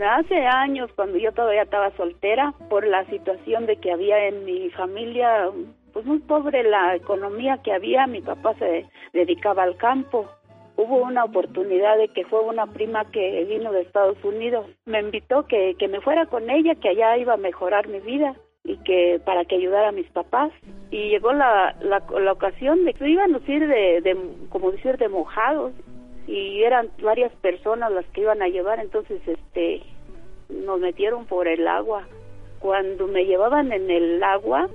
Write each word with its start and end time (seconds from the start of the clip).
Hace 0.00 0.46
años, 0.46 0.90
cuando 0.94 1.18
yo 1.18 1.32
todavía 1.32 1.62
estaba 1.62 1.90
soltera, 1.96 2.54
por 2.70 2.86
la 2.86 3.04
situación 3.06 3.66
de 3.66 3.76
que 3.76 3.90
había 3.90 4.28
en 4.28 4.44
mi 4.44 4.70
familia, 4.70 5.50
pues 5.92 6.06
muy 6.06 6.20
pobre 6.20 6.62
la 6.62 6.94
economía 6.94 7.58
que 7.64 7.72
había, 7.72 8.06
mi 8.06 8.20
papá 8.20 8.54
se 8.54 8.86
dedicaba 9.12 9.64
al 9.64 9.76
campo. 9.76 10.28
Hubo 10.76 10.98
una 10.98 11.24
oportunidad 11.24 11.98
de 11.98 12.08
que 12.08 12.24
fue 12.26 12.40
una 12.40 12.66
prima 12.68 13.10
que 13.10 13.44
vino 13.46 13.72
de 13.72 13.80
Estados 13.80 14.22
Unidos. 14.22 14.66
Me 14.86 15.00
invitó 15.00 15.48
que, 15.48 15.74
que 15.76 15.88
me 15.88 16.00
fuera 16.00 16.26
con 16.26 16.48
ella, 16.48 16.76
que 16.76 16.90
allá 16.90 17.16
iba 17.16 17.34
a 17.34 17.38
mejorar 17.38 17.88
mi 17.88 17.98
vida 17.98 18.36
y 18.62 18.76
que 18.84 19.20
para 19.24 19.44
que 19.44 19.56
ayudara 19.56 19.88
a 19.88 19.92
mis 19.92 20.08
papás. 20.10 20.52
Y 20.92 21.08
llegó 21.08 21.32
la, 21.32 21.74
la, 21.80 22.04
la 22.20 22.32
ocasión 22.32 22.84
de 22.84 22.94
que 22.94 23.08
íbamos 23.08 23.42
a 23.42 23.50
ir 23.50 23.66
de, 23.66 24.00
de, 24.02 24.16
como 24.50 24.70
decir, 24.70 24.96
de 24.96 25.08
mojados 25.08 25.72
y 26.28 26.62
eran 26.62 26.90
varias 27.02 27.32
personas 27.36 27.90
las 27.90 28.04
que 28.08 28.20
iban 28.20 28.42
a 28.42 28.48
llevar, 28.48 28.80
entonces 28.80 29.20
este 29.26 29.82
nos 30.50 30.78
metieron 30.78 31.24
por 31.24 31.48
el 31.48 31.66
agua. 31.66 32.06
Cuando 32.60 33.06
me 33.06 33.24
llevaban 33.24 33.72
en 33.72 33.90
el 33.90 34.22
agua, 34.22 34.68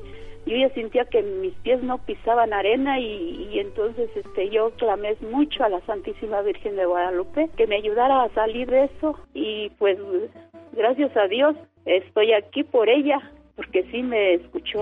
yo 0.48 0.58
ya 0.58 0.70
sentía 0.70 1.06
que 1.06 1.22
mis 1.22 1.54
pies 1.56 1.84
no 1.84 2.00
pisaban 2.00 2.54
arena 2.54 3.00
y, 3.00 3.50
y, 3.52 3.60
entonces 3.60 4.10
este 4.16 4.50
yo 4.50 4.72
clamé 4.72 5.16
mucho 5.22 5.64
a 5.64 5.70
la 5.70 5.80
Santísima 5.82 6.42
Virgen 6.42 6.76
de 6.76 6.86
Guadalupe 6.86 7.50
que 7.56 7.68
me 7.68 7.76
ayudara 7.76 8.24
a 8.24 8.34
salir 8.34 8.70
de 8.70 8.86
eso 8.86 9.16
y 9.34 9.70
pues 9.78 10.00
gracias 10.72 11.16
a 11.16 11.28
Dios 11.28 11.56
estoy 11.86 12.34
aquí 12.34 12.64
por 12.64 12.90
ella 12.90 13.22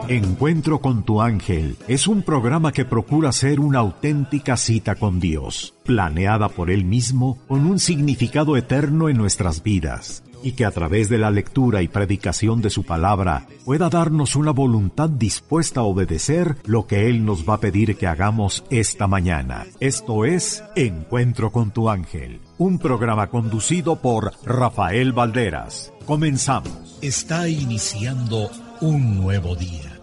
Encuentro 0.07 0.79
con 0.79 1.03
tu 1.03 1.21
ángel 1.21 1.75
es 1.87 2.07
un 2.07 2.23
programa 2.23 2.71
que 2.71 2.85
procura 2.85 3.31
ser 3.31 3.59
una 3.59 3.79
auténtica 3.79 4.55
cita 4.55 4.95
con 4.95 5.19
Dios, 5.19 5.73
planeada 5.83 6.47
por 6.47 6.71
Él 6.71 6.85
mismo 6.85 7.37
con 7.47 7.65
un 7.65 7.79
significado 7.79 8.55
eterno 8.55 9.09
en 9.09 9.17
nuestras 9.17 9.61
vidas 9.61 10.23
y 10.43 10.53
que 10.53 10.65
a 10.65 10.71
través 10.71 11.09
de 11.09 11.17
la 11.17 11.31
lectura 11.31 11.81
y 11.81 11.87
predicación 11.87 12.61
de 12.61 12.69
su 12.69 12.83
palabra 12.83 13.47
pueda 13.65 13.89
darnos 13.89 14.35
una 14.35 14.51
voluntad 14.51 15.09
dispuesta 15.09 15.81
a 15.81 15.83
obedecer 15.83 16.57
lo 16.65 16.87
que 16.87 17.09
Él 17.09 17.25
nos 17.25 17.47
va 17.47 17.55
a 17.55 17.59
pedir 17.59 17.97
que 17.97 18.07
hagamos 18.07 18.63
esta 18.69 19.07
mañana. 19.07 19.65
Esto 19.79 20.25
es 20.25 20.63
Encuentro 20.75 21.51
con 21.51 21.71
tu 21.71 21.89
ángel, 21.89 22.39
un 22.57 22.79
programa 22.79 23.27
conducido 23.27 24.01
por 24.01 24.33
Rafael 24.45 25.13
Valderas. 25.13 25.91
Comenzamos. 26.05 26.97
Está 27.01 27.47
iniciando 27.47 28.49
un 28.81 29.17
nuevo 29.17 29.55
día. 29.55 29.99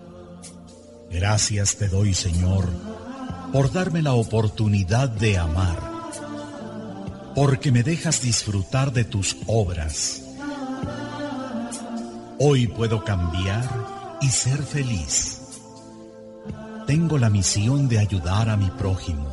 Gracias 1.11 1.77
te 1.77 1.89
doy, 1.89 2.15
Señor, 2.15 2.69
por 3.53 3.73
darme 3.73 4.03
la 4.03 4.13
oportunidad 4.13 5.09
de 5.09 5.39
amar, 5.39 5.81
porque 7.35 7.73
me 7.73 7.83
dejas 7.83 8.21
disfrutar 8.21 8.93
de 8.93 9.05
tus 9.05 9.37
obras. 9.47 10.28
Hoy 12.41 12.69
puedo 12.69 13.03
cambiar 13.03 13.69
y 14.21 14.29
ser 14.29 14.63
feliz. 14.63 15.41
Tengo 16.87 17.19
la 17.19 17.31
misión 17.31 17.89
de 17.89 17.99
ayudar 17.99 18.49
a 18.49 18.57
mi 18.57 18.71
prójimo, 18.71 19.33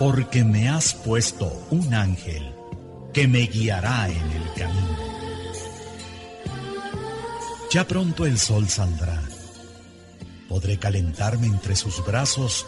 porque 0.00 0.42
me 0.42 0.68
has 0.68 0.94
puesto 0.94 1.64
un 1.70 1.94
ángel 1.94 2.52
que 3.12 3.28
me 3.28 3.42
guiará 3.42 4.08
en 4.08 4.32
el 4.32 4.52
camino. 4.54 4.96
Ya 7.70 7.86
pronto 7.86 8.26
el 8.26 8.36
sol 8.36 8.68
saldrá. 8.68 9.22
Podré 10.48 10.76
calentarme 10.76 11.46
entre 11.46 11.76
sus 11.76 12.04
brazos 12.04 12.66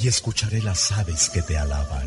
y 0.00 0.08
escucharé 0.08 0.62
las 0.62 0.90
aves 0.92 1.28
que 1.28 1.42
te 1.42 1.58
alaban. 1.58 2.06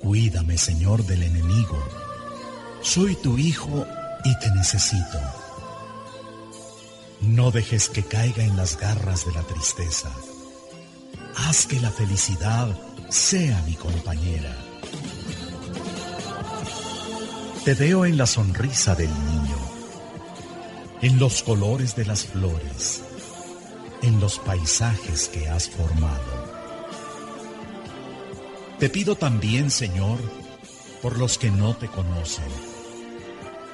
Cuídame, 0.00 0.56
Señor, 0.56 1.04
del 1.04 1.24
enemigo. 1.24 2.03
Soy 2.84 3.16
tu 3.16 3.38
hijo 3.38 3.86
y 4.24 4.38
te 4.38 4.50
necesito. 4.50 5.18
No 7.22 7.50
dejes 7.50 7.88
que 7.88 8.02
caiga 8.04 8.44
en 8.44 8.58
las 8.58 8.78
garras 8.78 9.24
de 9.24 9.32
la 9.32 9.42
tristeza. 9.42 10.10
Haz 11.34 11.64
que 11.64 11.80
la 11.80 11.90
felicidad 11.90 12.68
sea 13.08 13.62
mi 13.62 13.72
compañera. 13.72 14.54
Te 17.64 17.72
veo 17.72 18.04
en 18.04 18.18
la 18.18 18.26
sonrisa 18.26 18.94
del 18.94 19.08
niño, 19.08 19.56
en 21.00 21.18
los 21.18 21.42
colores 21.42 21.96
de 21.96 22.04
las 22.04 22.26
flores, 22.26 23.02
en 24.02 24.20
los 24.20 24.38
paisajes 24.40 25.28
que 25.28 25.48
has 25.48 25.70
formado. 25.70 26.52
Te 28.78 28.90
pido 28.90 29.16
también, 29.16 29.70
Señor, 29.70 30.18
por 31.00 31.18
los 31.18 31.38
que 31.38 31.50
no 31.50 31.74
te 31.74 31.88
conocen, 31.88 32.73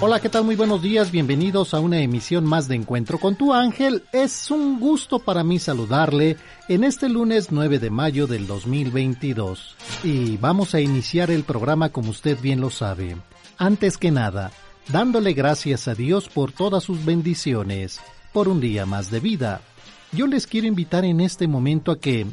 Hola, 0.00 0.20
¿qué 0.20 0.28
tal? 0.28 0.44
Muy 0.44 0.56
buenos 0.56 0.82
días, 0.82 1.10
bienvenidos 1.10 1.72
a 1.72 1.80
una 1.80 2.00
emisión 2.00 2.44
más 2.44 2.68
de 2.68 2.74
Encuentro 2.74 3.18
con 3.18 3.34
tu 3.34 3.54
ángel. 3.54 4.02
Es 4.12 4.50
un 4.50 4.78
gusto 4.78 5.18
para 5.18 5.42
mí 5.42 5.58
saludarle 5.58 6.36
en 6.68 6.84
este 6.84 7.08
lunes 7.08 7.50
9 7.50 7.78
de 7.78 7.90
mayo 7.90 8.26
del 8.26 8.46
2022. 8.46 9.74
Y 10.04 10.36
vamos 10.36 10.74
a 10.74 10.80
iniciar 10.80 11.30
el 11.30 11.44
programa 11.44 11.88
como 11.88 12.10
usted 12.10 12.38
bien 12.40 12.60
lo 12.60 12.68
sabe 12.70 13.16
antes 13.58 13.96
que 13.96 14.10
nada, 14.10 14.52
dándole 14.88 15.32
gracias 15.32 15.88
a 15.88 15.94
Dios 15.94 16.28
por 16.28 16.52
todas 16.52 16.84
sus 16.84 17.04
bendiciones, 17.04 18.00
por 18.32 18.48
un 18.48 18.60
día 18.60 18.86
más 18.86 19.10
de 19.10 19.20
vida. 19.20 19.60
Yo 20.12 20.26
les 20.26 20.46
quiero 20.46 20.66
invitar 20.66 21.04
en 21.04 21.20
este 21.20 21.48
momento 21.48 21.90
a 21.90 21.98
que 21.98 22.26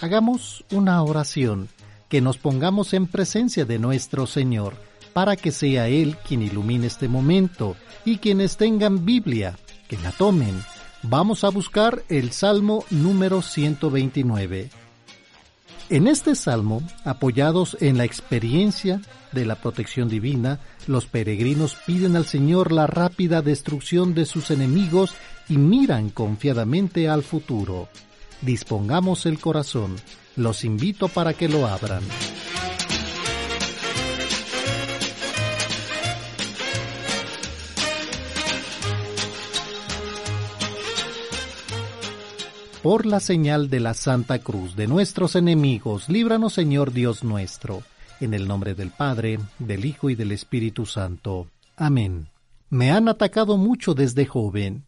hagamos 0.00 0.64
una 0.72 1.02
oración, 1.02 1.68
que 2.08 2.20
nos 2.20 2.38
pongamos 2.38 2.94
en 2.94 3.06
presencia 3.06 3.64
de 3.64 3.78
nuestro 3.78 4.26
Señor, 4.26 4.74
para 5.12 5.36
que 5.36 5.52
sea 5.52 5.88
Él 5.88 6.16
quien 6.26 6.42
ilumine 6.42 6.86
este 6.86 7.08
momento, 7.08 7.76
y 8.04 8.18
quienes 8.18 8.56
tengan 8.56 9.04
Biblia, 9.04 9.58
que 9.88 9.96
la 9.98 10.12
tomen. 10.12 10.62
Vamos 11.02 11.44
a 11.44 11.48
buscar 11.48 12.02
el 12.08 12.32
Salmo 12.32 12.84
número 12.90 13.42
129. 13.42 14.70
En 15.90 16.06
este 16.06 16.36
salmo, 16.36 16.82
apoyados 17.04 17.76
en 17.80 17.98
la 17.98 18.04
experiencia 18.04 19.00
de 19.32 19.44
la 19.44 19.56
protección 19.56 20.08
divina, 20.08 20.60
los 20.86 21.06
peregrinos 21.06 21.74
piden 21.84 22.14
al 22.14 22.26
Señor 22.26 22.70
la 22.70 22.86
rápida 22.86 23.42
destrucción 23.42 24.14
de 24.14 24.24
sus 24.24 24.52
enemigos 24.52 25.14
y 25.48 25.58
miran 25.58 26.10
confiadamente 26.10 27.08
al 27.08 27.24
futuro. 27.24 27.88
Dispongamos 28.40 29.26
el 29.26 29.40
corazón. 29.40 29.96
Los 30.36 30.64
invito 30.64 31.08
para 31.08 31.34
que 31.34 31.48
lo 31.48 31.66
abran. 31.66 32.02
Por 42.82 43.04
la 43.04 43.20
señal 43.20 43.68
de 43.68 43.78
la 43.78 43.92
Santa 43.92 44.38
Cruz 44.38 44.74
de 44.74 44.86
nuestros 44.86 45.36
enemigos, 45.36 46.08
líbranos 46.08 46.54
Señor 46.54 46.92
Dios 46.94 47.22
nuestro, 47.22 47.82
en 48.20 48.32
el 48.32 48.48
nombre 48.48 48.74
del 48.74 48.88
Padre, 48.88 49.38
del 49.58 49.84
Hijo 49.84 50.08
y 50.08 50.14
del 50.14 50.32
Espíritu 50.32 50.86
Santo. 50.86 51.48
Amén. 51.76 52.28
Me 52.70 52.90
han 52.90 53.08
atacado 53.08 53.58
mucho 53.58 53.92
desde 53.92 54.24
joven. 54.24 54.86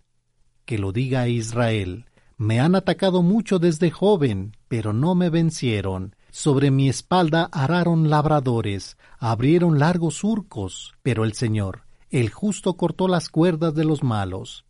Que 0.65 0.79
lo 0.79 0.93
diga 0.93 1.29
Israel. 1.29 2.07
Me 2.39 2.61
han 2.61 2.77
atacado 2.77 3.21
mucho 3.21 3.59
desde 3.59 3.91
joven, 3.91 4.57
pero 4.69 4.95
no 4.95 5.15
me 5.15 5.29
vencieron. 5.29 6.17
Sobre 6.31 6.71
mi 6.71 6.89
espalda 6.89 7.51
araron 7.53 8.09
labradores, 8.09 8.97
abrieron 9.19 9.79
largos 9.79 10.15
surcos, 10.15 10.95
pero 11.03 11.25
el 11.25 11.35
Señor, 11.35 11.83
el 12.09 12.31
justo 12.31 12.73
cortó 12.79 13.07
las 13.07 13.29
cuerdas 13.29 13.75
de 13.75 13.85
los 13.85 14.03
malos 14.03 14.65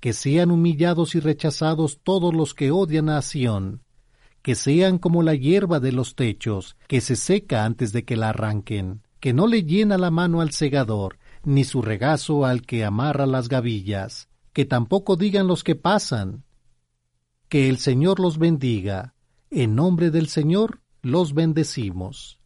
que 0.00 0.12
sean 0.12 0.50
humillados 0.50 1.14
y 1.14 1.20
rechazados 1.20 2.00
todos 2.02 2.34
los 2.34 2.54
que 2.54 2.70
odian 2.70 3.08
a 3.08 3.20
Sión, 3.22 3.82
que 4.42 4.54
sean 4.54 4.98
como 4.98 5.22
la 5.22 5.34
hierba 5.34 5.80
de 5.80 5.92
los 5.92 6.14
techos, 6.14 6.76
que 6.86 7.00
se 7.00 7.16
seca 7.16 7.64
antes 7.64 7.92
de 7.92 8.04
que 8.04 8.16
la 8.16 8.30
arranquen, 8.30 9.02
que 9.20 9.32
no 9.32 9.46
le 9.46 9.64
llena 9.64 9.98
la 9.98 10.10
mano 10.10 10.40
al 10.40 10.52
segador, 10.52 11.18
ni 11.44 11.64
su 11.64 11.82
regazo 11.82 12.44
al 12.44 12.62
que 12.62 12.84
amarra 12.84 13.26
las 13.26 13.48
gavillas, 13.48 14.28
que 14.52 14.64
tampoco 14.64 15.16
digan 15.16 15.46
los 15.46 15.64
que 15.64 15.74
pasan. 15.74 16.44
Que 17.48 17.68
el 17.68 17.78
Señor 17.78 18.20
los 18.20 18.38
bendiga, 18.38 19.14
en 19.50 19.74
nombre 19.74 20.10
del 20.10 20.28
Señor 20.28 20.80
los 21.02 21.34
bendecimos. 21.34 22.37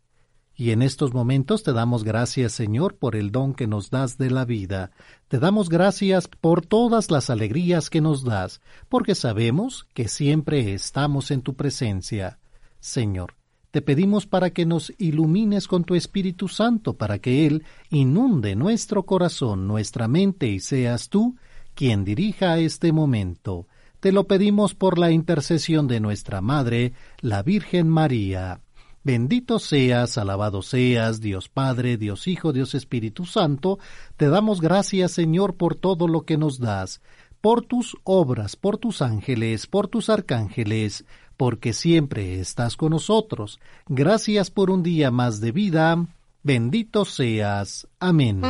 Y 0.62 0.70
en 0.70 0.80
estos 0.80 1.12
momentos 1.12 1.64
te 1.64 1.72
damos 1.72 2.04
gracias, 2.04 2.52
Señor, 2.52 2.94
por 2.94 3.16
el 3.16 3.32
don 3.32 3.52
que 3.52 3.66
nos 3.66 3.90
das 3.90 4.16
de 4.16 4.30
la 4.30 4.44
vida. 4.44 4.92
Te 5.26 5.40
damos 5.40 5.68
gracias 5.68 6.28
por 6.28 6.64
todas 6.64 7.10
las 7.10 7.30
alegrías 7.30 7.90
que 7.90 8.00
nos 8.00 8.22
das, 8.22 8.60
porque 8.88 9.16
sabemos 9.16 9.88
que 9.92 10.06
siempre 10.06 10.72
estamos 10.72 11.32
en 11.32 11.42
tu 11.42 11.54
presencia. 11.54 12.38
Señor, 12.78 13.34
te 13.72 13.82
pedimos 13.82 14.28
para 14.28 14.50
que 14.50 14.64
nos 14.64 14.92
ilumines 14.98 15.66
con 15.66 15.82
tu 15.82 15.96
Espíritu 15.96 16.46
Santo, 16.46 16.94
para 16.96 17.18
que 17.18 17.44
Él 17.44 17.64
inunde 17.90 18.54
nuestro 18.54 19.04
corazón, 19.04 19.66
nuestra 19.66 20.06
mente, 20.06 20.46
y 20.46 20.60
seas 20.60 21.08
tú 21.08 21.34
quien 21.74 22.04
dirija 22.04 22.60
este 22.60 22.92
momento. 22.92 23.66
Te 23.98 24.12
lo 24.12 24.28
pedimos 24.28 24.76
por 24.76 24.96
la 24.96 25.10
intercesión 25.10 25.88
de 25.88 25.98
nuestra 25.98 26.40
Madre, 26.40 26.92
la 27.20 27.42
Virgen 27.42 27.88
María. 27.88 28.60
Bendito 29.04 29.58
seas, 29.58 30.16
alabado 30.16 30.62
seas, 30.62 31.20
Dios 31.20 31.48
Padre, 31.48 31.96
Dios 31.96 32.28
Hijo, 32.28 32.52
Dios 32.52 32.74
Espíritu 32.74 33.24
Santo, 33.24 33.80
te 34.16 34.28
damos 34.28 34.60
gracias, 34.60 35.10
Señor, 35.10 35.56
por 35.56 35.74
todo 35.74 36.06
lo 36.06 36.22
que 36.22 36.36
nos 36.36 36.60
das, 36.60 37.00
por 37.40 37.62
tus 37.62 37.96
obras, 38.04 38.54
por 38.54 38.78
tus 38.78 39.02
ángeles, 39.02 39.66
por 39.66 39.88
tus 39.88 40.08
arcángeles, 40.08 41.04
porque 41.36 41.72
siempre 41.72 42.38
estás 42.38 42.76
con 42.76 42.90
nosotros. 42.90 43.58
Gracias 43.88 44.52
por 44.52 44.70
un 44.70 44.84
día 44.84 45.10
más 45.10 45.40
de 45.40 45.50
vida. 45.50 46.06
Bendito 46.44 47.04
seas. 47.04 47.88
Amén. 47.98 48.42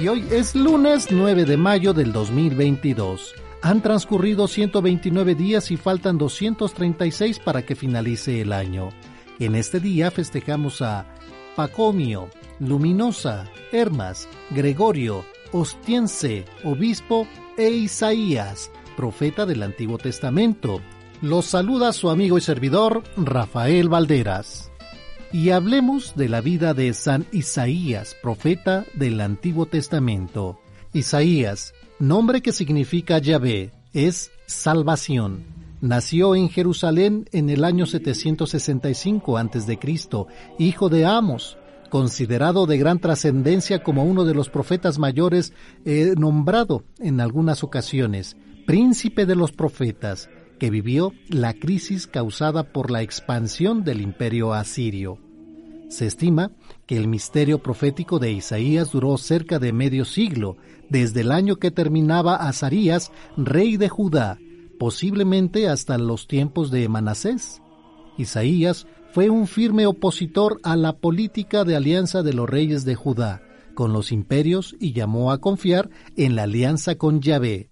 Y 0.00 0.08
hoy 0.08 0.24
es 0.30 0.54
lunes 0.54 1.08
9 1.10 1.44
de 1.44 1.58
mayo 1.58 1.92
del 1.92 2.12
2022. 2.12 3.34
Han 3.60 3.82
transcurrido 3.82 4.48
129 4.48 5.34
días 5.34 5.70
y 5.70 5.76
faltan 5.76 6.16
236 6.16 7.38
para 7.40 7.60
que 7.60 7.76
finalice 7.76 8.40
el 8.40 8.54
año. 8.54 8.88
En 9.44 9.56
este 9.56 9.80
día 9.80 10.12
festejamos 10.12 10.82
a 10.82 11.04
Pacomio, 11.56 12.30
Luminosa, 12.60 13.50
Hermas, 13.72 14.28
Gregorio, 14.50 15.24
Ostiense, 15.50 16.44
Obispo 16.62 17.26
e 17.58 17.68
Isaías, 17.68 18.70
profeta 18.96 19.44
del 19.44 19.64
Antiguo 19.64 19.98
Testamento. 19.98 20.80
Los 21.22 21.46
saluda 21.46 21.92
su 21.92 22.08
amigo 22.08 22.38
y 22.38 22.40
servidor 22.40 23.02
Rafael 23.16 23.88
Valderas. 23.88 24.70
Y 25.32 25.50
hablemos 25.50 26.14
de 26.14 26.28
la 26.28 26.40
vida 26.40 26.72
de 26.72 26.94
San 26.94 27.26
Isaías, 27.32 28.16
profeta 28.22 28.84
del 28.94 29.20
Antiguo 29.20 29.66
Testamento. 29.66 30.60
Isaías, 30.92 31.74
nombre 31.98 32.42
que 32.42 32.52
significa 32.52 33.18
Yahvé, 33.18 33.72
es 33.92 34.30
salvación. 34.46 35.51
Nació 35.82 36.36
en 36.36 36.48
Jerusalén 36.48 37.28
en 37.32 37.50
el 37.50 37.64
año 37.64 37.86
765 37.86 39.36
a.C., 39.36 39.78
hijo 40.60 40.88
de 40.88 41.04
Amos, 41.04 41.58
considerado 41.90 42.66
de 42.66 42.78
gran 42.78 43.00
trascendencia 43.00 43.82
como 43.82 44.04
uno 44.04 44.24
de 44.24 44.32
los 44.32 44.48
profetas 44.48 45.00
mayores, 45.00 45.52
eh, 45.84 46.14
nombrado 46.16 46.84
en 47.00 47.20
algunas 47.20 47.64
ocasiones, 47.64 48.36
príncipe 48.64 49.26
de 49.26 49.34
los 49.34 49.50
profetas, 49.50 50.30
que 50.60 50.70
vivió 50.70 51.14
la 51.28 51.52
crisis 51.52 52.06
causada 52.06 52.72
por 52.72 52.92
la 52.92 53.02
expansión 53.02 53.82
del 53.82 54.02
imperio 54.02 54.54
asirio. 54.54 55.18
Se 55.88 56.06
estima 56.06 56.52
que 56.86 56.96
el 56.96 57.08
misterio 57.08 57.60
profético 57.60 58.20
de 58.20 58.30
Isaías 58.30 58.92
duró 58.92 59.18
cerca 59.18 59.58
de 59.58 59.72
medio 59.72 60.04
siglo, 60.04 60.58
desde 60.88 61.22
el 61.22 61.32
año 61.32 61.56
que 61.56 61.72
terminaba 61.72 62.36
Azarías, 62.36 63.10
rey 63.36 63.76
de 63.76 63.88
Judá, 63.88 64.38
posiblemente 64.82 65.68
hasta 65.68 65.96
los 65.96 66.26
tiempos 66.26 66.72
de 66.72 66.88
Manasés. 66.88 67.62
Isaías 68.18 68.88
fue 69.12 69.30
un 69.30 69.46
firme 69.46 69.86
opositor 69.86 70.58
a 70.64 70.74
la 70.74 70.94
política 70.94 71.62
de 71.62 71.76
alianza 71.76 72.24
de 72.24 72.32
los 72.32 72.50
reyes 72.50 72.84
de 72.84 72.96
Judá 72.96 73.42
con 73.76 73.92
los 73.92 74.10
imperios 74.10 74.74
y 74.80 74.92
llamó 74.92 75.30
a 75.30 75.38
confiar 75.38 75.88
en 76.16 76.34
la 76.34 76.42
alianza 76.42 76.96
con 76.96 77.20
Yahvé, 77.20 77.70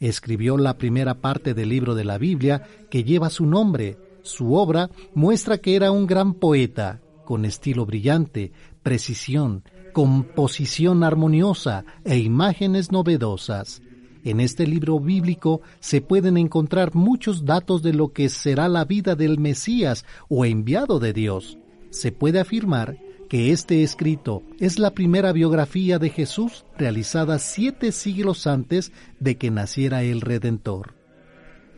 escribió 0.00 0.56
la 0.56 0.78
primera 0.78 1.20
parte 1.20 1.54
del 1.54 1.68
libro 1.68 1.94
de 1.94 2.04
la 2.04 2.18
Biblia 2.18 2.64
que 2.90 3.04
lleva 3.04 3.30
su 3.30 3.46
nombre. 3.46 3.96
Su 4.22 4.54
obra 4.54 4.90
muestra 5.14 5.58
que 5.58 5.76
era 5.76 5.92
un 5.92 6.08
gran 6.08 6.34
poeta, 6.34 7.00
con 7.24 7.44
estilo 7.44 7.86
brillante, 7.86 8.50
precisión, 8.82 9.62
composición 9.92 11.04
armoniosa 11.04 11.84
e 12.04 12.18
imágenes 12.18 12.90
novedosas. 12.90 13.80
En 14.28 14.40
este 14.40 14.66
libro 14.66 15.00
bíblico 15.00 15.62
se 15.80 16.02
pueden 16.02 16.36
encontrar 16.36 16.94
muchos 16.94 17.46
datos 17.46 17.82
de 17.82 17.94
lo 17.94 18.12
que 18.12 18.28
será 18.28 18.68
la 18.68 18.84
vida 18.84 19.14
del 19.14 19.38
Mesías 19.38 20.04
o 20.28 20.44
enviado 20.44 20.98
de 20.98 21.14
Dios. 21.14 21.56
Se 21.88 22.12
puede 22.12 22.38
afirmar 22.38 22.98
que 23.30 23.52
este 23.52 23.82
escrito 23.82 24.42
es 24.60 24.78
la 24.78 24.90
primera 24.90 25.32
biografía 25.32 25.98
de 25.98 26.10
Jesús 26.10 26.66
realizada 26.76 27.38
siete 27.38 27.90
siglos 27.90 28.46
antes 28.46 28.92
de 29.18 29.38
que 29.38 29.50
naciera 29.50 30.02
el 30.02 30.20
Redentor. 30.20 30.94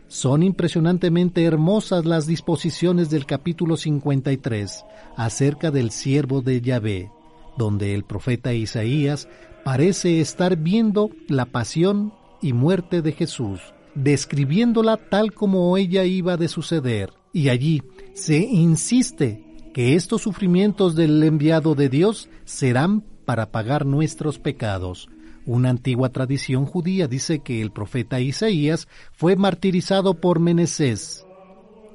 Son 0.09 0.43
impresionantemente 0.43 1.45
hermosas 1.45 2.05
las 2.05 2.27
disposiciones 2.27 3.11
del 3.11 3.27
capítulo 3.27 3.77
53 3.77 4.85
acerca 5.17 5.71
del 5.71 5.93
siervo 5.93 6.41
de 6.41 6.61
Yahvé, 6.61 7.13
donde 7.57 7.95
el 7.95 8.03
profeta 8.03 8.53
Isaías 8.53 9.29
parece 9.63 10.21
estar 10.21 10.57
viendo 10.57 11.11
la 11.29 11.45
pasión 11.45 12.13
y 12.43 12.53
muerte 12.53 13.03
de 13.03 13.13
Jesús, 13.13 13.61
describiéndola 13.95 14.97
tal 14.97 15.33
como 15.33 15.77
ella 15.77 16.05
iba 16.05 16.37
de 16.37 16.49
suceder, 16.49 17.13
y 17.33 17.49
allí 17.49 17.83
se 18.15 18.39
insiste 18.39 19.45
que 19.73 19.95
estos 19.95 20.23
sufrimientos 20.23 20.95
del 20.95 21.23
enviado 21.23 21.75
de 21.75 21.89
Dios 21.89 22.29
serán 22.45 23.03
para 23.25 23.51
pagar 23.51 23.87
nuestros 23.87 24.39
pecados. 24.39 25.09
Una 25.47 25.71
antigua 25.71 26.11
tradición 26.11 26.67
judía 26.67 27.09
dice 27.09 27.41
que 27.41 27.63
el 27.63 27.71
profeta 27.71 28.21
Isaías 28.21 28.89
fue 29.13 29.37
martirizado 29.37 30.15
por 30.15 30.41
Menesés, 30.41 31.27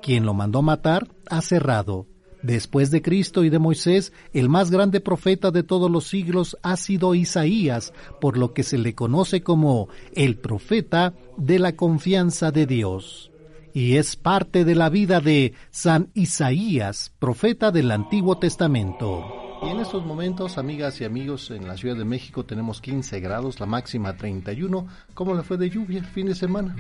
quien 0.02 0.26
lo 0.26 0.34
mandó 0.34 0.62
matar 0.62 1.08
a 1.30 1.42
Cerrado. 1.42 2.08
Después 2.46 2.92
de 2.92 3.02
Cristo 3.02 3.44
y 3.44 3.50
de 3.50 3.58
Moisés, 3.58 4.14
el 4.32 4.50
más 4.50 4.70
grande 4.70 5.00
profeta 5.00 5.50
de 5.50 5.64
todos 5.64 5.90
los 5.90 6.06
siglos 6.06 6.56
ha 6.62 6.78
sido 6.78 7.16
Isaías, 7.16 7.92
por 8.22 8.38
lo 8.38 8.54
que 8.54 8.62
se 8.62 8.78
le 8.78 8.94
conoce 8.94 9.42
como 9.42 9.90
el 10.14 10.38
profeta 10.38 11.16
de 11.38 11.58
la 11.58 11.76
confianza 11.76 12.52
de 12.52 12.68
Dios 12.68 13.32
y 13.74 13.98
es 13.98 14.16
parte 14.16 14.64
de 14.64 14.76
la 14.76 14.90
vida 14.90 15.22
de 15.22 15.56
San 15.72 16.12
Isaías, 16.14 17.12
profeta 17.18 17.72
del 17.72 17.90
Antiguo 17.90 18.38
Testamento. 18.38 19.26
Y 19.64 19.70
en 19.70 19.80
estos 19.80 20.06
momentos, 20.06 20.60
amigas 20.60 21.02
y 21.02 21.04
amigos, 21.04 21.50
en 21.50 21.68
la 21.68 21.76
Ciudad 21.76 21.98
de 21.98 22.06
México 22.06 22.46
tenemos 22.46 22.80
15 22.80 23.20
grados, 23.22 23.60
la 23.60 23.66
máxima 23.66 24.16
31. 24.16 24.88
¿Cómo 25.16 25.34
le 25.34 25.42
fue 25.42 25.58
de 25.58 25.72
lluvia 25.72 25.98
el 25.98 26.06
fin 26.06 26.28
de 26.28 26.36
semana? 26.36 26.76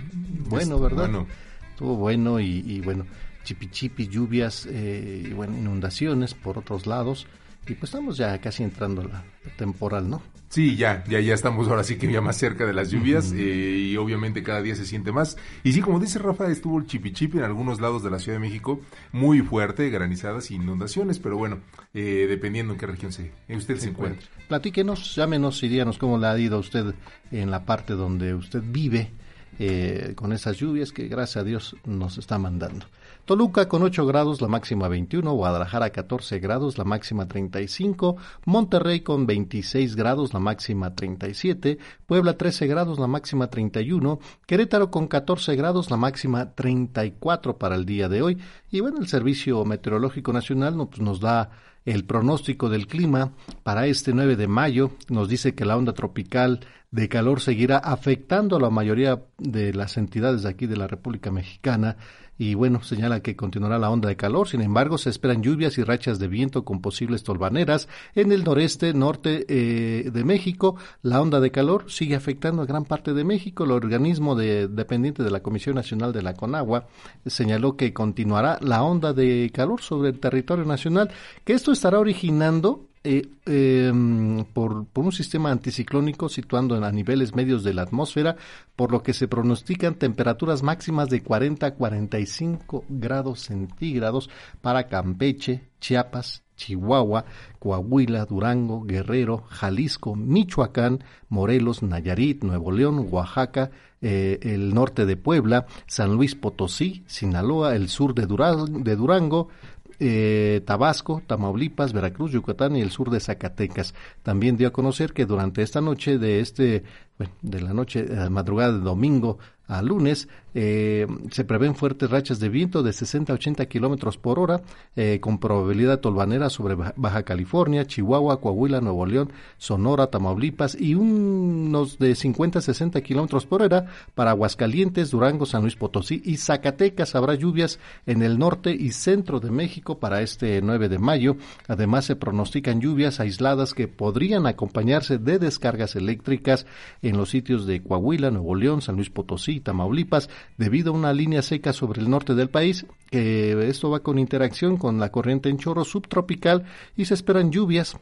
Bueno, 0.48 0.80
¿verdad? 0.80 1.10
Bueno. 1.10 1.28
Estuvo 1.76 1.98
bueno 1.98 2.40
y, 2.40 2.80
bueno, 2.80 3.06
chipi 3.46 4.08
lluvias 4.08 4.68
eh, 4.70 5.28
y 5.30 5.34
bueno, 5.34 5.58
inundaciones 5.58 6.34
por 6.34 6.58
otros 6.58 6.88
lados. 6.88 7.28
Y 7.68 7.74
pues 7.74 7.86
estamos 7.92 8.18
ya 8.18 8.40
casi 8.40 8.64
entrando 8.64 9.04
la 9.04 9.24
temporal, 9.58 10.10
¿no? 10.10 10.22
Sí, 10.50 10.76
ya, 10.78 11.04
ya, 11.10 11.20
ya 11.20 11.34
estamos 11.34 11.68
ahora 11.68 11.84
sí 11.84 11.98
que 11.98 12.10
ya 12.10 12.22
más 12.22 12.38
cerca 12.38 12.66
de 12.66 12.74
las 12.74 12.92
lluvias 12.92 13.34
eh, 13.34 13.90
y 13.92 13.98
obviamente 13.98 14.44
cada 14.44 14.62
día 14.62 14.76
se 14.76 14.86
siente 14.86 15.12
más. 15.12 15.36
Y 15.64 15.74
sí, 15.74 15.82
como 15.82 16.00
dice 16.00 16.20
Rafa, 16.20 16.50
estuvo 16.50 16.78
el 16.78 16.86
chipichipi 16.86 17.40
en 17.40 17.44
algunos 17.44 17.82
lados 17.82 18.04
de 18.04 18.12
la 18.12 18.20
Ciudad 18.20 18.38
de 18.38 18.48
México 18.48 18.80
muy 19.12 19.42
fuerte, 19.42 19.90
granizadas 19.90 20.52
e 20.52 20.54
inundaciones, 20.54 21.20
pero 21.20 21.38
bueno, 21.38 21.60
eh, 21.94 22.28
dependiendo 22.30 22.74
en 22.74 22.80
qué 22.80 22.86
región 22.86 23.12
se, 23.12 23.32
usted 23.50 23.78
se, 23.78 23.90
encuentre. 23.90 24.28
Platíquenos, 24.48 25.16
llámenos 25.16 25.62
y 25.64 25.68
díganos 25.68 25.98
cómo 25.98 26.18
le 26.18 26.28
ha 26.28 26.38
ido 26.38 26.58
a 26.58 26.60
usted 26.60 26.94
en 27.32 27.52
la 27.52 27.66
parte 27.66 27.94
donde 27.94 28.36
usted 28.36 28.62
vive 28.64 29.12
eh, 29.58 30.14
con 30.16 30.32
esas 30.32 30.58
lluvias 30.58 30.92
que 30.92 31.08
gracias 31.08 31.38
a 31.38 31.44
Dios 31.44 31.76
nos 31.86 32.18
está 32.18 32.38
mandando. 32.38 32.86
Toluca 33.26 33.68
con 33.68 33.82
8 33.82 34.06
grados, 34.06 34.40
la 34.40 34.48
máxima 34.48 34.88
21, 34.88 35.34
Guadalajara 35.34 35.90
14 35.90 36.40
grados, 36.40 36.78
la 36.78 36.84
máxima 36.84 37.28
35, 37.28 38.18
Monterrey 38.46 39.00
con 39.00 39.26
26 39.26 39.96
grados, 39.96 40.32
la 40.32 40.40
máxima 40.40 40.94
37, 40.94 41.80
Puebla 42.06 42.38
13 42.38 42.68
grados, 42.68 43.00
la 43.00 43.08
máxima 43.08 43.48
31, 43.48 44.20
Querétaro 44.46 44.92
con 44.92 45.08
14 45.08 45.56
grados, 45.56 45.90
la 45.90 45.98
máxima 45.98 46.54
34 46.54 47.58
para 47.58 47.76
el 47.76 47.86
día 47.86 48.10
de 48.10 48.22
hoy. 48.22 48.38
Y 48.70 48.82
bueno, 48.82 49.00
el 49.00 49.08
Servicio 49.08 49.66
Meteorológico 49.66 50.32
Nacional 50.32 50.76
pues, 50.88 51.02
nos 51.02 51.20
da 51.20 51.50
el 51.86 52.04
pronóstico 52.04 52.70
del 52.70 52.88
clima 52.88 53.34
para 53.64 53.86
este 53.88 54.12
9 54.14 54.36
de 54.36 54.48
mayo 54.48 54.92
nos 55.08 55.30
dice 55.30 55.54
que 55.54 55.66
la 55.66 55.78
onda 55.78 55.94
tropical 55.94 56.62
de 56.90 57.10
calor 57.10 57.42
seguirá 57.42 57.78
afectando 57.78 58.56
a 58.56 58.60
la 58.60 58.70
mayoría 58.70 59.24
de 59.38 59.74
las 59.74 59.98
entidades 59.98 60.44
de 60.44 60.50
aquí 60.50 60.66
de 60.66 60.78
la 60.78 60.88
República 60.88 61.32
Mexicana 61.32 61.98
y 62.38 62.54
bueno, 62.54 62.84
señala 62.84 63.22
que 63.22 63.36
continuará 63.36 63.80
la 63.80 63.90
onda 63.90 64.10
de 64.10 64.18
calor. 64.18 64.48
Sin 64.48 64.62
embargo, 64.62 64.98
se 64.98 65.10
esperan 65.10 65.42
lluvias 65.42 65.78
y 65.78 65.84
rachas 65.84 66.20
de 66.20 66.28
viento 66.28 66.66
con 66.66 66.82
posibles 66.82 67.24
tolvaneras 67.24 67.88
en 68.14 68.32
el 68.32 68.44
noreste, 68.44 68.94
norte 68.94 69.46
eh, 69.48 70.10
de 70.12 70.24
México. 70.24 70.76
La 71.02 71.22
onda 71.22 71.40
de 71.40 71.52
calor 71.52 71.90
sigue 71.90 72.16
afectando 72.16 72.62
a 72.62 72.66
gran 72.66 72.86
parte 72.86 73.14
de 73.14 73.24
México. 73.24 73.64
El 73.64 73.72
organismo 73.72 74.36
de, 74.36 74.68
dependiente 74.68 75.24
de 75.24 75.32
la 75.32 75.42
Comisión 75.42 75.76
Nacional 75.76 76.12
de 76.12 76.24
la 76.24 76.34
Conagua 76.34 76.88
señaló 77.26 77.78
que 77.78 77.94
continuará 77.94 78.60
la 78.62 78.84
onda 78.84 79.14
de 79.14 79.50
calor 79.54 79.82
sobre 79.82 80.10
el 80.10 80.20
territorio 80.20 80.66
nacional, 80.66 81.12
que 81.44 81.54
esto 81.54 81.72
estará 81.72 82.00
originando 82.00 82.88
eh, 83.06 83.30
em, 83.46 84.44
por, 84.46 84.88
un 84.96 85.12
sistema 85.12 85.52
anticiclónico 85.52 86.28
situando 86.28 86.76
a 86.76 86.92
niveles 86.92 87.36
medios 87.36 87.64
de 87.64 87.74
la 87.74 87.84
atmósfera, 87.84 88.36
por 88.76 88.92
lo 88.92 89.04
que 89.04 89.14
se 89.14 89.28
pronostican 89.28 89.96
temperaturas 89.96 90.64
máximas 90.64 91.10
de 91.10 91.22
40 91.22 91.68
a 91.68 91.74
45 91.76 92.86
grados 92.90 93.42
centígrados 93.42 94.30
para 94.62 94.88
Campeche, 94.88 95.70
Chiapas, 95.80 96.44
Chihuahua, 96.56 97.26
Coahuila, 97.60 98.26
Durango, 98.26 98.84
Guerrero, 98.84 99.44
Jalisco, 99.50 100.16
Michoacán, 100.16 101.04
Morelos, 101.30 101.84
Nayarit, 101.84 102.44
Nuevo 102.44 102.72
León, 102.72 103.08
Oaxaca, 103.12 103.72
eh, 104.02 104.40
el 104.42 104.74
norte 104.74 105.06
de 105.06 105.18
Puebla, 105.18 105.68
San 105.88 106.16
Luis 106.16 106.36
Potosí, 106.36 107.04
Sinaloa, 107.08 107.76
el 107.76 107.90
sur 107.90 108.14
de 108.16 108.26
de 108.26 108.96
Durango 108.96 109.50
eh, 110.00 110.62
Tabasco, 110.66 111.22
Tamaulipas, 111.26 111.94
Veracruz, 111.94 112.32
Yucatán 112.32 112.76
y 112.76 112.82
el 112.82 112.92
sur 112.92 113.10
de 113.10 113.20
Zacatecas. 113.20 113.94
También 114.24 114.58
dio 114.58 114.68
a 114.68 114.74
conocer 114.74 115.14
que 115.14 115.26
durante 115.26 115.62
esta 115.62 115.82
noche 115.82 116.18
de 116.18 116.40
este, 116.40 116.84
bueno, 117.18 117.34
de 117.42 117.62
la 117.62 117.74
noche, 117.74 118.08
a 118.18 118.30
madrugada 118.30 118.74
de 118.74 118.80
domingo 118.80 119.38
a 119.68 119.82
lunes, 119.82 120.28
eh, 120.58 121.06
se 121.32 121.44
prevén 121.44 121.76
fuertes 121.76 122.10
rachas 122.10 122.40
de 122.40 122.48
viento 122.48 122.82
de 122.82 122.94
60 122.94 123.34
a 123.34 123.36
80 123.36 123.66
kilómetros 123.66 124.18
por 124.18 124.40
hora, 124.40 124.62
eh, 124.96 125.20
con 125.20 125.38
probabilidad 125.38 126.00
tolvanera 126.00 126.50
sobre 126.50 126.76
Baja 126.76 127.24
California, 127.24 127.86
Chihuahua, 127.86 128.40
Coahuila, 128.40 128.80
Nuevo 128.80 129.06
León, 129.06 129.34
Sonora, 129.58 130.08
Tamaulipas 130.08 130.80
y 130.80 130.96
unos 130.96 132.00
de 132.00 132.16
50 132.16 132.60
a 132.60 132.62
60 132.62 133.02
kilómetros 133.02 133.46
por 133.46 133.64
hora 133.64 133.88
para 134.16 134.32
Aguascalientes, 134.32 135.12
Durango, 135.12 135.46
San 135.46 135.64
Luis 135.64 135.76
Potosí 135.76 136.22
y 136.24 136.38
Zacatecas. 136.38 137.16
Habrá 137.16 137.36
lluvias 137.36 137.78
en 138.06 138.22
el 138.24 138.40
norte 138.40 138.74
y 138.74 138.92
centro 138.92 139.42
de 139.42 139.52
México 139.52 140.00
para 140.00 140.22
este 140.22 140.62
9 140.62 140.88
de 140.88 141.00
mayo. 141.00 141.36
Además, 141.68 142.06
se 142.06 142.16
pronostican 142.16 142.80
lluvias 142.80 143.20
aisladas 143.20 143.74
que 143.74 143.90
podrían 143.90 144.48
acompañarse 144.48 145.18
de 145.18 145.38
descargas 145.38 145.98
eléctricas 145.98 146.66
en 147.02 147.18
los 147.18 147.30
sitios 147.30 147.66
de 147.66 147.84
Coahuila, 147.84 148.32
Nuevo 148.32 148.56
León, 148.56 148.82
San 148.82 148.96
Luis 148.96 149.10
Potosí 149.10 149.58
y 149.58 149.60
Tamaulipas 149.60 150.30
debido 150.58 150.92
a 150.92 150.96
una 150.96 151.14
línea 151.14 151.42
seca 151.42 151.74
sobre 151.74 152.02
el 152.02 152.10
norte 152.10 152.36
del 152.36 152.50
país. 152.50 152.86
que 153.10 153.70
esto 153.70 153.90
va 153.90 154.00
con 154.00 154.20
interacción 154.20 154.78
con 154.78 155.00
la 155.00 155.12
corriente 155.12 155.50
en 155.50 155.58
chorro 155.58 155.86
subtropical 155.86 156.66
y 156.96 157.06
se 157.06 157.14
esperan 157.14 157.52
lluvias 157.52 157.98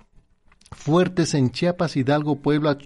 fuertes 0.73 1.33
en 1.33 1.51
Chiapas, 1.51 1.95
Hidalgo, 1.95 2.37
Puebla, 2.41 2.77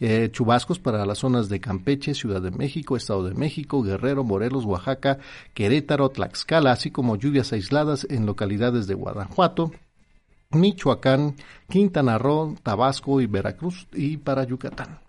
eh, 0.00 0.28
chubascos 0.32 0.78
para 0.78 1.06
las 1.06 1.18
zonas 1.18 1.48
de 1.48 1.60
Campeche, 1.60 2.14
Ciudad 2.14 2.42
de 2.42 2.50
México, 2.50 2.96
Estado 2.96 3.24
de 3.24 3.34
México, 3.34 3.82
Guerrero, 3.82 4.24
Morelos, 4.24 4.64
Oaxaca, 4.64 5.18
Querétaro, 5.54 6.10
Tlaxcala, 6.10 6.72
así 6.72 6.90
como 6.90 7.16
lluvias 7.16 7.52
aisladas 7.52 8.06
en 8.10 8.26
localidades 8.26 8.86
de 8.86 8.94
Guanajuato, 8.94 9.72
Michoacán, 10.50 11.36
Quintana 11.68 12.18
Roo, 12.18 12.56
Tabasco 12.62 13.20
y 13.20 13.26
Veracruz 13.26 13.86
y 13.92 14.16
para 14.18 14.44
Yucatán. 14.44 15.05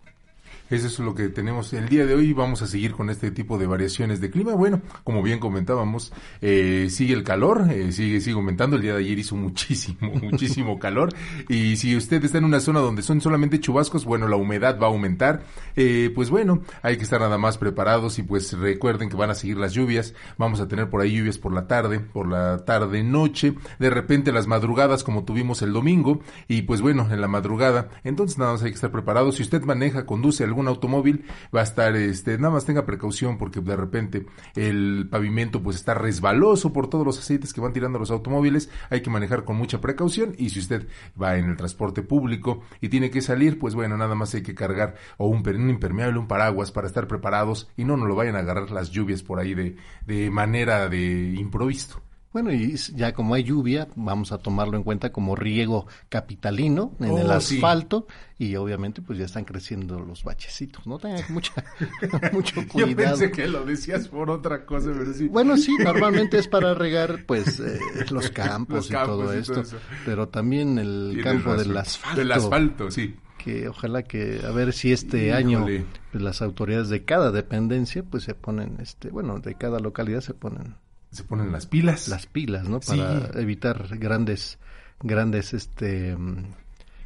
Eso 0.69 0.87
es 0.87 0.99
lo 0.99 1.15
que 1.15 1.29
tenemos 1.29 1.71
el 1.71 1.87
día 1.87 2.05
de 2.05 2.13
hoy. 2.13 2.33
Vamos 2.33 2.61
a 2.61 2.67
seguir 2.67 2.91
con 2.91 3.09
este 3.09 3.31
tipo 3.31 3.57
de 3.57 3.67
variaciones 3.67 4.19
de 4.19 4.29
clima. 4.29 4.53
Bueno, 4.53 4.81
como 5.05 5.23
bien 5.23 5.39
comentábamos, 5.39 6.11
eh, 6.41 6.87
sigue 6.89 7.13
el 7.13 7.23
calor, 7.23 7.67
eh, 7.71 7.93
sigue, 7.93 8.19
sigue 8.19 8.35
aumentando. 8.35 8.75
El 8.75 8.81
día 8.81 8.93
de 8.93 8.99
ayer 8.99 9.17
hizo 9.17 9.37
muchísimo, 9.37 9.97
muchísimo 10.21 10.77
calor. 10.77 11.13
Y 11.47 11.77
si 11.77 11.95
usted 11.95 12.23
está 12.25 12.39
en 12.39 12.43
una 12.43 12.59
zona 12.59 12.81
donde 12.81 13.01
son 13.01 13.21
solamente 13.21 13.61
chubascos, 13.61 14.03
bueno, 14.03 14.27
la 14.27 14.35
humedad 14.35 14.77
va 14.77 14.87
a 14.87 14.89
aumentar. 14.89 15.45
Eh, 15.77 16.11
pues 16.13 16.29
bueno, 16.29 16.63
hay 16.81 16.97
que 16.97 17.03
estar 17.03 17.21
nada 17.21 17.37
más 17.37 17.57
preparados 17.57 18.19
y 18.19 18.23
pues 18.23 18.51
recuerden 18.51 19.07
que 19.07 19.15
van 19.15 19.29
a 19.29 19.35
seguir 19.35 19.57
las 19.57 19.73
lluvias. 19.73 20.13
Vamos 20.37 20.59
a 20.59 20.67
tener 20.67 20.89
por 20.89 20.99
ahí 21.01 21.15
lluvias 21.15 21.37
por 21.37 21.53
la 21.53 21.67
tarde, 21.67 22.01
por 22.01 22.27
la 22.27 22.65
tarde, 22.65 23.03
noche. 23.03 23.53
De 23.79 23.89
repente 23.89 24.33
las 24.33 24.47
madrugadas 24.47 25.05
como 25.05 25.23
tuvimos 25.23 25.61
el 25.61 25.71
domingo. 25.71 26.19
Y 26.49 26.63
pues 26.63 26.81
bueno, 26.81 27.07
en 27.09 27.21
la 27.21 27.29
madrugada. 27.29 27.87
Entonces 28.03 28.37
nada 28.37 28.51
más 28.51 28.63
hay 28.63 28.71
que 28.71 28.75
estar 28.75 28.91
preparados. 28.91 29.35
Si 29.35 29.43
usted 29.43 29.61
maneja, 29.63 30.05
conduce 30.05 30.43
un 30.59 30.67
automóvil 30.67 31.25
va 31.55 31.61
a 31.61 31.63
estar, 31.63 31.95
este, 31.95 32.37
nada 32.37 32.53
más 32.53 32.65
tenga 32.65 32.85
precaución 32.85 33.37
porque 33.37 33.61
de 33.61 33.75
repente 33.75 34.25
el 34.55 35.07
pavimento 35.09 35.61
pues 35.61 35.75
está 35.75 35.93
resbaloso 35.93 36.73
por 36.73 36.89
todos 36.89 37.05
los 37.05 37.19
aceites 37.19 37.53
que 37.53 37.61
van 37.61 37.73
tirando 37.73 37.99
los 37.99 38.11
automóviles, 38.11 38.69
hay 38.89 39.01
que 39.01 39.09
manejar 39.09 39.43
con 39.45 39.55
mucha 39.55 39.81
precaución 39.81 40.33
y 40.37 40.49
si 40.49 40.59
usted 40.59 40.87
va 41.21 41.37
en 41.37 41.49
el 41.49 41.57
transporte 41.57 42.01
público 42.01 42.61
y 42.81 42.89
tiene 42.89 43.09
que 43.09 43.21
salir, 43.21 43.59
pues 43.59 43.75
bueno, 43.75 43.97
nada 43.97 44.15
más 44.15 44.33
hay 44.33 44.43
que 44.43 44.55
cargar 44.55 44.95
o 45.17 45.27
un, 45.27 45.47
un 45.47 45.69
impermeable, 45.69 46.19
un 46.19 46.27
paraguas 46.27 46.71
para 46.71 46.87
estar 46.87 47.07
preparados 47.07 47.69
y 47.77 47.83
no 47.83 47.97
nos 47.97 48.07
lo 48.07 48.15
vayan 48.15 48.35
a 48.35 48.39
agarrar 48.39 48.71
las 48.71 48.91
lluvias 48.91 49.23
por 49.23 49.39
ahí 49.39 49.53
de, 49.53 49.75
de 50.05 50.29
manera 50.31 50.89
de 50.89 51.33
improviso. 51.37 52.06
Bueno, 52.37 52.53
y 52.53 52.75
ya 52.93 53.13
como 53.13 53.33
hay 53.33 53.45
lluvia, 53.45 53.87
vamos 53.95 54.31
a 54.31 54.37
tomarlo 54.37 54.77
en 54.77 54.83
cuenta 54.83 55.11
como 55.11 55.35
riego 55.35 55.87
capitalino 56.07 56.93
en 56.99 57.17
el 57.17 57.31
oh, 57.31 57.31
asfalto 57.31 58.05
y 58.37 58.55
obviamente 58.57 59.01
pues 59.01 59.17
ya 59.17 59.25
están 59.25 59.43
creciendo 59.43 59.99
los 59.99 60.23
bachecitos, 60.23 60.85
¿no? 60.85 60.99
Tengan 60.99 61.23
mucha, 61.29 61.53
mucho 62.31 62.61
cuidado. 62.71 62.91
Yo 62.91 62.95
pensé 62.95 63.31
que 63.31 63.47
lo 63.47 63.65
decías 63.65 64.07
por 64.09 64.29
otra 64.29 64.67
cosa, 64.67 64.91
pero 64.95 65.15
sí. 65.15 65.27
Bueno, 65.29 65.57
sí, 65.57 65.75
normalmente 65.83 66.37
es 66.37 66.47
para 66.47 66.75
regar 66.75 67.25
pues 67.25 67.59
eh, 67.59 67.79
los 68.11 68.29
campos, 68.29 68.91
y 68.91 68.93
todo 68.93 69.33
esto, 69.33 69.63
pero 70.05 70.27
también 70.27 70.77
el 70.77 71.19
campo 71.23 71.55
del 71.55 71.75
asfalto. 71.75 72.19
Del 72.19 72.31
asfalto, 72.33 72.91
sí 72.91 73.15
que 73.39 73.67
ojalá 73.67 74.03
que 74.03 74.41
a 74.45 74.51
ver 74.51 74.73
si 74.73 74.91
este 74.91 75.33
año 75.33 75.65
pues, 76.11 76.21
las 76.21 76.43
autoridades 76.43 76.89
de 76.89 77.03
cada 77.03 77.31
dependencia 77.31 78.03
pues 78.03 78.23
se 78.23 78.33
ponen 78.33 78.77
este 78.79 79.09
bueno 79.09 79.39
de 79.39 79.53
cada 79.53 79.79
localidad 79.79 80.21
se 80.21 80.33
ponen 80.33 80.75
se 81.17 81.23
ponen 81.23 81.51
las 81.51 81.65
pilas. 81.65 82.07
Las 82.07 82.27
pilas, 82.27 82.69
¿no? 82.69 82.79
Para 82.79 83.31
evitar 83.41 83.97
grandes, 83.97 84.59
grandes, 85.01 85.53
este 85.53 86.15
mm, 86.15 86.45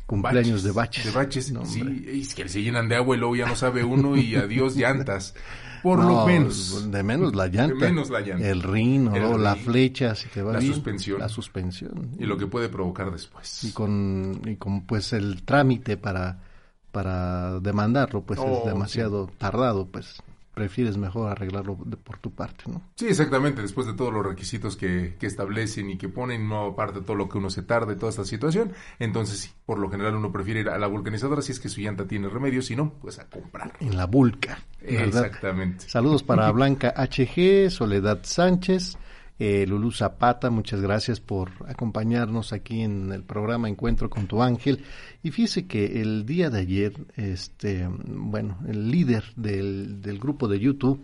cumpleaños 0.06 0.64
de 0.64 0.72
baches. 0.72 1.06
De 1.06 1.12
baches, 1.12 1.54
sí, 1.64 2.06
es 2.08 2.36
que 2.36 2.50
se 2.50 2.62
llenan 2.62 2.90
de 2.90 2.98
agua 2.98 3.16
y 3.16 3.20
luego 3.20 3.36
ya 3.38 3.48
no 3.48 3.56
sabe 3.56 3.84
uno 3.84 4.18
y 4.18 4.36
adiós 4.36 4.76
llantas. 4.76 5.34
Por 5.82 6.04
lo 6.04 6.28
menos. 6.28 6.92
De 6.92 7.02
menos 7.02 7.34
la 7.34 7.48
llanta. 7.48 7.74
De 7.74 7.92
menos 7.92 8.10
la 8.10 8.20
llanta. 8.20 8.48
El 8.48 8.62
rino, 8.62 9.38
la 9.38 9.56
flecha, 9.56 10.14
si 10.14 10.28
te 10.28 10.42
va 10.44 10.54
la 10.54 10.62
suspensión. 10.62 11.20
La 11.20 11.30
suspensión. 11.30 12.12
Y 12.20 12.26
lo 12.26 12.38
que 12.38 12.48
puede 12.48 12.70
provocar 12.70 13.12
después. 13.12 13.64
Y 13.64 13.72
con, 13.72 14.42
y 14.46 14.58
con 14.58 14.86
pues 14.86 15.14
el 15.14 15.44
trámite 15.44 15.98
para, 15.98 16.40
para 16.92 17.60
demandarlo, 17.62 18.22
pues 18.22 18.40
es 18.40 18.46
oh, 18.48 18.64
demasiado 18.66 19.28
tardado, 19.40 19.88
pues 19.88 20.22
prefieres 20.62 20.96
mejor 20.96 21.32
arreglarlo 21.32 21.76
por 21.76 22.20
tu 22.20 22.36
parte, 22.36 22.66
¿no? 22.68 22.84
Sí, 22.96 23.08
exactamente, 23.08 23.64
después 23.64 23.88
de 23.88 23.94
todos 23.94 24.14
los 24.14 24.24
requisitos 24.24 24.78
que, 24.78 25.16
que 25.20 25.26
establecen 25.26 25.90
y 25.90 25.98
que 25.98 26.08
ponen, 26.08 26.48
no 26.48 26.68
aparte 26.68 27.02
todo 27.02 27.16
lo 27.16 27.28
que 27.28 27.40
uno 27.40 27.50
se 27.50 27.64
tarde, 27.64 27.96
toda 27.96 28.12
esta 28.12 28.26
situación, 28.26 28.72
entonces 29.00 29.40
sí, 29.40 29.50
por 29.66 29.80
lo 29.80 29.90
general 29.90 30.16
uno 30.16 30.32
prefiere 30.32 30.60
ir 30.60 30.70
a 30.70 30.78
la 30.78 30.86
vulcanizadora 30.86 31.42
si 31.42 31.52
es 31.52 31.60
que 31.60 31.68
su 31.68 31.82
llanta 31.82 32.06
tiene 32.08 32.30
remedio, 32.30 32.62
si 32.62 32.76
no, 32.76 32.94
pues 33.02 33.18
a 33.18 33.28
comprar. 33.28 33.74
En 33.80 33.98
la 33.98 34.06
vulca. 34.06 34.60
Exactamente. 34.84 35.90
Saludos 35.90 36.22
para 36.22 36.52
Blanca 36.52 36.94
HG, 36.96 37.72
Soledad 37.72 38.20
Sánchez, 38.22 39.00
eh, 39.44 39.66
Zapata, 39.92 40.52
muchas 40.52 40.82
gracias 40.82 41.20
por 41.20 41.50
acompañarnos 41.68 42.54
aquí 42.54 42.82
en 42.82 43.12
el 43.12 43.24
programa 43.24 43.68
Encuentro 43.68 44.08
con 44.08 44.28
tu 44.28 44.44
ángel. 44.44 44.84
Y 45.24 45.32
fíjese 45.32 45.66
que 45.66 46.00
el 46.00 46.28
día 46.28 46.52
de 46.52 46.60
ayer, 46.60 46.94
este, 47.16 47.88
bueno, 48.06 48.60
el 48.68 48.92
líder 48.92 49.24
del, 49.36 50.00
del 50.02 50.20
grupo 50.20 50.48
de 50.48 50.60
YouTube, 50.60 51.04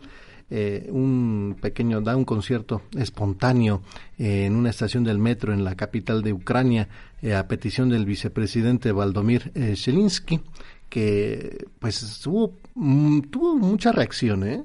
eh, 0.51 0.87
un 0.91 1.57
pequeño, 1.59 1.99
da 1.99 2.15
un 2.15 2.25
concierto 2.25 2.83
espontáneo 2.95 3.81
eh, 4.19 4.45
en 4.45 4.55
una 4.55 4.69
estación 4.69 5.03
del 5.03 5.17
metro 5.17 5.51
en 5.51 5.63
la 5.63 5.75
capital 5.75 6.21
de 6.21 6.31
Ucrania 6.31 6.87
eh, 7.23 7.33
a 7.33 7.47
petición 7.47 7.89
del 7.89 8.05
vicepresidente 8.05 8.91
Valdomir 8.91 9.51
Zelensky, 9.75 10.41
que 10.89 11.65
pues 11.79 12.19
tuvo, 12.23 12.53
mm, 12.75 13.21
tuvo 13.31 13.55
mucha 13.55 13.91
reacción, 13.91 14.47
¿eh? 14.47 14.63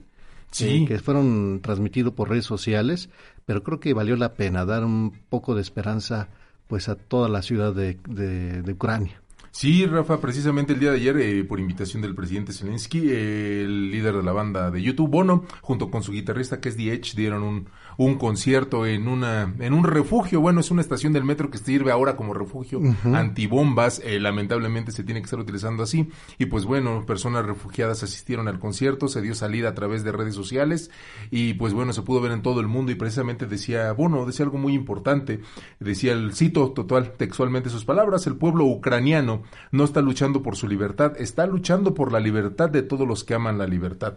Sí. 0.53 0.85
que 0.87 0.99
fueron 0.99 1.61
transmitidos 1.63 2.13
por 2.13 2.29
redes 2.29 2.45
sociales 2.45 3.09
pero 3.47 3.63
creo 3.63 3.81
que 3.81 3.95
valió 3.95 4.17
la 4.17 4.35
pena 4.35 4.65
dar 4.65 4.85
un 4.85 5.13
poco 5.29 5.55
de 5.55 5.63
esperanza 5.63 6.29
pues 6.67 6.89
a 6.89 6.95
toda 6.95 7.29
la 7.29 7.43
ciudad 7.43 7.75
de, 7.75 7.99
de, 8.09 8.73
Ucrania. 8.73 9.21
Sí, 9.51 9.85
Rafa, 9.85 10.19
precisamente 10.19 10.73
el 10.73 10.81
día 10.81 10.93
de 10.93 10.97
ayer, 10.97 11.17
eh, 11.19 11.45
por 11.45 11.61
invitación 11.61 12.01
del 12.01 12.15
presidente 12.15 12.55
Zelensky, 12.55 13.11
eh, 13.11 13.63
el 13.65 13.91
líder 13.91 14.15
de 14.17 14.23
la 14.23 14.33
banda 14.33 14.71
de 14.71 14.81
YouTube, 14.81 15.11
Bono, 15.11 15.45
junto 15.61 15.91
con 15.91 16.03
su 16.03 16.13
guitarrista 16.13 16.61
que 16.61 16.71
es 16.71 16.77
The 16.77 16.95
Edge, 16.95 17.15
dieron 17.15 17.43
un, 17.43 17.69
un 17.97 18.17
concierto 18.17 18.87
en 18.87 19.09
una 19.09 19.55
en 19.59 19.73
un 19.73 19.85
refugio. 19.85 20.41
Bueno, 20.41 20.61
es 20.61 20.71
una 20.71 20.81
estación 20.81 21.13
del 21.13 21.25
metro 21.25 21.51
que 21.51 21.59
sirve 21.59 21.93
ahora 21.93 22.17
como 22.17 22.35
refugio 22.35 22.81
antibombas. 23.05 24.01
Eh, 24.05 24.21
lamentablemente 24.21 24.93
se 24.93 25.05
tiene 25.05 25.21
que 25.21 25.25
estar 25.25 25.41
utilizando 25.41 25.83
así. 25.83 26.09
Y 26.39 26.47
pues 26.47 26.65
bueno, 26.65 27.05
personas 27.07 27.45
refugiadas 27.45 28.03
asistieron 28.03 28.49
al 28.49 28.59
concierto, 28.59 29.09
se 29.09 29.21
dio 29.21 29.35
salida 29.35 29.71
a 29.71 29.75
través 29.75 30.05
de 30.05 30.13
redes 30.13 30.35
sociales 30.35 30.91
y 31.31 31.55
pues 31.55 31.73
bueno, 31.73 31.93
se 31.93 32.03
pudo 32.03 32.21
ver 32.21 32.33
en 32.33 32.43
todo 32.43 32.61
el 32.61 32.69
mundo 32.69 32.93
y 32.93 32.95
precisamente 32.95 33.47
decía, 33.47 33.93
Bono, 33.93 34.27
decía 34.27 34.45
algo 34.45 34.59
muy 34.59 34.75
importante. 34.75 35.41
Decía 35.81 36.13
el 36.13 36.35
cito 36.35 36.73
total 36.73 37.13
textualmente 37.13 37.71
sus 37.71 37.85
palabras, 37.85 38.27
el 38.27 38.37
pueblo 38.37 38.65
ucraniano 38.65 39.43
no 39.71 39.85
está 39.85 40.01
luchando 40.01 40.43
por 40.43 40.57
su 40.57 40.69
libertad, 40.69 41.15
está 41.19 41.47
luchando 41.47 41.95
por 41.95 42.13
la 42.13 42.21
libertad 42.21 42.71
de 42.71 42.83
todos 42.83 43.07
los 43.07 43.25
que 43.25 43.35
aman 43.35 43.59
la 43.59 43.67
libertad. 43.67 44.17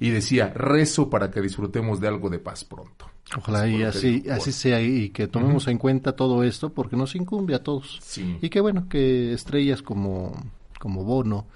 Y 0.00 0.10
decía, 0.10 0.52
rezo 0.54 1.10
para 1.10 1.30
que 1.30 1.40
disfrutemos 1.40 2.00
de 2.00 2.08
algo 2.08 2.30
de 2.30 2.38
paz 2.38 2.64
pronto. 2.64 3.10
Ojalá 3.36 3.68
y 3.68 3.82
así, 3.82 4.24
así 4.30 4.52
sea 4.52 4.80
y 4.80 5.10
que 5.10 5.26
tomemos 5.26 5.66
en 5.66 5.78
cuenta 5.78 6.14
todo 6.14 6.44
esto 6.44 6.72
porque 6.72 6.96
nos 6.96 7.16
incumbe 7.16 7.54
a 7.54 7.62
todos. 7.62 8.00
Y 8.40 8.48
qué 8.48 8.60
bueno 8.60 8.88
que 8.88 9.32
estrellas 9.32 9.82
como, 9.82 10.32
como 10.78 11.04
Bono, 11.04 11.46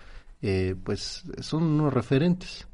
eh, 0.42 0.74
pues 0.82 1.24
son 1.40 1.62
unos 1.64 1.94
referentes. 1.94 2.66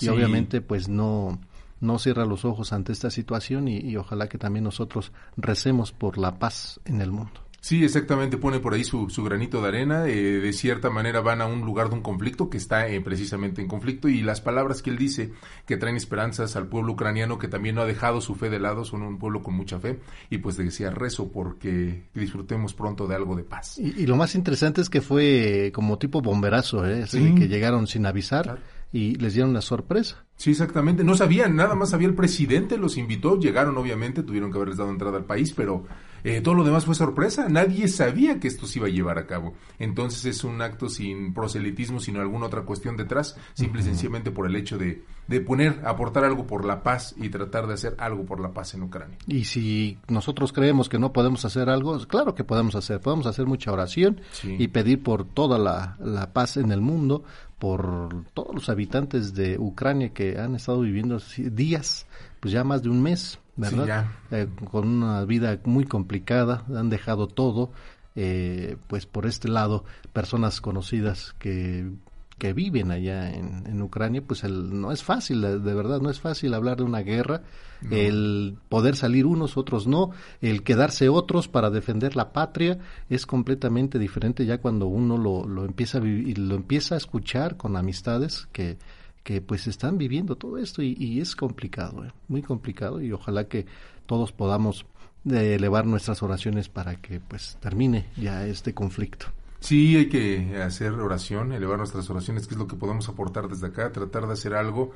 Y 0.00 0.08
obviamente 0.08 0.60
pues 0.60 0.88
no, 0.88 1.40
no 1.80 1.98
cierra 1.98 2.24
los 2.24 2.44
ojos 2.44 2.72
ante 2.72 2.92
esta 2.92 3.10
situación 3.10 3.68
y 3.68 3.96
ojalá 3.96 4.28
que 4.28 4.38
también 4.38 4.64
nosotros 4.64 5.12
recemos 5.36 5.92
por 5.92 6.18
la 6.18 6.38
paz 6.38 6.80
en 6.84 7.00
el 7.00 7.10
mundo. 7.10 7.43
Sí, 7.64 7.82
exactamente, 7.82 8.36
pone 8.36 8.60
por 8.60 8.74
ahí 8.74 8.84
su, 8.84 9.08
su 9.08 9.24
granito 9.24 9.62
de 9.62 9.68
arena, 9.68 10.06
eh, 10.06 10.12
de 10.14 10.52
cierta 10.52 10.90
manera 10.90 11.22
van 11.22 11.40
a 11.40 11.46
un 11.46 11.62
lugar 11.62 11.88
de 11.88 11.94
un 11.94 12.02
conflicto 12.02 12.50
que 12.50 12.58
está 12.58 12.88
eh, 12.88 13.00
precisamente 13.00 13.62
en 13.62 13.68
conflicto 13.68 14.06
y 14.06 14.20
las 14.20 14.42
palabras 14.42 14.82
que 14.82 14.90
él 14.90 14.98
dice 14.98 15.32
que 15.64 15.78
traen 15.78 15.96
esperanzas 15.96 16.56
al 16.56 16.66
pueblo 16.66 16.92
ucraniano 16.92 17.38
que 17.38 17.48
también 17.48 17.76
no 17.76 17.80
ha 17.80 17.86
dejado 17.86 18.20
su 18.20 18.34
fe 18.34 18.50
de 18.50 18.58
lado, 18.58 18.84
son 18.84 19.00
un 19.00 19.18
pueblo 19.18 19.42
con 19.42 19.54
mucha 19.54 19.80
fe 19.80 19.98
y 20.28 20.36
pues 20.36 20.58
decía 20.58 20.90
rezo 20.90 21.32
porque 21.32 22.02
disfrutemos 22.12 22.74
pronto 22.74 23.06
de 23.06 23.14
algo 23.14 23.34
de 23.34 23.44
paz. 23.44 23.78
Y, 23.78 24.04
lo 24.04 24.16
más 24.16 24.34
interesante 24.34 24.82
es 24.82 24.90
que 24.90 25.00
fue 25.00 25.72
como 25.74 25.96
tipo 25.96 26.20
bomberazo, 26.20 26.86
¿eh? 26.86 27.06
que 27.10 27.48
llegaron 27.48 27.86
sin 27.86 28.04
avisar 28.04 28.58
y 28.92 29.14
les 29.14 29.32
dieron 29.32 29.54
la 29.54 29.62
sorpresa. 29.62 30.26
Sí, 30.36 30.50
exactamente. 30.50 31.02
No 31.02 31.16
sabían, 31.16 31.56
nada 31.56 31.74
más 31.74 31.90
sabía 31.90 32.08
el 32.08 32.14
presidente, 32.14 32.76
los 32.76 32.98
invitó, 32.98 33.38
llegaron 33.38 33.78
obviamente, 33.78 34.22
tuvieron 34.22 34.50
que 34.52 34.58
haberles 34.58 34.76
dado 34.76 34.90
entrada 34.90 35.16
al 35.16 35.24
país, 35.24 35.52
pero 35.52 35.84
eh, 36.24 36.40
todo 36.40 36.54
lo 36.54 36.64
demás 36.64 36.86
fue 36.86 36.94
sorpresa. 36.94 37.48
Nadie 37.50 37.86
sabía 37.86 38.40
que 38.40 38.48
esto 38.48 38.66
se 38.66 38.78
iba 38.78 38.88
a 38.88 38.90
llevar 38.90 39.18
a 39.18 39.26
cabo. 39.26 39.52
Entonces 39.78 40.24
es 40.24 40.42
un 40.42 40.62
acto 40.62 40.88
sin 40.88 41.34
proselitismo, 41.34 42.00
sino 42.00 42.20
alguna 42.20 42.46
otra 42.46 42.62
cuestión 42.62 42.96
detrás, 42.96 43.36
simple 43.52 43.82
y 43.82 43.84
sencillamente 43.84 44.30
por 44.30 44.46
el 44.46 44.56
hecho 44.56 44.78
de, 44.78 45.04
de 45.28 45.40
poner, 45.42 45.82
aportar 45.84 46.24
algo 46.24 46.46
por 46.46 46.64
la 46.64 46.82
paz 46.82 47.14
y 47.18 47.28
tratar 47.28 47.66
de 47.66 47.74
hacer 47.74 47.94
algo 47.98 48.24
por 48.24 48.40
la 48.40 48.54
paz 48.54 48.72
en 48.72 48.82
Ucrania. 48.84 49.18
Y 49.26 49.44
si 49.44 49.98
nosotros 50.08 50.54
creemos 50.54 50.88
que 50.88 50.98
no 50.98 51.12
podemos 51.12 51.44
hacer 51.44 51.68
algo, 51.68 51.98
claro 52.06 52.34
que 52.34 52.42
podemos 52.42 52.74
hacer. 52.74 53.00
Podemos 53.00 53.26
hacer 53.26 53.44
mucha 53.44 53.70
oración 53.70 54.22
y 54.42 54.68
pedir 54.68 55.02
por 55.02 55.26
toda 55.26 55.58
la, 55.58 55.98
la 56.00 56.32
paz 56.32 56.56
en 56.56 56.72
el 56.72 56.80
mundo, 56.80 57.24
por 57.58 58.24
todos 58.32 58.54
los 58.54 58.70
habitantes 58.70 59.34
de 59.34 59.58
Ucrania 59.58 60.14
que 60.14 60.38
han 60.38 60.54
estado 60.54 60.80
viviendo 60.80 61.20
días, 61.36 62.06
pues 62.40 62.52
ya 62.52 62.64
más 62.64 62.82
de 62.82 62.88
un 62.88 63.02
mes 63.02 63.38
¿verdad? 63.56 64.06
Eh, 64.30 64.48
con 64.70 64.88
una 64.88 65.24
vida 65.24 65.58
muy 65.64 65.84
complicada, 65.84 66.64
han 66.74 66.90
dejado 66.90 67.28
todo, 67.28 67.70
eh, 68.16 68.76
pues 68.86 69.06
por 69.06 69.26
este 69.26 69.48
lado, 69.48 69.84
personas 70.12 70.60
conocidas 70.60 71.34
que, 71.38 71.90
que 72.38 72.52
viven 72.52 72.90
allá 72.90 73.32
en, 73.32 73.64
en 73.66 73.82
Ucrania, 73.82 74.22
pues 74.26 74.44
el, 74.44 74.80
no 74.80 74.92
es 74.92 75.02
fácil, 75.02 75.40
de 75.40 75.74
verdad, 75.74 76.00
no 76.00 76.10
es 76.10 76.20
fácil 76.20 76.54
hablar 76.54 76.78
de 76.78 76.84
una 76.84 77.00
guerra, 77.00 77.42
el 77.90 78.56
poder 78.70 78.96
salir 78.96 79.26
unos, 79.26 79.58
otros 79.58 79.86
no, 79.86 80.10
el 80.40 80.62
quedarse 80.62 81.10
otros 81.10 81.48
para 81.48 81.68
defender 81.68 82.16
la 82.16 82.32
patria 82.32 82.78
es 83.10 83.26
completamente 83.26 83.98
diferente 83.98 84.46
ya 84.46 84.56
cuando 84.56 84.86
uno 84.86 85.18
lo, 85.18 85.46
lo 85.46 85.66
empieza 85.66 85.98
a 85.98 86.00
vivir, 86.00 86.38
lo 86.38 86.54
empieza 86.54 86.94
a 86.94 86.98
escuchar 86.98 87.58
con 87.58 87.76
amistades 87.76 88.48
que 88.52 88.78
que 89.24 89.40
pues 89.40 89.66
están 89.66 89.98
viviendo 89.98 90.36
todo 90.36 90.58
esto 90.58 90.82
y, 90.82 91.20
es 91.20 91.34
complicado, 91.34 92.04
¿eh? 92.04 92.12
muy 92.28 92.42
complicado 92.42 93.00
y 93.02 93.10
ojalá 93.10 93.48
que 93.48 93.66
todos 94.06 94.32
podamos 94.32 94.86
eh, 95.28 95.54
elevar 95.54 95.86
nuestras 95.86 96.22
oraciones 96.22 96.68
para 96.68 96.96
que 96.96 97.18
pues 97.20 97.56
termine 97.60 98.06
ya 98.16 98.46
este 98.46 98.74
conflicto. 98.74 99.26
Sí, 99.60 99.96
hay 99.96 100.10
que 100.10 100.62
hacer 100.62 100.92
oración, 100.92 101.52
elevar 101.52 101.78
nuestras 101.78 102.08
oraciones, 102.10 102.46
que 102.46 102.52
es 102.52 102.58
lo 102.58 102.66
que 102.66 102.76
podemos 102.76 103.08
aportar 103.08 103.48
desde 103.48 103.68
acá, 103.68 103.90
tratar 103.90 104.26
de 104.26 104.34
hacer 104.34 104.54
algo. 104.54 104.92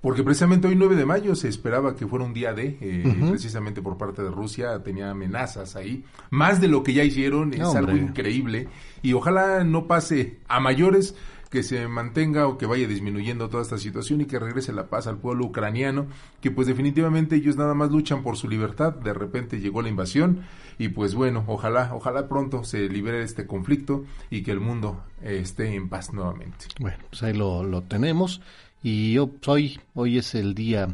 Porque 0.00 0.22
precisamente 0.22 0.68
hoy 0.68 0.74
9 0.76 0.94
de 0.94 1.04
mayo 1.04 1.34
se 1.34 1.48
esperaba 1.48 1.96
que 1.96 2.06
fuera 2.06 2.24
un 2.24 2.32
día 2.32 2.54
de, 2.54 2.78
eh, 2.80 3.16
precisamente 3.28 3.82
por 3.82 3.98
parte 3.98 4.22
de 4.22 4.30
Rusia, 4.30 4.82
tenía 4.82 5.10
amenazas 5.10 5.74
ahí, 5.74 6.04
más 6.30 6.60
de 6.60 6.68
lo 6.68 6.82
que 6.82 6.94
ya 6.94 7.02
hicieron, 7.02 7.52
es 7.52 7.74
algo 7.74 7.96
increíble, 7.96 8.68
y 9.02 9.14
ojalá 9.14 9.64
no 9.64 9.86
pase 9.86 10.38
a 10.48 10.60
mayores, 10.60 11.16
que 11.56 11.62
se 11.62 11.88
mantenga 11.88 12.48
o 12.48 12.58
que 12.58 12.66
vaya 12.66 12.86
disminuyendo 12.86 13.48
toda 13.48 13.62
esta 13.62 13.78
situación 13.78 14.20
y 14.20 14.26
que 14.26 14.38
regrese 14.38 14.74
la 14.74 14.88
paz 14.88 15.06
al 15.06 15.16
pueblo 15.16 15.46
ucraniano, 15.46 16.04
que 16.42 16.50
pues 16.50 16.66
definitivamente 16.66 17.36
ellos 17.36 17.56
nada 17.56 17.72
más 17.72 17.90
luchan 17.90 18.22
por 18.22 18.36
su 18.36 18.46
libertad, 18.46 18.92
de 18.92 19.14
repente 19.14 19.58
llegó 19.58 19.80
la 19.80 19.88
invasión 19.88 20.42
y 20.76 20.88
pues 20.88 21.14
bueno, 21.14 21.44
ojalá, 21.46 21.94
ojalá 21.94 22.28
pronto 22.28 22.62
se 22.62 22.90
libere 22.90 23.22
este 23.22 23.46
conflicto 23.46 24.04
y 24.28 24.42
que 24.42 24.50
el 24.50 24.60
mundo 24.60 25.02
eh, 25.22 25.38
esté 25.40 25.74
en 25.74 25.88
paz 25.88 26.12
nuevamente. 26.12 26.66
Bueno, 26.78 26.98
pues 27.08 27.22
ahí 27.22 27.32
lo, 27.32 27.62
lo 27.62 27.80
tenemos 27.80 28.42
y 28.82 29.14
yo, 29.14 29.30
hoy, 29.46 29.80
hoy 29.94 30.18
es 30.18 30.34
el 30.34 30.54
día, 30.54 30.88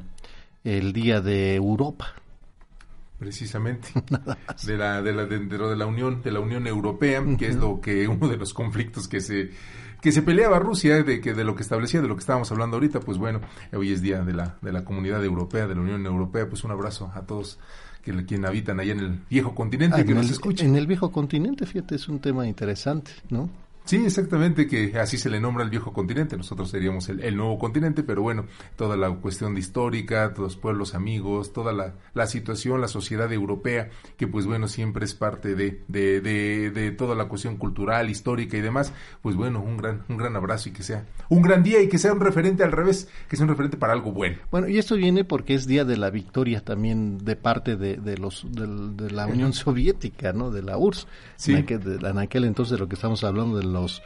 el 0.63 0.93
día 0.93 1.21
de 1.21 1.57
Europa, 1.57 2.15
precisamente. 3.19 3.89
De 4.65 4.77
la 4.77 5.03
de 5.03 5.13
la 5.13 5.27
de, 5.27 5.39
de, 5.41 5.77
la 5.77 5.87
Unión 5.87 6.23
de 6.23 6.31
la 6.31 6.39
Unión 6.39 6.69
Europea 6.69 7.25
que 7.37 7.47
es 7.49 7.57
lo 7.57 7.81
que 7.81 8.07
uno 8.07 8.29
de 8.29 8.37
los 8.37 8.53
conflictos 8.53 9.09
que 9.09 9.21
se 9.21 9.51
que 10.03 10.11
se 10.11 10.21
peleaba 10.21 10.59
Rusia 10.59 11.03
de 11.03 11.21
que 11.21 11.33
de 11.33 11.45
lo 11.45 11.55
que 11.55 11.63
establecía, 11.63 12.03
de 12.03 12.09
lo 12.09 12.17
que 12.17 12.21
estábamos 12.21 12.51
hablando 12.51 12.77
ahorita, 12.77 13.01
pues 13.01 13.19
bueno, 13.19 13.41
hoy 13.73 13.93
es 13.93 14.03
día 14.03 14.23
de 14.23 14.33
la 14.35 14.57
de 14.61 14.73
la 14.73 14.85
comunidad 14.85 15.25
europea, 15.25 15.69
de 15.69 15.77
la 15.77 15.81
Unión 15.81 16.05
Europea, 16.05 16.49
pues 16.49 16.65
un 16.65 16.73
abrazo 16.73 17.11
a 17.15 17.23
todos 17.23 17.59
que 18.03 18.27
quien 18.27 18.45
habitan 18.45 18.81
allá 18.81 18.93
en 18.93 18.99
el 18.99 19.21
viejo 19.31 19.55
continente 19.55 20.01
ah, 20.01 20.05
que 20.05 20.13
nos 20.13 20.29
escuchen. 20.29 20.71
En 20.71 20.77
el 20.77 20.89
viejo 20.89 21.13
continente, 21.13 21.67
fíjate, 21.67 21.95
es 21.95 22.09
un 22.09 22.19
tema 22.19 22.49
interesante, 22.49 23.13
¿no? 23.31 23.49
Sí, 23.85 24.05
exactamente, 24.05 24.67
que 24.67 24.99
así 24.99 25.19
se 25.19 25.29
le 25.29 25.41
nombra 25.41 25.65
el 25.65 25.71
viejo 25.71 25.93
continente, 25.93 26.37
nosotros 26.37 26.71
seríamos 26.71 27.09
el, 27.09 27.37
nuevo 27.37 27.59
continente, 27.59 28.03
pero 28.03 28.23
bueno, 28.23 28.47
toda 28.77 28.97
la 28.97 29.11
cuestión 29.11 29.55
de 29.55 29.61
histórica, 29.61 30.33
todos 30.33 30.53
los 30.53 30.57
pueblos 30.57 30.95
amigos, 30.95 31.53
toda 31.53 31.73
la, 31.73 31.95
la, 32.15 32.27
situación, 32.27 32.81
la 32.81 32.89
sociedad 32.89 33.33
europea, 33.33 33.91
que 34.17 34.29
pues 34.29 34.47
bueno, 34.47 34.69
siempre 34.69 35.05
es 35.05 35.15
parte 35.15 35.55
de, 35.55 35.83
de, 35.89 36.21
de, 36.21 36.71
de, 36.71 36.91
toda 36.93 37.15
la 37.15 37.27
cuestión 37.27 37.57
cultural, 37.57 38.09
histórica 38.09 38.57
y 38.57 38.61
demás, 38.61 38.93
pues 39.21 39.35
bueno, 39.35 39.61
un 39.61 39.77
gran, 39.77 40.05
un 40.09 40.17
gran 40.17 40.37
abrazo 40.37 40.69
y 40.69 40.73
que 40.73 40.83
sea 40.83 41.05
un 41.29 41.43
gran 41.43 41.63
día 41.63 41.83
y 41.83 41.89
que 41.89 41.99
sea 41.99 42.13
un 42.13 42.21
referente 42.21 42.63
al 42.63 42.73
revés, 42.73 43.09
que 43.29 43.37
sea 43.37 43.45
un 43.45 43.51
referente 43.51 43.77
para 43.77 43.93
algo 43.93 44.13
bueno. 44.13 44.39
Bueno, 44.51 44.69
y 44.69 44.79
esto 44.79 44.95
viene 44.97 45.25
porque 45.25 45.55
es 45.55 45.67
día 45.67 45.85
de 45.85 45.97
la 45.97 46.11
victoria 46.11 46.61
también 46.61 47.19
de 47.19 47.37
parte 47.37 47.77
de, 47.77 47.97
de 47.97 48.17
los 48.19 48.47
de, 48.51 49.11
la 49.11 49.27
Unión 49.27 49.53
Soviética, 49.53 50.33
¿no? 50.33 50.51
De 50.51 50.63
la 50.63 50.79
URSS, 50.79 51.07
sí. 51.43 51.53
en, 51.53 51.59
aquel, 51.59 52.05
en 52.05 52.19
aquel 52.19 52.45
entonces 52.45 52.73
de 52.73 52.79
lo 52.79 52.89
que 52.89 52.95
estamos 52.95 53.25
hablando 53.25 53.59
del 53.59 53.73
los 53.73 54.03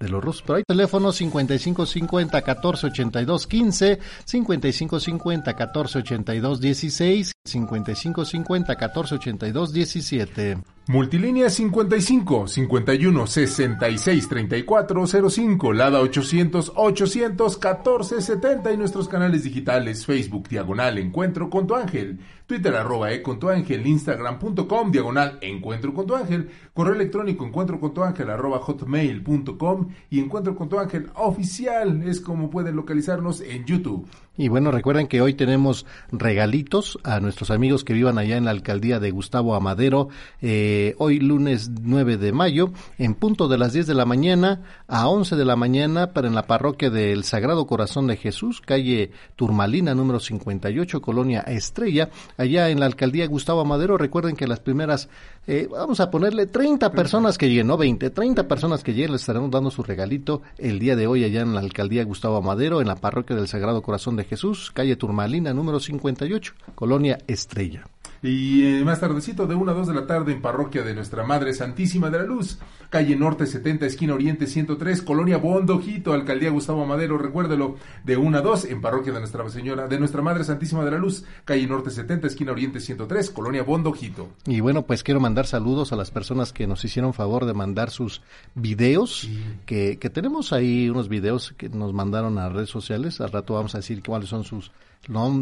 de 0.00 0.08
los 0.08 0.22
rusos. 0.22 0.42
Pero 0.42 0.56
hay 0.56 0.64
teléfono 0.64 1.12
5550 1.12 2.38
1482 2.38 3.46
15, 3.46 3.98
5550 4.24 5.50
1482 5.52 6.60
16, 6.60 7.32
5550 7.44 8.72
1482 8.72 9.72
17. 9.72 10.58
Multilínea 10.86 11.48
55 11.48 12.46
51 12.46 13.26
66 13.26 14.28
34 14.28 15.30
05, 15.30 15.72
Lada 15.72 16.00
800 16.00 16.72
800 16.76 17.56
14 17.56 18.20
70 18.20 18.70
y 18.70 18.76
nuestros 18.76 19.08
canales 19.08 19.44
digitales 19.44 20.04
Facebook 20.04 20.46
Diagonal 20.46 20.98
Encuentro 20.98 21.48
con 21.48 21.66
tu 21.66 21.74
Ángel, 21.74 22.18
Twitter 22.46 22.74
arroba 22.74 23.12
e 23.12 23.22
con 23.22 23.38
tu 23.38 23.48
Ángel, 23.48 23.86
Instagram.com 23.86 24.90
Diagonal 24.90 25.38
Encuentro 25.40 25.94
con 25.94 26.06
tu 26.06 26.16
Ángel, 26.16 26.50
correo 26.74 26.94
electrónico 26.94 27.46
encuentro 27.46 27.80
con 27.80 27.94
tu 27.94 28.02
Ángel 28.02 28.28
arroba 28.28 28.58
hotmail.com 28.58 29.88
y 30.10 30.20
Encuentro 30.20 30.54
con 30.54 30.68
tu 30.68 30.78
Ángel 30.78 31.08
oficial 31.14 32.02
es 32.06 32.20
como 32.20 32.50
pueden 32.50 32.76
localizarnos 32.76 33.40
en 33.40 33.64
YouTube. 33.64 34.06
Y 34.36 34.48
bueno, 34.48 34.72
recuerden 34.72 35.06
que 35.06 35.20
hoy 35.20 35.34
tenemos 35.34 35.86
regalitos 36.10 36.98
a 37.04 37.20
nuestros 37.20 37.52
amigos 37.52 37.84
que 37.84 37.92
vivan 37.92 38.18
allá 38.18 38.36
en 38.36 38.44
la 38.44 38.50
alcaldía 38.50 38.98
de 38.98 39.12
Gustavo 39.12 39.54
Amadero. 39.54 40.08
Eh, 40.42 40.73
eh, 40.74 40.94
hoy 40.98 41.20
lunes 41.20 41.70
9 41.82 42.16
de 42.16 42.32
mayo, 42.32 42.72
en 42.98 43.14
punto 43.14 43.46
de 43.46 43.58
las 43.58 43.72
10 43.72 43.86
de 43.86 43.94
la 43.94 44.06
mañana 44.06 44.62
a 44.88 45.06
11 45.08 45.36
de 45.36 45.44
la 45.44 45.54
mañana, 45.54 46.12
para 46.12 46.26
en 46.26 46.34
la 46.34 46.48
parroquia 46.48 46.90
del 46.90 47.22
Sagrado 47.22 47.64
Corazón 47.68 48.08
de 48.08 48.16
Jesús, 48.16 48.60
calle 48.60 49.12
Turmalina, 49.36 49.94
número 49.94 50.18
58, 50.18 51.00
Colonia 51.00 51.42
Estrella, 51.42 52.10
allá 52.36 52.70
en 52.70 52.80
la 52.80 52.86
alcaldía 52.86 53.28
Gustavo 53.28 53.64
Madero. 53.64 53.96
Recuerden 53.96 54.34
que 54.34 54.48
las 54.48 54.58
primeras, 54.58 55.08
eh, 55.46 55.68
vamos 55.70 56.00
a 56.00 56.10
ponerle 56.10 56.46
30 56.46 56.90
personas 56.90 57.38
que 57.38 57.48
lleguen, 57.48 57.68
no 57.68 57.76
20, 57.76 58.10
30 58.10 58.48
personas 58.48 58.82
que 58.82 58.94
lleguen, 58.94 59.12
les 59.12 59.20
estaremos 59.20 59.52
dando 59.52 59.70
su 59.70 59.84
regalito 59.84 60.42
el 60.58 60.80
día 60.80 60.96
de 60.96 61.06
hoy 61.06 61.22
allá 61.22 61.42
en 61.42 61.54
la 61.54 61.60
alcaldía 61.60 62.04
Gustavo 62.04 62.42
Madero, 62.42 62.80
en 62.80 62.88
la 62.88 62.96
parroquia 62.96 63.36
del 63.36 63.46
Sagrado 63.46 63.80
Corazón 63.82 64.16
de 64.16 64.24
Jesús, 64.24 64.72
calle 64.72 64.96
Turmalina, 64.96 65.54
número 65.54 65.78
58, 65.78 66.52
Colonia 66.74 67.18
Estrella. 67.28 67.84
Y 68.24 68.64
eh, 68.64 68.84
más 68.86 69.00
tardecito, 69.00 69.46
de 69.46 69.54
1 69.54 69.70
a 69.70 69.74
2 69.74 69.88
de 69.88 69.92
la 69.92 70.06
tarde, 70.06 70.32
en 70.32 70.40
parroquia 70.40 70.82
de 70.82 70.94
Nuestra 70.94 71.24
Madre 71.24 71.52
Santísima 71.52 72.08
de 72.08 72.16
la 72.16 72.24
Luz, 72.24 72.58
calle 72.88 73.16
Norte 73.16 73.44
70, 73.44 73.84
esquina 73.84 74.14
Oriente 74.14 74.46
103, 74.46 75.02
Colonia 75.02 75.36
Bondojito, 75.36 76.14
Alcaldía 76.14 76.48
Gustavo 76.48 76.86
Madero, 76.86 77.18
recuérdelo, 77.18 77.76
de 78.02 78.16
1 78.16 78.38
a 78.38 78.40
2, 78.40 78.64
en 78.64 78.80
parroquia 78.80 79.12
de 79.12 79.18
Nuestra 79.18 79.46
Señora, 79.50 79.88
de 79.88 79.98
Nuestra 79.98 80.22
Madre 80.22 80.42
Santísima 80.42 80.86
de 80.86 80.92
la 80.92 80.96
Luz, 80.96 81.26
calle 81.44 81.66
Norte 81.66 81.90
70, 81.90 82.26
esquina 82.28 82.52
Oriente 82.52 82.80
103, 82.80 83.28
Colonia 83.28 83.62
Bondojito. 83.62 84.30
Y 84.46 84.60
bueno, 84.60 84.86
pues 84.86 85.02
quiero 85.02 85.20
mandar 85.20 85.46
saludos 85.46 85.92
a 85.92 85.96
las 85.96 86.10
personas 86.10 86.54
que 86.54 86.66
nos 86.66 86.82
hicieron 86.82 87.12
favor 87.12 87.44
de 87.44 87.52
mandar 87.52 87.90
sus 87.90 88.22
videos, 88.54 89.28
que, 89.66 89.98
que 89.98 90.08
tenemos 90.08 90.54
ahí 90.54 90.88
unos 90.88 91.10
videos 91.10 91.52
que 91.58 91.68
nos 91.68 91.92
mandaron 91.92 92.38
a 92.38 92.48
redes 92.48 92.70
sociales, 92.70 93.20
al 93.20 93.32
rato 93.32 93.52
vamos 93.52 93.74
a 93.74 93.78
decir 93.78 94.02
cuáles 94.02 94.30
son 94.30 94.44
sus 94.44 94.72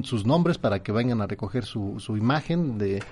sus 0.05 0.27
nombres 0.27 0.59
para 0.59 0.83
que 0.83 0.93
vengan 0.93 1.21
a 1.21 1.27
recoger 1.27 1.65
su, 1.65 1.97
su 1.99 2.17
imagen 2.17 2.79
de 2.79 3.03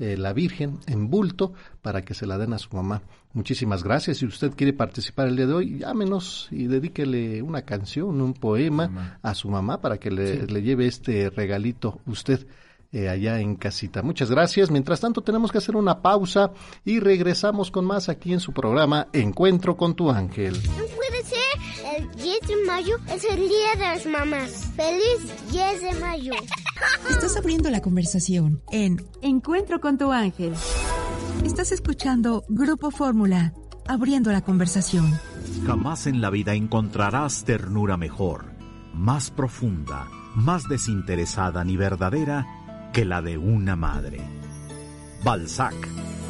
eh, 0.00 0.16
la 0.16 0.32
Virgen 0.32 0.78
en 0.86 1.10
bulto 1.10 1.52
para 1.82 2.02
que 2.02 2.14
se 2.14 2.26
la 2.26 2.38
den 2.38 2.54
a 2.54 2.58
su 2.58 2.74
mamá. 2.74 3.02
Muchísimas 3.32 3.84
gracias. 3.84 4.18
Si 4.18 4.26
usted 4.26 4.52
quiere 4.56 4.72
participar 4.72 5.28
el 5.28 5.36
día 5.36 5.46
de 5.46 5.52
hoy, 5.52 5.78
llámenos 5.78 6.48
y 6.50 6.66
dedíquele 6.66 7.42
una 7.42 7.62
canción, 7.62 8.20
un 8.20 8.32
poema 8.32 9.18
a 9.22 9.34
su 9.34 9.48
mamá 9.48 9.80
para 9.80 9.98
que 9.98 10.10
le, 10.10 10.46
le 10.46 10.62
lleve 10.62 10.86
este 10.86 11.30
regalito 11.30 12.00
usted. 12.06 12.46
Eh, 12.92 13.08
allá 13.08 13.38
en 13.38 13.54
casita. 13.54 14.02
Muchas 14.02 14.32
gracias. 14.32 14.68
Mientras 14.68 14.98
tanto, 14.98 15.20
tenemos 15.20 15.52
que 15.52 15.58
hacer 15.58 15.76
una 15.76 16.02
pausa 16.02 16.50
y 16.84 16.98
regresamos 16.98 17.70
con 17.70 17.84
más 17.84 18.08
aquí 18.08 18.32
en 18.32 18.40
su 18.40 18.52
programa 18.52 19.06
Encuentro 19.12 19.76
con 19.76 19.94
tu 19.94 20.10
ángel. 20.10 20.54
No 20.54 20.84
puede 20.96 21.22
ser. 21.22 21.39
El 22.00 22.10
10 22.16 22.40
de 22.48 22.64
mayo 22.66 22.96
es 23.12 23.24
el 23.24 23.36
Día 23.36 23.74
de 23.74 23.80
las 23.80 24.06
Mamás. 24.06 24.70
¡Feliz 24.74 25.52
10 25.52 25.82
de 25.82 26.00
mayo! 26.00 26.32
Estás 27.10 27.36
abriendo 27.36 27.68
la 27.68 27.82
conversación 27.82 28.62
en 28.72 29.04
Encuentro 29.20 29.80
con 29.80 29.98
tu 29.98 30.10
ángel. 30.10 30.54
Estás 31.44 31.72
escuchando 31.72 32.44
Grupo 32.48 32.90
Fórmula, 32.90 33.52
abriendo 33.86 34.32
la 34.32 34.40
conversación. 34.40 35.12
Jamás 35.66 36.06
en 36.06 36.22
la 36.22 36.30
vida 36.30 36.54
encontrarás 36.54 37.44
ternura 37.44 37.98
mejor, 37.98 38.46
más 38.94 39.30
profunda, 39.30 40.06
más 40.34 40.68
desinteresada 40.70 41.64
ni 41.64 41.76
verdadera 41.76 42.46
que 42.94 43.04
la 43.04 43.20
de 43.20 43.36
una 43.36 43.76
madre. 43.76 44.20
Balzac. 45.22 45.74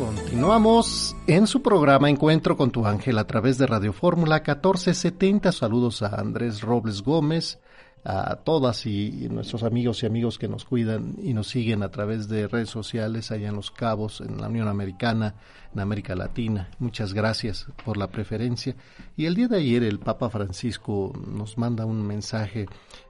Continuamos 0.00 1.14
en 1.26 1.46
su 1.46 1.60
programa 1.60 2.08
Encuentro 2.08 2.56
con 2.56 2.70
tu 2.70 2.86
ángel 2.86 3.18
a 3.18 3.26
través 3.26 3.58
de 3.58 3.66
Radio 3.66 3.92
Fórmula 3.92 4.36
1470. 4.36 5.52
Saludos 5.52 6.00
a 6.00 6.18
Andrés 6.18 6.62
Robles 6.62 7.02
Gómez, 7.02 7.58
a 8.02 8.36
todas 8.36 8.86
y 8.86 9.28
nuestros 9.30 9.62
amigos 9.62 10.02
y 10.02 10.06
amigos 10.06 10.38
que 10.38 10.48
nos 10.48 10.64
cuidan 10.64 11.16
y 11.22 11.34
nos 11.34 11.48
siguen 11.48 11.82
a 11.82 11.90
través 11.90 12.28
de 12.30 12.48
redes 12.48 12.70
sociales 12.70 13.30
allá 13.30 13.50
en 13.50 13.56
Los 13.56 13.70
Cabos, 13.70 14.22
en 14.22 14.40
la 14.40 14.48
Unión 14.48 14.68
Americana, 14.68 15.34
en 15.74 15.80
América 15.80 16.16
Latina. 16.16 16.70
Muchas 16.78 17.12
gracias 17.12 17.66
por 17.84 17.98
la 17.98 18.06
preferencia. 18.06 18.74
Y 19.18 19.26
el 19.26 19.34
día 19.34 19.48
de 19.48 19.58
ayer 19.58 19.82
el 19.82 19.98
Papa 19.98 20.30
Francisco 20.30 21.12
nos 21.28 21.58
manda 21.58 21.84
un 21.84 22.06
mensaje. 22.06 22.68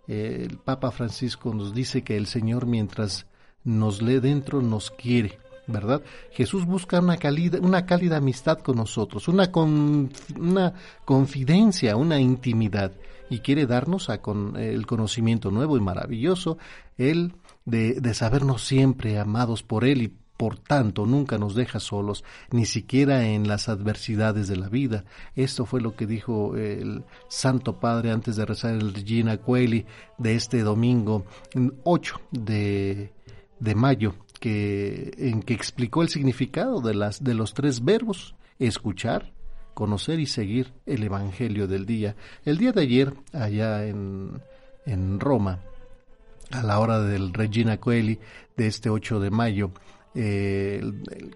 el 0.08 0.58
Papa 0.58 0.90
Francisco 0.90 1.54
nos 1.54 1.72
dice 1.72 2.02
que 2.02 2.16
el 2.16 2.26
Señor 2.26 2.66
mientras 2.66 3.26
nos 3.62 4.02
lee 4.02 4.18
dentro, 4.18 4.60
nos 4.60 4.90
quiere, 4.90 5.38
¿verdad? 5.70 6.02
Jesús 6.32 6.66
busca 6.66 7.00
una 7.00 7.16
cálida, 7.16 7.58
una 7.60 7.86
cálida 7.86 8.18
amistad 8.18 8.58
con 8.58 8.76
nosotros, 8.76 9.28
una, 9.28 9.50
con, 9.50 10.10
una 10.38 10.74
confidencia, 11.04 11.96
una 11.96 12.20
intimidad, 12.20 12.92
y 13.28 13.40
quiere 13.40 13.66
darnos 13.66 14.10
a 14.10 14.20
con 14.20 14.56
el 14.56 14.86
conocimiento 14.86 15.50
nuevo 15.50 15.76
y 15.76 15.80
maravilloso, 15.80 16.58
Él 16.98 17.34
de, 17.64 18.14
sabernos 18.14 18.62
siempre 18.62 19.18
amados 19.18 19.62
por 19.62 19.84
Él 19.84 20.02
y 20.02 20.12
por 20.36 20.56
tanto 20.56 21.04
nunca 21.04 21.36
nos 21.36 21.54
deja 21.54 21.80
solos, 21.80 22.24
ni 22.50 22.64
siquiera 22.64 23.26
en 23.26 23.46
las 23.46 23.68
adversidades 23.68 24.48
de 24.48 24.56
la 24.56 24.70
vida. 24.70 25.04
Esto 25.36 25.66
fue 25.66 25.82
lo 25.82 25.94
que 25.94 26.06
dijo 26.06 26.56
el 26.56 27.04
Santo 27.28 27.78
Padre 27.78 28.10
antes 28.10 28.36
de 28.36 28.46
rezar 28.46 28.74
el 28.74 28.94
Regina 28.94 29.36
Coeli 29.36 29.84
de 30.16 30.34
este 30.34 30.62
domingo 30.62 31.26
8 31.84 32.20
de 32.30 33.12
de 33.60 33.74
mayo, 33.74 34.14
que, 34.40 35.12
en 35.18 35.42
que 35.42 35.54
explicó 35.54 36.02
el 36.02 36.08
significado 36.08 36.80
de, 36.80 36.94
las, 36.94 37.22
de 37.22 37.34
los 37.34 37.54
tres 37.54 37.84
verbos, 37.84 38.34
escuchar, 38.58 39.32
conocer 39.74 40.18
y 40.18 40.26
seguir 40.26 40.72
el 40.86 41.04
Evangelio 41.04 41.68
del 41.68 41.86
día. 41.86 42.16
El 42.44 42.58
día 42.58 42.72
de 42.72 42.82
ayer, 42.82 43.14
allá 43.32 43.86
en, 43.86 44.42
en 44.86 45.20
Roma, 45.20 45.60
a 46.50 46.62
la 46.62 46.80
hora 46.80 47.00
del 47.00 47.32
Regina 47.32 47.78
Coeli 47.78 48.18
de 48.56 48.66
este 48.66 48.90
8 48.90 49.20
de 49.20 49.30
mayo, 49.30 49.70
eh, 50.14 50.82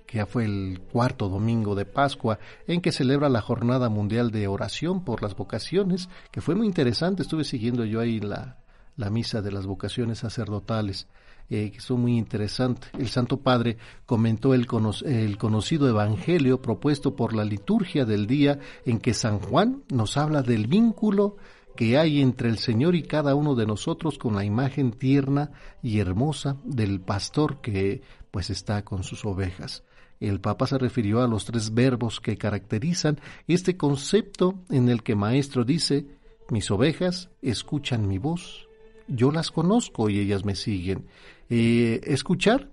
que 0.07 0.19
ya 0.19 0.27
fue 0.27 0.47
el 0.47 0.81
cuarto 0.91 1.29
domingo 1.29 1.75
de 1.75 1.85
Pascua, 1.85 2.39
en 2.67 2.81
que 2.81 2.91
celebra 2.91 3.29
la 3.29 3.43
Jornada 3.43 3.89
Mundial 3.89 4.31
de 4.31 4.49
Oración 4.49 5.05
por 5.05 5.23
las 5.23 5.37
Vocaciones, 5.37 6.09
que 6.33 6.41
fue 6.41 6.55
muy 6.55 6.67
interesante. 6.67 7.23
Estuve 7.23 7.45
siguiendo 7.45 7.85
yo 7.85 8.01
ahí 8.01 8.19
la, 8.19 8.59
la 8.97 9.11
misa 9.11 9.43
de 9.43 9.53
las 9.53 9.67
vocaciones 9.67 10.21
sacerdotales 10.21 11.07
eh, 11.51 11.71
que 11.71 11.81
son 11.81 12.01
muy 12.01 12.17
interesantes. 12.17 12.91
El 12.99 13.09
Santo 13.09 13.39
Padre 13.39 13.77
comentó 14.07 14.55
el, 14.55 14.67
el 15.05 15.39
conocido 15.39 15.89
Evangelio 15.89 16.63
propuesto 16.63 17.17
por 17.17 17.35
la 17.35 17.45
liturgia 17.45 18.05
del 18.05 18.27
día 18.27 18.59
en 18.85 18.99
que 18.99 19.15
San 19.15 19.39
Juan 19.39 19.83
nos 19.91 20.17
habla 20.17 20.43
del 20.43 20.67
vínculo 20.67 21.37
que 21.77 21.99
hay 21.99 22.21
entre 22.21 22.49
el 22.49 22.59
Señor 22.59 22.95
y 22.95 23.03
cada 23.03 23.35
uno 23.35 23.55
de 23.55 23.67
nosotros 23.67 24.19
con 24.19 24.37
la 24.37 24.45
imagen 24.45 24.93
tierna 24.93 25.51
y 25.83 25.99
hermosa 25.99 26.57
del 26.65 27.01
pastor 27.01 27.61
que 27.61 28.03
pues 28.31 28.51
está 28.51 28.85
con 28.85 29.03
sus 29.03 29.25
ovejas. 29.25 29.85
El 30.21 30.41
Papa 30.41 30.67
se 30.67 30.79
refirió 30.79 31.23
a 31.23 31.29
los 31.29 31.45
tres 31.45 31.75
verbos 31.75 32.21
que 32.21 32.39
caracterizan 32.39 33.21
este 33.47 33.77
concepto 33.77 34.55
en 34.71 34.89
el 34.89 35.03
que 35.03 35.17
Maestro 35.17 35.65
dice, 35.65 36.07
mis 36.51 36.71
ovejas 36.71 37.31
escuchan 37.43 38.07
mi 38.07 38.19
voz, 38.19 38.69
yo 39.09 39.31
las 39.31 39.51
conozco 39.51 40.09
y 40.09 40.19
ellas 40.21 40.45
me 40.45 40.55
siguen. 40.55 41.07
Eh, 41.57 42.01
escuchar, 42.13 42.69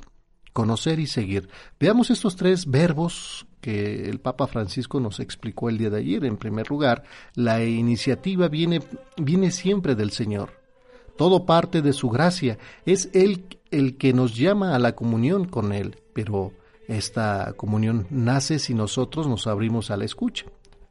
conocer 0.54 1.00
y 1.00 1.06
seguir. 1.06 1.50
Veamos 1.80 2.10
estos 2.10 2.36
tres 2.36 2.66
verbos 2.66 3.46
que 3.62 4.10
el 4.10 4.20
Papa 4.20 4.48
Francisco 4.48 5.00
nos 5.00 5.20
explicó 5.20 5.70
el 5.70 5.78
día 5.78 5.92
de 5.92 6.00
ayer. 6.00 6.26
En 6.26 6.36
primer 6.36 6.68
lugar, 6.72 7.04
la 7.36 7.64
iniciativa 7.64 8.48
viene, 8.48 8.80
viene 9.18 9.52
siempre 9.52 9.94
del 9.94 10.10
Señor. 10.10 10.60
Todo 11.16 11.46
parte 11.46 11.84
de 11.84 11.94
su 11.94 12.10
gracia. 12.10 12.58
Es 12.88 13.12
Él 13.14 13.46
el 13.70 13.98
que 13.98 14.14
nos 14.14 14.36
llama 14.36 14.74
a 14.74 14.80
la 14.80 14.96
comunión 14.96 15.46
con 15.46 15.74
Él, 15.74 15.98
pero 16.14 16.52
esta 16.88 17.54
comunión 17.54 18.08
nace 18.10 18.58
si 18.58 18.74
nosotros 18.74 19.28
nos 19.28 19.46
abrimos 19.46 19.92
a 19.92 19.98
la 19.98 20.06
escucha, 20.06 20.48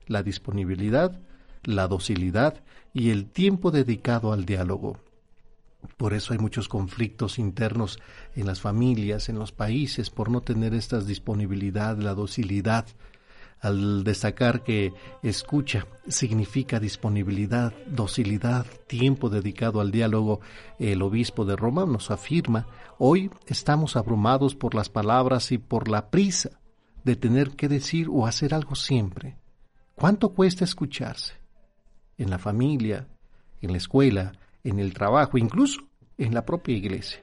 la 0.07 0.22
disponibilidad, 0.22 1.18
la 1.64 1.88
docilidad 1.88 2.62
y 2.94 3.11
el 3.11 3.26
tiempo 3.26 3.72
dedicado 3.72 4.33
al 4.33 4.44
diálogo. 4.44 4.96
Por 5.97 6.14
eso 6.14 6.33
hay 6.33 6.38
muchos 6.38 6.69
conflictos 6.69 7.38
internos 7.38 7.99
en 8.35 8.47
las 8.47 8.61
familias, 8.61 9.29
en 9.29 9.38
los 9.38 9.53
países, 9.53 10.11
por 10.11 10.31
no 10.31 10.40
tener 10.40 10.75
esta 10.75 11.01
disponibilidad, 11.01 11.97
la 11.99 12.14
docilidad. 12.14 12.87
Al 13.61 14.05
destacar 14.05 14.62
que 14.62 14.95
escucha 15.23 15.87
significa 16.09 16.81
disponibilidad, 16.81 17.75
docilidad, 17.87 18.66
tiempo 18.87 19.29
dedicado 19.29 19.81
al 19.83 19.90
diálogo, 19.90 20.40
el 20.79 21.03
obispo 21.03 21.45
de 21.45 21.57
Roma 21.57 21.85
nos 21.85 22.11
afirma, 22.11 22.66
hoy 22.99 23.31
estamos 23.47 23.97
abrumados 23.97 24.55
por 24.55 24.75
las 24.75 24.88
palabras 24.88 25.53
y 25.53 25.59
por 25.59 25.88
la 25.88 26.11
prisa 26.11 26.61
de 27.05 27.16
tener 27.16 27.51
que 27.51 27.69
decir 27.69 28.09
o 28.11 28.27
hacer 28.27 28.55
algo 28.55 28.75
siempre. 28.75 29.37
¿Cuánto 29.95 30.31
cuesta 30.31 30.64
escucharse? 30.64 31.35
En 32.16 32.31
la 32.31 32.38
familia, 32.38 33.09
en 33.61 33.73
la 33.73 33.79
escuela, 33.79 34.33
en 34.64 34.79
el 34.79 34.94
trabajo, 34.94 35.38
incluso 35.38 35.83
en 36.18 36.35
la 36.35 36.44
propia 36.44 36.77
iglesia. 36.77 37.20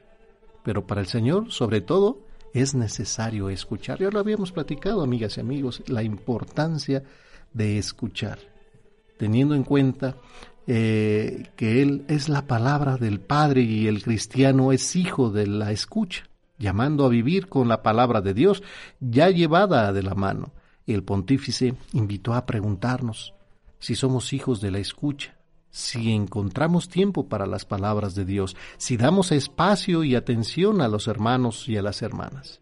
Pero 0.63 0.85
para 0.85 1.01
el 1.01 1.07
Señor, 1.07 1.51
sobre 1.51 1.81
todo, 1.81 2.21
es 2.53 2.75
necesario 2.75 3.49
escuchar. 3.49 3.99
Ya 3.99 4.09
lo 4.09 4.19
habíamos 4.19 4.51
platicado, 4.51 5.01
amigas 5.01 5.37
y 5.37 5.41
amigos, 5.41 5.83
la 5.87 6.03
importancia 6.03 7.03
de 7.53 7.77
escuchar, 7.77 8.39
teniendo 9.17 9.55
en 9.55 9.63
cuenta 9.63 10.17
eh, 10.65 11.49
que 11.55 11.81
Él 11.81 12.05
es 12.07 12.27
la 12.27 12.45
palabra 12.45 12.97
del 12.97 13.21
Padre 13.21 13.61
y 13.61 13.87
el 13.87 14.03
cristiano 14.03 14.71
es 14.71 14.95
hijo 14.95 15.29
de 15.29 15.47
la 15.47 15.71
escucha. 15.71 16.23
llamando 16.59 17.05
a 17.05 17.09
vivir 17.09 17.47
con 17.47 17.67
la 17.67 17.83
palabra 17.83 18.19
de 18.19 18.33
Dios 18.33 18.63
ya 18.99 19.29
llevada 19.29 19.93
de 19.93 20.01
la 20.01 20.15
mano. 20.15 20.51
El 20.87 21.03
pontífice 21.03 21.75
invitó 21.93 22.33
a 22.33 22.47
preguntarnos 22.47 23.35
si 23.77 23.95
somos 23.95 24.33
hijos 24.33 24.59
de 24.59 24.71
la 24.71 24.79
escucha, 24.79 25.36
si 25.69 26.11
encontramos 26.11 26.89
tiempo 26.89 27.27
para 27.27 27.45
las 27.45 27.65
palabras 27.65 28.15
de 28.15 28.25
Dios, 28.25 28.55
si 28.77 28.97
damos 28.97 29.31
espacio 29.31 30.03
y 30.03 30.15
atención 30.15 30.81
a 30.81 30.87
los 30.87 31.07
hermanos 31.07 31.67
y 31.67 31.77
a 31.77 31.81
las 31.81 32.01
hermanas. 32.01 32.61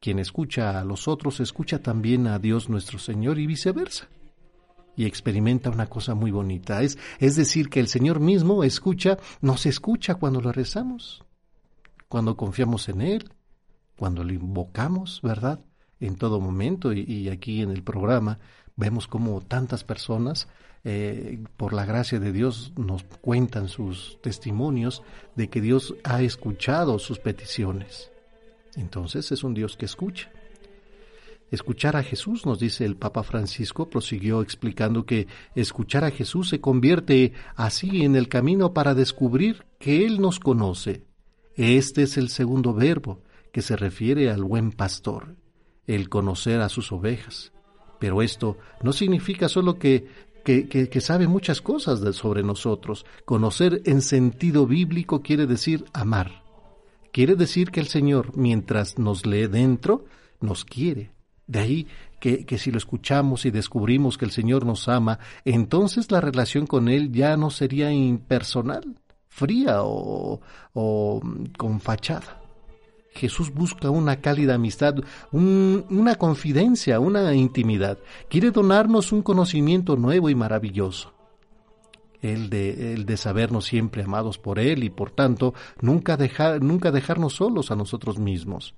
Quien 0.00 0.18
escucha 0.18 0.80
a 0.80 0.84
los 0.84 1.08
otros 1.08 1.40
escucha 1.40 1.82
también 1.82 2.26
a 2.26 2.38
Dios 2.38 2.68
nuestro 2.68 2.98
Señor 2.98 3.38
y 3.38 3.46
viceversa. 3.46 4.08
Y 4.96 5.04
experimenta 5.04 5.70
una 5.70 5.86
cosa 5.86 6.14
muy 6.14 6.30
bonita, 6.30 6.82
es, 6.82 6.98
es 7.20 7.36
decir, 7.36 7.68
que 7.68 7.80
el 7.80 7.88
Señor 7.88 8.20
mismo 8.20 8.64
escucha, 8.64 9.18
nos 9.40 9.64
escucha 9.66 10.16
cuando 10.16 10.40
lo 10.40 10.52
rezamos, 10.52 11.24
cuando 12.08 12.36
confiamos 12.36 12.88
en 12.88 13.00
Él, 13.00 13.30
cuando 14.00 14.24
lo 14.24 14.32
invocamos, 14.32 15.20
¿verdad? 15.22 15.60
En 16.00 16.16
todo 16.16 16.40
momento 16.40 16.92
y, 16.94 17.28
aquí 17.28 17.60
en 17.60 17.70
el 17.70 17.82
programa 17.82 18.38
vemos 18.74 19.06
como 19.06 19.42
tantas 19.42 19.84
personas, 19.84 20.48
eh, 20.84 21.42
por 21.56 21.72
la 21.72 21.84
gracia 21.84 22.18
de 22.18 22.32
Dios, 22.32 22.72
nos 22.76 23.04
cuentan 23.04 23.68
sus 23.68 24.18
testimonios 24.22 25.02
de 25.36 25.48
que 25.48 25.60
Dios 25.60 25.94
ha 26.04 26.22
escuchado 26.22 26.98
sus 26.98 27.18
peticiones. 27.18 28.10
Entonces 28.76 29.30
es 29.32 29.44
un 29.44 29.54
Dios 29.54 29.76
que 29.76 29.84
escucha. 29.84 30.30
Escuchar 31.50 31.96
a 31.96 32.04
Jesús, 32.04 32.46
nos 32.46 32.60
dice 32.60 32.84
el 32.84 32.96
Papa 32.96 33.24
Francisco, 33.24 33.90
prosiguió 33.90 34.40
explicando 34.40 35.04
que 35.04 35.26
escuchar 35.56 36.04
a 36.04 36.12
Jesús 36.12 36.48
se 36.48 36.60
convierte 36.60 37.32
así 37.56 38.04
en 38.04 38.14
el 38.14 38.28
camino 38.28 38.72
para 38.72 38.94
descubrir 38.94 39.64
que 39.80 40.06
Él 40.06 40.20
nos 40.20 40.38
conoce. 40.38 41.04
Este 41.56 42.04
es 42.04 42.16
el 42.16 42.28
segundo 42.28 42.72
verbo 42.72 43.22
que 43.52 43.62
se 43.62 43.76
refiere 43.76 44.30
al 44.30 44.44
buen 44.44 44.70
pastor, 44.70 45.34
el 45.88 46.08
conocer 46.08 46.60
a 46.60 46.68
sus 46.68 46.92
ovejas. 46.92 47.52
Pero 47.98 48.22
esto 48.22 48.56
no 48.82 48.92
significa 48.92 49.48
solo 49.48 49.78
que, 49.78 50.06
que, 50.44 50.68
que, 50.68 51.00
sabe 51.00 51.28
muchas 51.28 51.60
cosas 51.60 52.00
sobre 52.16 52.42
nosotros. 52.42 53.04
Conocer 53.24 53.82
en 53.84 54.02
sentido 54.02 54.66
bíblico 54.66 55.22
quiere 55.22 55.46
decir 55.46 55.84
amar. 55.92 56.42
Quiere 57.12 57.34
decir 57.34 57.70
que 57.70 57.80
el 57.80 57.88
Señor, 57.88 58.36
mientras 58.36 58.98
nos 58.98 59.26
lee 59.26 59.46
dentro, 59.46 60.04
nos 60.40 60.64
quiere. 60.64 61.12
De 61.46 61.58
ahí 61.58 61.86
que, 62.20 62.44
que, 62.46 62.58
si 62.58 62.70
lo 62.70 62.78
escuchamos 62.78 63.44
y 63.44 63.50
descubrimos 63.50 64.16
que 64.16 64.24
el 64.24 64.30
Señor 64.30 64.64
nos 64.64 64.88
ama, 64.88 65.18
entonces 65.44 66.10
la 66.12 66.20
relación 66.20 66.66
con 66.66 66.88
Él 66.88 67.10
ya 67.12 67.36
no 67.36 67.50
sería 67.50 67.92
impersonal, 67.92 68.96
fría 69.28 69.82
o, 69.82 70.40
o 70.72 71.20
con 71.58 71.80
fachada. 71.80 72.39
Jesús 73.12 73.52
busca 73.52 73.90
una 73.90 74.20
cálida 74.20 74.54
amistad, 74.54 74.94
una 75.32 76.14
confidencia, 76.14 77.00
una 77.00 77.34
intimidad. 77.34 77.98
Quiere 78.28 78.50
donarnos 78.50 79.12
un 79.12 79.22
conocimiento 79.22 79.96
nuevo 79.96 80.30
y 80.30 80.34
maravilloso. 80.34 81.12
El 82.22 82.50
de, 82.50 82.92
el 82.92 83.06
de 83.06 83.16
sabernos 83.16 83.64
siempre 83.64 84.02
amados 84.02 84.38
por 84.38 84.58
Él 84.58 84.84
y 84.84 84.90
por 84.90 85.10
tanto 85.10 85.54
nunca, 85.80 86.18
nunca 86.60 86.92
dejarnos 86.92 87.34
solos 87.34 87.70
a 87.70 87.76
nosotros 87.76 88.18
mismos. 88.18 88.74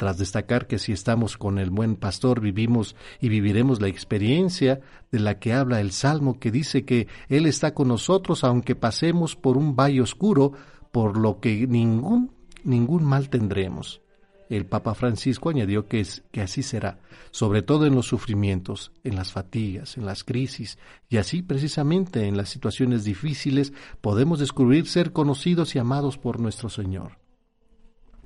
Tras 0.00 0.16
destacar 0.16 0.66
que 0.66 0.78
si 0.78 0.92
estamos 0.92 1.36
con 1.36 1.58
el 1.58 1.68
buen 1.68 1.94
pastor 1.94 2.40
vivimos 2.40 2.96
y 3.20 3.28
viviremos 3.28 3.82
la 3.82 3.88
experiencia 3.88 4.80
de 5.12 5.20
la 5.20 5.38
que 5.38 5.52
habla 5.52 5.78
el 5.82 5.92
Salmo 5.92 6.38
que 6.40 6.50
dice 6.50 6.86
que 6.86 7.06
Él 7.28 7.44
está 7.44 7.74
con 7.74 7.88
nosotros 7.88 8.42
aunque 8.42 8.74
pasemos 8.74 9.36
por 9.36 9.58
un 9.58 9.76
valle 9.76 10.00
oscuro, 10.00 10.52
por 10.90 11.18
lo 11.18 11.38
que 11.38 11.66
ningún 11.66 12.30
ningún 12.64 13.04
mal 13.04 13.28
tendremos. 13.28 14.00
El 14.48 14.66
Papa 14.66 14.94
Francisco 14.94 15.48
añadió 15.48 15.86
que, 15.86 16.00
es, 16.00 16.24
que 16.32 16.40
así 16.40 16.64
será, 16.64 16.98
sobre 17.30 17.62
todo 17.62 17.86
en 17.86 17.94
los 17.94 18.06
sufrimientos, 18.06 18.90
en 19.04 19.14
las 19.14 19.30
fatigas, 19.30 19.96
en 19.96 20.04
las 20.04 20.24
crisis, 20.24 20.76
y 21.08 21.18
así 21.18 21.42
precisamente 21.42 22.26
en 22.26 22.36
las 22.36 22.48
situaciones 22.48 23.04
difíciles 23.04 23.72
podemos 24.00 24.40
descubrir 24.40 24.88
ser 24.88 25.12
conocidos 25.12 25.76
y 25.76 25.78
amados 25.78 26.18
por 26.18 26.40
nuestro 26.40 26.68
Señor. 26.68 27.18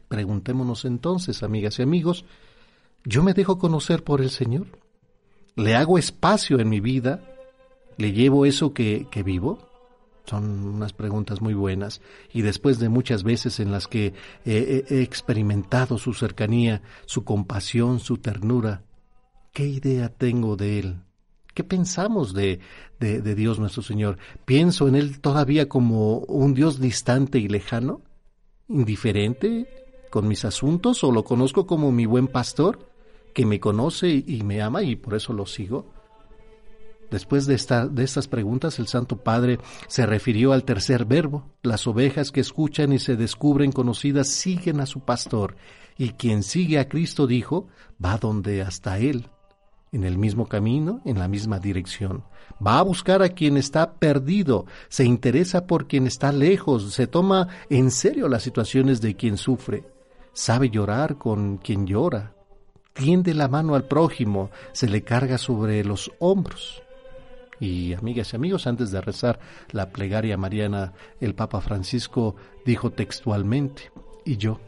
Preguntémonos 0.09 0.87
entonces, 0.87 1.43
amigas 1.43 1.79
y 1.79 1.83
amigos, 1.83 2.25
¿yo 3.05 3.23
me 3.23 3.35
dejo 3.35 3.59
conocer 3.59 4.03
por 4.03 4.23
el 4.23 4.31
Señor? 4.31 4.67
¿Le 5.57 5.75
hago 5.75 5.99
espacio 5.99 6.59
en 6.59 6.71
mi 6.71 6.81
vida? 6.81 7.21
¿Le 7.99 8.13
llevo 8.13 8.47
eso 8.47 8.73
que, 8.73 9.09
que 9.11 9.23
vivo? 9.23 9.74
Son 10.27 10.65
unas 10.67 10.95
preguntas 10.95 11.43
muy 11.43 11.53
buenas 11.53 12.01
y 12.33 12.43
después 12.43 12.79
de 12.79 12.89
muchas 12.89 13.25
veces 13.25 13.61
en 13.61 13.71
las 13.71 13.87
que 13.87 14.15
he, 14.47 14.85
experimentado 15.03 15.99
su 15.99 16.15
cercanía, 16.15 16.81
su 17.05 17.25
compasión, 17.25 18.01
su 18.01 18.17
ternura, 18.17 18.83
¿qué 19.53 19.67
idea 19.67 20.09
tengo 20.09 20.57
de 20.57 20.79
Él? 20.79 20.97
¿Qué 21.53 21.63
pensamos 21.63 22.33
de, 22.33 22.59
de, 22.99 23.21
de 23.21 23.35
Dios 23.35 23.59
nuestro 23.59 23.83
Señor? 23.83 24.17
¿Pienso 24.47 24.89
en 24.89 24.97
Él 24.97 25.21
todavía 25.21 25.69
como 25.69 26.19
un 26.21 26.55
Dios 26.55 26.81
distante 26.81 27.39
y 27.39 27.47
lejano? 27.47 28.01
¿Indiferente 28.69 29.69
con 30.11 30.27
mis 30.27 30.47
asuntos 30.47 31.05
o 31.05 31.13
lo 31.13 31.23
conozco 31.25 31.67
como 31.67 31.93
mi 31.93 32.07
buen 32.07 32.29
pastor 32.29 32.91
que 33.35 33.45
me 33.45 33.61
conoce 33.61 34.25
y 34.27 34.43
me 34.43 34.63
ama 34.63 34.83
y 34.83 34.97
por 34.97 35.15
eso 35.15 35.35
lo 35.35 35.45
sigo? 35.45 35.94
Después 37.15 37.47
de, 37.47 37.55
estas 37.55 38.27
preguntas, 38.27 38.81
el 38.81 38.89
Santo 38.89 39.19
Padre 39.19 39.61
se 39.87 40.05
refirió 40.05 40.53
al 40.53 40.65
tercer 40.65 41.05
verbo. 41.05 41.49
Las 41.63 41.87
ovejas 41.87 42.33
que 42.33 42.41
escuchan 42.41 42.93
y 42.93 42.99
se 42.99 43.15
descubren 43.15 43.71
conocidas 43.71 44.27
siguen 44.31 44.81
a 44.81 44.87
su 44.87 44.99
pastor, 44.99 45.55
y 45.97 46.09
quien 46.15 46.43
sigue 46.43 46.81
a 46.81 46.89
Cristo, 46.89 47.29
dijo, 47.29 47.69
va 48.05 48.19
donde 48.19 48.63
hasta 48.63 48.99
Él, 48.99 49.29
en 49.93 50.03
el 50.03 50.19
mismo 50.19 50.49
camino, 50.49 51.03
en 51.05 51.21
la 51.21 51.29
misma 51.29 51.61
dirección. 51.61 52.25
Va 52.55 52.81
a 52.81 52.83
buscar 52.83 53.23
a 53.23 53.29
quien 53.29 53.59
está 53.59 53.95
perdido, 53.95 54.67
se 54.89 55.05
interesa 55.05 55.69
por 55.69 55.87
quien 55.87 56.09
está 56.09 56.33
lejos, 56.33 56.95
se 56.95 57.07
toma 57.07 57.47
en 57.71 57.93
serio 57.93 58.29
las 58.29 58.43
situaciones 58.43 59.01
de 59.01 59.15
quien 59.15 59.37
sufre, 59.37 59.85
sabe 60.33 60.69
llorar 60.69 61.17
con 61.17 61.59
quien 61.59 61.87
llora, 61.87 62.35
tiende 62.93 63.35
la 63.35 63.47
mano 63.47 63.77
al 63.77 63.85
prójimo, 63.85 64.51
se 64.73 64.89
le 64.89 65.05
carga 65.05 65.39
sobre 65.39 65.85
los 65.85 66.11
hombros. 66.19 66.84
Y 67.61 67.95
amigas 67.95 68.33
y 68.33 68.37
amigos, 68.37 68.67
antes 68.67 68.91
de 68.91 69.01
rezar 69.01 69.39
la 69.71 69.91
plegaria 69.91 70.37
mariana, 70.37 70.93
el 71.21 71.35
Papa 71.35 71.61
Francisco 71.61 72.37
dijo 72.65 72.91
textualmente, 72.91 73.91
y 74.25 74.37
yo, 74.37 74.61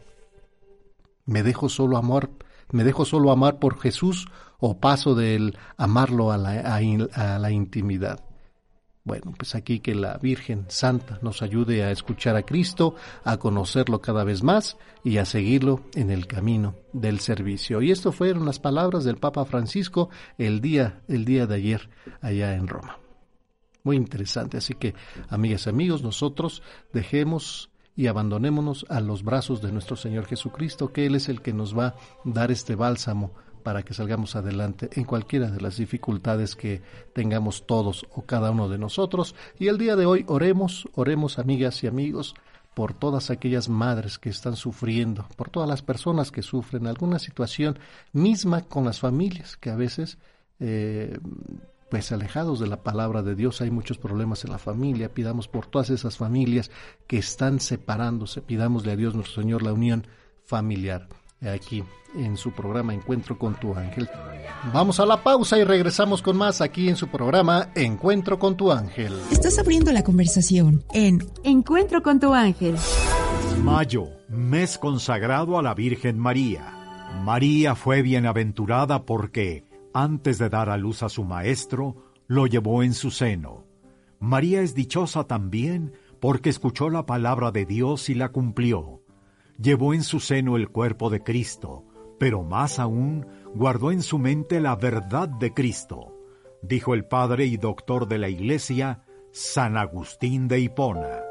¿me 1.25 1.42
dejo 1.42 1.68
solo 1.68 1.96
amar, 1.96 2.31
me 2.70 2.85
dejo 2.85 3.05
solo 3.05 3.31
amar 3.31 3.59
por 3.59 3.79
Jesús 3.79 4.29
o 4.59 4.79
paso 4.79 5.14
del 5.14 5.57
amarlo 5.77 6.33
a 6.33 6.37
la, 6.37 6.61
a 6.61 7.38
la 7.38 7.51
intimidad? 7.51 8.26
Bueno, 9.07 9.33
pues 9.37 9.55
aquí 9.55 9.79
que 9.79 9.95
la 9.95 10.19
Virgen 10.19 10.64
Santa 10.66 11.21
nos 11.23 11.40
ayude 11.40 11.85
a 11.85 11.92
escuchar 11.92 12.35
a 12.35 12.42
Cristo, 12.42 12.97
a 13.23 13.37
conocerlo 13.37 14.01
cada 14.01 14.25
vez 14.25 14.42
más 14.42 14.77
y 15.05 15.19
a 15.19 15.25
seguirlo 15.25 15.83
en 15.95 16.11
el 16.11 16.27
camino 16.27 16.75
del 16.92 17.21
servicio. 17.21 17.81
Y 17.83 17.92
esto 17.92 18.11
fueron 18.11 18.45
las 18.45 18.59
palabras 18.59 19.05
del 19.05 19.19
Papa 19.19 19.45
Francisco 19.45 20.11
el 20.38 20.61
día, 20.61 21.03
el 21.07 21.25
día 21.25 21.47
de 21.47 21.55
ayer 21.55 21.88
allá 22.21 22.57
en 22.57 22.66
Roma. 22.66 22.99
Muy 23.85 23.95
interesante, 23.95 24.57
así 24.57 24.75
que 24.75 24.97
amigas 25.29 25.66
y 25.66 25.71
amigos, 25.71 26.03
nosotros 26.03 26.61
dejemos 26.92 27.71
y 27.95 28.09
abandonémonos 28.09 28.87
a 28.88 28.99
los 28.99 29.23
brazos 29.23 29.62
de 29.62 29.71
nuestro 29.71 29.95
Señor 29.95 30.27
Jesucristo, 30.27 30.92
que 30.92 31.07
Él 31.07 31.14
es 31.14 31.29
el 31.29 31.42
que 31.42 31.53
nos 31.53 31.79
va 31.79 31.87
a 31.87 31.95
dar 32.25 32.51
este 32.51 32.75
bálsamo 32.75 33.31
para 33.67 33.83
que 33.83 33.95
salgamos 33.95 34.37
adelante 34.37 34.91
en 34.93 35.03
cualquiera 35.03 35.51
de 35.51 35.61
las 35.61 35.77
dificultades 35.79 36.55
que 36.55 36.83
tengamos 37.13 37.67
todos 37.67 38.07
o 38.15 38.23
cada 38.23 38.53
uno 38.53 38.69
de 38.69 38.79
nosotros. 38.79 39.35
Y 39.59 39.67
el 39.67 39.77
día 39.77 39.97
de 39.97 40.07
hoy 40.07 40.25
oremos, 40.29 40.87
oremos 40.95 41.41
amigas 41.41 41.83
y 41.83 41.89
amigos, 41.89 42.37
por 42.75 42.95
todas 42.95 43.29
aquellas 43.29 43.69
madres 43.69 44.21
que 44.21 44.29
están 44.29 44.55
sufriendo, 44.55 45.27
por 45.35 45.51
todas 45.51 45.69
las 45.69 45.83
personas 45.83 46.31
que 46.31 46.43
sufren 46.43 46.87
alguna 46.87 47.19
situación 47.19 47.77
misma 48.13 48.63
con 48.63 48.85
las 48.85 49.01
familias, 49.01 49.57
que 49.57 49.71
a 49.71 49.75
veces, 49.75 50.19
eh, 50.61 51.19
pues 51.91 52.13
alejados 52.13 52.61
de 52.61 52.69
la 52.69 52.85
palabra 52.85 53.25
de 53.25 53.35
Dios, 53.35 53.63
hay 53.63 53.73
muchos 53.73 53.99
problemas 53.99 54.45
en 54.45 54.53
la 54.53 54.59
familia. 54.59 55.13
Pidamos 55.13 55.49
por 55.49 55.67
todas 55.67 55.91
esas 55.91 56.17
familias 56.17 56.71
que 57.09 57.19
están 57.19 57.59
separándose, 57.59 58.43
pidámosle 58.43 58.93
a 58.93 58.97
Dios 58.97 59.17
nuestro 59.17 59.43
Señor 59.43 59.65
la 59.65 59.73
unión 59.73 60.07
familiar 60.45 61.09
aquí 61.42 61.85
en 62.14 62.37
su 62.37 62.53
programa 62.53 62.94
Encuentro 62.94 63.38
con 63.38 63.55
tu 63.55 63.75
ángel. 63.75 64.09
Vamos 64.72 65.01
a 65.01 65.07
la 65.07 65.22
pausa 65.22 65.59
y 65.59 65.64
regresamos 65.64 66.22
con 66.22 66.37
más 66.37 66.61
aquí 66.61 66.88
en 66.88 66.96
su 66.96 67.09
programa 67.09 67.70
Encuentro 67.75 68.38
con 68.38 68.57
tu 68.57 68.72
ángel. 68.72 69.12
Estás 69.31 69.59
abriendo 69.59 69.92
la 69.92 70.03
conversación 70.03 70.85
en 70.92 71.27
Encuentro 71.44 72.03
con 72.03 72.20
tu 72.20 72.33
ángel. 72.33 72.77
Mayo, 73.62 74.09
mes 74.29 74.79
consagrado 74.79 75.59
a 75.59 75.62
la 75.62 75.75
Virgen 75.75 76.18
María. 76.18 76.72
María 77.22 77.75
fue 77.75 78.03
bienaventurada 78.03 79.05
porque, 79.05 79.64
antes 79.94 80.38
de 80.38 80.49
dar 80.49 80.70
a 80.70 80.77
luz 80.77 81.03
a 81.03 81.09
su 81.09 81.25
maestro, 81.25 81.96
lo 82.27 82.46
llevó 82.46 82.83
en 82.83 82.94
su 82.94 83.11
seno. 83.11 83.64
María 84.18 84.62
es 84.62 84.75
dichosa 84.75 85.25
también 85.25 85.92
porque 86.20 86.51
escuchó 86.51 86.90
la 86.90 87.07
palabra 87.07 87.51
de 87.51 87.66
Dios 87.66 88.09
y 88.09 88.14
la 88.14 88.31
cumplió 88.31 89.03
llevó 89.59 89.95
en 89.95 90.03
su 90.03 90.21
seno 90.21 90.57
el 90.57 90.69
cuerpo 90.69 91.11
de 91.11 91.23
Cristo, 91.23 91.85
pero 92.19 92.42
más 92.42 92.79
aún 92.79 93.27
guardó 93.55 93.90
en 93.90 94.03
su 94.03 94.19
mente 94.19 94.61
la 94.61 94.77
verdad 94.77 95.29
de 95.29 95.53
Cristo, 95.53 96.14
dijo 96.62 96.95
el 96.95 97.05
padre 97.05 97.47
y 97.47 97.57
doctor 97.57 98.09
de 98.09 98.19
la 98.19 98.29
Iglesia, 98.29 99.03
San 99.33 99.77
Agustín 99.77 100.49
de 100.49 100.61
Hipona. 100.61 101.23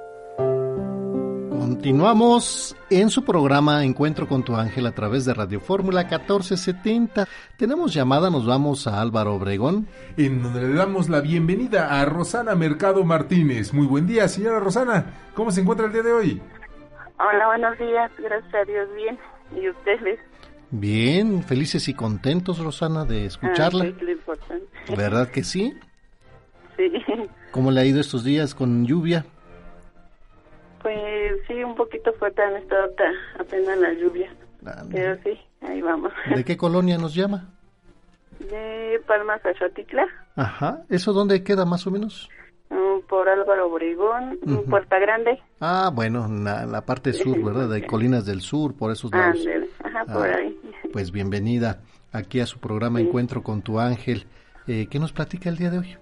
Continuamos 1.50 2.76
en 2.90 3.10
su 3.10 3.24
programa 3.24 3.84
Encuentro 3.84 4.28
con 4.28 4.44
tu 4.44 4.56
ángel 4.56 4.86
a 4.86 4.92
través 4.92 5.26
de 5.26 5.34
Radio 5.34 5.60
Fórmula 5.60 6.02
1470. 6.02 7.28
Tenemos 7.58 7.94
llamada, 7.94 8.30
nos 8.30 8.46
vamos 8.46 8.86
a 8.88 9.02
Álvaro 9.02 9.36
Obregón. 9.36 9.88
En 10.18 10.44
donde 10.44 10.62
le 10.62 10.74
damos 10.74 11.10
la 11.10 11.22
bienvenida 11.22 12.00
a 12.00 12.06
Rosana 12.06 12.56
Mercado 12.56 13.04
Martínez. 13.04 13.74
Muy 13.74 13.88
buen 13.88 14.06
día, 14.06 14.28
señora 14.28 14.60
Rosana. 14.60 15.32
¿Cómo 15.34 15.52
se 15.52 15.62
encuentra 15.62 15.88
el 15.88 15.94
día 15.94 16.04
de 16.04 16.14
hoy? 16.14 16.42
Hola, 17.20 17.48
buenos 17.48 17.78
días. 17.78 18.12
Gracias 18.18 18.54
a 18.54 18.64
Dios, 18.66 18.88
bien. 18.96 19.18
¿Y 19.56 19.70
ustedes? 19.70 20.20
Bien, 20.72 21.44
felices 21.44 21.88
y 21.88 21.94
contentos, 21.94 22.60
Rosana, 22.60 23.06
de 23.06 23.26
escucharla. 23.26 23.86
Ah, 23.86 23.94
sí, 24.00 24.06
lo 24.06 24.12
importante. 24.12 24.66
¿Verdad 24.96 25.30
que 25.30 25.44
sí? 25.44 25.78
Sí. 26.76 26.92
¿Cómo 27.52 27.72
le 27.72 27.82
ha 27.82 27.86
ido 27.86 28.02
estos 28.02 28.24
días 28.24 28.54
con 28.54 28.86
lluvia? 28.86 29.26
Pues 30.82 31.34
sí, 31.48 31.64
un 31.64 31.76
poquito 31.76 32.12
fuerte 32.14 32.42
han 32.42 32.58
estado 32.58 32.90
ta- 32.92 33.40
apenas 33.42 33.78
la 33.78 33.94
lluvia. 33.94 34.34
Pero 34.92 35.18
sí, 35.24 35.40
ahí 35.62 35.82
vamos. 35.82 36.12
¿De 36.36 36.44
qué 36.44 36.58
colonia 36.58 36.98
nos 36.98 37.14
llama? 37.16 37.50
De 38.40 39.02
Palmas 39.08 39.42
Xochitla, 39.58 40.06
Ajá, 40.36 40.82
¿eso 40.90 41.14
dónde 41.14 41.44
queda 41.44 41.64
más 41.66 41.88
o 41.88 41.92
menos? 41.92 42.30
Mm, 42.70 43.08
por 43.08 43.28
Álvaro 43.30 43.68
Obregón, 43.72 44.40
mm, 44.44 44.70
Puerta 44.70 45.00
Grande. 45.00 45.40
Ah, 45.60 45.92
bueno, 45.94 46.26
en 46.26 46.44
la, 46.44 46.66
la 46.66 46.86
parte 46.86 47.14
sur, 47.14 47.42
¿verdad? 47.44 47.70
De 47.70 47.86
Colinas 47.88 48.26
del 48.26 48.42
Sur, 48.42 48.76
por 48.76 48.92
esos 48.92 49.12
lados. 49.12 49.40
Ándale, 49.40 49.70
Ajá, 49.84 50.06
por 50.06 50.28
Ah, 50.30 50.38
ahí. 50.38 50.60
Pues 50.92 51.12
bienvenida 51.12 51.82
aquí 52.12 52.40
a 52.40 52.46
su 52.46 52.60
programa 52.60 53.00
Encuentro 53.02 53.44
con 53.44 53.62
tu 53.62 53.80
ángel. 53.80 54.26
Eh, 54.68 54.88
¿Qué 54.90 55.00
nos 55.00 55.12
platica 55.14 55.50
el 55.50 55.58
día 55.58 55.70
de 55.70 55.80
hoy? 55.80 55.98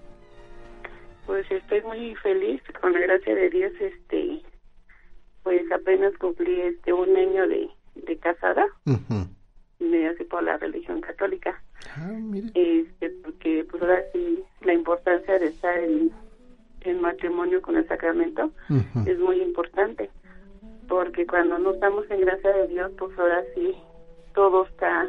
Pues 1.26 1.50
estoy 1.52 1.82
muy 1.82 2.16
feliz, 2.16 2.62
con 2.82 2.94
la 2.94 3.00
gracia 3.00 3.34
de 3.34 3.50
Dios, 3.50 3.72
este, 3.80 4.42
pues 5.44 5.62
apenas 5.72 6.14
cumplí 6.18 6.60
este 6.62 6.92
un 6.94 7.16
año 7.16 7.48
de, 7.48 7.70
de 7.96 8.18
casada, 8.20 8.66
Ujú. 8.86 9.28
me 9.80 10.08
hace 10.10 10.26
por 10.26 10.44
la 10.44 10.58
religión 10.58 11.00
católica. 11.02 11.62
Ah, 11.96 12.12
mire. 12.20 12.52
este 12.56 13.10
porque 13.24 13.66
pues 13.70 13.82
ahora 13.82 14.02
sí 14.14 14.44
la 14.62 14.74
importancia 14.74 15.40
de 15.40 15.48
estar 15.48 15.78
en, 15.80 16.12
en 16.86 17.02
matrimonio 17.02 17.62
con 17.62 17.78
el 17.78 17.88
sacramento 17.88 18.52
es 19.06 19.20
muy 19.20 19.42
importante 19.42 20.10
porque 20.88 21.26
cuando 21.26 21.58
no 21.60 21.72
estamos 21.72 22.10
en 22.10 22.22
gracia 22.22 22.52
de 22.52 22.68
Dios 22.68 22.92
pues 22.98 23.18
ahora 23.18 23.44
sí 23.56 23.76
todo 24.34 24.66
está 24.66 25.08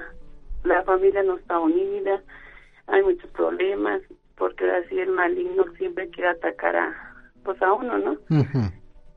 la 0.64 0.82
familia 0.84 1.22
no 1.22 1.36
está 1.36 1.58
unida 1.58 2.22
hay 2.86 3.02
muchos 3.02 3.30
problemas 3.30 4.00
porque 4.36 4.64
ahora 4.64 4.82
sí 4.88 4.98
el 4.98 5.10
maligno 5.10 5.64
siempre 5.78 6.08
quiere 6.10 6.30
atacar 6.30 6.76
a 6.76 7.14
pues 7.44 7.60
a 7.62 7.72
uno 7.72 7.98
no 7.98 8.16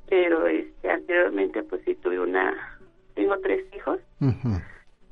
pero 0.09 0.47
este 0.47 0.89
anteriormente 0.89 1.63
pues 1.63 1.81
sí 1.85 1.95
tuve 1.95 2.19
una 2.19 2.77
tengo 3.17 3.35
tres 3.39 3.65
hijos. 3.75 3.99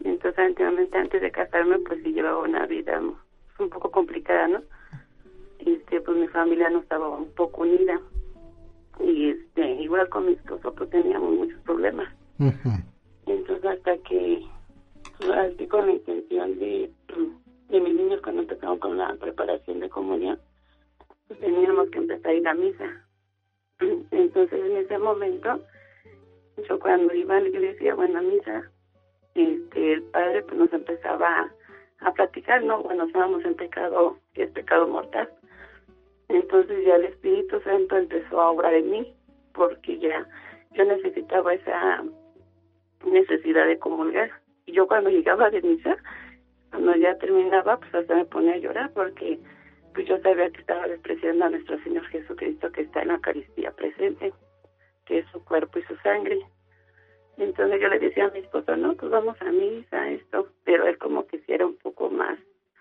Entonces, 0.04 0.40
anteriormente, 0.40 0.98
antes 0.98 1.22
de 1.22 1.32
casarme, 1.32 1.80
pues 1.80 2.02
sí 2.04 2.14
llevaba 2.14 2.38
una 2.38 2.66
vida 2.68 3.02
un 3.02 3.70
poco 3.70 3.90
complicada, 3.90 4.48
¿no? 4.48 4.62
Este, 5.60 6.02
pues 6.02 6.18
mi 6.18 6.28
familia 6.28 6.70
no 6.70 6.80
estaba 6.80 7.10
un 7.10 7.32
poco 7.32 7.62
unida. 7.62 8.00
Y 9.00 9.30
este, 9.32 9.72
igual 9.82 10.08
con 10.10 10.28
mi 10.28 10.34
esposo, 10.34 10.74
pues 10.74 10.90
teníamos 10.90 11.32
muchos 11.34 11.60
problemas. 11.62 12.14
Entonces, 13.26 13.66
hasta 13.66 13.98
que, 14.00 14.46
así 15.34 15.68
con 15.68 15.88
la 15.88 15.94
intención 15.94 16.60
de, 16.60 16.92
de 17.70 17.82
mis 17.82 17.96
niños 17.96 18.22
cuando 18.22 18.42
empezamos 18.44 18.80
con 18.80 18.98
la 18.98 19.14
preparación 19.16 19.80
de 19.80 19.90
comunión, 19.90 20.40
pues 21.28 21.40
teníamos 21.40 21.90
que 21.90 21.98
empezar 22.00 22.32
a 22.32 22.34
ir 22.34 22.48
a 22.48 22.54
misa. 22.54 23.06
Entonces, 24.12 24.66
en 24.66 24.78
ese 24.78 24.98
momento, 24.98 25.60
yo 26.70 26.80
cuando 26.80 27.14
iba 27.14 27.38
a 27.38 27.42
la 27.42 27.50
iglesia, 27.50 27.96
bueno, 27.96 28.20
a 28.20 28.22
misa, 28.22 28.72
este, 29.34 29.94
el 29.94 30.04
padre 30.04 30.44
pues 30.44 30.58
nos 30.58 30.72
empezaba 30.72 31.28
a, 31.28 31.52
a 32.08 32.14
platicar, 32.14 32.64
¿no? 32.64 32.82
Bueno, 32.84 33.06
estábamos 33.06 33.44
en 33.44 33.56
pecado, 33.56 34.18
que 34.34 34.44
es 34.44 34.52
pecado 34.52 34.88
mortal. 34.88 35.30
Entonces 36.30 36.86
ya 36.86 36.96
el 36.96 37.06
Espíritu 37.06 37.60
Santo 37.62 37.98
empezó 37.98 38.42
a 38.42 38.52
obrar 38.52 38.74
en 38.74 38.90
mí, 38.90 39.16
porque 39.54 40.00
ya 40.00 40.28
yo 40.72 40.86
necesitaba 40.86 41.54
esa 41.54 42.04
necesidad 43.06 43.68
de 43.68 43.80
comulgar. 43.80 44.32
Y 44.66 44.74
yo 44.74 44.88
cuando 44.88 45.10
llegaba 45.10 45.50
de 45.50 45.62
misa, 45.62 45.98
cuando 46.72 46.96
ya 46.96 47.18
terminaba, 47.18 47.78
pues 47.78 47.94
hasta 47.94 48.16
me 48.16 48.26
ponía 48.26 48.54
a 48.54 48.58
llorar, 48.58 48.92
porque 48.94 49.40
pues 49.94 50.08
yo 50.08 50.18
sabía 50.20 50.50
que 50.50 50.60
estaba 50.60 50.88
despreciando 50.88 51.46
a 51.46 51.50
nuestro 51.50 51.82
Señor 51.84 52.06
Jesucristo 52.08 52.72
que 52.72 52.82
está 52.82 53.02
en 53.02 53.10
la 53.10 53.14
Eucaristía 53.16 53.72
presente, 53.72 54.34
que 55.06 55.20
es 55.20 55.26
su 55.32 55.44
cuerpo 55.46 55.80
y 55.80 55.84
su 55.84 55.96
sangre. 55.98 56.38
Entonces 57.38 57.82
yo 57.82 57.88
le 57.88 58.00
decía 58.00 58.26
a 58.26 58.32
mi 58.32 58.40
esposo, 58.40 58.76
no, 58.76 58.96
pues 58.96 59.12
vamos 59.12 59.42
a 59.42 59.52
misa, 59.52 60.10
esto, 60.10 60.50
pero 60.64 60.86
él 60.88 60.98
como 60.98 61.28
que 61.28 61.40
sí 61.40 61.54
era 61.54 61.66
un 61.66 61.78
poco 61.78 62.10
más, 62.10 62.38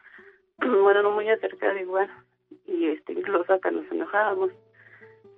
bueno, 0.59 1.03
no 1.03 1.11
muy 1.11 1.29
acercado 1.29 1.79
igual, 1.79 2.09
y 2.67 2.87
este, 2.87 3.13
incluso 3.13 3.53
hasta 3.53 3.71
nos 3.71 3.91
enojábamos. 3.91 4.51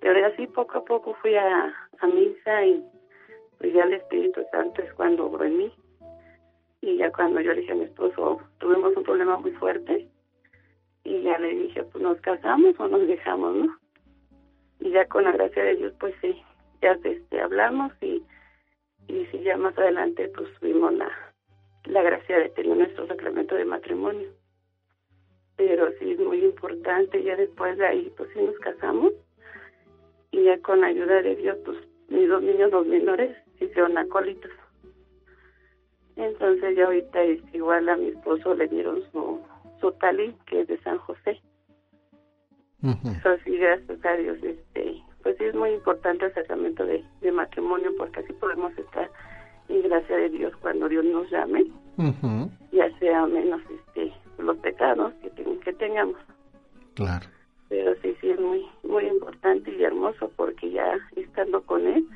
Pero 0.01 0.27
así 0.27 0.47
poco 0.47 0.79
a 0.79 0.85
poco 0.85 1.15
fui 1.15 1.35
a, 1.35 1.75
misa 2.03 2.65
y 2.65 2.85
pues 3.59 3.73
ya 3.73 3.85
el 3.85 3.95
Espíritu 3.95 4.43
Santo 4.53 4.83
es 4.83 4.93
cuando 4.95 5.27
obró 5.27 5.45
en 5.45 5.59
mí. 5.59 5.73
Y 6.83 6.99
ya 6.99 7.11
cuando 7.11 7.41
yo 7.41 7.53
le 7.53 7.61
dije 7.61 7.73
a 7.73 7.77
mi 7.77 7.85
esposo, 7.85 8.41
tuvimos 8.59 8.97
un 8.97 9.03
problema 9.03 9.39
muy 9.39 9.51
fuerte, 9.53 10.09
y 11.05 11.23
ya 11.23 11.39
le 11.39 11.49
dije, 11.49 11.83
pues 11.85 12.03
nos 12.03 12.21
casamos 12.21 12.79
o 12.79 12.89
nos 12.89 13.07
dejamos, 13.07 13.57
¿no? 13.57 13.79
Y 14.81 14.91
ya 14.91 15.07
con 15.07 15.25
la 15.25 15.33
gracia 15.33 15.65
de 15.65 15.77
Dios, 15.77 15.95
pues 15.99 16.15
sí, 16.21 16.41
ya 16.83 16.93
este, 17.03 17.41
hablamos 17.41 17.93
y 18.03 18.23
y 19.09 19.27
si 19.27 19.41
ya 19.43 19.57
más 19.57 19.77
adelante 19.79 20.29
pues 20.29 20.49
tuvimos 20.59 20.93
la, 20.95 21.11
la 21.85 22.03
gracia 22.03 22.39
de 22.39 22.49
tener 22.51 22.77
nuestro 22.77 23.07
sacramento 23.07 23.55
de 23.55 23.65
matrimonio. 23.65 24.29
Pero 25.57 25.91
sí 25.99 26.13
es 26.13 26.19
muy 26.21 26.45
importante, 26.45 27.23
ya 27.23 27.37
después 27.37 27.79
de 27.79 27.87
ahí 27.87 28.13
pues 28.17 28.29
sí 28.35 28.41
nos 28.41 28.59
casamos 28.59 29.13
y 30.31 30.45
ya 30.45 30.61
con 30.61 30.81
la 30.81 30.89
ayuda 30.89 31.23
de 31.23 31.37
Dios 31.37 31.57
pues 31.65 31.79
mis 32.09 32.29
dos 32.29 32.43
niños, 32.43 32.71
los 32.71 32.87
menores, 32.87 33.37
se 33.59 33.65
hicieron 33.65 33.97
acólitos. 33.99 34.51
Entonces 36.17 36.77
ya 36.77 36.85
ahorita 36.85 37.23
es 37.23 37.41
igual 37.53 37.89
a 37.89 37.97
mi 37.97 38.09
esposo 38.09 38.55
le 38.55 38.69
dieron 38.69 39.03
su, 39.13 39.41
su 39.81 39.93
tali 39.93 40.35
que 40.47 40.61
es 40.61 40.69
de 40.69 40.79
San 40.83 40.99
José. 40.99 41.41
Eso 42.83 43.37
sí, 43.45 43.57
gracias 43.57 44.05
a 44.05 44.13
Dios, 44.13 44.39
este, 44.43 45.03
pues 45.23 45.37
sí 45.39 45.45
es 45.45 45.55
muy 45.55 45.71
importante 45.71 46.27
el 46.27 46.35
sacramento 46.35 46.85
de, 46.87 47.05
de 47.21 47.33
matrimonio 47.33 47.91
porque 47.99 48.21
así 48.21 48.33
podemos 48.35 48.77
estar 48.79 49.11
en 49.69 49.83
gracia 49.83 50.17
de 50.17 50.29
Dios 50.29 50.55
cuando 50.61 50.89
Dios 50.89 51.05
nos 51.05 51.29
llame, 51.31 51.65
ya 52.71 52.99
sea 52.99 53.27
menos 53.27 53.61
este 53.71 54.13
los 54.39 54.57
pecados 54.59 55.13
que, 55.23 55.31
ten- 55.31 55.61
que 55.61 55.73
tengamos. 55.73 56.17
Claro. 56.95 57.27
Pero 57.69 57.95
sí, 58.03 58.17
sí 58.21 58.31
es 58.31 58.41
muy 58.41 58.65
muy 58.85 59.05
importante 59.07 59.71
y 59.75 59.83
hermoso 59.83 60.31
porque 60.37 60.71
ya 60.71 60.99
estando 61.17 61.61
con 61.63 61.87
Él, 61.87 62.07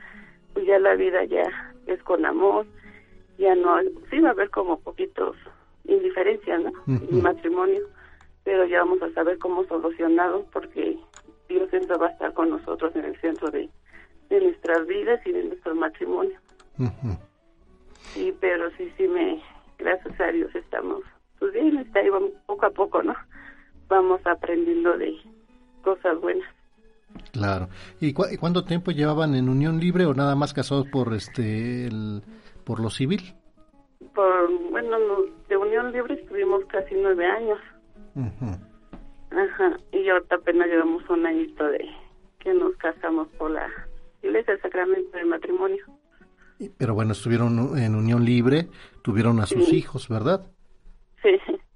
pues 0.55 0.67
ya 0.67 0.79
la 0.79 0.95
vida 0.95 1.25
ya 1.25 1.45
es 1.87 2.01
con 2.05 2.25
amor, 2.25 2.67
ya 3.39 3.55
no, 3.55 3.77
sí 4.11 4.21
va 4.21 4.29
a 4.29 4.33
haber 4.33 4.51
como 4.51 4.79
poquitos 4.81 5.37
indiferencias, 5.85 6.61
¿no? 6.63 6.73
En 6.87 7.23
matrimonio, 7.23 7.81
pero 8.45 8.65
ya 8.67 8.79
vamos 8.81 9.03
a 9.03 9.13
saber 9.13 9.39
cómo 9.39 9.65
solucionarlo 9.65 10.45
porque 10.53 10.97
Dios 11.49 11.69
siempre 11.71 11.97
va 11.97 12.07
a 12.07 12.11
estar 12.11 12.33
con 12.35 12.51
nosotros 12.51 12.95
en 12.95 13.07
el 13.07 13.21
centro 13.21 13.51
de, 13.51 13.69
de 14.29 14.41
nuestras 14.41 14.87
vidas 14.87 15.21
y 15.27 15.33
de 15.33 15.45
nuestro 15.45 15.75
matrimonio. 15.75 16.39
Ujú. 16.79 17.19
Sí, 18.15 18.33
pero 18.41 18.71
sí, 18.77 18.93
sí 18.97 19.09
me, 19.09 19.43
gracias 19.79 20.21
a 20.21 20.29
Dios 20.29 20.55
estamos, 20.55 21.03
pues 21.41 21.53
bien, 21.53 21.77
está 21.79 21.99
ahí 22.01 22.09
vamos 22.11 22.31
poco 22.47 22.67
a 22.67 22.71
poco, 22.71 23.03
¿no? 23.03 23.15
Vamos 23.89 24.21
aprendiendo 24.25 24.97
de 24.97 25.17
cosas 25.83 26.21
buenas. 26.21 26.49
Claro. 27.33 27.69
¿Y 28.01 28.13
cu- 28.13 28.27
y 28.31 28.37
cuánto 28.37 28.65
tiempo 28.65 28.93
llevaban 28.93 29.35
en 29.35 29.49
unión 29.49 29.81
libre 29.81 30.05
o 30.07 30.15
nada 30.15 30.37
más 30.37 30.53
casados 30.55 30.87
por 30.89 31.13
este 31.15 31.87
el- 31.87 32.23
por 32.65 32.79
lo 32.81 32.89
civil? 32.91 33.35
Por, 34.15 34.71
bueno, 34.71 34.97
de 35.49 35.57
Unión 35.57 35.93
Libre 35.93 36.15
estuvimos 36.15 36.65
casi 36.67 36.95
nueve 36.95 37.27
años. 37.27 37.59
Ujú. 38.15 38.47
Ajá, 39.31 39.77
y 39.93 40.09
ahorita 40.09 40.37
apenas 40.37 40.67
llevamos 40.69 41.09
un 41.09 41.27
añito 41.27 41.65
de 41.65 41.89
que 42.39 42.53
nos 42.55 42.75
casamos 42.77 43.29
por 43.39 43.51
la 43.51 43.69
Iglesia 44.23 44.55
del 44.55 44.63
Sacramento 44.63 45.17
del 45.17 45.27
Matrimonio. 45.27 45.85
Pero 46.79 46.95
bueno, 46.95 47.13
estuvieron 47.13 47.77
en 47.79 47.95
unión 47.95 48.25
libre, 48.25 48.69
tuvieron 49.03 49.41
a 49.41 49.47
sus 49.47 49.67
Sí. 49.67 49.77
hijos, 49.77 50.09
¿verdad? 50.09 50.47
Sí, 51.23 51.31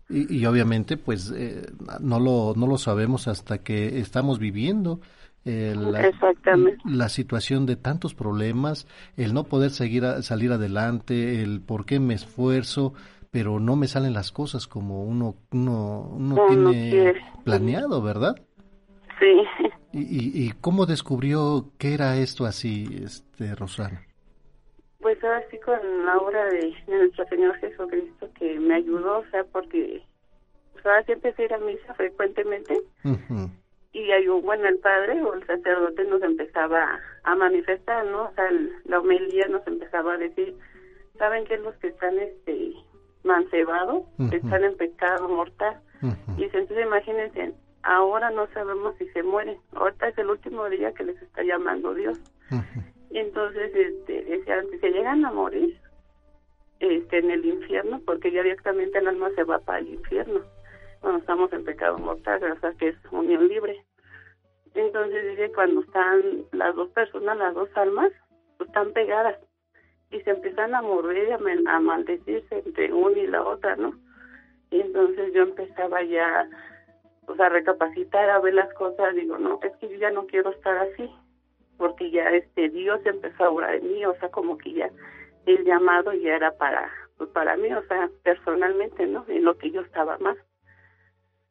Y, 0.08 0.38
y 0.38 0.46
obviamente, 0.46 0.96
pues, 0.96 1.32
eh, 1.36 1.66
no, 2.00 2.20
lo, 2.20 2.54
no 2.56 2.66
lo 2.66 2.78
sabemos 2.78 3.28
hasta 3.28 3.58
que 3.58 3.98
estamos 3.98 4.38
viviendo 4.38 5.00
la, 5.44 6.06
Exactamente. 6.06 6.78
la 6.86 7.08
situación 7.08 7.66
de 7.66 7.76
tantos 7.76 8.14
problemas, 8.14 8.86
el 9.16 9.34
no 9.34 9.44
poder 9.44 9.70
seguir 9.70 10.04
salir 10.22 10.52
adelante, 10.52 11.42
el 11.42 11.60
por 11.60 11.84
qué 11.84 12.00
me 12.00 12.14
esfuerzo, 12.14 12.94
pero 13.30 13.60
no 13.60 13.76
me 13.76 13.86
salen 13.86 14.14
las 14.14 14.32
cosas 14.32 14.66
como 14.66 15.04
uno 15.04 15.34
uno, 15.52 16.08
uno 16.12 16.46
tiene 16.48 17.14
planeado, 17.44 18.00
¿verdad? 18.00 18.36
Sí. 19.18 19.70
¿Y, 19.92 20.44
y, 20.44 20.52
cómo 20.60 20.86
descubrió 20.86 21.70
que 21.78 21.94
era 21.94 22.16
esto 22.16 22.46
así, 22.46 22.88
este 23.04 23.54
Rosana? 23.54 24.02
Pues 25.04 25.22
ahora 25.22 25.44
sí 25.50 25.58
con 25.58 26.06
la 26.06 26.16
obra 26.16 26.46
de, 26.46 26.74
nuestro 26.86 27.26
Señor 27.26 27.54
Jesucristo 27.56 28.26
que 28.38 28.58
me 28.58 28.76
ayudó, 28.76 29.18
o 29.18 29.24
sea, 29.26 29.44
porque 29.44 30.02
pues 30.72 30.86
ahora 30.86 31.02
sí 31.04 31.12
empecé 31.12 31.42
a 31.42 31.44
ir 31.44 31.52
a 31.52 31.58
misa 31.58 31.92
frecuentemente 31.92 32.80
y 33.92 34.10
ahí, 34.12 34.26
bueno, 34.28 34.66
el 34.66 34.78
padre 34.78 35.22
o 35.22 35.34
el 35.34 35.46
sacerdote 35.46 36.04
nos 36.04 36.22
empezaba 36.22 36.98
a 37.22 37.34
manifestar, 37.34 38.06
¿no? 38.06 38.30
O 38.30 38.32
sea, 38.34 38.50
la 38.86 38.98
homilía 38.98 39.46
nos 39.48 39.66
empezaba 39.66 40.14
a 40.14 40.16
decir, 40.16 40.56
¿saben 41.18 41.44
qué? 41.44 41.58
Los 41.58 41.74
que 41.74 41.88
están 41.88 42.18
este 42.18 42.72
mancebados, 43.24 44.04
están 44.32 44.64
en 44.64 44.74
pecado 44.74 45.28
mortal. 45.28 45.82
Y 46.38 46.44
entonces 46.44 46.82
imagínense, 46.82 47.52
ahora 47.82 48.30
no 48.30 48.46
sabemos 48.54 48.94
si 48.96 49.06
se 49.08 49.22
mueren. 49.22 49.58
Ahorita 49.74 50.08
es 50.08 50.16
el 50.16 50.30
último 50.30 50.66
día 50.70 50.94
que 50.94 51.04
les 51.04 51.20
está 51.20 51.42
llamando 51.42 51.92
Dios. 51.92 52.18
Y 52.50 52.93
entonces, 53.18 53.74
este, 53.74 54.22
decían, 54.24 54.66
si 54.70 54.78
se 54.78 54.90
llegan 54.90 55.24
a 55.24 55.32
morir 55.32 55.78
este, 56.80 57.18
en 57.18 57.30
el 57.30 57.44
infierno, 57.44 58.00
porque 58.04 58.32
ya 58.32 58.42
directamente 58.42 58.98
el 58.98 59.08
alma 59.08 59.30
se 59.34 59.44
va 59.44 59.58
para 59.58 59.78
el 59.78 59.88
infierno 59.88 60.40
cuando 61.00 61.20
estamos 61.20 61.52
en 61.52 61.64
pecado 61.64 61.98
mortal, 61.98 62.42
o 62.42 62.60
sea 62.60 62.72
que 62.72 62.88
es 62.88 62.96
unión 63.10 63.46
libre. 63.46 63.84
Entonces 64.74 65.28
dice 65.28 65.52
cuando 65.52 65.82
están 65.82 66.22
las 66.52 66.74
dos 66.74 66.88
personas, 66.90 67.36
las 67.36 67.54
dos 67.54 67.68
almas, 67.74 68.10
pues 68.56 68.68
están 68.68 68.92
pegadas 68.92 69.38
y 70.10 70.20
se 70.20 70.30
empiezan 70.30 70.74
a 70.74 70.80
morir 70.80 71.28
y 71.28 71.32
a, 71.32 71.80
maldecirse 71.80 72.62
entre 72.64 72.92
una 72.92 73.18
y 73.18 73.26
la 73.26 73.42
otra, 73.42 73.76
¿no? 73.76 73.92
Y 74.70 74.80
entonces 74.80 75.32
yo 75.34 75.42
empezaba 75.42 76.02
ya 76.02 76.48
pues 77.26 77.38
a 77.38 77.50
recapacitar, 77.50 78.30
a 78.30 78.40
ver 78.40 78.54
las 78.54 78.72
cosas, 78.74 79.14
digo, 79.14 79.38
no, 79.38 79.60
es 79.62 79.76
que 79.76 79.88
yo 79.90 79.96
ya 79.96 80.10
no 80.10 80.26
quiero 80.26 80.50
estar 80.50 80.76
así, 80.78 81.10
porque 81.76 82.10
ya 82.10 82.30
este 82.30 82.68
Dios 82.68 83.00
empezó 83.04 83.44
a 83.44 83.50
orar 83.50 83.74
en 83.76 83.92
mí, 83.92 84.04
o 84.04 84.14
sea, 84.16 84.30
como 84.30 84.58
que 84.58 84.72
ya 84.72 84.90
el 85.46 85.64
llamado 85.64 86.12
ya 86.12 86.36
era 86.36 86.52
para, 86.56 86.90
pues 87.16 87.30
para 87.30 87.56
mí, 87.56 87.72
o 87.72 87.82
sea, 87.86 88.10
personalmente, 88.22 89.06
¿no? 89.06 89.24
En 89.28 89.44
lo 89.44 89.56
que 89.58 89.70
yo 89.70 89.82
estaba 89.82 90.18
más. 90.18 90.36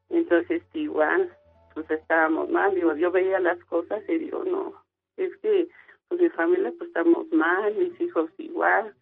Entonces, 0.09 0.61
igual, 0.73 1.35
pues 1.73 1.89
estábamos 1.89 2.49
mal, 2.49 2.73
digo, 2.75 2.95
yo 2.95 3.11
veía 3.11 3.39
las 3.39 3.63
cosas 3.65 4.03
y 4.07 4.17
digo, 4.17 4.43
no, 4.43 4.73
es 5.17 5.35
que 5.37 5.67
pues 6.07 6.21
mi 6.21 6.29
familia 6.29 6.71
pues 6.77 6.89
estamos 6.89 7.31
mal, 7.31 7.73
mis 7.75 7.99
hijos 7.99 8.29
igual, 8.37 8.93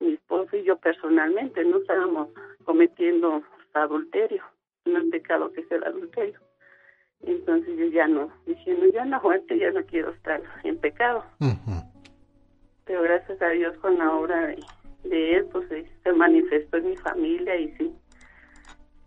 mi 0.00 0.14
esposo 0.14 0.56
y 0.56 0.64
yo 0.64 0.76
personalmente 0.78 1.64
no 1.64 1.78
estábamos 1.78 2.28
cometiendo 2.64 3.42
adulterio, 3.74 4.42
no 4.84 4.98
es 4.98 5.10
pecado 5.10 5.52
que 5.52 5.62
es 5.62 5.70
el 5.70 5.84
adulterio. 5.84 6.40
Entonces 7.22 7.76
yo 7.78 7.86
ya 7.86 8.06
no, 8.06 8.30
diciendo, 8.46 8.86
ya 8.92 9.04
no 9.04 9.16
aguante, 9.16 9.58
ya 9.58 9.70
no 9.70 9.84
quiero 9.84 10.10
estar 10.10 10.40
en 10.64 10.78
pecado. 10.78 11.24
Pero 12.84 13.02
gracias 13.02 13.40
a 13.42 13.48
Dios 13.48 13.76
con 13.78 13.98
la 13.98 14.12
obra 14.12 14.46
de, 14.46 14.62
de 15.04 15.36
él, 15.36 15.46
pues 15.52 15.66
se 16.02 16.12
manifestó 16.12 16.76
en 16.76 16.90
mi 16.90 16.96
familia 16.96 17.56
y 17.56 17.72
sí, 17.76 17.92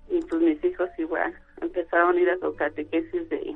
y 0.10 0.22
pues 0.22 0.42
mis 0.42 0.64
hijos 0.64 0.90
igual 0.98 1.34
empezaron 1.62 2.18
a 2.18 2.20
ir 2.20 2.30
a 2.30 2.38
su 2.40 2.56
catequesis 2.56 3.30
de 3.30 3.56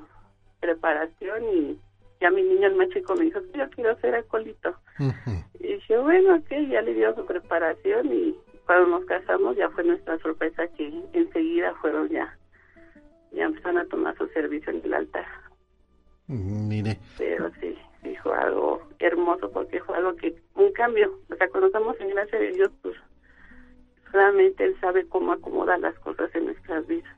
preparación 0.59 1.43
y 1.53 1.79
ya 2.21 2.29
mi 2.29 2.43
niño 2.43 2.67
el 2.67 2.75
más 2.75 2.89
chico 2.89 3.15
me 3.15 3.25
dijo 3.25 3.39
yo 3.53 3.69
quiero 3.71 3.99
ser 3.99 4.15
acolito 4.15 4.75
y 5.59 5.67
dije 5.73 5.97
bueno 5.97 6.35
ok 6.35 6.49
ya 6.69 6.81
le 6.81 6.93
dio 6.93 7.13
su 7.15 7.25
preparación 7.25 8.13
y 8.13 8.35
cuando 8.65 8.87
nos 8.87 9.05
casamos 9.05 9.57
ya 9.57 9.69
fue 9.69 9.83
nuestra 9.83 10.17
sorpresa 10.19 10.67
que 10.77 10.93
enseguida 11.13 11.73
fueron 11.81 12.07
ya 12.09 12.37
ya 13.33 13.45
empezaron 13.45 13.79
a 13.79 13.85
tomar 13.85 14.17
su 14.17 14.27
servicio 14.27 14.71
en 14.71 14.81
el 14.83 14.93
altar. 14.93 15.25
Mm, 16.27 16.67
mire. 16.67 16.99
Pero 17.17 17.51
sí 17.59 17.77
sí 18.03 18.15
fue 18.21 18.37
algo 18.37 18.81
hermoso 18.99 19.49
porque 19.51 19.79
fue 19.81 19.97
algo 19.97 20.15
que 20.15 20.35
un 20.55 20.71
cambio. 20.73 21.19
O 21.31 21.35
sea 21.35 21.49
cuando 21.49 21.67
estamos 21.67 21.95
en 21.99 22.09
gracia 22.09 22.39
de 22.39 22.51
Dios 22.51 22.69
pues 22.81 22.95
realmente 24.11 24.65
Él 24.65 24.75
sabe 24.79 25.07
cómo 25.07 25.31
acomodar 25.31 25.79
las 25.79 25.97
cosas 25.99 26.29
en 26.35 26.45
nuestras 26.45 26.85
vidas. 26.87 27.15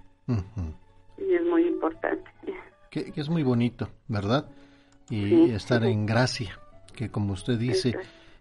Y 1.17 1.33
es 1.33 1.43
muy 1.43 1.67
importante. 1.67 2.29
Que, 2.89 3.11
es 3.15 3.29
muy 3.29 3.43
bonito, 3.43 3.89
¿verdad? 4.07 4.49
Y 5.09 5.51
estar 5.51 5.83
en 5.83 6.05
gracia, 6.05 6.57
que 6.95 7.09
como 7.09 7.33
usted 7.33 7.57
dice, 7.57 7.97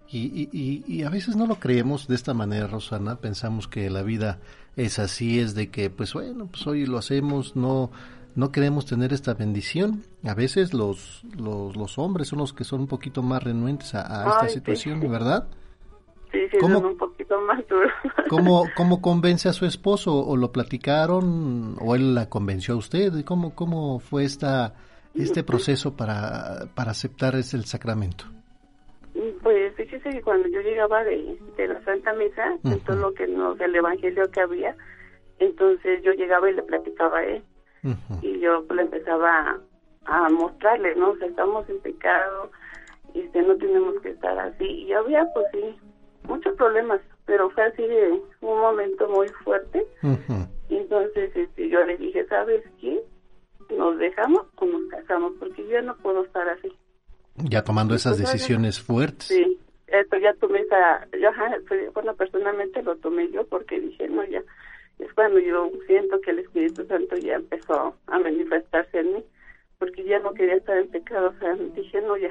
y, 0.08 0.48
y, 0.52 0.84
y, 0.86 1.02
a 1.02 1.10
veces 1.10 1.36
no 1.36 1.46
lo 1.46 1.56
creemos 1.56 2.08
de 2.08 2.14
esta 2.14 2.34
manera, 2.34 2.66
Rosana, 2.66 3.16
pensamos 3.16 3.68
que 3.68 3.90
la 3.90 4.02
vida 4.02 4.38
es 4.76 4.98
así, 4.98 5.38
es 5.40 5.54
de 5.54 5.70
que, 5.70 5.90
pues 5.90 6.12
bueno, 6.14 6.46
pues 6.46 6.66
hoy 6.66 6.86
lo 6.86 6.98
hacemos, 6.98 7.56
no 7.56 7.90
no 8.34 8.50
queremos 8.50 8.86
tener 8.86 9.12
esta 9.12 9.34
bendición. 9.34 10.02
A 10.24 10.34
veces 10.34 10.74
los, 10.74 11.22
los, 11.36 11.76
los 11.76 11.98
hombres 11.98 12.28
son 12.28 12.40
los 12.40 12.52
que 12.52 12.64
son 12.64 12.80
un 12.80 12.86
poquito 12.86 13.22
más 13.22 13.42
renuentes 13.42 13.94
a, 13.94 14.28
esta 14.28 14.48
situación, 14.48 15.00
¿verdad? 15.08 15.46
Sí, 16.32 16.40
¿Cómo, 16.60 16.80
un 16.80 16.96
poquito 16.96 17.40
más 17.42 17.64
duro. 17.68 17.88
¿cómo, 18.28 18.64
¿Cómo 18.76 19.00
convence 19.00 19.48
a 19.48 19.52
su 19.52 19.66
esposo? 19.66 20.16
¿O 20.16 20.36
lo 20.36 20.50
platicaron? 20.50 21.76
¿O 21.80 21.94
él 21.94 22.14
la 22.14 22.28
convenció 22.28 22.74
a 22.74 22.78
usted? 22.78 23.24
¿Cómo, 23.24 23.54
cómo 23.54 24.00
fue 24.00 24.24
esta, 24.24 24.74
este 25.14 25.44
proceso 25.44 25.96
para, 25.96 26.66
para 26.74 26.90
aceptar 26.90 27.36
ese 27.36 27.56
el 27.56 27.66
sacramento? 27.66 28.24
Pues 30.04 30.16
fíjese 30.16 30.18
que 30.18 30.22
cuando 30.22 30.48
yo 30.48 30.60
llegaba 30.60 31.02
de, 31.02 31.38
de 31.56 31.68
la 31.68 31.82
Santa 31.84 32.12
Misa, 32.12 32.58
todo 32.84 32.96
lo 32.96 33.14
que 33.14 33.26
nos, 33.26 33.56
del 33.56 33.74
Evangelio 33.74 34.30
que 34.30 34.40
había, 34.40 34.76
entonces 35.38 36.02
yo 36.02 36.12
llegaba 36.12 36.50
y 36.50 36.54
le 36.54 36.62
platicaba 36.62 37.18
a 37.18 37.24
él. 37.24 37.42
Y 38.22 38.40
yo 38.40 38.64
le 38.74 38.82
empezaba 38.82 39.58
a, 40.06 40.28
mostrarle, 40.30 40.94
¿no? 40.96 41.10
O 41.10 41.16
sea, 41.16 41.28
estamos 41.28 41.68
en 41.68 41.80
pecado, 41.80 42.50
y 43.14 43.20
este, 43.20 43.42
no 43.42 43.56
tenemos 43.56 44.00
que 44.02 44.10
estar 44.10 44.38
así. 44.38 44.64
Y 44.64 44.92
había, 44.92 45.26
pues 45.32 45.46
sí, 45.52 45.76
muchos 46.26 46.54
problemas, 46.56 47.00
pero 47.24 47.50
fue 47.50 47.64
así 47.64 47.82
de 47.82 48.22
un 48.40 48.60
momento 48.60 49.08
muy 49.08 49.28
fuerte. 49.44 49.86
y 50.68 50.76
entonces 50.76 51.34
este, 51.34 51.68
yo 51.68 51.82
le 51.84 51.96
dije, 51.96 52.26
¿sabes 52.26 52.62
qué? 52.80 53.02
¿Nos 53.76 53.98
dejamos 53.98 54.46
o 54.56 54.66
nos 54.66 54.86
casamos? 54.90 55.32
Porque 55.38 55.66
yo 55.66 55.80
no 55.82 55.96
puedo 55.96 56.24
estar 56.24 56.48
así. 56.48 56.72
Ya 57.36 57.64
tomando 57.64 57.94
esas 57.94 58.16
decisiones 58.18 58.80
fuertes. 58.80 59.26
Sí, 59.26 59.58
esto 59.86 60.16
ya 60.18 60.34
tomé 60.34 60.60
esa, 60.60 61.06
yo, 61.18 61.30
bueno, 61.92 62.14
personalmente 62.14 62.82
lo 62.82 62.96
tomé 62.96 63.30
yo 63.30 63.46
porque 63.46 63.80
dije, 63.80 64.08
no, 64.08 64.24
ya, 64.24 64.42
es 64.98 65.12
cuando 65.14 65.38
yo 65.38 65.70
siento 65.86 66.20
que 66.20 66.30
el 66.30 66.40
Espíritu 66.40 66.84
Santo 66.86 67.16
ya 67.16 67.34
empezó 67.34 67.96
a 68.06 68.18
manifestarse 68.18 69.00
en 69.00 69.14
mí, 69.14 69.24
porque 69.78 70.04
ya 70.04 70.18
no 70.20 70.32
quería 70.34 70.56
estar 70.56 70.78
en 70.78 70.88
pecado, 70.88 71.32
o 71.34 71.38
sea, 71.38 71.54
dije, 71.54 72.00
no, 72.02 72.16
ya. 72.16 72.30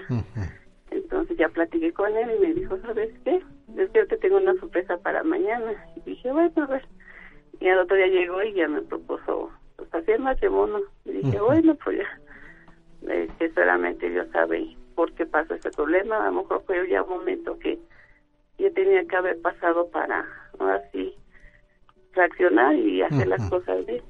Entonces 0.91 1.37
ya 1.37 1.49
platiqué 1.49 1.91
con 1.91 2.15
él 2.15 2.31
y 2.37 2.39
me 2.39 2.53
dijo, 2.53 2.77
¿sabes 2.81 3.11
qué? 3.23 3.41
Es 3.77 3.89
que 3.89 3.99
yo 3.99 4.07
te 4.07 4.17
tengo 4.17 4.37
una 4.37 4.53
sorpresa 4.59 4.97
para 4.97 5.23
mañana. 5.23 5.73
Y 5.95 6.01
dije, 6.11 6.31
bueno, 6.31 6.51
a 6.55 6.67
ver. 6.67 6.85
Y 7.59 7.67
al 7.67 7.79
otro 7.79 7.95
día 7.95 8.07
llegó 8.07 8.43
y 8.43 8.53
ya 8.53 8.67
me 8.67 8.81
propuso 8.81 9.51
pues, 9.75 9.93
hacer 9.93 10.19
matrimonio. 10.19 10.83
Y 11.05 11.11
dije, 11.13 11.39
bueno, 11.39 11.75
pues 11.83 11.97
ya. 11.97 13.29
que 13.39 13.49
solamente 13.53 14.09
Dios 14.09 14.27
sabe 14.31 14.75
por 14.95 15.13
qué 15.13 15.25
pasó 15.25 15.53
ese 15.55 15.71
problema. 15.71 16.23
A 16.23 16.31
lo 16.31 16.41
mejor 16.41 16.63
fue 16.65 16.87
ya 16.89 17.03
un 17.03 17.09
momento 17.09 17.57
que 17.59 17.79
yo 18.57 18.71
tenía 18.73 19.03
que 19.05 19.15
haber 19.15 19.41
pasado 19.41 19.87
para, 19.89 20.25
así, 20.59 21.15
reaccionar 22.13 22.75
y 22.75 23.01
hacer 23.01 23.27
las 23.27 23.49
cosas 23.49 23.85
bien. 23.85 24.03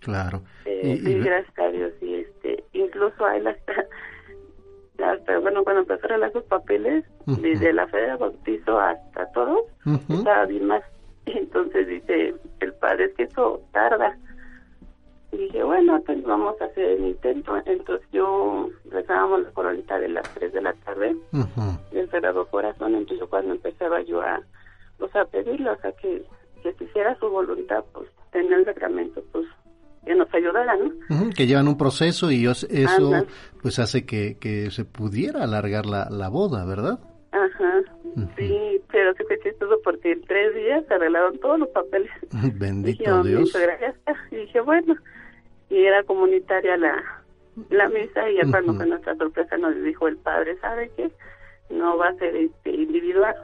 Claro. 0.00 0.42
Eh, 0.64 0.98
y, 1.02 1.14
gracias 1.20 1.58
a 1.58 1.68
Dios. 1.68 1.92
Y 2.00 2.14
este, 2.14 2.64
incluso 2.72 3.24
a 3.24 3.36
él 3.36 3.46
hasta 3.46 3.72
hasta, 5.04 5.38
bueno, 5.38 5.62
cuando 5.64 5.82
empezaron 5.82 6.24
a 6.24 6.32
sus 6.32 6.42
papeles, 6.44 7.04
desde 7.26 7.72
la 7.72 7.86
fe 7.88 7.98
de 7.98 8.16
bautizo 8.16 8.80
hasta 8.80 9.26
todos, 9.32 9.60
estaba 10.08 10.46
bien 10.46 10.66
más. 10.66 10.82
Entonces 11.26 11.86
dice 11.86 12.34
el 12.60 12.72
padre, 12.74 13.06
es 13.06 13.14
que 13.14 13.22
eso 13.24 13.60
tarda. 13.72 14.16
Y 15.32 15.36
dije, 15.36 15.62
bueno, 15.62 16.00
pues 16.06 16.22
vamos 16.22 16.60
a 16.60 16.64
hacer 16.64 16.84
el 16.84 17.04
intento. 17.06 17.56
Entonces 17.66 18.06
yo 18.12 18.68
rezábamos 18.90 19.42
la 19.42 19.50
coronita 19.50 19.98
de 19.98 20.08
las 20.08 20.34
3 20.34 20.52
de 20.52 20.62
la 20.62 20.72
tarde, 20.72 21.16
del 21.92 22.10
Sagrado 22.10 22.46
Corazón. 22.46 22.94
Entonces 22.94 23.20
yo 23.20 23.28
cuando 23.28 23.52
empezaba 23.52 24.00
yo 24.02 24.22
a, 24.22 24.40
pues, 24.98 25.14
a 25.16 25.24
pedirle, 25.26 25.70
o 25.70 25.80
sea, 25.80 25.92
que, 25.92 26.24
que 26.62 26.72
se 26.74 26.84
hiciera 26.84 27.18
su 27.18 27.28
voluntad, 27.28 27.84
pues 27.92 28.08
tener 28.32 28.52
el 28.52 28.64
sacramento, 28.64 29.22
pues 29.32 29.46
que 30.04 30.14
nos 30.14 30.32
ayudaran, 30.32 30.78
¿no? 31.10 31.30
que 31.36 31.46
llevan 31.46 31.68
un 31.68 31.76
proceso 31.76 32.30
y 32.30 32.46
eso 32.46 32.66
pues 33.60 33.78
hace 33.78 34.06
que, 34.06 34.38
que 34.38 34.70
se 34.70 34.86
pudiera 34.86 35.44
alargar 35.44 35.84
la, 35.84 36.08
la 36.10 36.30
boda, 36.30 36.64
¿verdad? 36.64 36.98
Ajá, 37.32 37.82
sí, 38.36 38.80
pero 38.90 39.12
sí 39.14 39.24
fue 39.26 39.38
chistoso 39.40 39.78
porque 39.84 40.12
en 40.12 40.22
tres 40.22 40.54
días 40.54 40.84
se 40.88 40.94
arreglaron 40.94 41.38
todos 41.40 41.58
los 41.58 41.68
papeles. 41.68 42.10
Bendito 42.54 43.22
Dios. 43.22 43.54
Y 44.30 44.36
dije, 44.36 44.60
bueno, 44.60 44.94
y 45.70 45.84
era 45.84 46.02
comunitaria 46.04 46.76
la, 46.76 47.02
la 47.70 47.88
misa 47.88 48.28
y 48.30 48.36
ya 48.36 48.50
cuando 48.50 48.74
fue 48.74 48.86
nuestra 48.86 49.16
sorpresa 49.16 49.56
nos 49.56 49.74
dijo 49.82 50.08
el 50.08 50.16
padre, 50.16 50.58
¿sabe 50.60 50.90
qué? 50.96 51.10
No 51.70 51.96
va 51.96 52.08
a 52.08 52.14
ser 52.14 52.34
este, 52.36 52.70
individual. 52.70 53.34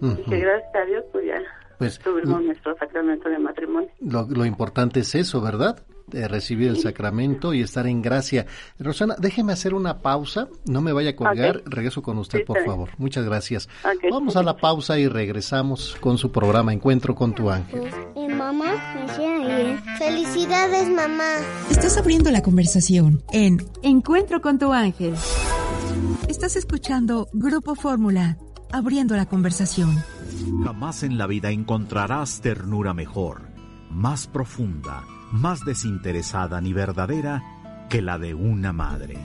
Dije, 0.00 0.38
gracias 0.38 0.74
a 0.74 0.84
Dios, 0.84 1.04
pues 1.12 1.26
ya 1.26 1.40
pues, 1.78 1.98
tuvimos 1.98 2.42
nuestro 2.42 2.76
sacramento 2.76 3.28
de 3.28 3.38
matrimonio. 3.38 3.90
Lo, 4.00 4.26
lo 4.28 4.44
importante 4.44 5.00
es 5.00 5.14
eso, 5.14 5.40
¿verdad? 5.40 5.82
De 6.06 6.28
recibir 6.28 6.68
el 6.68 6.78
sacramento 6.78 7.54
y 7.54 7.62
estar 7.62 7.86
en 7.86 8.02
gracia. 8.02 8.46
Rosana, 8.78 9.16
déjeme 9.18 9.52
hacer 9.52 9.74
una 9.74 9.98
pausa, 9.98 10.48
no 10.66 10.80
me 10.80 10.92
vaya 10.92 11.10
a 11.10 11.16
colgar, 11.16 11.62
regreso 11.66 12.02
con 12.02 12.18
usted, 12.18 12.44
por 12.44 12.64
favor. 12.64 12.90
Muchas 12.98 13.24
gracias. 13.24 13.68
Vamos 14.10 14.36
a 14.36 14.42
la 14.42 14.56
pausa 14.56 14.98
y 14.98 15.08
regresamos 15.08 15.96
con 16.00 16.18
su 16.18 16.30
programa 16.30 16.72
Encuentro 16.72 17.14
con 17.14 17.34
tu 17.34 17.50
ángel. 17.50 17.82
Mi 18.14 18.28
mamá 18.28 18.74
me 18.94 19.78
Felicidades, 19.98 20.88
mamá. 20.90 21.36
Estás 21.70 21.96
abriendo 21.96 22.30
la 22.30 22.42
conversación 22.42 23.22
en 23.32 23.64
Encuentro 23.82 24.40
con 24.40 24.58
tu 24.58 24.72
ángel. 24.72 25.14
Estás 26.28 26.56
escuchando 26.56 27.28
Grupo 27.32 27.74
Fórmula, 27.74 28.36
abriendo 28.72 29.16
la 29.16 29.26
conversación. 29.26 30.02
Jamás 30.64 31.02
en 31.02 31.18
la 31.18 31.26
vida 31.26 31.50
encontrarás 31.50 32.40
ternura 32.40 32.92
mejor, 32.94 33.42
más 33.90 34.26
profunda, 34.26 35.04
más 35.34 35.64
desinteresada 35.64 36.60
ni 36.60 36.72
verdadera 36.72 37.42
que 37.90 38.00
la 38.00 38.18
de 38.18 38.34
una 38.34 38.72
madre. 38.72 39.16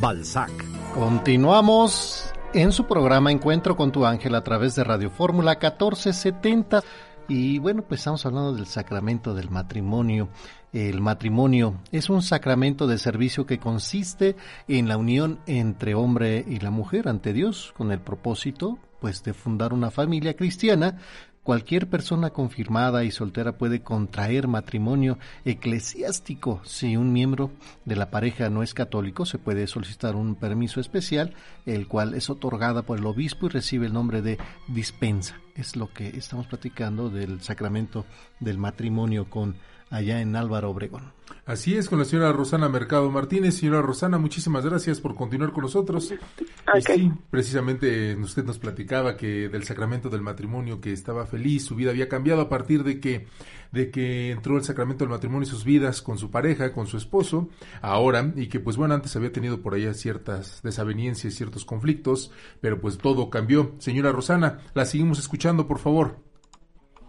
Balzac. 0.00 0.50
Continuamos 0.92 2.32
en 2.52 2.72
su 2.72 2.86
programa 2.86 3.30
Encuentro 3.30 3.76
con 3.76 3.92
tu 3.92 4.04
ángel 4.04 4.34
a 4.34 4.42
través 4.42 4.74
de 4.74 4.82
Radio 4.82 5.10
Fórmula 5.10 5.52
1470. 5.52 6.82
Y 7.28 7.60
bueno, 7.60 7.82
pues 7.82 8.00
estamos 8.00 8.26
hablando 8.26 8.54
del 8.54 8.66
sacramento 8.66 9.34
del 9.34 9.50
matrimonio. 9.50 10.30
El 10.72 11.00
matrimonio 11.00 11.76
es 11.92 12.10
un 12.10 12.20
sacramento 12.20 12.88
de 12.88 12.98
servicio 12.98 13.46
que 13.46 13.60
consiste 13.60 14.34
en 14.66 14.88
la 14.88 14.96
unión 14.96 15.38
entre 15.46 15.94
hombre 15.94 16.44
y 16.46 16.58
la 16.58 16.72
mujer 16.72 17.08
ante 17.08 17.32
Dios 17.32 17.72
con 17.76 17.92
el 17.92 18.00
propósito 18.00 18.78
pues 19.00 19.22
de 19.22 19.34
fundar 19.34 19.74
una 19.74 19.90
familia 19.90 20.34
cristiana 20.34 20.98
Cualquier 21.44 21.90
persona 21.90 22.30
confirmada 22.30 23.04
y 23.04 23.10
soltera 23.10 23.58
puede 23.58 23.82
contraer 23.82 24.48
matrimonio 24.48 25.18
eclesiástico. 25.44 26.62
Si 26.64 26.96
un 26.96 27.12
miembro 27.12 27.50
de 27.84 27.96
la 27.96 28.10
pareja 28.10 28.48
no 28.48 28.62
es 28.62 28.72
católico, 28.72 29.26
se 29.26 29.36
puede 29.36 29.66
solicitar 29.66 30.16
un 30.16 30.36
permiso 30.36 30.80
especial, 30.80 31.34
el 31.66 31.86
cual 31.86 32.14
es 32.14 32.30
otorgada 32.30 32.80
por 32.80 32.98
el 32.98 33.04
obispo 33.04 33.44
y 33.44 33.50
recibe 33.50 33.84
el 33.86 33.92
nombre 33.92 34.22
de 34.22 34.38
dispensa. 34.68 35.38
Es 35.54 35.76
lo 35.76 35.92
que 35.92 36.08
estamos 36.08 36.46
platicando 36.46 37.10
del 37.10 37.42
sacramento 37.42 38.06
del 38.40 38.56
matrimonio 38.56 39.28
con 39.28 39.56
allá 39.94 40.20
en 40.20 40.34
Álvaro 40.34 40.70
Obregón. 40.70 41.12
Así 41.46 41.76
es, 41.76 41.90
con 41.90 41.98
la 41.98 42.06
señora 42.06 42.32
Rosana 42.32 42.70
Mercado 42.70 43.10
Martínez. 43.10 43.56
Señora 43.56 43.82
Rosana, 43.82 44.16
muchísimas 44.16 44.64
gracias 44.64 45.00
por 45.00 45.14
continuar 45.14 45.52
con 45.52 45.62
nosotros. 45.62 46.12
Y 46.12 46.80
sí, 46.80 47.12
precisamente 47.30 48.16
usted 48.16 48.44
nos 48.44 48.58
platicaba 48.58 49.16
que 49.16 49.48
del 49.50 49.64
sacramento 49.64 50.08
del 50.08 50.22
matrimonio, 50.22 50.80
que 50.80 50.92
estaba 50.92 51.26
feliz, 51.26 51.66
su 51.66 51.74
vida 51.74 51.90
había 51.90 52.08
cambiado 52.08 52.40
a 52.40 52.48
partir 52.48 52.82
de 52.82 52.98
que, 52.98 53.26
de 53.72 53.90
que 53.90 54.30
entró 54.30 54.56
el 54.56 54.64
sacramento 54.64 55.04
del 55.04 55.10
matrimonio 55.10 55.46
y 55.46 55.50
sus 55.50 55.64
vidas 55.64 56.00
con 56.00 56.16
su 56.16 56.30
pareja, 56.30 56.72
con 56.72 56.86
su 56.86 56.96
esposo, 56.96 57.50
ahora, 57.82 58.32
y 58.36 58.48
que 58.48 58.60
pues 58.60 58.78
bueno, 58.78 58.94
antes 58.94 59.14
había 59.14 59.32
tenido 59.32 59.60
por 59.60 59.74
allá 59.74 59.92
ciertas 59.92 60.62
desavenencias, 60.62 61.34
ciertos 61.34 61.66
conflictos, 61.66 62.32
pero 62.62 62.80
pues 62.80 62.96
todo 62.96 63.28
cambió. 63.28 63.74
Señora 63.78 64.12
Rosana, 64.12 64.60
la 64.72 64.86
seguimos 64.86 65.18
escuchando, 65.18 65.68
por 65.68 65.78
favor. 65.78 66.16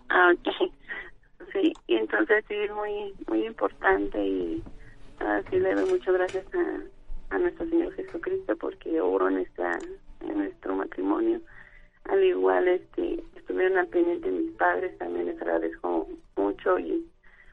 Ah, 0.10 0.32
sí, 1.56 1.74
y 1.88 1.96
entonces 1.96 2.44
sí 2.48 2.54
es 2.54 2.72
muy, 2.74 3.14
muy 3.28 3.46
importante 3.46 4.24
y 4.24 4.64
así 5.20 5.60
le 5.60 5.74
doy 5.74 5.90
muchas 5.90 6.14
gracias 6.14 6.46
a, 6.54 7.36
a 7.36 7.40
nuestro 7.40 7.68
Señor 7.70 7.94
Jesucristo 7.94 8.56
porque 8.58 9.00
obró 9.00 9.30
en, 9.30 9.40
esta, 9.40 9.80
en 10.22 10.38
nuestro 10.38 10.76
matrimonio. 10.76 11.40
Al 12.06 12.24
igual 12.24 12.68
este 12.68 13.24
estuvieron 13.36 13.78
al 13.78 13.88
pendiente 13.88 14.30
mis 14.30 14.52
padres, 14.52 14.98
también 14.98 15.28
les 15.28 15.42
agradezco 15.42 16.08
mucho 16.36 16.78
y 16.78 17.08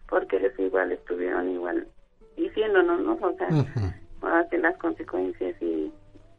porque 0.09 0.37
ellos 0.37 0.53
igual 0.59 0.93
estuvieron 0.93 1.49
igual 1.51 1.87
diciéndonos, 2.37 3.01
¿no? 3.01 3.15
O 3.15 3.37
sea, 3.37 3.49
uh 3.49 3.93
las 4.61 4.77
consecuencias 4.79 5.61
y, 5.61 5.93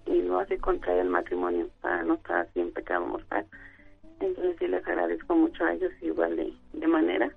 y 0.05 0.21
no 0.21 0.39
hace 0.39 0.57
contraer 0.57 0.99
el 0.99 1.09
matrimonio 1.09 1.67
para 1.81 2.03
no 2.03 2.13
estar 2.13 2.47
siempre 2.53 2.81
pecado 2.81 3.05
mortal. 3.05 3.45
Entonces 4.21 4.55
sí 4.59 4.67
les 4.67 4.85
agradezco 4.87 5.35
mucho 5.35 5.65
a 5.65 5.73
ellos 5.73 5.91
igual 6.01 6.37
de, 6.37 6.53
de 6.73 6.87
manera 6.87 7.29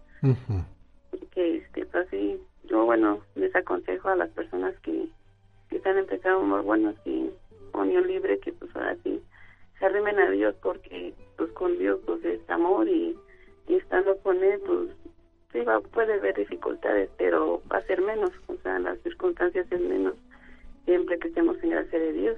que 1.32 1.56
este 1.58 1.86
pues 1.86 2.08
sí 2.10 2.40
yo 2.64 2.84
bueno 2.84 3.20
les 3.34 3.54
aconsejo 3.54 4.08
a 4.08 4.16
las 4.16 4.30
personas 4.30 4.74
que, 4.80 5.08
que 5.68 5.76
están 5.76 5.98
empezando 5.98 6.42
muy 6.42 6.62
buenos 6.62 6.94
y 7.04 7.30
unión 7.74 8.06
libre 8.06 8.38
que 8.40 8.52
pues 8.52 8.74
ahora 8.74 8.96
sí 9.04 9.20
se 9.78 9.86
arrimen 9.86 10.18
a 10.18 10.30
Dios 10.30 10.54
porque 10.62 11.14
pues 11.36 11.50
con 11.52 11.78
Dios 11.78 12.00
pues 12.06 12.24
es 12.24 12.48
amor 12.48 12.88
y, 12.88 13.16
estando 13.68 14.16
con 14.18 14.42
él 14.42 14.60
pues 14.64 14.88
sí 15.52 15.60
va, 15.60 15.80
puede 15.80 16.14
haber 16.14 16.36
dificultades 16.36 17.10
pero 17.18 17.62
va 17.70 17.78
a 17.78 17.86
ser 17.86 18.00
menos 18.00 18.30
o 18.46 18.56
sea 18.62 18.78
las 18.78 18.98
circunstancias 19.02 19.66
es 19.70 19.80
menos 19.80 20.14
siempre 20.86 21.18
que 21.18 21.28
estemos 21.28 21.56
en 21.62 21.70
gracia 21.70 21.98
de 21.98 22.12
Dios. 22.12 22.36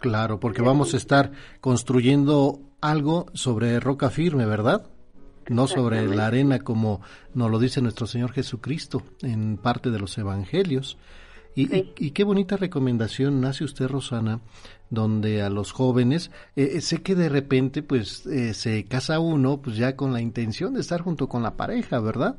Claro, 0.00 0.40
porque 0.40 0.62
vamos 0.62 0.94
a 0.94 0.96
estar 0.96 1.30
construyendo 1.60 2.60
algo 2.80 3.26
sobre 3.34 3.78
roca 3.80 4.10
firme, 4.10 4.46
¿verdad? 4.46 4.86
No 5.48 5.66
sobre 5.66 6.06
la 6.06 6.26
arena 6.26 6.58
como 6.60 7.00
nos 7.34 7.50
lo 7.50 7.58
dice 7.58 7.80
nuestro 7.80 8.06
Señor 8.06 8.32
Jesucristo 8.32 9.02
en 9.22 9.56
parte 9.56 9.90
de 9.90 9.98
los 9.98 10.16
evangelios. 10.18 10.98
Y, 11.54 12.10
qué 12.12 12.22
bonita 12.22 12.56
recomendación 12.56 13.40
nace 13.40 13.64
usted, 13.64 13.88
Rosana, 13.88 14.40
donde 14.90 15.42
a 15.42 15.50
los 15.50 15.72
jóvenes, 15.72 16.30
eh, 16.54 16.74
eh, 16.74 16.80
sé 16.80 17.02
que 17.02 17.16
de 17.16 17.28
repente 17.28 17.82
pues 17.82 18.26
eh, 18.26 18.54
se 18.54 18.84
casa 18.84 19.18
uno 19.18 19.60
pues 19.60 19.76
ya 19.76 19.96
con 19.96 20.12
la 20.12 20.20
intención 20.20 20.74
de 20.74 20.80
estar 20.80 21.00
junto 21.00 21.28
con 21.28 21.42
la 21.42 21.56
pareja, 21.56 21.98
¿verdad? 21.98 22.38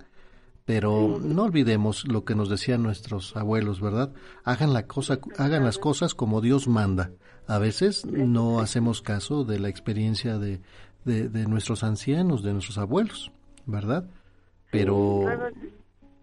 Pero 0.64 1.20
no 1.22 1.44
olvidemos 1.44 2.08
lo 2.08 2.24
que 2.24 2.34
nos 2.36 2.48
decían 2.48 2.82
nuestros 2.82 3.36
abuelos, 3.36 3.82
¿verdad? 3.82 4.14
Hagan 4.46 4.72
la 4.72 4.88
cosa, 4.88 5.20
hagan 5.38 5.66
las 5.66 5.80
cosas 5.80 6.16
como 6.16 6.40
Dios 6.40 6.70
manda. 6.70 7.12
A 7.46 7.58
veces 7.58 8.06
no 8.06 8.62
hacemos 8.62 9.02
caso 9.02 9.44
de 9.44 9.60
la 9.60 9.68
experiencia 9.68 10.38
de, 10.38 10.62
de, 11.06 11.30
nuestros 11.48 11.84
ancianos, 11.84 12.44
de 12.44 12.54
nuestros 12.54 12.78
abuelos, 12.78 13.32
¿verdad? 13.66 14.06
Pero 14.72 15.26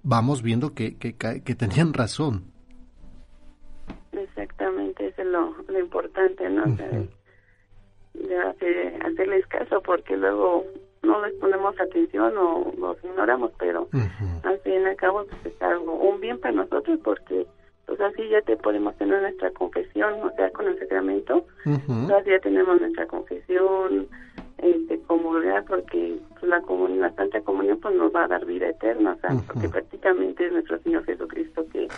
vamos 0.03 0.43
viendo 0.43 0.75
que, 0.75 0.97
que, 0.97 1.15
que 1.17 1.55
tenían 1.55 1.93
razón. 1.93 2.45
Exactamente, 4.13 5.09
eso 5.09 5.23
es 5.23 5.29
lo, 5.29 5.55
lo 5.69 5.79
importante, 5.79 6.49
¿no? 6.49 6.65
de, 8.15 8.97
hacerles 9.05 9.47
caso, 9.49 9.81
porque 9.83 10.17
luego 10.17 10.65
no 11.03 11.25
les 11.25 11.35
ponemos 11.35 11.79
atención 11.79 12.37
o 12.37 12.73
los 12.79 12.97
ignoramos, 13.05 13.53
pero 13.59 13.89
al 14.43 14.59
fin 14.61 14.83
y 14.83 14.85
al 14.85 14.97
cabo 14.97 15.25
pues, 15.27 15.55
es 15.55 15.63
algo, 15.63 15.95
un 15.95 16.21
bien 16.21 16.41
para 16.41 16.55
nosotros 16.55 16.99
porque 17.05 17.47
pues 17.87 18.01
así 18.01 18.29
ya 18.29 18.43
te 18.43 18.57
podemos 18.57 18.97
tener 18.97 19.21
nuestra 19.23 19.51
confesión, 19.51 20.15
o 20.23 20.31
sea, 20.35 20.51
con 20.51 20.67
el 20.67 20.79
sacramento, 20.79 21.47
ya 21.65 22.41
tenemos 22.41 22.81
nuestra 22.81 23.07
confesión, 23.07 24.09
este, 24.59 25.01
comunidad 25.03 25.65
porque 25.67 26.19
pues, 26.31 26.43
la 26.45 26.61
comunión, 26.63 27.01
la 27.01 27.13
Santa 27.15 27.41
Comunión 27.43 27.79
pues 27.81 27.95
nos 27.95 28.15
va 28.15 28.25
a 28.25 28.29
dar 28.29 28.45
vida 28.47 28.69
eterna, 28.69 29.13
o 29.13 29.21
sea, 29.21 29.31
porque 29.47 29.69
prácticamente 29.69 30.47
es 30.47 30.53
nuestro 30.53 30.79
Señor 30.81 31.05
Jesucristo 31.05 31.67
que, 31.73 31.89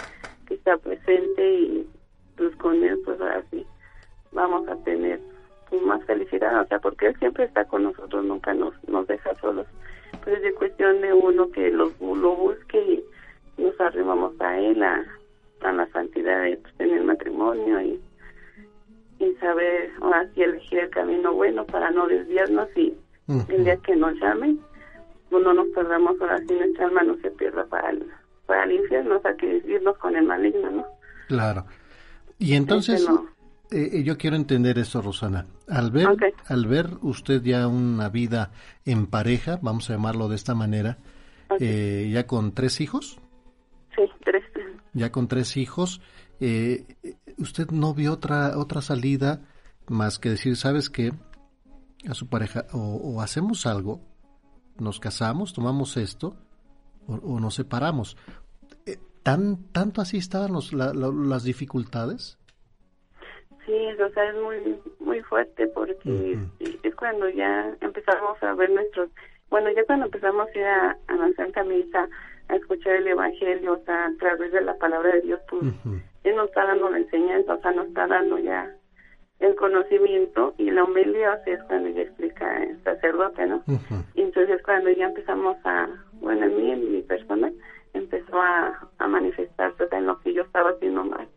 que 0.46 0.54
está 0.54 0.76
presente 0.76 1.54
y 1.60 1.88
pues 2.36 2.54
con 2.56 2.82
él 2.82 2.98
pues 3.04 3.20
ahora 3.20 3.42
sí 3.50 3.64
vamos 4.32 4.68
a 4.68 4.76
tener 4.84 5.20
pues, 5.70 5.82
más 5.82 6.04
felicidad, 6.04 6.62
o 6.62 6.66
sea, 6.66 6.78
porque 6.78 7.06
él 7.08 7.16
siempre 7.18 7.44
está 7.44 7.64
con 7.64 7.84
nosotros, 7.84 8.24
nunca 8.24 8.54
nos, 8.54 8.74
nos 8.88 9.06
deja 9.06 9.34
solos, 9.36 9.66
pues 10.24 10.36
es 10.36 10.42
de 10.42 10.54
cuestión 10.54 11.00
de 11.00 11.12
uno 11.12 11.50
que 11.50 11.70
lo, 11.70 11.92
lo 12.00 12.36
busque 12.36 13.04
y 13.56 13.62
nos 13.62 13.80
arrimamos 13.80 14.40
a 14.40 14.58
él, 14.58 14.82
a, 14.82 15.04
a 15.62 15.72
la 15.72 15.86
santidad 15.88 16.42
de, 16.42 16.56
pues, 16.56 16.74
en 16.78 16.90
el 16.90 17.04
matrimonio 17.04 17.80
y 17.80 18.00
y 19.18 19.34
saber 19.36 19.90
ahora 20.00 20.28
sí 20.34 20.42
elegir 20.42 20.78
el 20.80 20.90
camino 20.90 21.32
bueno 21.32 21.64
para 21.66 21.90
no 21.90 22.06
desviarnos 22.06 22.68
y 22.76 22.94
el 23.28 23.64
día 23.64 23.76
que 23.78 23.94
nos 23.94 24.14
llamen, 24.20 24.58
pues 25.28 25.44
no 25.44 25.52
nos 25.52 25.66
perdamos 25.68 26.20
ahora 26.20 26.38
sí 26.38 26.54
nuestra 26.54 26.86
alma 26.86 27.02
no 27.02 27.16
se 27.18 27.30
pierda 27.32 27.64
para 27.66 27.90
el, 27.90 28.06
para 28.46 28.64
el 28.64 28.72
infierno, 28.72 29.16
o 29.16 29.20
sea 29.20 29.34
que 29.34 29.62
irnos 29.66 29.98
con 29.98 30.16
el 30.16 30.24
maligno, 30.24 30.70
¿no? 30.70 30.86
Claro. 31.26 31.66
Y 32.38 32.54
entonces, 32.54 33.06
eh, 33.70 33.90
eh, 33.92 34.02
yo 34.02 34.16
quiero 34.16 34.36
entender 34.36 34.78
esto, 34.78 35.02
Rosana. 35.02 35.46
Al 35.68 35.90
ver, 35.90 36.08
al 36.46 36.66
ver 36.66 36.86
usted 37.02 37.42
ya 37.42 37.66
una 37.68 38.08
vida 38.08 38.52
en 38.86 39.06
pareja, 39.06 39.58
vamos 39.60 39.90
a 39.90 39.94
llamarlo 39.94 40.28
de 40.28 40.36
esta 40.36 40.54
manera, 40.54 40.98
eh, 41.60 42.08
ya 42.12 42.26
con 42.26 42.52
tres 42.52 42.80
hijos. 42.80 43.20
Sí, 43.94 44.02
tres. 44.24 44.44
Ya 44.94 45.12
con 45.12 45.28
tres 45.28 45.56
hijos, 45.56 46.00
eh, 46.40 46.84
usted 47.38 47.70
no 47.70 47.94
vio 47.94 48.12
otra, 48.12 48.58
otra 48.58 48.80
salida 48.80 49.40
más 49.88 50.18
que 50.18 50.30
decir, 50.30 50.56
¿sabes 50.56 50.90
qué? 50.90 51.12
A 52.08 52.14
su 52.14 52.28
pareja, 52.28 52.66
o, 52.72 53.20
hacemos 53.20 53.66
algo, 53.66 54.00
nos 54.78 55.00
casamos, 55.00 55.52
tomamos 55.52 55.96
esto, 55.96 56.36
o, 57.06 57.40
nos 57.40 57.54
separamos. 57.54 58.16
Eh, 58.86 58.98
¿Tan, 59.22 59.72
¿Tanto 59.72 60.00
así 60.00 60.18
estaban 60.18 60.52
los, 60.52 60.72
las 60.72 61.44
dificultades? 61.44 62.38
Sí, 63.66 63.74
o 64.00 64.08
sea, 64.14 64.30
es 64.30 64.36
muy, 64.36 64.80
muy 65.00 65.20
fuerte 65.22 65.66
porque 65.68 66.38
es 66.82 66.94
cuando 66.94 67.28
ya 67.28 67.74
empezamos 67.80 68.42
a 68.42 68.54
ver 68.54 68.70
nuestros, 68.70 69.10
bueno, 69.50 69.70
ya 69.76 69.84
cuando 69.84 70.06
empezamos 70.06 70.48
a 70.48 70.58
ir 70.58 70.64
a, 70.64 70.96
la 71.08 71.32
Santa 71.36 71.64
Misa, 71.64 72.08
a 72.48 72.56
escuchar 72.56 72.94
el 72.94 73.08
Evangelio, 73.08 73.74
o 73.74 73.84
sea, 73.84 74.06
a 74.06 74.16
través 74.18 74.52
de 74.52 74.62
la 74.62 74.74
palabra 74.78 75.12
de 75.16 75.20
Dios, 75.20 75.40
pues 75.50 75.64
Él 76.28 76.36
nos 76.36 76.48
está 76.48 76.66
dando 76.66 76.90
la 76.90 76.98
enseñanza, 76.98 77.54
o 77.54 77.60
sea, 77.60 77.72
nos 77.72 77.88
está 77.88 78.06
dando 78.06 78.38
ya 78.38 78.70
el 79.40 79.54
conocimiento 79.54 80.54
y 80.58 80.70
la 80.70 80.84
humildad 80.84 81.40
o 81.40 81.44
sea, 81.44 81.54
es 81.54 81.62
cuando 81.64 81.88
ya 81.90 82.02
explica 82.02 82.62
el 82.64 82.82
sacerdote, 82.82 83.46
¿no? 83.46 83.62
Y 84.14 84.22
entonces 84.22 84.60
cuando 84.64 84.90
ya 84.90 85.06
empezamos 85.06 85.56
a, 85.64 85.88
bueno, 86.14 86.46
en 86.46 86.56
mí, 86.56 86.70
en 86.72 86.92
mi 86.92 87.02
persona, 87.02 87.50
empezó 87.94 88.40
a, 88.40 88.88
a 88.98 89.06
manifestarse 89.06 89.84
en 89.92 90.06
lo 90.06 90.18
que 90.20 90.34
yo 90.34 90.42
estaba 90.42 90.70
haciendo 90.70 91.04
mal. 91.04 91.28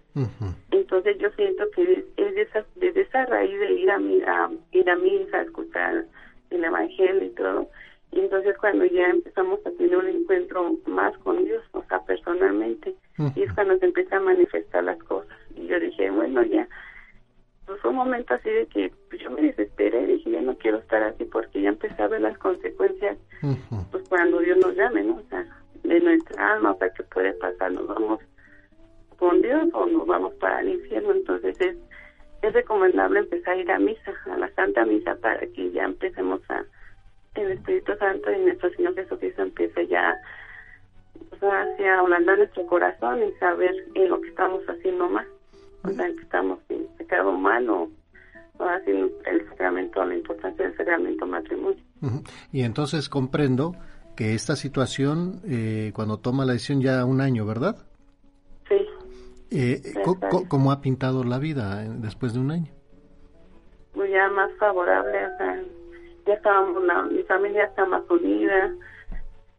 Entonces 0.72 1.18
yo 1.20 1.30
siento 1.32 1.64
que 1.74 2.06
es 2.18 2.36
de 2.36 2.42
esa, 2.42 2.66
desde 2.76 3.02
esa 3.02 3.26
raíz 3.26 3.58
de 3.60 3.74
ir 3.74 3.92
a, 3.92 3.98
mi, 3.98 4.22
a 4.24 4.50
ir 4.72 4.90
a 4.90 4.96
misa, 4.98 5.38
a 5.38 5.42
escuchar 5.44 6.06
el 6.50 6.64
evangelio 6.64 7.24
y 7.24 7.30
todo, 7.30 7.70
y 8.12 8.20
entonces 8.20 8.58
cuando 8.58 8.86
ya 8.86 9.08
empezamos 9.10 9.66
a 9.66 9.72
tener 9.72 9.96
un 9.96 10.08
encuentro 10.08 10.78
más 10.86 11.18
con 11.20 11.44
Dios, 11.46 11.64
o 11.72 11.84
sea, 11.84 12.00
personalmente, 12.04 12.94
y 13.36 13.44
es 13.44 13.54
cuando 13.54 13.78
se 13.78 13.86
empieza 13.86 14.18
a 14.18 14.22
manifestar 14.22 14.84
las 14.84 15.02
cosas. 15.04 15.38
Y 15.56 15.68
yo 15.68 15.80
dije, 15.80 16.10
bueno, 16.10 16.44
ya, 16.44 16.68
pues 17.66 17.80
fue 17.82 17.92
un 17.92 17.98
momento 17.98 18.34
así 18.34 18.50
de 18.50 18.66
que 18.66 18.92
pues, 19.10 19.22
yo 19.22 19.32
me 19.32 19.42
desesperé, 19.42 20.06
dije, 20.08 20.32
ya 20.32 20.42
no 20.42 20.58
quiero 20.58 20.80
estar 20.80 21.02
así 21.04 21.24
porque 21.26 21.62
ya 21.62 21.70
empecé 21.70 22.02
a 22.02 22.08
ver 22.08 22.22
las 22.22 22.38
consecuencias, 22.38 23.18
pues 23.92 24.04
cuando 24.10 24.40
Dios 24.40 24.58
nos 24.58 24.76
llame, 24.76 25.04
¿no? 25.04 25.16
O 25.16 25.24
sea, 25.30 25.46
de 25.84 26.00
nuestra 26.02 26.54
alma, 26.54 26.72
o 26.72 26.78
sea, 26.78 26.90
¿qué 26.90 27.04
puede 27.04 27.34
pasar? 27.34 27.72
Nos 27.72 27.88
vamos 27.88 28.20
con 29.18 29.42
Dios 29.42 29.70
o 29.74 29.86
nos 29.86 30.06
vamos 30.06 30.34
para 30.34 30.60
el 30.60 30.70
infierno, 30.70 31.12
entonces 31.12 31.56
es, 31.62 31.78
es 32.42 32.54
recomendable 32.54 33.20
empezar 33.20 33.54
a 33.54 33.58
ir 33.58 33.72
a 33.72 33.80
misa, 33.80 34.14
a 34.26 34.38
la 34.38 34.52
Santa 34.56 34.84
Misa, 34.84 35.16
para 35.16 35.40
que 35.40 35.72
ya 35.72 35.84
empecemos 35.86 36.42
a, 36.50 36.66
el 37.36 37.52
Espíritu 37.52 37.94
Santo 37.98 38.32
y 38.32 38.40
nuestro 38.40 38.70
Señor 38.72 38.96
Jesucristo 38.96 39.42
empiece 39.42 39.88
ya 39.88 40.16
o 41.42 41.48
hacia 41.50 42.00
hablando 42.00 42.36
nuestro 42.36 42.66
corazón 42.68 43.24
y 43.24 43.32
saber 43.40 43.74
en 43.96 44.10
lo 44.10 44.20
que 44.22 44.30
estamos 44.30 44.64
haciendo 44.66 45.08
mal 45.10 45.28
o 45.84 45.90
sea, 45.90 46.06
que 46.08 46.22
estamos 46.22 46.60
en 46.70 46.88
pecado 46.98 47.32
malo 47.32 47.90
o 48.58 48.64
así 48.64 48.92
el 48.92 49.50
sacramento, 49.50 50.04
la 50.06 50.16
importancia 50.16 50.66
del 50.66 50.78
sacramento 50.78 51.26
matrimonio. 51.26 51.82
Y 52.52 52.64
entonces 52.64 53.10
comprendo 53.10 53.76
que 54.16 54.36
esta 54.36 54.56
situación, 54.56 55.42
eh, 55.48 55.92
cuando 55.96 56.18
toma 56.20 56.46
la 56.46 56.54
decisión 56.54 56.82
ya 56.82 57.04
un 57.06 57.22
año, 57.22 57.46
¿verdad? 57.46 57.78
Sí. 58.70 58.86
Eh, 59.50 59.82
¿Cómo 60.48 60.72
ha 60.72 60.82
pintado 60.82 61.24
la 61.24 61.40
vida 61.40 61.84
eh, 61.84 61.90
después 61.98 62.34
de 62.34 62.40
un 62.40 62.52
año? 62.52 62.72
Pues 63.94 64.12
ya 64.12 64.30
más 64.30 64.52
favorable, 64.60 65.26
o 65.26 65.38
sea, 65.38 65.64
ya 66.26 66.34
estábamos, 66.34 67.12
mi 67.12 67.24
familia 67.24 67.66
está 67.66 67.86
más 67.86 68.04
unida, 68.10 68.74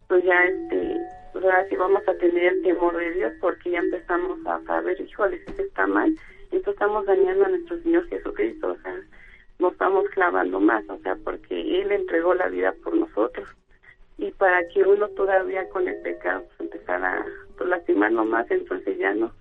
pues 0.09 0.25
ya 0.25 0.45
este 0.45 0.99
pues 1.33 1.45
ahora 1.45 1.67
sí 1.69 1.77
vamos 1.77 2.07
a 2.07 2.15
tener 2.15 2.61
temor 2.63 2.97
de 2.97 3.11
Dios 3.13 3.33
porque 3.41 3.71
ya 3.71 3.79
empezamos 3.79 4.39
a 4.47 4.61
saber, 4.65 5.01
híjole, 5.01 5.43
si 5.45 5.63
está 5.63 5.87
mal, 5.87 6.15
entonces 6.45 6.75
estamos 6.75 7.07
dañando 7.07 7.47
a 7.47 7.49
nuestro 7.49 7.81
Señor 7.83 8.07
Jesucristo, 8.09 8.69
o 8.69 8.83
sea, 8.83 8.95
nos 9.59 9.73
estamos 9.73 10.05
clavando 10.11 10.61
más, 10.61 10.85
o 10.91 10.99
sea, 10.99 11.17
porque 11.25 11.81
Él 11.81 11.91
entregó 11.91 12.35
la 12.35 12.49
vida 12.49 12.75
por 12.85 12.95
nosotros. 12.95 13.49
Y 14.19 14.31
para 14.33 14.67
que 14.69 14.83
uno 14.83 15.09
todavía 15.09 15.69
con 15.71 15.89
el 15.89 15.97
pecado 16.03 16.45
pues, 16.59 16.61
empezara 16.61 17.21
a 17.21 17.27
pues, 17.57 17.71
lastimarnos 17.71 18.27
más, 18.27 18.51
entonces 18.51 18.99
ya 18.99 19.15
no. 19.15 19.33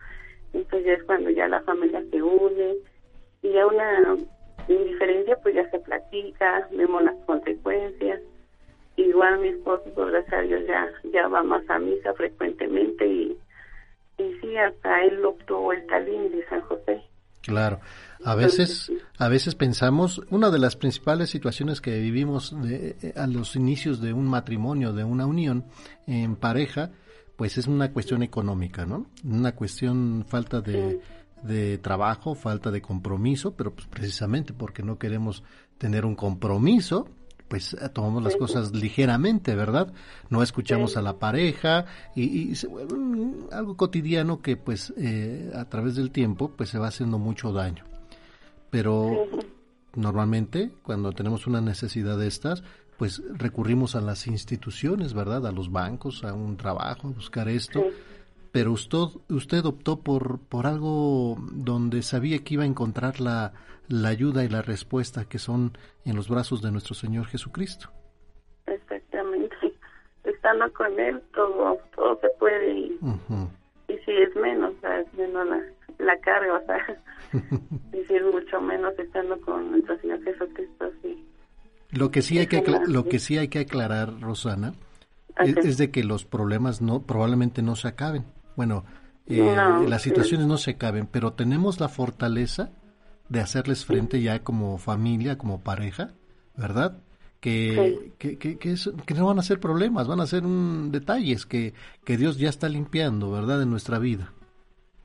Entonces 0.53 0.85
ya 0.85 0.93
es 0.93 1.03
cuando 1.03 1.29
ya 1.29 1.47
la 1.49 1.61
familia 1.61 2.01
se 2.09 2.21
une 2.21 2.75
y 3.41 3.51
ya 3.51 3.67
una 3.67 4.15
indiferencia 4.67 5.37
pues 5.41 5.55
ya 5.55 5.69
se 5.69 5.79
platica, 5.79 6.67
vemos 6.71 7.03
las 7.03 7.15
consecuencias 7.25 8.21
igual 8.97 9.39
mi 9.39 9.49
esposo, 9.49 9.83
por 9.95 10.11
gracias 10.11 10.33
a 10.33 10.41
Dios, 10.41 10.61
ya, 10.67 10.87
ya 11.13 11.27
va 11.27 11.43
más 11.43 11.67
a 11.69 11.79
misa 11.79 12.13
frecuentemente 12.13 13.07
y, 13.07 13.37
y 14.17 14.33
sí, 14.41 14.57
hasta 14.57 15.03
él 15.03 15.25
optó 15.25 15.71
el 15.71 15.85
talín 15.87 16.31
de 16.31 16.45
San 16.47 16.61
José. 16.61 17.01
Claro. 17.41 17.79
A 18.23 18.35
veces, 18.35 18.91
a 19.17 19.27
veces 19.29 19.55
pensamos, 19.55 20.21
una 20.29 20.51
de 20.51 20.59
las 20.59 20.75
principales 20.75 21.31
situaciones 21.31 21.81
que 21.81 21.97
vivimos 21.99 22.55
de, 22.61 23.13
a 23.15 23.25
los 23.25 23.55
inicios 23.55 23.99
de 23.99 24.13
un 24.13 24.27
matrimonio, 24.27 24.93
de 24.93 25.03
una 25.03 25.25
unión 25.25 25.65
en 26.05 26.35
pareja, 26.35 26.91
pues 27.35 27.57
es 27.57 27.65
una 27.65 27.91
cuestión 27.91 28.21
económica, 28.21 28.85
¿no? 28.85 29.07
Una 29.23 29.55
cuestión 29.55 30.23
falta 30.27 30.61
de, 30.61 31.01
de 31.43 31.77
trabajo, 31.77 32.35
falta 32.35 32.71
de 32.71 32.81
compromiso, 32.81 33.55
pero 33.55 33.73
pues 33.73 33.87
precisamente 33.87 34.53
porque 34.53 34.83
no 34.83 34.97
queremos 34.97 35.43
tener 35.77 36.05
un 36.05 36.15
compromiso, 36.15 37.07
pues 37.47 37.73
eh, 37.73 37.89
tomamos 37.89 38.23
las 38.23 38.35
cosas 38.35 38.73
ligeramente, 38.73 39.55
¿verdad? 39.55 39.91
No 40.29 40.41
escuchamos 40.41 40.95
a 40.95 41.01
la 41.01 41.19
pareja 41.19 41.85
y, 42.15 42.55
se 42.55 42.67
vuelve 42.67 42.95
algo 43.51 43.75
cotidiano 43.75 44.41
que 44.41 44.55
pues 44.55 44.93
eh, 44.97 45.51
a 45.53 45.65
través 45.65 45.95
del 45.95 46.11
tiempo 46.11 46.51
pues 46.55 46.69
se 46.69 46.79
va 46.79 46.87
haciendo 46.87 47.19
mucho 47.19 47.51
daño. 47.51 47.83
Pero 48.69 49.27
normalmente 49.95 50.71
cuando 50.81 51.11
tenemos 51.11 51.45
una 51.45 51.59
necesidad 51.59 52.17
de 52.17 52.27
estas, 52.27 52.63
pues 52.97 53.21
recurrimos 53.33 53.95
a 53.95 54.01
las 54.01 54.27
instituciones, 54.27 55.13
¿verdad? 55.13 55.45
A 55.47 55.51
los 55.51 55.71
bancos, 55.71 56.23
a 56.23 56.33
un 56.33 56.55
trabajo, 56.55 57.07
a 57.07 57.11
buscar 57.11 57.49
esto. 57.49 57.83
Pero 58.51 58.71
usted, 58.71 58.97
usted 59.29 59.65
optó 59.65 60.01
por, 60.01 60.39
por 60.39 60.67
algo 60.67 61.37
donde 61.51 62.01
sabía 62.01 62.39
que 62.39 62.55
iba 62.55 62.63
a 62.63 62.67
encontrar 62.67 63.21
la, 63.21 63.53
la 63.87 64.09
ayuda 64.09 64.43
y 64.43 64.49
la 64.49 64.61
respuesta 64.61 65.25
que 65.25 65.39
son 65.39 65.77
en 66.05 66.15
los 66.15 66.27
brazos 66.27 66.61
de 66.61 66.71
nuestro 66.71 66.93
Señor 66.93 67.27
Jesucristo. 67.27 67.89
Exactamente. 68.65 69.55
Estando 70.23 70.71
con 70.73 70.99
Él 70.99 71.21
todo, 71.33 71.77
todo 71.95 72.19
se 72.19 72.29
puede 72.39 72.73
y, 72.73 72.99
y 73.87 73.97
si 74.05 74.11
es 74.11 74.35
menos, 74.35 74.73
es 74.83 75.13
menos 75.17 75.47
la, 75.47 75.61
la 75.99 76.19
carga, 76.19 76.55
o 76.55 76.65
sea, 76.65 77.01
y 77.93 78.05
si 78.05 78.15
es 78.15 78.23
mucho 78.23 78.61
menos 78.61 78.97
estando 78.99 79.39
con 79.41 79.71
nuestro 79.71 79.97
Señor 79.99 80.23
Jesucristo, 80.23 80.91
sí. 81.01 81.25
Lo 81.91 82.09
que 82.11 82.21
sí 82.21 82.39
hay 82.39 82.47
que 82.47 82.63
lo 82.87 83.05
que 83.05 83.19
sí 83.19 83.37
hay 83.37 83.49
que 83.49 83.59
aclarar, 83.59 84.21
Rosana, 84.21 84.73
es, 85.37 85.77
de 85.77 85.91
que 85.91 86.03
los 86.03 86.25
problemas 86.25 86.81
no 86.81 87.01
probablemente 87.01 87.61
no 87.61 87.75
se 87.75 87.87
acaben. 87.89 88.23
Bueno, 88.61 88.85
eh, 89.25 89.55
las 89.87 90.03
situaciones 90.03 90.45
no 90.45 90.55
se 90.59 90.69
acaben, 90.69 91.07
pero 91.07 91.33
tenemos 91.33 91.79
la 91.79 91.89
fortaleza 91.89 92.69
de 93.27 93.39
hacerles 93.39 93.87
frente 93.87 94.21
ya 94.21 94.43
como 94.43 94.77
familia, 94.77 95.39
como 95.39 95.63
pareja, 95.63 96.11
¿verdad? 96.55 97.01
Que, 97.39 98.11
que, 98.19 98.37
que, 98.37 98.59
que, 98.59 99.13
no 99.15 99.25
van 99.25 99.39
a 99.39 99.41
ser 99.41 99.59
problemas, 99.59 100.07
van 100.07 100.19
a 100.19 100.27
ser 100.27 100.45
un, 100.45 100.91
detalles 100.91 101.47
que, 101.47 101.73
que 102.05 102.17
Dios 102.17 102.37
ya 102.37 102.49
está 102.49 102.69
limpiando, 102.69 103.31
¿verdad? 103.31 103.63
En 103.63 103.71
nuestra 103.71 103.97
vida. 103.97 104.31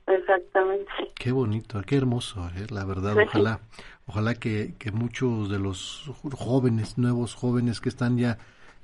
Exactamente. 0.05 0.91
Qué 1.15 1.31
bonito, 1.31 1.81
qué 1.81 1.95
hermoso, 1.95 2.47
¿eh? 2.55 2.67
la 2.69 2.85
verdad. 2.85 3.15
Ojalá, 3.25 3.61
ojalá 4.05 4.35
que, 4.35 4.75
que 4.77 4.91
muchos 4.91 5.49
de 5.49 5.57
los 5.57 6.11
jóvenes, 6.31 6.99
nuevos 6.99 7.33
jóvenes 7.33 7.81
que 7.81 7.89
están 7.89 8.19
ya 8.19 8.37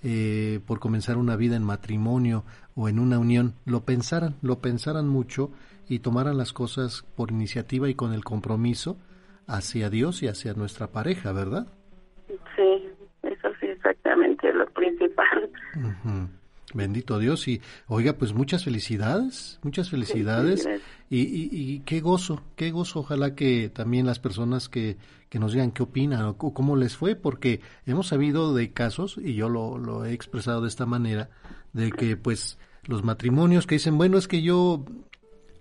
eh, 0.05 0.59
por 0.65 0.81
comenzar 0.81 1.15
una 1.15 1.37
vida 1.37 1.55
en 1.55 1.63
matrimonio 1.63 2.43
o 2.75 2.89
en 2.89 2.99
una 2.99 3.19
unión, 3.19 3.53
lo 3.65 3.81
pensaran, 3.81 4.35
lo 4.41 4.59
pensaran 4.59 5.07
mucho 5.07 5.51
y 5.87 5.99
tomaran 5.99 6.37
las 6.37 6.53
cosas 6.53 7.05
por 7.15 7.31
iniciativa 7.31 7.89
y 7.89 7.95
con 7.95 8.13
el 8.13 8.23
compromiso 8.23 8.97
hacia 9.47 9.89
Dios 9.89 10.23
y 10.23 10.27
hacia 10.27 10.53
nuestra 10.53 10.87
pareja, 10.87 11.31
¿verdad? 11.31 11.67
Sí, 12.55 12.89
eso 13.23 13.49
sí, 13.59 13.67
exactamente 13.67 14.51
lo 14.53 14.65
principal. 14.67 15.49
Bendito 16.73 17.19
Dios 17.19 17.47
y 17.47 17.61
oiga, 17.87 18.13
pues 18.13 18.33
muchas 18.33 18.63
felicidades, 18.63 19.59
muchas 19.61 19.89
felicidades 19.89 20.67
y, 21.09 21.19
y, 21.21 21.79
qué 21.81 21.99
gozo, 21.99 22.41
qué 22.55 22.71
gozo, 22.71 23.01
ojalá 23.01 23.35
que 23.35 23.69
también 23.69 24.05
las 24.07 24.19
personas 24.19 24.69
que, 24.69 24.97
que 25.29 25.39
nos 25.39 25.53
digan 25.53 25.71
qué 25.71 25.83
opinan 25.83 26.23
o, 26.25 26.37
cómo 26.37 26.75
les 26.75 26.97
fue, 26.97 27.15
porque 27.15 27.61
hemos 27.85 28.07
sabido 28.07 28.55
de 28.55 28.71
casos, 28.71 29.19
y 29.23 29.35
yo 29.35 29.49
lo, 29.49 29.77
lo 29.77 30.05
he 30.05 30.13
expresado 30.13 30.61
de 30.61 30.69
esta 30.69 30.85
manera, 30.87 31.29
de 31.73 31.91
que 31.91 32.17
pues 32.17 32.57
los 32.85 33.03
matrimonios 33.03 33.67
que 33.67 33.75
dicen, 33.75 33.97
bueno, 33.97 34.17
es 34.17 34.27
que 34.27 34.41
yo 34.41 34.85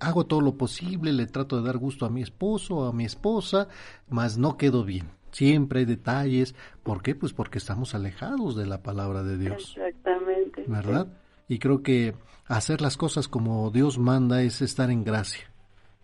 hago 0.00 0.26
todo 0.26 0.40
lo 0.40 0.56
posible, 0.56 1.12
le 1.12 1.26
trato 1.26 1.56
de 1.56 1.66
dar 1.66 1.78
gusto 1.78 2.06
a 2.06 2.10
mi 2.10 2.22
esposo, 2.22 2.86
a 2.86 2.92
mi 2.92 3.04
esposa, 3.04 3.68
mas 4.08 4.38
no 4.38 4.56
quedo 4.56 4.84
bien. 4.84 5.10
Siempre 5.30 5.80
hay 5.80 5.86
detalles. 5.86 6.54
¿Por 6.82 7.02
qué? 7.02 7.14
Pues 7.14 7.32
porque 7.32 7.58
estamos 7.58 7.94
alejados 7.94 8.54
de 8.56 8.66
la 8.66 8.82
palabra 8.82 9.22
de 9.22 9.38
Dios. 9.38 9.74
Exactamente. 9.76 10.41
¿Verdad? 10.66 11.06
Y 11.48 11.58
creo 11.58 11.82
que 11.82 12.14
hacer 12.46 12.80
las 12.80 12.96
cosas 12.96 13.28
como 13.28 13.70
Dios 13.70 13.98
manda 13.98 14.42
es 14.42 14.62
estar 14.62 14.90
en 14.90 15.04
gracia. 15.04 15.50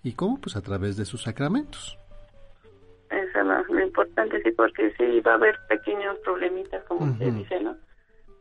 ¿Y 0.03 0.13
cómo? 0.13 0.41
Pues 0.41 0.57
a 0.57 0.63
través 0.63 0.97
de 0.97 1.05
sus 1.05 1.23
sacramentos. 1.23 1.99
Eso 3.11 3.41
es 3.41 3.69
lo 3.69 3.81
importante, 3.81 4.43
sí, 4.43 4.51
porque 4.53 4.93
sí 4.97 5.21
va 5.21 5.33
a 5.33 5.35
haber 5.37 5.59
pequeños 5.69 6.19
problemitas, 6.19 6.85
como 6.85 7.17
se 7.17 7.31
dice, 7.31 7.61
¿no? 7.61 7.77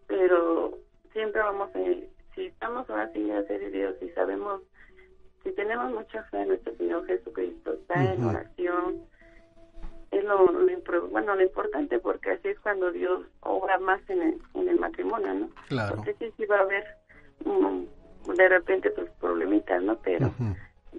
Pero 0.08 0.78
siempre 1.14 1.42
vamos 1.42 1.70
a, 1.74 1.80
si 2.36 2.46
estamos 2.46 2.90
ahora 2.90 3.04
hacer 3.06 3.72
Dios 3.72 3.96
y 4.02 4.10
sabemos 4.10 4.62
si 5.44 5.52
tenemos 5.54 5.92
mucha 5.94 6.24
fe 6.24 6.42
en 6.42 6.50
nuestro 6.50 6.76
Señor 6.76 7.06
Jesucristo, 7.06 7.74
está 7.74 8.04
en 8.04 8.24
oración, 8.24 9.02
es 10.12 10.24
lo, 10.24 10.48
bueno, 11.10 11.36
lo 11.36 11.42
importante 11.42 12.00
porque 12.00 12.32
así 12.32 12.50
es 12.50 12.60
cuando 12.60 12.92
Dios 12.92 13.26
obra 13.42 13.78
más 13.80 14.00
en 14.10 14.22
el, 14.22 14.42
en 14.54 14.70
el 14.70 14.80
matrimonio, 14.80 15.34
¿no? 15.34 15.50
Claro. 15.68 15.98
Porque 15.98 16.16
sí, 16.20 16.34
sí 16.38 16.46
va 16.46 16.58
a 16.58 16.62
haber 16.62 16.86
de 18.36 18.50
repente 18.50 18.90
pues 18.92 19.10
problemitas, 19.20 19.82
¿no? 19.84 19.98
Pero 20.04 20.32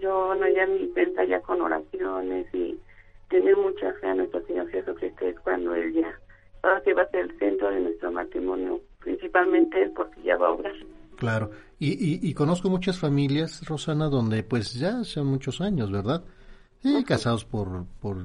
yo 0.00 0.34
no 0.34 0.48
ya 0.48 0.66
mi 0.66 0.86
pensar 0.88 1.26
ya 1.26 1.40
con 1.40 1.60
oraciones 1.60 2.46
y 2.54 2.78
tener 3.28 3.56
mucha 3.56 3.92
fe 3.94 4.08
en 4.08 4.18
nuestro 4.18 4.44
Señor 4.46 4.68
Jesucristo 4.70 5.26
es 5.26 5.38
cuando 5.40 5.74
Él 5.74 5.92
ya, 5.92 6.18
ahora 6.62 6.82
que 6.82 6.94
va 6.94 7.02
a 7.02 7.10
ser 7.10 7.20
el 7.20 7.38
centro 7.38 7.70
de 7.70 7.80
nuestro 7.80 8.10
matrimonio, 8.12 8.80
principalmente 9.00 9.82
Él 9.82 9.92
porque 9.94 10.22
ya 10.22 10.36
va 10.36 10.48
a 10.48 10.52
obrar. 10.52 10.74
Claro, 11.16 11.50
y, 11.78 11.92
y, 11.92 12.20
y 12.22 12.34
conozco 12.34 12.70
muchas 12.70 12.98
familias, 12.98 13.66
Rosana, 13.66 14.08
donde 14.08 14.42
pues 14.42 14.74
ya 14.74 15.02
son 15.04 15.26
muchos 15.26 15.60
años, 15.60 15.90
¿verdad? 15.90 16.22
Casados 17.06 17.44
por, 17.44 17.86
por, 18.00 18.24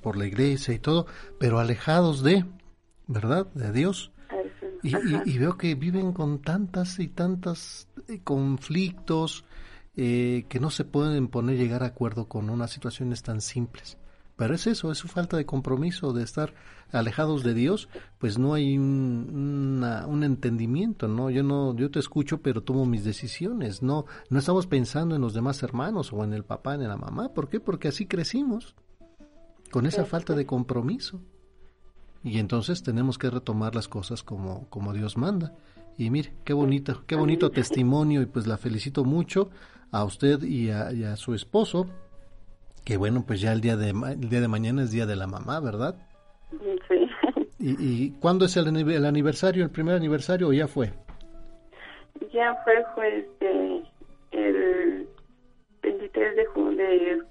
por, 0.00 0.16
la 0.16 0.26
iglesia 0.26 0.74
y 0.74 0.78
todo, 0.78 1.06
pero 1.38 1.58
alejados 1.58 2.22
de, 2.22 2.44
¿verdad? 3.06 3.46
De 3.54 3.72
Dios. 3.72 4.10
Y, 4.82 4.94
y, 5.30 5.38
veo 5.38 5.56
que 5.56 5.74
viven 5.74 6.12
con 6.12 6.40
tantas 6.40 6.98
y 6.98 7.08
tantas 7.08 7.88
eh, 8.08 8.20
conflictos 8.24 9.44
eh, 9.94 10.46
que 10.48 10.58
no 10.58 10.70
se 10.70 10.84
pueden 10.84 11.28
poner 11.28 11.56
llegar 11.56 11.82
a 11.82 11.86
acuerdo 11.86 12.26
con 12.26 12.50
unas 12.50 12.70
situaciones 12.70 13.22
tan 13.22 13.40
simples. 13.40 13.98
Pero 14.42 14.56
es 14.56 14.66
eso, 14.66 14.90
es 14.90 14.98
su 14.98 15.06
falta 15.06 15.36
de 15.36 15.46
compromiso, 15.46 16.12
de 16.12 16.24
estar 16.24 16.52
alejados 16.90 17.44
de 17.44 17.54
Dios, 17.54 17.88
pues 18.18 18.38
no 18.38 18.54
hay 18.54 18.76
un, 18.76 19.84
un, 20.08 20.24
entendimiento, 20.24 21.06
¿no? 21.06 21.30
Yo 21.30 21.44
no, 21.44 21.76
yo 21.76 21.92
te 21.92 22.00
escucho, 22.00 22.42
pero 22.42 22.64
tomo 22.64 22.84
mis 22.84 23.04
decisiones, 23.04 23.84
no, 23.84 24.04
no 24.30 24.40
estamos 24.40 24.66
pensando 24.66 25.14
en 25.14 25.20
los 25.20 25.32
demás 25.32 25.62
hermanos 25.62 26.12
o 26.12 26.24
en 26.24 26.32
el 26.32 26.42
papá, 26.42 26.74
en 26.74 26.88
la 26.88 26.96
mamá, 26.96 27.28
¿por 27.28 27.48
qué? 27.48 27.60
Porque 27.60 27.86
así 27.86 28.06
crecimos, 28.06 28.74
con 29.70 29.86
esa 29.86 30.04
falta 30.06 30.34
de 30.34 30.44
compromiso. 30.44 31.20
Y 32.24 32.40
entonces 32.40 32.82
tenemos 32.82 33.18
que 33.18 33.30
retomar 33.30 33.76
las 33.76 33.86
cosas 33.86 34.24
como, 34.24 34.68
como 34.70 34.92
Dios 34.92 35.16
manda. 35.16 35.54
Y 35.96 36.10
mire, 36.10 36.34
qué 36.44 36.52
bonito, 36.52 37.04
qué 37.06 37.14
bonito 37.14 37.52
testimonio, 37.52 38.20
y 38.22 38.26
pues 38.26 38.48
la 38.48 38.58
felicito 38.58 39.04
mucho 39.04 39.50
a 39.92 40.02
usted 40.02 40.42
y 40.42 40.70
a, 40.70 40.92
y 40.92 41.04
a 41.04 41.14
su 41.14 41.32
esposo 41.32 41.86
que 42.84 42.96
bueno, 42.96 43.24
pues 43.26 43.40
ya 43.40 43.52
el 43.52 43.60
día 43.60 43.76
de 43.76 43.90
el 43.90 44.28
día 44.28 44.40
de 44.40 44.48
mañana 44.48 44.82
es 44.82 44.90
día 44.90 45.06
de 45.06 45.16
la 45.16 45.26
mamá, 45.26 45.60
¿verdad? 45.60 45.96
Sí. 46.88 47.08
¿Y, 47.58 47.76
y 47.78 48.10
cuándo 48.20 48.44
es 48.44 48.56
el, 48.56 48.76
el 48.76 49.04
aniversario, 49.06 49.62
el 49.62 49.70
primer 49.70 49.94
aniversario 49.94 50.48
o 50.48 50.52
ya 50.52 50.66
fue? 50.66 50.92
Ya 52.32 52.54
fue, 52.64 52.84
fue 52.94 53.18
este, 53.18 53.82
el 54.32 55.08
23 55.82 56.36
de 56.36 56.46
junio 56.46 56.76
de, 56.84 57.22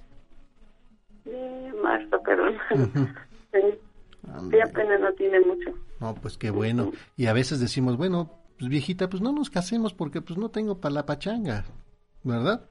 de 1.32 1.74
marzo, 1.82 2.22
perdón. 2.24 2.56
sí. 3.52 4.60
apenas 4.60 5.02
no 5.02 5.14
tiene 5.14 5.39
mucho. 5.41 5.72
No, 5.99 6.16
pues 6.16 6.38
qué 6.38 6.49
bueno. 6.49 6.91
Y 7.18 7.28
a 7.28 7.34
veces 7.34 7.60
decimos, 7.60 7.97
bueno, 7.97 8.39
pues 8.58 8.70
viejita, 8.70 9.10
pues 9.10 9.22
no 9.22 9.32
nos 9.32 9.49
casemos 9.49 9.93
porque 9.93 10.22
pues 10.22 10.38
no 10.38 10.49
tengo 10.49 10.80
para 10.80 10.95
la 10.95 11.06
pachanga, 11.06 11.66
¿verdad? 12.24 12.70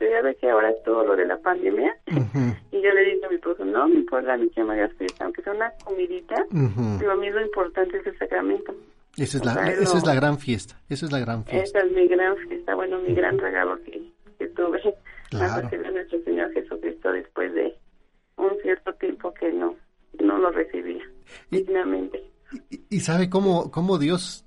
Ya 0.00 0.22
ve 0.22 0.34
que 0.36 0.50
ahora 0.50 0.70
es 0.70 0.82
todo 0.84 1.04
lo 1.04 1.16
de 1.16 1.26
la 1.26 1.38
pandemia. 1.38 1.96
Y 2.72 2.82
yo 2.82 2.90
le 2.90 3.04
digo 3.04 3.26
a 3.26 3.28
mi 3.28 3.36
esposo, 3.36 3.64
no 3.64 3.86
me 3.86 3.94
importa 3.94 4.36
ni 4.36 4.48
que 4.50 4.64
me 4.64 4.74
hagas 4.74 4.92
fiesta, 4.94 5.24
aunque 5.24 5.42
sea 5.42 5.52
una 5.52 5.70
comidita, 5.84 6.34
pero 6.98 7.12
a 7.12 7.16
mí 7.16 7.30
lo 7.30 7.40
importante 7.40 7.98
es 7.98 8.06
el 8.06 8.18
sacramento. 8.18 8.74
Esa 9.16 9.38
es, 9.38 9.44
la, 9.44 9.70
esa 9.70 9.96
es 9.96 10.04
la 10.04 10.14
gran 10.14 10.38
fiesta, 10.38 10.80
esa 10.88 11.06
es 11.06 11.12
la 11.12 11.20
gran 11.20 11.44
fiesta. 11.44 11.78
Esa 11.78 11.86
es 11.86 11.92
mi 11.92 12.08
gran 12.08 12.36
fiesta, 12.36 12.74
bueno, 12.74 12.98
mi 12.98 13.14
gran 13.14 13.38
regalo 13.38 13.80
que, 13.84 14.10
que 14.40 14.48
tuve 14.48 14.80
claro. 15.30 15.68
a 15.68 15.90
nuestro 15.92 16.20
Señor 16.24 16.52
Jesucristo 16.52 17.12
después 17.12 17.54
de 17.54 17.76
un 18.38 18.50
cierto 18.60 18.92
tiempo 18.94 19.32
que 19.34 19.52
no, 19.52 19.76
no 20.20 20.38
lo 20.38 20.50
recibía 20.50 21.04
dignamente. 21.52 22.24
Y, 22.70 22.80
y, 22.90 23.00
sabe 23.00 23.30
cómo, 23.30 23.70
cómo 23.70 23.98
Dios 23.98 24.44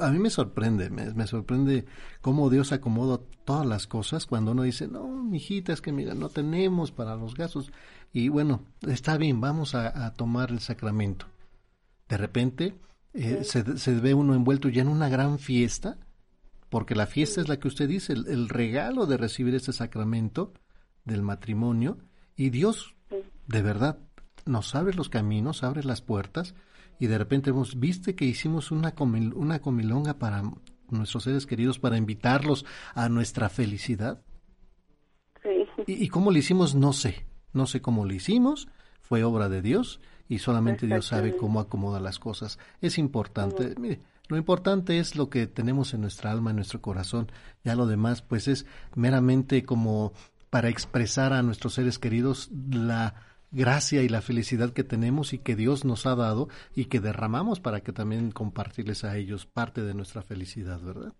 a 0.00 0.10
mí 0.10 0.18
me 0.18 0.30
sorprende, 0.30 0.90
me, 0.90 1.26
sorprende 1.26 1.84
cómo 2.20 2.48
Dios 2.48 2.72
acomoda 2.72 3.20
todas 3.44 3.66
las 3.66 3.86
cosas 3.86 4.26
cuando 4.26 4.52
uno 4.52 4.62
dice, 4.62 4.88
no, 4.88 5.06
mijita, 5.06 5.72
es 5.72 5.80
que 5.80 5.92
mira, 5.92 6.14
no 6.14 6.28
tenemos 6.28 6.92
para 6.92 7.16
los 7.16 7.34
gastos. 7.34 7.70
Y 8.12 8.28
bueno, 8.28 8.64
está 8.88 9.18
bien, 9.18 9.40
vamos 9.40 9.74
a, 9.74 10.12
tomar 10.14 10.50
el 10.50 10.60
sacramento. 10.60 11.26
De 12.08 12.16
repente 12.16 12.78
eh, 13.12 13.44
se, 13.44 13.76
se, 13.76 13.94
ve 13.94 14.14
uno 14.14 14.34
envuelto 14.34 14.68
ya 14.68 14.82
en 14.82 14.88
una 14.88 15.08
gran 15.08 15.38
fiesta, 15.38 15.98
porque 16.70 16.94
la 16.94 17.06
fiesta 17.06 17.40
es 17.40 17.48
la 17.48 17.58
que 17.58 17.68
usted 17.68 17.88
dice, 17.88 18.14
el, 18.14 18.48
regalo 18.48 19.06
de 19.06 19.16
recibir 19.16 19.54
este 19.54 19.72
sacramento 19.72 20.52
del 21.04 21.22
matrimonio, 21.22 21.98
y 22.36 22.50
Dios, 22.50 22.94
de 23.46 23.62
verdad, 23.62 23.98
nos 24.46 24.74
abre 24.74 24.94
los 24.94 25.08
caminos, 25.08 25.62
abre 25.62 25.84
las 25.84 26.02
puertas, 26.02 26.54
y 26.98 27.06
de 27.06 27.18
repente 27.18 27.50
hemos 27.50 27.78
viste 27.78 28.14
que 28.14 28.24
hicimos 28.24 28.70
una, 28.70 28.94
una 29.34 29.60
comilonga 29.60 30.18
para 30.18 30.42
nuestros 30.88 31.24
seres 31.24 31.46
queridos, 31.46 31.78
para 31.78 31.96
invitarlos 31.96 32.64
a 32.94 33.08
nuestra 33.08 33.48
felicidad. 33.48 34.22
Sí. 35.42 35.66
¿Y, 35.86 36.08
cómo 36.08 36.30
lo 36.30 36.38
hicimos? 36.38 36.74
No 36.74 36.92
sé. 36.92 37.26
No 37.52 37.66
sé 37.66 37.80
cómo 37.80 38.04
lo 38.04 38.14
hicimos. 38.14 38.68
Fue 39.00 39.24
obra 39.24 39.48
de 39.48 39.60
Dios 39.62 40.00
y 40.28 40.38
solamente 40.38 40.86
Dios 40.86 41.06
sabe 41.06 41.36
cómo 41.36 41.60
acomoda 41.60 42.00
las 42.00 42.18
cosas. 42.18 42.58
Es 42.80 42.96
importante. 42.98 43.74
Mire, 43.78 44.00
lo 44.28 44.38
importante 44.38 44.98
es 44.98 45.16
lo 45.16 45.28
que 45.28 45.46
tenemos 45.46 45.92
en 45.92 46.00
nuestra 46.00 46.30
alma, 46.30 46.50
en 46.50 46.56
nuestro 46.56 46.80
corazón. 46.80 47.30
Ya 47.62 47.74
lo 47.74 47.86
demás, 47.86 48.22
pues 48.22 48.48
es 48.48 48.64
meramente 48.94 49.64
como 49.64 50.12
para 50.48 50.68
expresar 50.68 51.32
a 51.32 51.42
nuestros 51.42 51.74
seres 51.74 51.98
queridos 51.98 52.48
la 52.70 53.14
gracia 53.54 54.02
y 54.02 54.08
la 54.08 54.20
felicidad 54.20 54.72
que 54.72 54.84
tenemos 54.84 55.32
y 55.32 55.38
que 55.38 55.56
Dios 55.56 55.84
nos 55.84 56.06
ha 56.06 56.14
dado 56.14 56.48
y 56.74 56.86
que 56.86 57.00
derramamos 57.00 57.60
para 57.60 57.80
que 57.80 57.92
también 57.92 58.30
compartirles 58.30 59.04
a 59.04 59.16
ellos 59.16 59.46
parte 59.46 59.82
de 59.82 59.94
nuestra 59.94 60.22
felicidad, 60.22 60.80
¿verdad? 60.80 61.12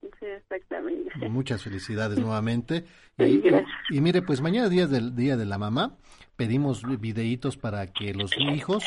Sí, 0.00 0.26
exactamente. 0.26 1.28
Muchas 1.28 1.62
felicidades 1.62 2.18
nuevamente. 2.20 2.84
Y, 3.18 3.42
y, 3.90 4.00
mire, 4.00 4.22
pues 4.22 4.40
mañana 4.40 4.68
día 4.68 4.86
del 4.86 5.14
Día 5.14 5.36
de 5.36 5.44
la 5.44 5.58
Mamá, 5.58 5.96
pedimos 6.36 6.82
videitos 7.00 7.56
para 7.56 7.92
que 7.92 8.14
los 8.14 8.32
hijos 8.38 8.84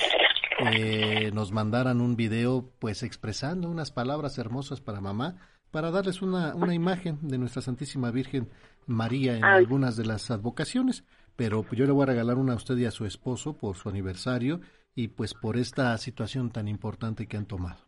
eh, 0.60 1.32
nos 1.34 1.52
mandaran 1.52 2.02
un 2.02 2.16
video 2.16 2.72
pues 2.80 3.04
expresando 3.04 3.70
unas 3.70 3.92
palabras 3.92 4.38
hermosas 4.38 4.82
para 4.82 5.02
mamá, 5.02 5.38
para 5.70 5.92
darles 5.92 6.22
una, 6.22 6.56
una 6.56 6.74
imagen 6.74 7.20
de 7.22 7.38
nuestra 7.38 7.62
Santísima 7.62 8.10
Virgen 8.10 8.50
María 8.88 9.38
en 9.38 9.46
algunas 9.46 9.98
de 9.98 10.06
las 10.06 10.32
advocaciones 10.32 11.04
pero 11.38 11.64
yo 11.72 11.86
le 11.86 11.92
voy 11.94 12.04
a 12.04 12.08
regalar 12.08 12.38
una 12.38 12.54
a 12.54 12.58
usted 12.58 12.76
y 12.78 12.86
a 12.86 12.92
su 12.92 13.06
esposo 13.06 13.56
por 13.58 13.78
su 13.78 13.88
aniversario 13.88 14.60
y 14.96 15.10
pues 15.10 15.36
por 15.36 15.56
esta 15.56 15.96
situación 16.00 16.52
tan 16.52 16.68
importante 16.68 17.28
que 17.28 17.38
han 17.38 17.46
tomado. 17.46 17.80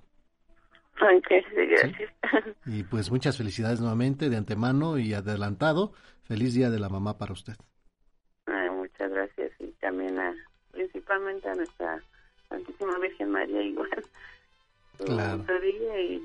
Okay, 1.02 1.42
gracias. 1.52 2.12
Y 2.66 2.84
pues 2.84 3.10
muchas 3.10 3.38
felicidades 3.38 3.80
nuevamente 3.80 4.30
de 4.30 4.38
antemano 4.38 5.00
y 5.00 5.14
adelantado. 5.14 5.94
Feliz 6.24 6.54
Día 6.54 6.70
de 6.70 6.80
la 6.80 6.90
Mamá 6.90 7.18
para 7.18 7.34
usted. 7.34 7.56
Ay, 8.46 8.70
muchas 8.70 9.10
gracias 9.10 9.52
y 9.60 9.72
también 9.80 10.20
a, 10.20 10.36
principalmente 10.72 11.50
a 11.50 11.56
nuestra 11.56 12.04
Santísima 12.50 13.00
Virgen 13.00 13.32
María 13.32 13.62
igual. 13.64 13.90
Claro. 15.04 15.44
Y, 15.98 16.22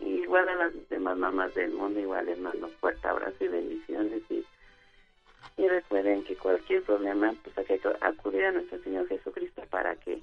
y, 0.00 0.04
igual 0.04 0.48
a 0.50 0.54
las 0.54 0.88
demás 0.90 1.16
mamás 1.16 1.54
del 1.54 1.72
mundo, 1.72 1.98
igual 1.98 2.26
les 2.26 2.38
mando 2.38 2.68
fuerte 2.80 3.08
abrazo 3.08 3.44
y 3.44 3.48
bendiciones 3.48 4.22
y 4.30 4.44
y 5.56 5.68
recuerden 5.68 6.24
que 6.24 6.36
cualquier 6.36 6.82
problema 6.82 7.34
pues 7.42 7.56
hay 7.58 7.64
que 7.64 7.80
acudir 8.00 8.44
a 8.44 8.52
nuestro 8.52 8.82
Señor 8.82 9.08
Jesucristo 9.08 9.62
para 9.70 9.96
que 9.96 10.22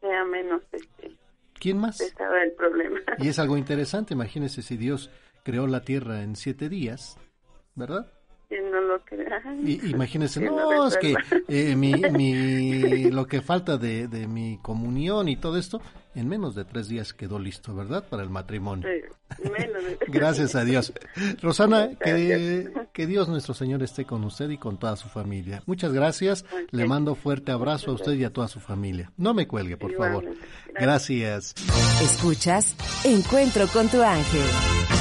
sea 0.00 0.24
menos 0.24 0.62
este 0.72 1.12
¿Quién 1.58 1.78
más? 1.78 2.00
el 2.00 2.52
problema. 2.52 2.98
Y 3.18 3.28
es 3.28 3.38
algo 3.38 3.56
interesante, 3.56 4.14
imagínese 4.14 4.62
si 4.62 4.76
Dios 4.76 5.10
creó 5.44 5.66
la 5.68 5.82
tierra 5.82 6.22
en 6.22 6.34
siete 6.34 6.68
días, 6.68 7.16
¿verdad? 7.76 8.10
no 8.60 8.80
lo 8.80 9.02
Y, 9.64 9.90
imagínese, 9.90 10.40
no, 10.40 10.86
es 10.86 10.96
que 10.98 11.14
eh, 11.48 11.76
mi, 11.76 11.94
mi, 11.94 13.10
lo 13.10 13.26
que 13.26 13.40
falta 13.40 13.78
de, 13.78 14.08
de 14.08 14.26
mi 14.26 14.58
comunión 14.60 15.28
y 15.28 15.36
todo 15.36 15.56
esto, 15.56 15.80
en 16.14 16.28
menos 16.28 16.54
de 16.54 16.64
tres 16.64 16.88
días 16.88 17.12
quedó 17.12 17.38
listo, 17.38 17.74
¿verdad? 17.74 18.04
Para 18.08 18.22
el 18.22 18.30
matrimonio. 18.30 18.88
Gracias 20.08 20.54
a 20.54 20.64
Dios. 20.64 20.92
Rosana, 21.40 21.90
que, 22.02 22.70
que, 22.92 23.06
Dios 23.06 23.28
nuestro 23.28 23.54
Señor 23.54 23.82
esté 23.82 24.04
con 24.04 24.24
usted 24.24 24.50
y 24.50 24.58
con 24.58 24.78
toda 24.78 24.96
su 24.96 25.08
familia. 25.08 25.62
Muchas 25.66 25.92
gracias. 25.92 26.44
Le 26.70 26.86
mando 26.86 27.14
fuerte 27.14 27.52
abrazo 27.52 27.92
a 27.92 27.94
usted 27.94 28.12
y 28.12 28.24
a 28.24 28.32
toda 28.32 28.48
su 28.48 28.60
familia. 28.60 29.10
No 29.16 29.32
me 29.34 29.46
cuelgue, 29.46 29.76
por 29.76 29.94
favor. 29.94 30.24
Gracias. 30.74 31.54
Escuchas 32.02 32.74
Encuentro 33.04 33.66
con 33.68 33.88
tu 33.88 34.02
ángel. 34.02 34.46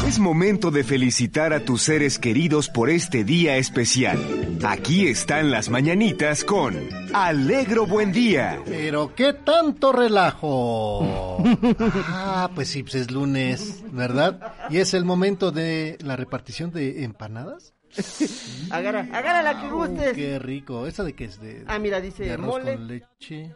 Es 0.07 0.17
momento 0.17 0.71
de 0.71 0.83
felicitar 0.83 1.53
a 1.53 1.59
tus 1.59 1.83
seres 1.83 2.17
queridos 2.17 2.69
por 2.69 2.89
este 2.89 3.23
día 3.23 3.57
especial. 3.57 4.19
Aquí 4.63 5.07
están 5.07 5.51
las 5.51 5.69
mañanitas 5.69 6.43
con 6.43 6.75
Alegro 7.13 7.85
Buen 7.85 8.11
Día. 8.11 8.59
Pero 8.65 9.13
qué 9.13 9.33
tanto 9.33 9.91
relajo. 9.91 11.00
Ah, 11.03 12.49
pues 12.53 12.67
sí, 12.69 12.83
pues 12.83 12.95
es 12.95 13.11
lunes, 13.11 13.83
¿verdad? 13.91 14.53
Y 14.69 14.77
es 14.77 14.93
el 14.93 15.05
momento 15.05 15.51
de 15.51 15.97
la 16.01 16.15
repartición 16.15 16.71
de 16.71 17.03
empanadas. 17.03 17.73
Agarra, 18.71 19.01
agarra 19.11 19.41
la 19.41 19.61
que 19.61 19.69
gustes. 19.69 20.13
Qué 20.13 20.39
rico. 20.39 20.87
¿Esa 20.87 21.03
de 21.03 21.13
qué 21.13 21.25
es? 21.25 21.41
De, 21.41 21.63
Ah, 21.67 21.77
mira, 21.77 21.99
dice 21.99 22.23
de 22.23 22.31
arroz 22.31 22.47
mole. 22.47 22.75
con 22.75 22.87
leche. 22.87 23.55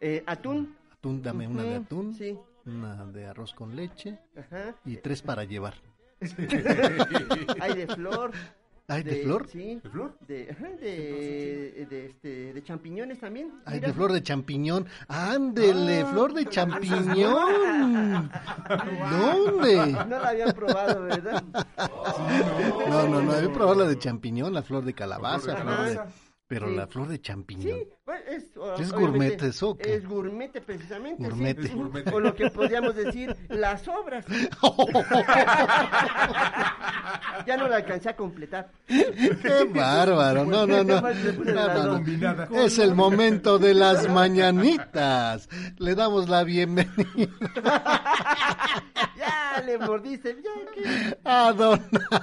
Eh, 0.00 0.22
atún. 0.26 0.74
Atún, 0.92 1.22
dame 1.22 1.46
una 1.46 1.62
de 1.64 1.74
atún. 1.76 2.14
Sí. 2.14 2.36
Una 2.64 3.04
de 3.06 3.26
arroz 3.26 3.52
con 3.52 3.76
leche. 3.76 4.18
Ajá. 4.36 4.74
Y 4.86 4.96
tres 4.96 5.20
para 5.22 5.44
llevar. 5.44 5.74
Hay 7.60 7.74
de 7.74 7.86
flor. 7.94 8.32
¿Hay 8.90 9.02
de 9.02 9.16
flor? 9.22 9.46
Sí. 9.52 9.80
¿De 9.82 9.90
flor? 9.90 10.18
De, 10.26 10.48
ajá, 10.50 10.68
de, 10.80 11.86
de, 11.90 12.06
este, 12.06 12.52
de 12.54 12.62
champiñones 12.62 13.20
también. 13.20 13.52
Ay, 13.66 13.74
mira. 13.76 13.88
de 13.88 13.94
flor 13.94 14.12
de 14.12 14.22
champiñón. 14.22 14.86
Ándele, 15.08 16.00
Ah. 16.00 16.06
flor 16.06 16.32
de 16.32 16.46
champiñón. 16.46 18.30
¿Dónde? 19.10 19.76
No 20.08 20.18
la 20.18 20.28
habían 20.30 20.52
probado, 20.52 21.02
¿verdad? 21.02 21.44
No, 22.88 23.08
no, 23.08 23.20
no, 23.22 23.36
he 23.36 23.48
probado 23.50 23.80
la 23.82 23.88
de 23.88 23.98
champiñón, 23.98 24.52
la 24.54 24.62
flor 24.62 24.84
de 24.84 24.94
calabaza, 24.94 25.52
La 25.52 25.56
flor 25.56 25.66
de 25.70 25.74
flor 25.74 25.88
de- 25.88 25.94
calabaza. 25.96 26.16
pero 26.46 26.68
Sí. 26.70 26.76
la 26.76 26.86
flor 26.86 27.08
de 27.08 27.20
champiñón. 27.20 27.62
Sí, 27.78 27.88
es, 28.14 28.44
¿Es 28.78 28.92
gourmet 28.92 29.42
eso? 29.42 29.76
Es 29.80 30.06
gourmet 30.06 30.52
precisamente. 30.64 31.24
sí. 31.24 31.30
Gourmet. 31.30 31.72
Gourmet. 31.72 32.12
O 32.12 32.20
lo 32.20 32.34
que 32.34 32.50
podríamos 32.50 32.94
decir, 32.96 33.34
las 33.48 33.86
obras. 33.88 34.24
ya 37.46 37.56
no 37.56 37.68
la 37.68 37.76
alcancé 37.76 38.10
a 38.10 38.16
completar. 38.16 38.70
Qué 38.86 39.64
bárbaro, 39.72 40.44
no, 40.44 40.66
no, 40.66 40.84
no. 40.84 41.08
Es 42.58 42.78
el 42.78 42.94
momento 42.94 43.58
de 43.58 43.72
las 43.74 44.08
mañanitas. 44.08 45.48
Le 45.78 45.94
damos 45.94 46.28
la 46.28 46.44
bienvenida 46.44 46.98
Ya 49.16 49.62
le 49.64 49.78
mordiste. 49.78 50.36
Ya, 50.42 50.50
¿qué? 50.74 51.16
a 51.24 51.52
don 51.52 51.80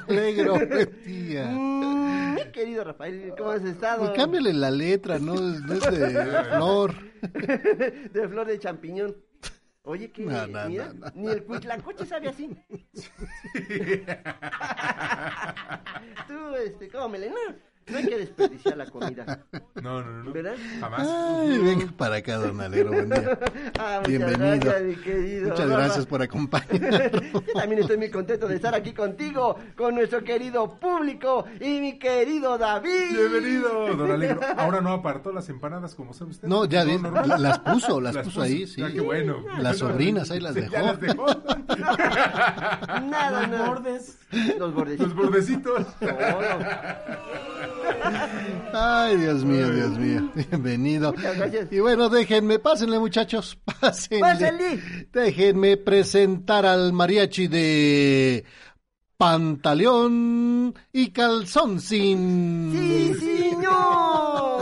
Alegro. 0.07 0.57
día. 1.05 1.45
Mm, 1.47 2.35
mi 2.35 2.43
querido 2.51 2.83
Rafael, 2.83 3.33
¿cómo 3.37 3.51
has 3.51 3.63
estado? 3.63 3.99
Pues 3.99 4.11
cámbiale 4.11 4.53
la 4.53 4.71
letra, 4.71 5.19
no 5.19 5.35
es 5.77 5.99
de 5.99 6.43
flor. 6.55 6.93
de 8.11 8.27
flor 8.27 8.47
de 8.47 8.59
champiñón. 8.59 9.15
Oye, 9.83 10.11
que 10.11 10.23
No, 10.23 10.47
no, 10.47 10.67
mira, 10.67 10.91
no, 10.93 11.05
no. 11.05 11.11
ni 11.15 11.27
el 11.27 11.43
cuitlacoche 11.43 12.05
sabe 12.05 12.29
así. 12.29 12.49
Tú, 16.27 16.55
este, 16.55 16.89
cómele, 16.89 17.29
no, 17.29 17.35
no 17.87 17.97
hay 17.99 18.07
que 18.07 18.17
desperdiciar 18.17 18.77
la 18.77 18.85
comida, 18.87 19.45
No, 19.75 20.01
no, 20.03 20.23
no. 20.23 20.31
¿verdad? 20.33 20.55
Jamás. 20.79 21.07
Ay, 21.07 21.57
venga 21.59 21.85
para 21.95 22.15
acá, 22.15 22.37
don 22.37 22.59
Alegro, 22.59 22.91
buen 22.91 23.09
día. 23.09 23.37
Ah, 23.79 23.97
muchas 23.99 24.07
Bienvenido. 24.07 24.47
gracias, 24.59 24.81
mi 24.83 24.95
querido. 24.95 25.49
Muchas 25.49 25.69
Rafa. 25.69 25.77
gracias 25.81 26.05
por 26.07 26.21
acompañarnos. 26.23 27.11
Yo 27.33 27.53
también 27.53 27.81
estoy 27.81 27.97
muy 27.97 28.09
contento 28.09 28.47
de 28.47 28.55
estar 28.55 28.73
aquí 28.73 28.93
contigo, 28.93 29.57
con 29.75 29.93
nuestro 29.95 30.23
querido 30.23 30.79
público 30.79 31.45
y 31.59 31.79
mi 31.79 31.99
querido 31.99 32.57
David. 32.57 33.11
Bienvenido, 33.11 33.95
don 33.95 34.11
Alegro. 34.11 34.39
Ahora 34.57 34.81
no 34.81 34.91
apartó 34.93 35.31
las 35.31 35.47
empanadas, 35.49 35.93
como 35.93 36.13
sabe 36.13 36.31
usted. 36.31 36.47
No, 36.47 36.65
ya 36.65 36.83
vi, 36.85 36.97
normal. 36.97 37.39
las 37.41 37.59
puso, 37.59 38.01
las 38.01 38.17
puso 38.17 38.41
ahí, 38.41 38.65
sí. 38.65 38.81
Ah, 38.81 38.89
qué 38.91 39.01
bueno. 39.01 39.43
Las 39.59 39.77
sobrinas 39.77 40.31
ahí 40.31 40.39
las 40.39 40.55
Sí, 40.55 40.61
ya 40.71 40.81
dejó. 40.81 40.85
las 40.87 40.99
dejó. 41.01 41.25
Nada, 43.05 43.47
Los 43.47 43.67
bordes. 43.67 44.17
Los 44.57 44.73
bordecitos. 44.73 45.07
Los 45.07 45.15
bordecitos. 45.15 45.85
Ay, 48.73 49.17
Dios 49.17 49.43
mío, 49.45 49.69
Dios 49.71 49.97
mío. 49.97 50.29
Bienvenido. 50.35 51.13
Muchas 51.13 51.37
gracias. 51.37 51.71
Y 51.71 51.79
bueno, 51.79 52.09
déjenme, 52.09 52.59
pásenle 52.59 52.99
muchachos, 52.99 53.57
pásenle. 53.81 54.21
Pásenle. 54.21 55.07
Déjenme 55.11 55.77
presentar 55.77 56.65
al 56.65 56.93
mariachi 56.93 57.47
de 57.47 58.45
Pantaleón 59.17 60.75
y 60.91 61.11
Calzón 61.11 61.79
sin... 61.79 62.71
Sí, 62.73 63.13
señor. 63.15 64.54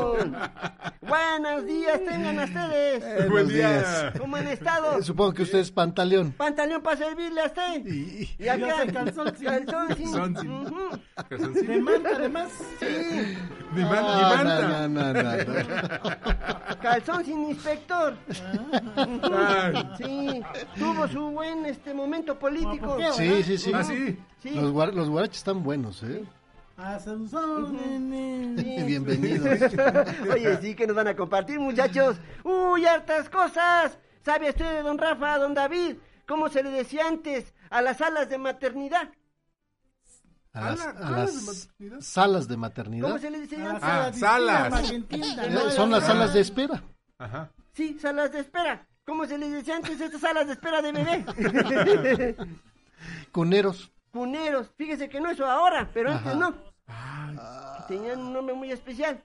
Buenos 1.01 1.65
días, 1.65 1.99
tengan 2.07 2.39
ustedes. 2.39 3.03
Eh, 3.03 3.15
Buen 3.17 3.29
buenos 3.31 3.53
día. 3.53 3.69
días. 3.69 4.13
¿Cómo 4.19 4.35
han 4.35 4.47
estado? 4.47 4.99
Eh, 4.99 5.03
Supongo 5.03 5.33
que 5.33 5.43
usted 5.43 5.59
es 5.59 5.71
Pantaleón. 5.71 6.31
Pantaleón 6.31 6.81
para 6.81 6.97
servirle 6.97 7.41
a 7.41 7.45
usted. 7.47 7.85
Y- 7.85 8.29
Y 8.39 8.47
acá, 8.47 8.57
Yo 8.67 8.77
soy 8.77 8.87
calzoncín. 8.93 9.47
calzoncín. 9.47 10.11
Calzoncín. 10.13 10.51
Ujú. 10.51 10.99
Calzoncillo. 11.29 11.67
De 11.73 11.79
manta, 11.81 12.09
además. 12.15 12.49
Sí, 12.79 13.37
Mi 13.73 13.81
man- 13.83 14.03
Ah, 14.05 14.15
mi 14.15 14.21
manta. 14.45 14.87
no, 14.87 14.87
no, 14.89 15.13
no, 15.13 15.33
no. 15.33 16.79
calzón 16.81 17.25
sin 17.25 17.43
inspector. 17.49 18.13
Ay. 18.27 19.89
Sí, 19.97 20.41
tuvo 20.77 21.07
su 21.07 21.31
buen 21.31 21.65
este 21.65 21.93
momento 21.93 22.37
político. 22.37 22.97
Sí, 23.17 23.43
sí, 23.43 23.57
sí. 23.57 23.71
Ah, 23.73 23.83
sí. 23.83 24.17
Sí. 24.41 24.49
Los, 24.51 24.71
guar- 24.71 24.93
los 24.93 25.09
guaraches 25.09 25.37
están 25.37 25.63
buenos, 25.63 26.03
¿eh? 26.03 26.23
A. 26.23 26.42
Bienvenidos. 28.85 29.73
Oye, 30.33 30.57
sí 30.61 30.75
que 30.75 30.87
nos 30.87 30.95
van 30.95 31.07
a 31.07 31.15
compartir, 31.15 31.59
muchachos. 31.59 32.17
Uy, 32.43 32.85
hartas 32.85 33.29
cosas. 33.29 33.97
¿Sabe 34.25 34.49
usted, 34.49 34.83
don 34.83 34.97
Rafa, 34.97 35.37
don 35.37 35.53
David, 35.53 35.95
cómo 36.27 36.49
se 36.49 36.63
le 36.63 36.69
decía 36.71 37.07
antes 37.07 37.53
a 37.69 37.81
las 37.81 37.97
salas 37.97 38.29
de 38.29 38.37
maternidad? 38.37 39.09
A 40.53 40.71
las, 40.71 40.79
¿salas 40.79 41.11
las 41.11 41.35
de 41.35 41.41
maternidad? 41.45 42.01
salas 42.01 42.47
de 42.47 42.53
¿Cómo 42.55 42.61
maternidad. 42.61 43.17
se 43.19 43.29
le 43.29 43.39
decía 43.39 43.57
A 43.57 43.61
la 43.79 44.05
antes? 44.05 44.23
Ah, 44.23 44.23
sala 44.27 44.63
de 44.63 44.69
salas. 44.69 44.91
Eh, 44.91 45.71
Son 45.71 45.91
las 45.91 46.05
salas 46.05 46.33
de 46.33 46.39
espera. 46.41 46.83
Ajá. 47.17 47.51
Sí, 47.73 47.97
salas 47.99 48.31
de 48.31 48.39
espera. 48.39 48.87
¿Cómo 49.05 49.25
se 49.25 49.37
les 49.37 49.51
decía 49.51 49.75
antes 49.75 49.99
estas 49.99 50.21
salas 50.21 50.47
de 50.47 50.53
espera 50.53 50.81
de 50.81 50.91
bebé? 50.91 52.35
Cuneros. 53.31 53.91
Cuneros. 54.13 54.71
Fíjese 54.77 55.09
que 55.09 55.19
no 55.19 55.31
eso 55.31 55.45
ahora, 55.45 55.89
pero 55.93 56.11
antes 56.11 56.35
no. 56.35 56.53
Tenían 57.87 58.19
un 58.21 58.33
nombre 58.33 58.55
muy 58.55 58.71
especial. 58.71 59.23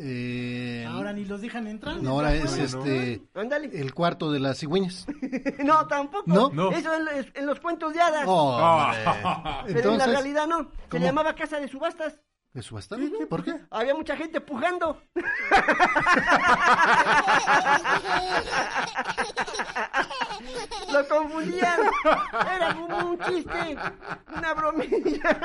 Eh, 0.00 0.86
Ahora 0.88 1.12
ni 1.12 1.24
los 1.24 1.40
dejan 1.40 1.66
entrar. 1.66 1.96
no, 1.96 2.10
ahora 2.10 2.32
es 2.32 2.44
Bueno. 2.56 2.64
este 2.84 3.22
Ándale. 3.34 3.68
el 3.80 3.92
cuarto 3.94 4.30
de 4.30 4.38
las 4.38 4.58
cigüeñas. 4.58 5.06
No, 5.64 5.86
tampoco. 5.88 6.22
¿No? 6.26 6.50
No. 6.50 6.70
Eso 6.70 6.94
en, 6.94 7.04
los- 7.04 7.26
en 7.34 7.46
los 7.46 7.58
cuentos 7.60 7.92
de 7.94 8.00
hadas. 8.00 8.24
Oh, 8.26 8.90
pero 9.66 9.92
en 9.92 9.98
la 9.98 10.06
realidad 10.06 10.46
no. 10.46 10.70
Se 10.90 11.00
llamaba 11.00 11.34
casa 11.34 11.58
de 11.60 11.68
subastas. 11.68 12.20
¿De 12.58 12.62
subasta? 12.62 12.96
¿Por 13.30 13.44
qué? 13.44 13.54
Había 13.70 13.94
mucha 13.94 14.16
gente 14.16 14.40
pujando. 14.40 15.00
Lo 20.92 21.08
confundían. 21.08 21.80
Era 22.56 22.74
como 22.74 23.10
un 23.10 23.18
chiste. 23.20 23.76
Una 24.36 24.54
bromilla. 24.54 25.38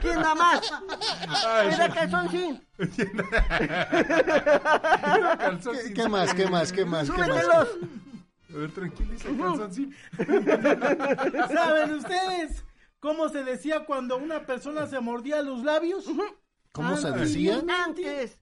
¿Quién 0.00 0.22
da 0.22 0.34
más? 0.34 0.72
Era 1.72 1.88
calzoncín. 1.90 2.60
Calzón 5.38 5.76
¿Qué, 5.76 5.82
sin- 5.82 5.94
qué 5.94 6.08
más? 6.08 6.34
¿Qué 6.34 6.46
más? 6.48 6.72
¿Qué 6.72 6.84
más? 6.84 7.08
¿Qué 7.10 7.18
más? 7.20 7.28
Súbetelos. 7.28 7.68
A 8.52 8.56
ver, 8.56 8.70
tranquiliza, 8.72 9.28
calzoncín. 9.38 9.94
¿Saben 11.52 11.94
ustedes 11.94 12.64
cómo 13.04 13.28
se 13.28 13.44
decía 13.44 13.84
cuando 13.84 14.16
una 14.16 14.46
persona 14.46 14.86
se 14.86 14.98
mordía 14.98 15.42
los 15.42 15.62
labios? 15.62 16.06
¿Cómo 16.72 16.96
se 16.96 17.06
Antes. 17.08 17.20
decía? 17.34 17.62
Antes. 17.84 18.40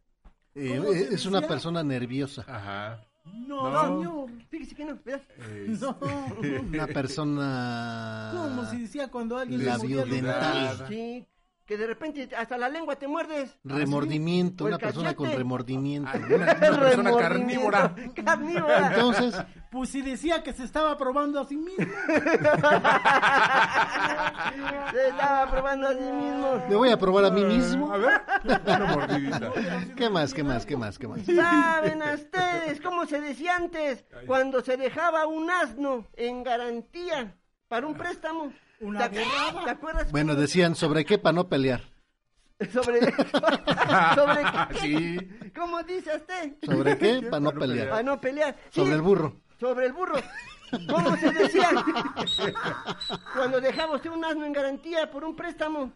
Eh, 0.55 0.77
¿Cómo 0.79 0.93
se 0.93 1.15
es 1.15 1.27
una 1.27 1.39
decía? 1.41 1.49
persona 1.49 1.83
nerviosa. 1.83 2.45
Ajá. 2.47 3.05
No, 3.25 4.01
No. 4.03 4.27
Fíjese 4.49 4.75
que 4.75 4.85
no, 4.85 4.99
No. 5.81 5.99
Una 6.73 6.87
persona... 6.87 8.31
¿Cómo 8.33 8.65
se 8.67 8.77
decía 8.77 9.09
cuando 9.09 9.37
alguien 9.39 9.61
se 9.61 9.67
Labio 9.67 9.97
mordía 9.99 10.05
los 10.07 10.11
dental. 10.11 10.65
labios? 10.65 10.89
Sí. 10.89 11.27
Que 11.67 11.77
de 11.77 11.87
repente 11.87 12.29
hasta 12.37 12.59
la 12.59 12.69
lengua 12.69 12.97
te 12.97 13.07
muerdes. 13.09 13.57
Remordimiento, 13.65 14.65
O 14.65 14.69
el 14.69 14.75
una 14.75 14.79
persona 14.79 15.15
con 15.15 15.31
remordimiento. 15.31 16.11
Una, 16.17 16.27
una 16.37 16.55
persona 16.55 16.89
Remordimiento. 16.91 17.19
carnívora. 17.19 17.95
Carnívora. 18.25 18.89
Entonces, 18.95 19.35
Pues 19.73 19.89
si 19.89 20.03
decía 20.03 20.43
que 20.43 20.53
se 20.53 20.65
estaba 20.65 20.99
probando 20.99 21.41
a 21.41 21.47
sí 21.47 21.57
mismo. 21.57 21.87
Se 24.93 25.09
estaba 25.09 25.51
probando 25.51 25.89
a 25.89 25.95
sí 25.95 26.13
mismo. 26.13 26.63
me 26.69 26.77
voy 26.77 26.91
a 26.91 26.99
probar 26.99 27.25
a 27.25 27.31
mí 27.31 27.43
mismo. 27.43 27.91
A 27.91 27.97
ver, 27.97 28.21
una 28.67 28.85
mordidita. 28.85 29.51
¿Qué 29.97 30.11
más? 30.11 30.35
¿Qué 30.35 30.45
más? 30.45 30.67
¿Qué 30.67 30.77
más? 30.77 30.99
¿Qué 30.99 31.09
más? 31.09 31.25
¿Saben 31.25 32.03
a 32.03 32.13
ustedes 32.13 32.83
cómo 32.83 33.07
se 33.07 33.23
decía 33.23 33.57
antes 33.57 34.05
cuando 34.27 34.61
se 34.61 34.77
dejaba 34.77 35.27
un 35.27 35.51
asno 35.51 36.07
en 36.17 36.43
garantía 36.43 37.35
para 37.69 37.87
un 37.87 37.95
préstamo? 37.95 38.53
¿Te, 38.79 39.03
acuerdas? 39.03 39.65
¿Te 39.65 39.71
acuerdas? 39.71 40.13
Bueno, 40.13 40.35
decían, 40.35 40.75
¿sobre 40.75 41.07
qué 41.07 41.17
para 41.17 41.33
no 41.33 41.49
pelear? 41.49 41.81
Sobre... 42.71 43.01
¿Sobre 44.15 44.43
qué? 44.43 44.79
Sí. 44.83 45.19
¿Cómo 45.57 45.83
dice 45.83 46.15
usted? 46.15 46.57
¿Sobre 46.63 46.99
qué? 46.99 47.23
Para 47.23 47.41
no 47.41 47.53
pelear. 47.53 47.89
Para 47.89 48.03
no 48.03 48.21
pelear. 48.21 48.55
Sí, 48.69 48.83
Sobre 48.83 48.97
el 48.97 49.01
burro. 49.01 49.41
Sobre 49.63 49.87
el 49.87 49.93
burro. 49.93 50.17
¿Cómo 50.91 51.17
se 51.19 51.31
decía? 51.31 51.71
Cuando 53.37 53.61
dejamos 53.61 54.05
un 54.07 54.25
asno 54.25 54.45
en 54.45 54.53
garantía 54.53 55.09
por 55.09 55.23
un 55.23 55.37
préstamo. 55.37 55.93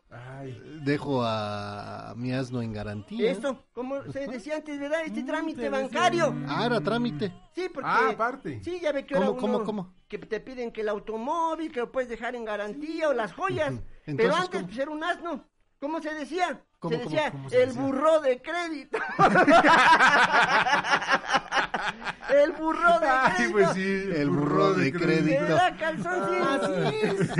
Dejo 0.85 1.25
a 1.25 2.15
mi 2.17 2.33
asno 2.33 2.63
en 2.63 2.73
garantía. 2.73 3.29
Esto, 3.29 3.65
como 3.73 4.05
se 4.13 4.29
decía 4.29 4.57
antes, 4.59 4.79
¿verdad? 4.79 5.01
Este 5.05 5.25
trámite 5.25 5.69
bancario. 5.69 6.33
Ah, 6.47 6.67
era 6.67 6.81
trámite. 6.81 7.35
Sí, 7.57 7.69
porque... 7.75 7.91
Ah, 7.91 8.11
aparte. 8.11 8.63
Sí, 8.63 8.79
ya 8.81 8.93
ve 8.93 9.05
que 9.05 9.15
¿Cómo, 9.15 9.27
ahora 9.27 9.41
cómo, 9.41 9.65
cómo? 9.65 9.95
Que 10.07 10.19
te 10.19 10.39
piden 10.39 10.71
que 10.71 10.83
el 10.83 10.89
automóvil, 10.89 11.73
que 11.73 11.81
lo 11.81 11.91
puedes 11.91 12.09
dejar 12.09 12.37
en 12.37 12.45
garantía 12.45 13.09
o 13.09 13.15
las 13.15 13.33
joyas. 13.33 13.75
Pero 14.05 14.19
Entonces, 14.19 14.37
antes, 14.37 14.61
¿cómo? 14.61 14.67
pues 14.67 14.79
era 14.79 14.91
un 14.93 15.03
asno. 15.03 15.45
¿Cómo 15.81 16.01
se 16.01 16.15
decía? 16.15 16.63
¿Cómo, 16.89 16.99
se 16.99 17.05
decía 17.05 17.31
cómo 17.31 17.49
se 17.51 17.63
el 17.63 17.69
decía? 17.69 17.83
burro 17.83 18.21
de 18.21 18.43
crédito. 18.43 18.99
el 22.35 22.53
burro 22.53 22.99
de 23.01 23.07
Ay, 23.09 23.33
crédito. 23.35 23.53
pues 23.53 23.71
sí. 23.75 23.83
El 24.15 24.31
burro 24.31 24.75
de 24.75 24.93
crédito. 24.93 25.43
¿Verdad, 25.43 25.77
calzón? 25.79 26.43
Así 26.43 26.73
es. 27.03 27.31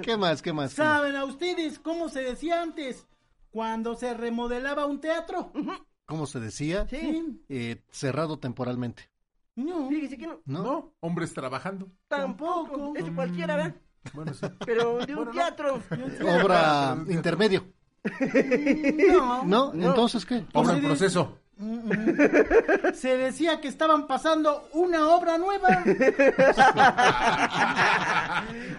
¿Qué 0.02 0.16
más, 0.18 0.42
qué 0.42 0.52
más? 0.52 0.72
¿Saben 0.72 1.14
a 1.16 1.24
ustedes 1.24 1.78
cómo 1.78 2.08
se 2.08 2.22
decía 2.22 2.62
antes? 2.62 3.06
Cuando 3.50 3.94
se 3.94 4.14
remodelaba 4.14 4.86
un 4.86 5.00
teatro. 5.00 5.52
¿Cómo 6.06 6.26
se 6.26 6.40
decía? 6.40 6.86
Sí. 6.88 7.40
Eh, 7.48 7.82
cerrado 7.90 8.38
temporalmente. 8.38 9.08
No, 9.56 9.88
Fíjese 9.88 10.18
que 10.18 10.26
no. 10.26 10.40
¿No? 10.44 10.62
¿No? 10.62 10.94
Hombres 11.00 11.32
trabajando. 11.32 11.88
Tampoco. 12.08 12.92
Eso 12.96 13.14
cualquiera, 13.14 13.56
¿verdad? 13.56 13.74
Bueno, 14.12 14.34
sí. 14.34 14.46
Pero 14.66 14.98
de 15.06 15.14
un 15.14 15.30
teatro. 15.30 15.80
Obra 16.42 16.96
intermedio. 17.08 17.64
no. 19.44 19.44
¿No? 19.44 19.72
Entonces, 19.74 20.24
¿qué? 20.26 20.44
Obra 20.52 20.74
en 20.74 20.82
proceso. 20.84 21.38
Se 22.94 23.16
decía 23.16 23.60
que 23.60 23.68
estaban 23.68 24.08
pasando 24.08 24.68
una 24.72 25.08
obra 25.10 25.38
nueva. 25.38 25.68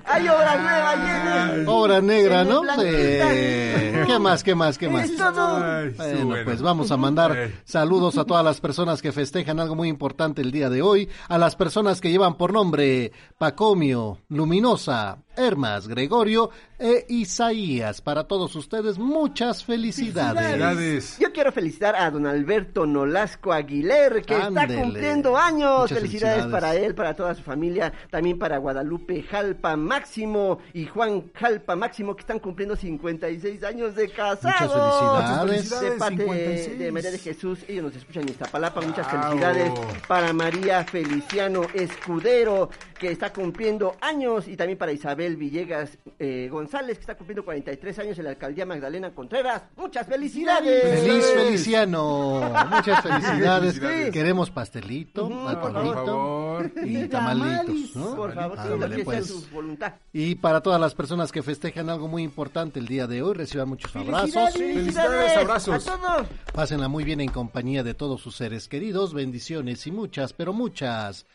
Hay 0.05 0.28
obra 0.28 0.55
nueva 0.57 0.95
llena. 0.95 1.71
Obra 1.71 2.01
negra, 2.01 2.43
¿no? 2.43 2.61
Eh, 2.84 4.03
¿Qué 4.05 4.19
más, 4.19 4.43
qué 4.43 4.55
más, 4.55 4.78
qué 4.78 4.89
más? 4.89 5.05
Es 5.09 5.15
todo. 5.15 5.57
Ay, 5.63 5.91
sí, 5.91 5.95
Bueno, 5.97 6.26
bueno. 6.28 6.43
pues 6.45 6.61
vamos 6.61 6.91
a 6.91 6.97
mandar 6.97 7.32
Eh. 7.38 7.55
saludos 7.63 8.17
a 8.17 8.26
todas 8.26 8.43
las 8.43 8.59
personas 8.59 9.01
que 9.01 9.11
festejan 9.13 9.59
algo 9.61 9.76
muy 9.76 9.88
importante 9.88 10.41
el 10.41 10.51
día 10.51 10.69
de 10.69 10.82
hoy, 10.82 11.09
a 11.30 11.38
las 11.38 11.55
personas 11.55 12.01
que 12.01 12.11
llevan 12.11 12.36
por 12.36 12.51
nombre 12.53 13.13
Pacomio, 13.38 14.19
Luminosa, 14.28 15.19
Hermas, 15.38 15.88
Gregorio 15.88 16.49
e 16.77 17.05
Isaías. 17.09 18.01
Para 18.01 18.25
todos 18.25 18.55
ustedes, 18.55 18.97
muchas 18.97 19.63
felicidades. 19.63 20.41
Felicidades. 20.43 21.17
Yo 21.19 21.31
quiero 21.31 21.51
felicitar 21.51 21.95
a 21.95 22.11
don 22.11 22.25
Alberto 22.27 22.86
Nolasco 22.86 23.53
Aguiler, 23.53 24.21
que 24.23 24.36
Ándele. 24.36 24.65
está 24.73 24.81
cumpliendo 24.83 25.38
años. 25.38 25.81
Muchas 25.81 25.99
Felicidades, 25.99 26.41
felicidades. 26.43 26.51
para 26.51 26.75
él, 26.75 26.95
para 26.95 27.13
toda 27.15 27.33
su 27.36 27.43
familia, 27.43 27.93
también 28.09 28.38
para 28.38 28.57
Guadalupe 28.57 29.23
Jalpa 29.23 29.75
Máximo 29.75 30.59
y 30.73 30.86
Juan 30.86 31.31
Jalpa 31.33 31.75
Máximo, 31.75 32.15
que 32.15 32.21
están 32.21 32.39
cumpliendo 32.39 32.75
56 32.75 33.63
años 33.63 33.95
de 33.95 34.09
casados. 34.09 34.75
Muchas 34.75 35.41
felicidades. 35.45 35.81
De 35.91 35.97
parte 35.97 36.23
56. 36.23 36.79
de 36.79 36.91
María 36.91 37.11
de 37.11 37.19
Jesús, 37.19 37.59
ellos 37.67 37.83
nos 37.86 37.95
escuchan 37.95 38.23
en 38.23 38.29
Iztapalapa. 38.29 38.81
Muchas 38.81 39.07
Bravo. 39.11 39.27
felicidades 39.29 39.71
para 40.07 40.33
María 40.33 40.83
Feliciano 40.83 41.63
Escudero, 41.73 42.69
que 42.99 43.11
está 43.11 43.31
cumpliendo 43.31 43.95
años, 44.01 44.47
y 44.47 44.55
también 44.57 44.77
para 44.77 44.91
Isabel 44.91 45.24
Villegas 45.36 45.97
eh, 46.19 46.47
González, 46.51 46.97
que 46.97 47.01
está 47.01 47.15
cumpliendo 47.15 47.43
43 47.43 47.99
años 47.99 48.17
en 48.19 48.26
la 48.26 48.30
alcaldía 48.32 48.65
Magdalena 48.65 49.13
Contreras. 49.15 49.63
Muchas 49.76 50.05
felicidades. 50.07 51.01
Feliz 51.01 51.26
Feliciano, 51.34 52.41
muchas 52.69 53.01
felicidades. 53.03 53.80
Felicidades. 53.80 54.11
Queremos 54.13 54.51
pastelito, 54.51 55.28
Por 55.28 55.73
favor. 55.73 56.71
y 56.84 57.07
tamalitos. 57.07 57.91
Por 58.15 58.34
favor, 58.34 58.57
sí, 58.57 58.63
Ándale, 58.73 58.97
lo 58.97 59.03
que 59.03 59.03
sea 59.11 59.19
pues. 59.21 59.28
su 59.28 59.47
voluntad. 59.51 59.93
Y 60.13 60.36
para 60.36 60.61
todas 60.61 60.80
las 60.80 60.93
personas 60.93 61.32
que 61.32 61.41
festejan 61.41 61.89
algo 61.89 62.07
muy 62.07 62.21
importante 62.23 62.80
el 62.80 62.88
día 62.88 63.07
de 63.07 63.21
hoy, 63.23 63.34
reciban 63.34 63.69
muchos 63.69 63.95
abrazos. 63.95 64.53
Felicidades, 64.53 65.38
abrazos. 65.38 65.88
a 65.88 65.97
todos. 65.97 66.28
Pásenla 66.53 66.88
muy 66.88 67.03
bien 67.03 67.21
en 67.21 67.30
compañía 67.30 67.84
de 67.84 67.93
todos 67.93 68.21
sus 68.21 68.36
seres 68.36 68.67
queridos. 68.67 69.13
Bendiciones 69.13 69.88
y 69.88 69.91
muchas, 69.91 70.34
pero 70.34 70.53
muchas 70.53 71.26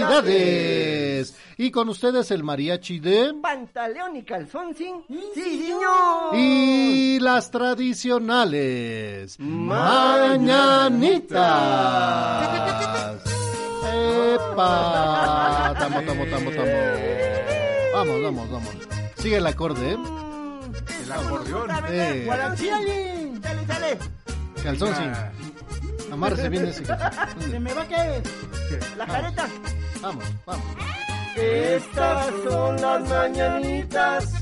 felicidades. 0.00 1.36
Y 1.56 1.70
con 1.70 1.88
ustedes 1.88 2.09
el 2.10 2.42
mariachi 2.42 2.98
de... 2.98 3.32
Pantaleón 3.40 4.16
y 4.16 4.24
calzón 4.24 4.74
sin. 4.74 5.04
Sí, 5.32 5.62
señor. 5.64 6.34
Y 6.34 7.20
las 7.20 7.52
tradicionales 7.52 9.38
mañanitas. 9.38 10.02
¡Epa! 14.34 15.74
Tamo, 15.78 16.02
tamo, 16.02 16.24
tamo, 16.26 16.50
tamo. 16.50 16.70
Vamos, 17.94 18.22
vamos, 18.22 18.50
vamos. 18.50 18.74
Sigue 19.16 19.36
el 19.36 19.46
acorde, 19.46 19.92
¿eh? 19.92 19.96
El 21.04 21.12
acordeón. 21.12 21.70
Eh. 21.90 22.26
Dale, 23.40 23.64
dale. 23.66 23.98
calzón 24.64 24.96
sin. 24.96 25.12
Amárrese 26.12 26.48
bien 26.48 26.66
ese 26.66 26.82
calzón. 26.82 27.40
Se 27.50 27.60
me 27.60 27.72
va 27.72 27.82
a 27.82 27.86
caer. 27.86 28.22
La 28.98 29.06
careta. 29.06 29.48
Vamos, 30.02 30.24
vamos. 30.44 30.66
Estas 31.36 32.26
son 32.44 32.80
las 32.80 33.08
mañanitas 33.08 34.32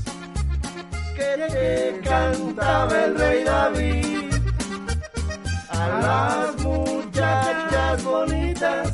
que 1.15 1.45
te 1.51 2.01
cantaba 2.03 3.05
el 3.05 3.17
rey 3.17 3.43
David. 3.43 4.33
A 5.69 5.87
las 6.01 6.63
muchachas 6.63 8.03
bonitas 8.03 8.93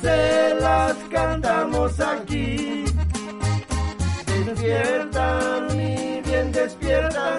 se 0.00 0.54
las 0.60 0.94
cantamos 1.10 2.00
aquí. 2.00 2.84
Despierta, 4.46 5.60
mi 5.74 6.20
bien 6.22 6.52
despierta. 6.52 7.38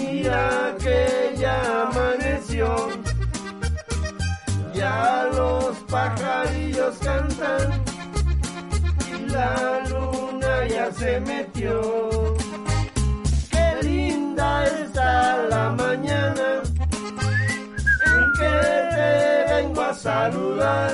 Mira 0.00 0.74
que 0.80 1.34
ya 1.38 1.88
amaneció. 1.88 3.11
Ya 4.82 5.30
los 5.32 5.76
pajarillos 5.92 6.98
cantan 6.98 7.66
y 9.08 9.10
la 9.30 9.80
luna 9.88 10.66
ya 10.66 10.90
se 10.90 11.20
metió. 11.20 12.34
Qué 13.52 13.66
linda 13.82 14.64
está 14.64 15.36
la 15.54 15.70
mañana 15.70 16.62
en 18.06 18.32
que 18.38 18.54
te 18.96 19.10
vengo 19.54 19.82
a 19.82 19.94
saludar. 19.94 20.90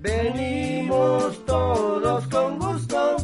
Venimos 0.00 1.44
todos 1.46 2.28
con 2.28 2.60
gusto 2.60 3.16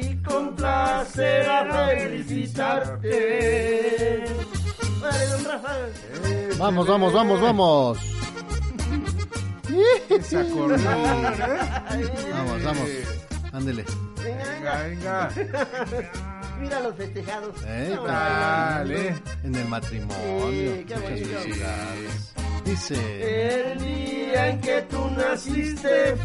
y 0.00 0.16
con 0.22 0.56
placer 0.56 1.50
a 1.50 1.66
felicitarte. 1.98 4.49
Vale, 5.00 5.26
don 5.26 5.44
Rafa. 5.44 5.76
Vamos, 6.58 6.86
vamos, 6.86 7.12
vamos, 7.12 7.40
vamos. 7.40 7.98
Acordeón. 10.36 11.22
Vamos, 12.32 12.64
vamos. 12.64 12.88
Ándele. 13.52 13.84
Venga, 14.22 14.82
venga. 14.82 15.30
Mira 16.60 16.80
los 16.80 16.94
festejados. 16.96 17.54
Eh, 17.66 17.98
Dale. 18.06 19.14
En 19.44 19.54
el 19.54 19.68
matrimonio. 19.68 20.76
Sí, 20.76 20.84
qué 20.86 20.94
Muchas 20.96 21.08
felicidades. 21.08 22.32
Dice. 22.64 23.70
El 23.72 23.78
día 23.78 24.48
en 24.50 24.60
que 24.60 24.82
tú 24.82 25.10
naciste, 25.16 26.16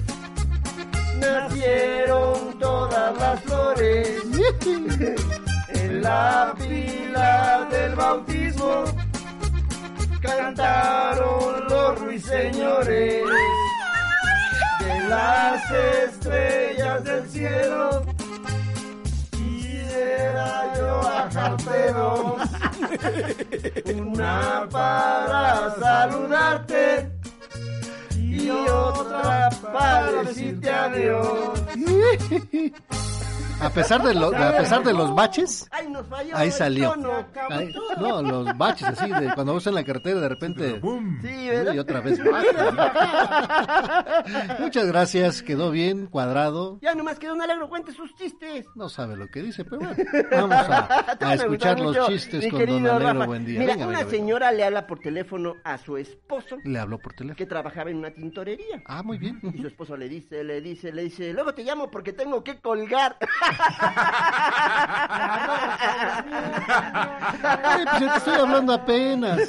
nacieron 1.20 2.60
todas 2.60 3.18
las 3.18 3.42
flores. 3.42 4.10
La 6.02 6.54
pila 6.58 7.68
del 7.72 7.96
bautismo, 7.96 8.84
cantaron 10.22 11.68
los 11.70 12.00
ruiseñores. 12.02 13.24
De 14.80 15.10
las 15.10 15.72
estrellas 15.72 17.04
del 17.04 17.30
cielo, 17.30 18.06
quisiera 19.32 20.74
yo 20.76 21.02
bajar 21.02 21.58
dos. 21.93 22.41
Una 23.96 24.68
para 24.70 25.76
saludarte 25.80 27.10
y 28.18 28.50
otra 28.50 29.50
para 29.72 30.24
decirte 30.24 30.70
adiós. 30.70 31.60
A 33.62 33.70
pesar 33.70 34.03
de, 34.03 34.14
lo- 34.14 34.36
a 34.36 34.58
pesar 34.58 34.84
de 34.84 34.93
los 34.93 35.16
baches, 35.16 35.68
Ay, 35.72 35.88
nos 35.89 36.06
falló 36.08 36.36
ahí 36.36 36.47
el 36.47 36.53
salió. 36.53 36.91
tono. 36.91 37.26
Ahí- 37.49 37.74
no, 37.99 38.22
los 38.22 38.58
baches 38.58 38.88
así, 38.89 39.10
de 39.12 39.34
cuando 39.34 39.53
vas 39.53 39.66
en 39.68 39.76
la 39.76 39.84
carretera 39.84 40.20
de 40.20 40.30
repente... 40.30 40.82
Sí, 41.22 41.49
¿verdad? 41.49 41.74
Y 41.74 41.80
otra 41.80 42.01
vez. 42.01 42.20
Muchas 44.60 44.86
gracias, 44.88 45.41
quedó 45.41 45.72
bien, 45.72 46.08
cuadrado. 46.08 46.78
Ya 46.82 46.93
nomás 46.95 47.18
que 47.18 47.28
Don 47.28 47.41
Alegro 47.41 47.70
cuente 47.70 47.91
sus 47.93 48.14
chistes. 48.16 48.66
No 48.76 48.89
sabe 48.89 49.16
lo 49.16 49.28
que 49.30 49.41
dice, 49.41 49.64
pero 49.66 49.80
bueno, 49.80 49.95
vamos 50.32 50.56
a, 50.70 51.16
Te 51.20 51.34
escuchar 51.34 51.80
los 51.80 51.95
mucho, 51.95 52.08
chistes 52.08 52.43
mi 52.43 52.49
con 52.51 52.60
Don 52.60 52.68
querido 52.68 52.91
Alegro. 52.93 53.14
Rafa. 53.14 53.26
Buen 53.26 53.45
día. 53.45 53.60
Mira, 53.60 53.74
Venga, 53.74 53.88
una 53.88 53.97
venga, 53.99 54.10
venga. 54.12 54.18
señora 54.18 54.51
le 54.51 54.64
habla 54.64 54.86
por 54.88 54.99
teléfono 54.99 55.56
a 55.64 55.78
su 55.78 55.97
esposo 55.97 56.58
Le 56.64 56.78
habló 56.80 56.99
por 56.99 57.14
teléfono. 57.14 57.36
que 57.38 57.45
trabajaba 57.45 57.89
en 57.89 57.97
una 57.97 58.12
tintorería. 58.12 58.84
Ah, 58.86 59.01
muy 59.01 59.18
bien. 59.18 59.39
Y 59.53 59.62
su 59.62 59.68
esposo 59.68 59.95
le 59.97 60.10
dice, 60.10 60.43
le 60.43 60.62
dice, 60.62 60.91
le 60.91 61.03
dice, 61.03 61.34
luego 61.34 61.53
te 61.53 61.64
llamo 61.64 61.89
porque 61.89 62.14
tengo 62.14 62.43
que 62.43 62.60
colgar. 62.60 63.18
Ay, 67.43 67.86
pues 67.89 68.02
yo 68.02 68.12
te 68.12 68.18
estoy 68.18 68.36
hablando 68.36 68.74
apenas. 68.74 69.39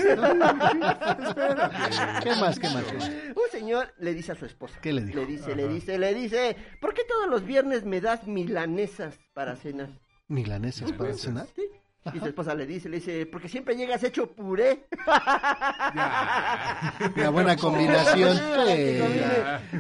¿Qué 2.22 2.34
más, 2.40 2.58
qué 2.58 2.68
más? 2.70 2.84
qué 2.84 2.96
más? 2.96 3.10
Un 3.34 3.50
señor 3.50 3.94
le 3.98 4.14
dice 4.14 4.32
a 4.32 4.34
su 4.34 4.46
esposa. 4.46 4.78
¿Qué 4.80 4.92
le 4.92 5.02
dijo? 5.02 5.18
Le 5.20 5.26
dice, 5.26 5.54
le 5.54 5.68
dice, 5.68 5.98
le 5.98 6.14
dice, 6.14 6.56
¿por 6.80 6.94
qué 6.94 7.02
todos 7.04 7.28
los 7.28 7.44
viernes 7.44 7.84
me 7.84 8.00
das 8.00 8.26
milanesas 8.26 9.18
para 9.34 9.56
cenar? 9.56 9.90
¿Milanesas 10.28 10.92
para 10.92 11.14
cenar? 11.14 11.46
Y 12.14 12.18
su 12.18 12.26
esposa 12.26 12.54
le 12.54 12.66
dice, 12.66 12.88
le 12.88 12.96
dice, 12.96 13.26
porque 13.26 13.48
siempre 13.48 13.76
llegas 13.76 14.02
hecho 14.04 14.30
puré. 14.30 14.86
Una 17.16 17.30
buena 17.30 17.56
combinación. 17.60 18.36
Sí. 18.36 19.00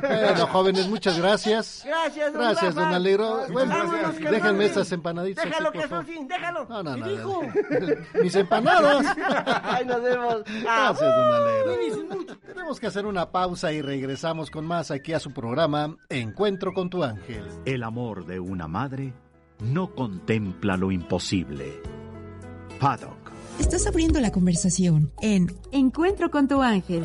Bueno, 0.00 0.46
jóvenes, 0.48 0.88
muchas 0.88 1.18
gracias. 1.18 1.82
Gracias, 1.86 2.32
don 2.32 2.42
Gracias, 2.42 2.74
Rafa. 2.74 2.86
don 2.86 2.94
Alegro. 2.94 3.46
Bueno, 3.50 3.74
Vámonos, 3.76 4.14
que 4.16 4.30
déjenme 4.30 4.58
no, 4.58 4.62
estas 4.62 4.92
empanaditas. 4.92 5.44
Déjalo 5.44 5.68
aquí, 5.68 5.78
que 5.78 5.88
son 5.88 6.06
sin, 6.06 6.28
déjalo. 6.28 6.66
No, 6.68 6.82
no, 6.82 6.94
¿Qué 6.94 7.00
no. 7.00 7.08
dijo? 7.08 7.42
Mis 8.22 8.34
empanadas. 8.34 9.06
Ay, 9.62 9.84
nos 9.84 10.02
vemos. 10.02 10.42
Gracias, 10.62 11.16
don 11.16 11.32
Alegro. 11.32 12.36
Tenemos 12.46 12.80
que 12.80 12.86
hacer 12.86 13.06
una 13.06 13.30
pausa 13.30 13.72
y 13.72 13.82
regresamos 13.82 14.50
con 14.50 14.66
más 14.66 14.90
aquí 14.90 15.12
a 15.12 15.20
su 15.20 15.32
programa 15.32 15.96
Encuentro 16.08 16.72
con 16.72 16.90
tu 16.90 17.02
ángel. 17.04 17.46
El 17.64 17.82
amor 17.82 18.26
de 18.26 18.40
una 18.40 18.66
madre 18.68 19.12
no 19.60 19.94
contempla 19.94 20.76
lo 20.76 20.90
imposible. 20.92 21.80
Paddock. 22.78 23.32
Estás 23.58 23.86
abriendo 23.86 24.20
la 24.20 24.30
conversación 24.30 25.12
en 25.22 25.54
Encuentro 25.72 26.30
con 26.30 26.46
tu 26.46 26.62
ángel. 26.62 27.04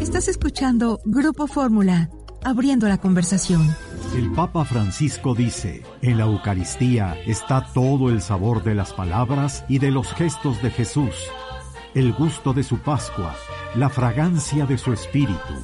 Estás 0.00 0.28
escuchando 0.28 1.00
Grupo 1.04 1.46
Fórmula, 1.46 2.10
abriendo 2.44 2.88
la 2.88 2.98
conversación. 2.98 3.62
El 4.14 4.30
Papa 4.32 4.64
Francisco 4.64 5.34
dice, 5.34 5.82
en 6.02 6.18
la 6.18 6.24
Eucaristía 6.24 7.16
está 7.26 7.72
todo 7.72 8.10
el 8.10 8.20
sabor 8.20 8.62
de 8.62 8.74
las 8.74 8.92
palabras 8.92 9.64
y 9.68 9.78
de 9.78 9.90
los 9.90 10.12
gestos 10.12 10.60
de 10.62 10.70
Jesús, 10.70 11.14
el 11.94 12.12
gusto 12.12 12.52
de 12.52 12.62
su 12.62 12.78
Pascua, 12.78 13.34
la 13.74 13.88
fragancia 13.88 14.66
de 14.66 14.76
su 14.76 14.92
Espíritu. 14.92 15.54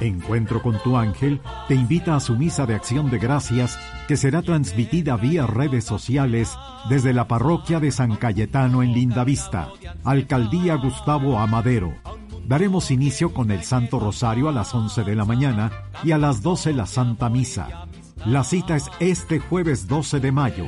Encuentro 0.00 0.62
con 0.62 0.78
tu 0.82 0.96
ángel 0.96 1.40
te 1.68 1.74
invita 1.74 2.16
a 2.16 2.20
su 2.20 2.34
misa 2.34 2.64
de 2.64 2.74
acción 2.74 3.10
de 3.10 3.18
gracias 3.18 3.78
que 4.08 4.16
será 4.16 4.40
transmitida 4.40 5.16
vía 5.16 5.46
redes 5.46 5.84
sociales 5.84 6.56
desde 6.88 7.12
la 7.12 7.28
parroquia 7.28 7.80
de 7.80 7.90
San 7.90 8.16
Cayetano 8.16 8.82
en 8.82 8.94
Lindavista, 8.94 9.68
Alcaldía 10.04 10.76
Gustavo 10.76 11.38
Amadero. 11.38 11.92
Daremos 12.46 12.90
inicio 12.90 13.34
con 13.34 13.50
el 13.50 13.62
Santo 13.62 14.00
Rosario 14.00 14.48
a 14.48 14.52
las 14.52 14.74
11 14.74 15.04
de 15.04 15.14
la 15.14 15.26
mañana 15.26 15.70
y 16.02 16.12
a 16.12 16.18
las 16.18 16.42
12 16.42 16.72
la 16.72 16.86
Santa 16.86 17.28
Misa. 17.28 17.86
La 18.24 18.42
cita 18.42 18.76
es 18.76 18.86
este 19.00 19.38
jueves 19.38 19.86
12 19.86 20.18
de 20.18 20.32
mayo. 20.32 20.66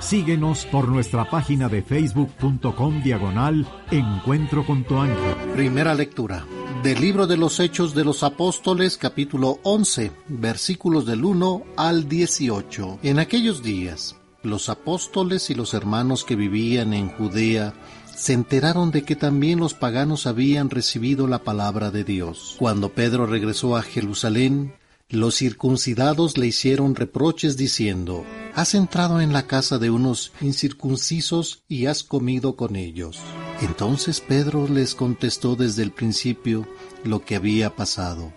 Síguenos 0.00 0.64
por 0.64 0.88
nuestra 0.88 1.28
página 1.28 1.68
de 1.68 1.82
facebook.com 1.82 3.02
diagonal 3.02 3.66
Encuentro 3.90 4.64
con 4.64 4.82
tu 4.84 4.96
ángel. 4.96 5.34
Primera 5.54 5.94
lectura 5.94 6.46
del 6.82 7.02
libro 7.02 7.26
de 7.26 7.36
los 7.36 7.60
Hechos 7.60 7.94
de 7.94 8.04
los 8.04 8.22
Apóstoles, 8.22 8.96
capítulo 8.96 9.58
11, 9.62 10.10
versículos 10.28 11.04
del 11.04 11.22
1 11.22 11.62
al 11.76 12.08
18. 12.08 13.00
En 13.02 13.18
aquellos 13.18 13.62
días, 13.62 14.16
los 14.42 14.70
apóstoles 14.70 15.50
y 15.50 15.54
los 15.54 15.74
hermanos 15.74 16.24
que 16.24 16.34
vivían 16.34 16.94
en 16.94 17.10
Judea 17.10 17.74
se 18.06 18.32
enteraron 18.32 18.90
de 18.90 19.02
que 19.02 19.16
también 19.16 19.60
los 19.60 19.74
paganos 19.74 20.26
habían 20.26 20.70
recibido 20.70 21.26
la 21.26 21.40
palabra 21.40 21.90
de 21.90 22.04
Dios. 22.04 22.56
Cuando 22.58 22.88
Pedro 22.94 23.26
regresó 23.26 23.76
a 23.76 23.82
Jerusalén, 23.82 24.72
los 25.10 25.34
circuncidados 25.34 26.38
le 26.38 26.46
hicieron 26.46 26.94
reproches 26.94 27.56
diciendo, 27.56 28.24
Has 28.54 28.74
entrado 28.74 29.20
en 29.20 29.32
la 29.32 29.48
casa 29.48 29.78
de 29.78 29.90
unos 29.90 30.32
incircuncisos 30.40 31.64
y 31.68 31.86
has 31.86 32.04
comido 32.04 32.54
con 32.54 32.76
ellos. 32.76 33.18
Entonces 33.60 34.20
Pedro 34.20 34.68
les 34.68 34.94
contestó 34.94 35.56
desde 35.56 35.82
el 35.82 35.90
principio 35.90 36.66
lo 37.02 37.24
que 37.24 37.34
había 37.34 37.74
pasado. 37.74 38.32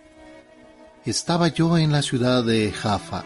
Estaba 1.06 1.48
yo 1.50 1.78
en 1.78 1.92
la 1.92 2.02
ciudad 2.02 2.44
de 2.44 2.72
Jaffa, 2.72 3.24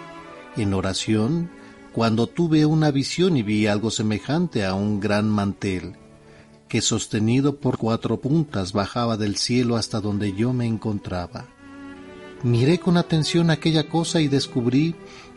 en 0.58 0.74
oración, 0.74 1.50
cuando 1.94 2.28
tuve 2.28 2.66
una 2.66 2.92
visión 2.92 3.38
y 3.38 3.44
vi 3.44 3.68
algo 3.68 3.92
semejante 3.92 4.66
a 4.66 4.74
un 4.74 5.00
gran 5.00 5.30
mantel, 5.30 5.96
que 6.68 6.82
sostenido 6.82 7.60
por 7.60 7.78
cuatro 7.78 8.20
puntas 8.20 8.74
bajaba 8.74 9.16
del 9.16 9.38
cielo 9.38 9.78
hasta 9.78 10.02
donde 10.02 10.34
yo 10.34 10.52
me 10.52 10.66
encontraba. 10.66 11.48
Miré 12.44 12.80
con 12.80 12.98
atención 12.98 13.50
aquella 13.50 13.90
cosa 13.90 14.22
y 14.22 14.28
descubrí 14.28 14.96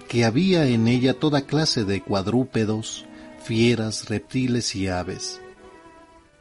que 0.08 0.24
había 0.24 0.66
en 0.66 0.88
ella 0.88 1.18
toda 1.18 1.42
clase 1.42 1.84
de 1.84 2.02
cuadrúpedos, 2.02 3.06
fieras, 3.42 4.08
reptiles 4.08 4.74
y 4.74 4.88
aves. 4.88 5.40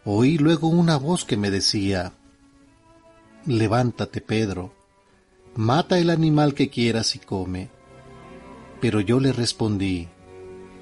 Oí 0.03 0.37
luego 0.37 0.67
una 0.67 0.97
voz 0.97 1.23
que 1.23 1.37
me 1.37 1.51
decía, 1.51 2.13
Levántate, 3.45 4.21
Pedro, 4.21 4.73
mata 5.55 5.97
el 5.97 6.09
animal 6.09 6.53
que 6.53 6.69
quieras 6.69 7.15
y 7.15 7.19
come. 7.19 7.69
Pero 8.81 8.99
yo 8.99 9.19
le 9.19 9.31
respondí, 9.31 10.07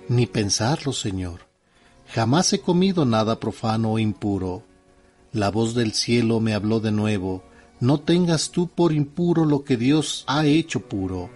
Ni 0.07 0.25
pensarlo, 0.25 0.91
Señor, 0.91 1.41
jamás 2.07 2.51
he 2.53 2.61
comido 2.61 3.05
nada 3.05 3.39
profano 3.39 3.93
o 3.93 3.99
impuro. 3.99 4.63
La 5.33 5.51
voz 5.51 5.75
del 5.75 5.93
cielo 5.93 6.39
me 6.39 6.53
habló 6.53 6.79
de 6.79 6.91
nuevo, 6.91 7.43
No 7.79 7.99
tengas 7.99 8.51
tú 8.51 8.67
por 8.67 8.91
impuro 8.91 9.45
lo 9.45 9.63
que 9.63 9.77
Dios 9.77 10.23
ha 10.27 10.45
hecho 10.45 10.81
puro. 10.81 11.29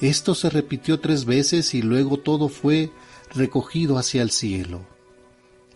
Esto 0.00 0.34
se 0.34 0.50
repitió 0.50 1.00
tres 1.00 1.24
veces 1.24 1.74
y 1.74 1.82
luego 1.82 2.18
todo 2.18 2.48
fue 2.48 2.90
recogido 3.34 3.98
hacia 3.98 4.22
el 4.22 4.30
cielo. 4.30 4.86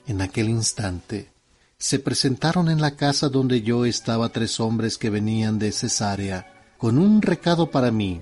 En 0.06 0.20
aquel 0.20 0.48
instante 0.48 1.30
se 1.78 1.98
presentaron 1.98 2.68
en 2.68 2.80
la 2.80 2.96
casa 2.96 3.30
donde 3.30 3.62
yo 3.62 3.86
estaba 3.86 4.28
tres 4.28 4.60
hombres 4.60 4.98
que 4.98 5.08
venían 5.08 5.58
de 5.58 5.72
Cesarea, 5.72 6.74
con 6.76 6.98
un 6.98 7.22
recado 7.22 7.70
para 7.70 7.90
mí. 7.90 8.20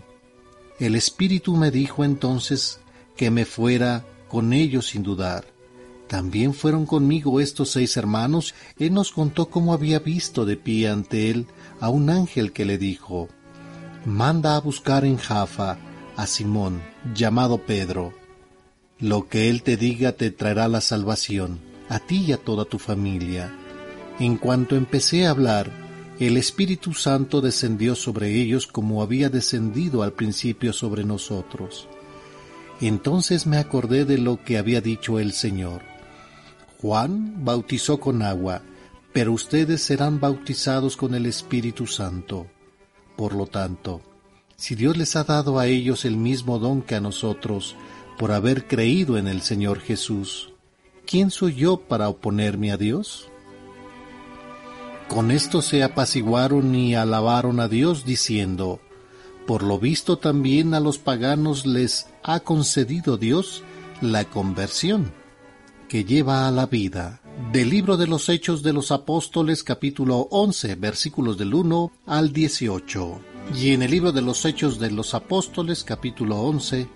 El 0.78 0.94
Espíritu 0.94 1.56
me 1.56 1.72
dijo 1.72 2.04
entonces 2.04 2.78
que 3.16 3.32
me 3.32 3.44
fuera 3.44 4.04
con 4.28 4.52
ellos 4.52 4.86
sin 4.86 5.02
dudar. 5.02 5.57
También 6.08 6.54
fueron 6.54 6.86
conmigo 6.86 7.38
estos 7.38 7.70
seis 7.70 7.96
hermanos. 7.98 8.54
Él 8.78 8.94
nos 8.94 9.12
contó 9.12 9.50
cómo 9.50 9.74
había 9.74 9.98
visto 9.98 10.46
de 10.46 10.56
pie 10.56 10.88
ante 10.88 11.30
él 11.30 11.46
a 11.80 11.90
un 11.90 12.08
ángel 12.08 12.52
que 12.52 12.64
le 12.64 12.78
dijo, 12.78 13.28
Manda 14.06 14.56
a 14.56 14.60
buscar 14.60 15.04
en 15.04 15.18
Jaffa 15.18 15.78
a 16.16 16.26
Simón, 16.26 16.82
llamado 17.14 17.58
Pedro. 17.58 18.14
Lo 18.98 19.28
que 19.28 19.50
él 19.50 19.62
te 19.62 19.76
diga 19.76 20.12
te 20.12 20.30
traerá 20.30 20.66
la 20.66 20.80
salvación, 20.80 21.60
a 21.90 22.00
ti 22.00 22.24
y 22.26 22.32
a 22.32 22.38
toda 22.38 22.64
tu 22.64 22.78
familia. 22.78 23.54
En 24.18 24.36
cuanto 24.38 24.76
empecé 24.76 25.26
a 25.26 25.30
hablar, 25.30 25.70
el 26.18 26.36
Espíritu 26.36 26.94
Santo 26.94 27.40
descendió 27.40 27.94
sobre 27.94 28.34
ellos 28.34 28.66
como 28.66 29.02
había 29.02 29.28
descendido 29.28 30.02
al 30.02 30.14
principio 30.14 30.72
sobre 30.72 31.04
nosotros. 31.04 31.86
Entonces 32.80 33.46
me 33.46 33.58
acordé 33.58 34.04
de 34.04 34.18
lo 34.18 34.42
que 34.42 34.58
había 34.58 34.80
dicho 34.80 35.18
el 35.18 35.32
Señor. 35.32 35.97
Juan 36.80 37.44
bautizó 37.44 37.98
con 37.98 38.22
agua, 38.22 38.62
pero 39.12 39.32
ustedes 39.32 39.82
serán 39.82 40.20
bautizados 40.20 40.96
con 40.96 41.14
el 41.14 41.26
Espíritu 41.26 41.86
Santo. 41.86 42.46
Por 43.16 43.34
lo 43.34 43.46
tanto, 43.46 44.00
si 44.56 44.76
Dios 44.76 44.96
les 44.96 45.16
ha 45.16 45.24
dado 45.24 45.58
a 45.58 45.66
ellos 45.66 46.04
el 46.04 46.16
mismo 46.16 46.58
don 46.58 46.82
que 46.82 46.94
a 46.94 47.00
nosotros, 47.00 47.74
por 48.16 48.32
haber 48.32 48.66
creído 48.66 49.18
en 49.18 49.26
el 49.26 49.42
Señor 49.42 49.80
Jesús, 49.80 50.52
¿quién 51.04 51.30
soy 51.30 51.54
yo 51.54 51.78
para 51.78 52.08
oponerme 52.08 52.70
a 52.70 52.76
Dios? 52.76 53.28
Con 55.08 55.30
esto 55.30 55.62
se 55.62 55.82
apaciguaron 55.82 56.74
y 56.74 56.94
alabaron 56.94 57.60
a 57.60 57.68
Dios 57.68 58.04
diciendo, 58.04 58.80
por 59.46 59.62
lo 59.62 59.78
visto 59.78 60.18
también 60.18 60.74
a 60.74 60.80
los 60.80 60.98
paganos 60.98 61.64
les 61.64 62.06
ha 62.22 62.40
concedido 62.40 63.16
Dios 63.16 63.62
la 64.00 64.26
conversión, 64.26 65.12
que 65.88 66.04
lleva 66.04 66.46
a 66.46 66.50
la 66.50 66.66
vida. 66.66 67.20
Del 67.52 67.70
libro 67.70 67.96
de 67.96 68.06
los 68.06 68.28
Hechos 68.28 68.62
de 68.62 68.74
los 68.74 68.92
Apóstoles 68.92 69.64
capítulo 69.64 70.28
11 70.30 70.74
versículos 70.74 71.38
del 71.38 71.54
1 71.54 71.92
al 72.06 72.32
18. 72.32 73.20
Y 73.56 73.70
en 73.70 73.82
el 73.82 73.90
libro 73.90 74.12
de 74.12 74.20
los 74.20 74.44
Hechos 74.44 74.78
de 74.78 74.90
los 74.90 75.14
Apóstoles 75.14 75.84
capítulo 75.84 76.40
11 76.42 76.86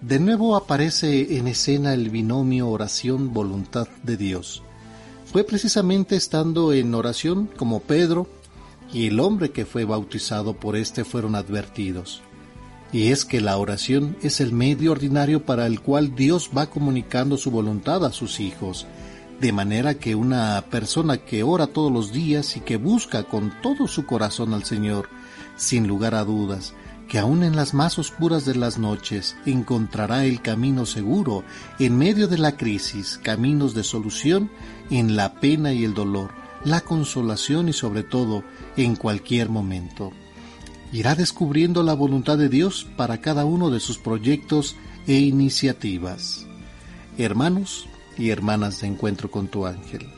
De 0.00 0.18
nuevo 0.18 0.56
aparece 0.56 1.36
en 1.36 1.46
escena 1.46 1.92
el 1.92 2.08
binomio 2.08 2.68
oración-voluntad 2.68 3.88
de 4.02 4.16
Dios. 4.16 4.62
Fue 5.26 5.44
precisamente 5.44 6.16
estando 6.16 6.72
en 6.72 6.94
oración 6.94 7.50
como 7.56 7.80
Pedro 7.80 8.26
y 8.94 9.08
el 9.08 9.20
hombre 9.20 9.50
que 9.50 9.66
fue 9.66 9.84
bautizado 9.84 10.54
por 10.54 10.74
éste 10.76 11.04
fueron 11.04 11.34
advertidos. 11.34 12.22
Y 12.92 13.08
es 13.08 13.24
que 13.24 13.40
la 13.40 13.56
oración 13.58 14.16
es 14.22 14.40
el 14.40 14.52
medio 14.52 14.92
ordinario 14.92 15.44
para 15.44 15.66
el 15.66 15.80
cual 15.80 16.14
Dios 16.14 16.50
va 16.56 16.70
comunicando 16.70 17.36
su 17.36 17.50
voluntad 17.50 18.04
a 18.04 18.12
sus 18.12 18.40
hijos, 18.40 18.86
de 19.40 19.52
manera 19.52 19.94
que 19.94 20.14
una 20.14 20.64
persona 20.70 21.18
que 21.18 21.42
ora 21.42 21.66
todos 21.66 21.92
los 21.92 22.12
días 22.12 22.56
y 22.56 22.60
que 22.60 22.76
busca 22.76 23.24
con 23.24 23.52
todo 23.62 23.86
su 23.88 24.06
corazón 24.06 24.54
al 24.54 24.64
Señor, 24.64 25.08
sin 25.56 25.86
lugar 25.86 26.14
a 26.14 26.24
dudas, 26.24 26.72
que 27.08 27.18
aun 27.18 27.42
en 27.42 27.56
las 27.56 27.74
más 27.74 27.98
oscuras 27.98 28.44
de 28.44 28.54
las 28.54 28.78
noches 28.78 29.36
encontrará 29.46 30.24
el 30.24 30.40
camino 30.42 30.86
seguro 30.86 31.42
en 31.78 31.96
medio 31.96 32.28
de 32.28 32.38
la 32.38 32.56
crisis, 32.56 33.18
caminos 33.22 33.74
de 33.74 33.82
solución 33.82 34.50
en 34.90 35.16
la 35.16 35.34
pena 35.40 35.72
y 35.72 35.84
el 35.84 35.94
dolor, 35.94 36.30
la 36.64 36.80
consolación 36.80 37.68
y 37.68 37.72
sobre 37.72 38.02
todo 38.02 38.44
en 38.76 38.96
cualquier 38.96 39.48
momento. 39.48 40.12
Irá 40.92 41.14
descubriendo 41.14 41.82
la 41.82 41.94
voluntad 41.94 42.38
de 42.38 42.48
Dios 42.48 42.86
para 42.96 43.20
cada 43.20 43.44
uno 43.44 43.70
de 43.70 43.80
sus 43.80 43.98
proyectos 43.98 44.76
e 45.06 45.14
iniciativas. 45.14 46.46
Hermanos 47.18 47.88
y 48.16 48.30
hermanas 48.30 48.80
de 48.80 48.86
encuentro 48.86 49.30
con 49.30 49.48
tu 49.48 49.66
ángel, 49.66 50.08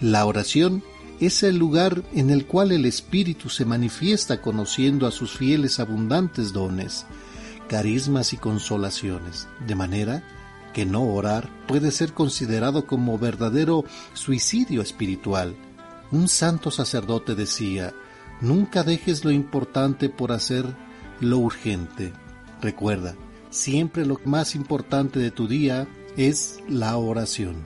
la 0.00 0.24
oración 0.26 0.84
es 1.20 1.42
el 1.42 1.58
lugar 1.58 2.02
en 2.14 2.30
el 2.30 2.46
cual 2.46 2.72
el 2.72 2.86
Espíritu 2.86 3.48
se 3.48 3.64
manifiesta 3.64 4.40
conociendo 4.40 5.06
a 5.06 5.10
sus 5.10 5.36
fieles 5.36 5.80
abundantes 5.80 6.52
dones, 6.52 7.06
carismas 7.68 8.32
y 8.32 8.36
consolaciones, 8.36 9.48
de 9.66 9.74
manera 9.74 10.22
que 10.72 10.86
no 10.86 11.04
orar 11.04 11.50
puede 11.66 11.90
ser 11.90 12.14
considerado 12.14 12.86
como 12.86 13.18
verdadero 13.18 13.84
suicidio 14.14 14.80
espiritual. 14.80 15.56
Un 16.12 16.28
santo 16.28 16.70
sacerdote 16.70 17.34
decía, 17.34 17.92
nunca 18.40 18.82
dejes 18.82 19.24
lo 19.24 19.30
importante 19.30 20.08
por 20.08 20.32
hacer 20.32 20.64
lo 21.20 21.38
urgente. 21.38 22.12
Recuerda, 22.60 23.14
siempre 23.50 24.04
lo 24.06 24.18
más 24.24 24.54
importante 24.54 25.18
de 25.18 25.30
tu 25.30 25.46
día 25.48 25.86
es 26.16 26.60
la 26.68 26.96
oración. 26.96 27.64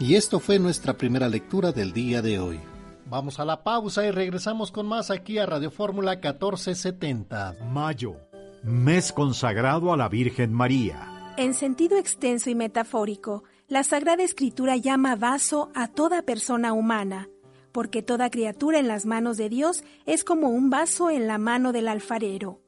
Y 0.00 0.14
esto 0.14 0.38
fue 0.40 0.58
nuestra 0.58 0.96
primera 0.96 1.28
lectura 1.28 1.72
del 1.72 1.92
día 1.92 2.22
de 2.22 2.38
hoy. 2.38 2.60
Vamos 3.06 3.40
a 3.40 3.44
la 3.44 3.64
pausa 3.64 4.06
y 4.06 4.10
regresamos 4.10 4.70
con 4.70 4.86
más 4.86 5.10
aquí 5.10 5.38
a 5.38 5.46
Radio 5.46 5.70
Fórmula 5.70 6.12
1470. 6.12 7.56
Mayo, 7.72 8.16
mes 8.62 9.12
consagrado 9.12 9.92
a 9.92 9.96
la 9.96 10.08
Virgen 10.08 10.52
María. 10.52 11.34
En 11.38 11.54
sentido 11.54 11.96
extenso 11.96 12.50
y 12.50 12.54
metafórico, 12.54 13.44
la 13.66 13.82
Sagrada 13.82 14.22
Escritura 14.22 14.76
llama 14.76 15.16
vaso 15.16 15.70
a 15.74 15.88
toda 15.88 16.22
persona 16.22 16.72
humana, 16.72 17.28
porque 17.72 18.02
toda 18.02 18.30
criatura 18.30 18.78
en 18.78 18.88
las 18.88 19.06
manos 19.06 19.36
de 19.36 19.48
Dios 19.48 19.84
es 20.06 20.24
como 20.24 20.48
un 20.48 20.70
vaso 20.70 21.10
en 21.10 21.26
la 21.26 21.38
mano 21.38 21.72
del 21.72 21.88
alfarero. 21.88 22.60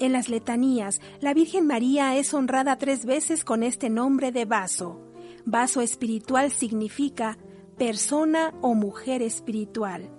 En 0.00 0.12
las 0.12 0.28
letanías, 0.28 1.00
la 1.20 1.34
Virgen 1.34 1.66
María 1.66 2.16
es 2.16 2.34
honrada 2.34 2.76
tres 2.76 3.04
veces 3.04 3.44
con 3.44 3.62
este 3.62 3.88
nombre 3.88 4.32
de 4.32 4.44
vaso. 4.44 5.00
Vaso 5.44 5.80
espiritual 5.80 6.50
significa 6.50 7.38
persona 7.78 8.54
o 8.60 8.74
mujer 8.74 9.22
espiritual. 9.22 10.10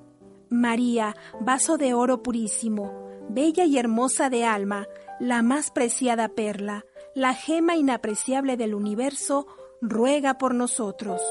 María, 0.49 1.15
vaso 1.41 1.77
de 1.77 1.93
oro 1.93 2.23
purísimo, 2.23 3.09
bella 3.29 3.65
y 3.65 3.77
hermosa 3.77 4.29
de 4.29 4.45
alma, 4.45 4.87
la 5.19 5.41
más 5.41 5.71
preciada 5.71 6.29
perla, 6.29 6.85
la 7.15 7.33
gema 7.33 7.75
inapreciable 7.75 8.57
del 8.57 8.75
universo, 8.75 9.47
ruega 9.83 10.37
por 10.37 10.55
nosotros. 10.55 11.21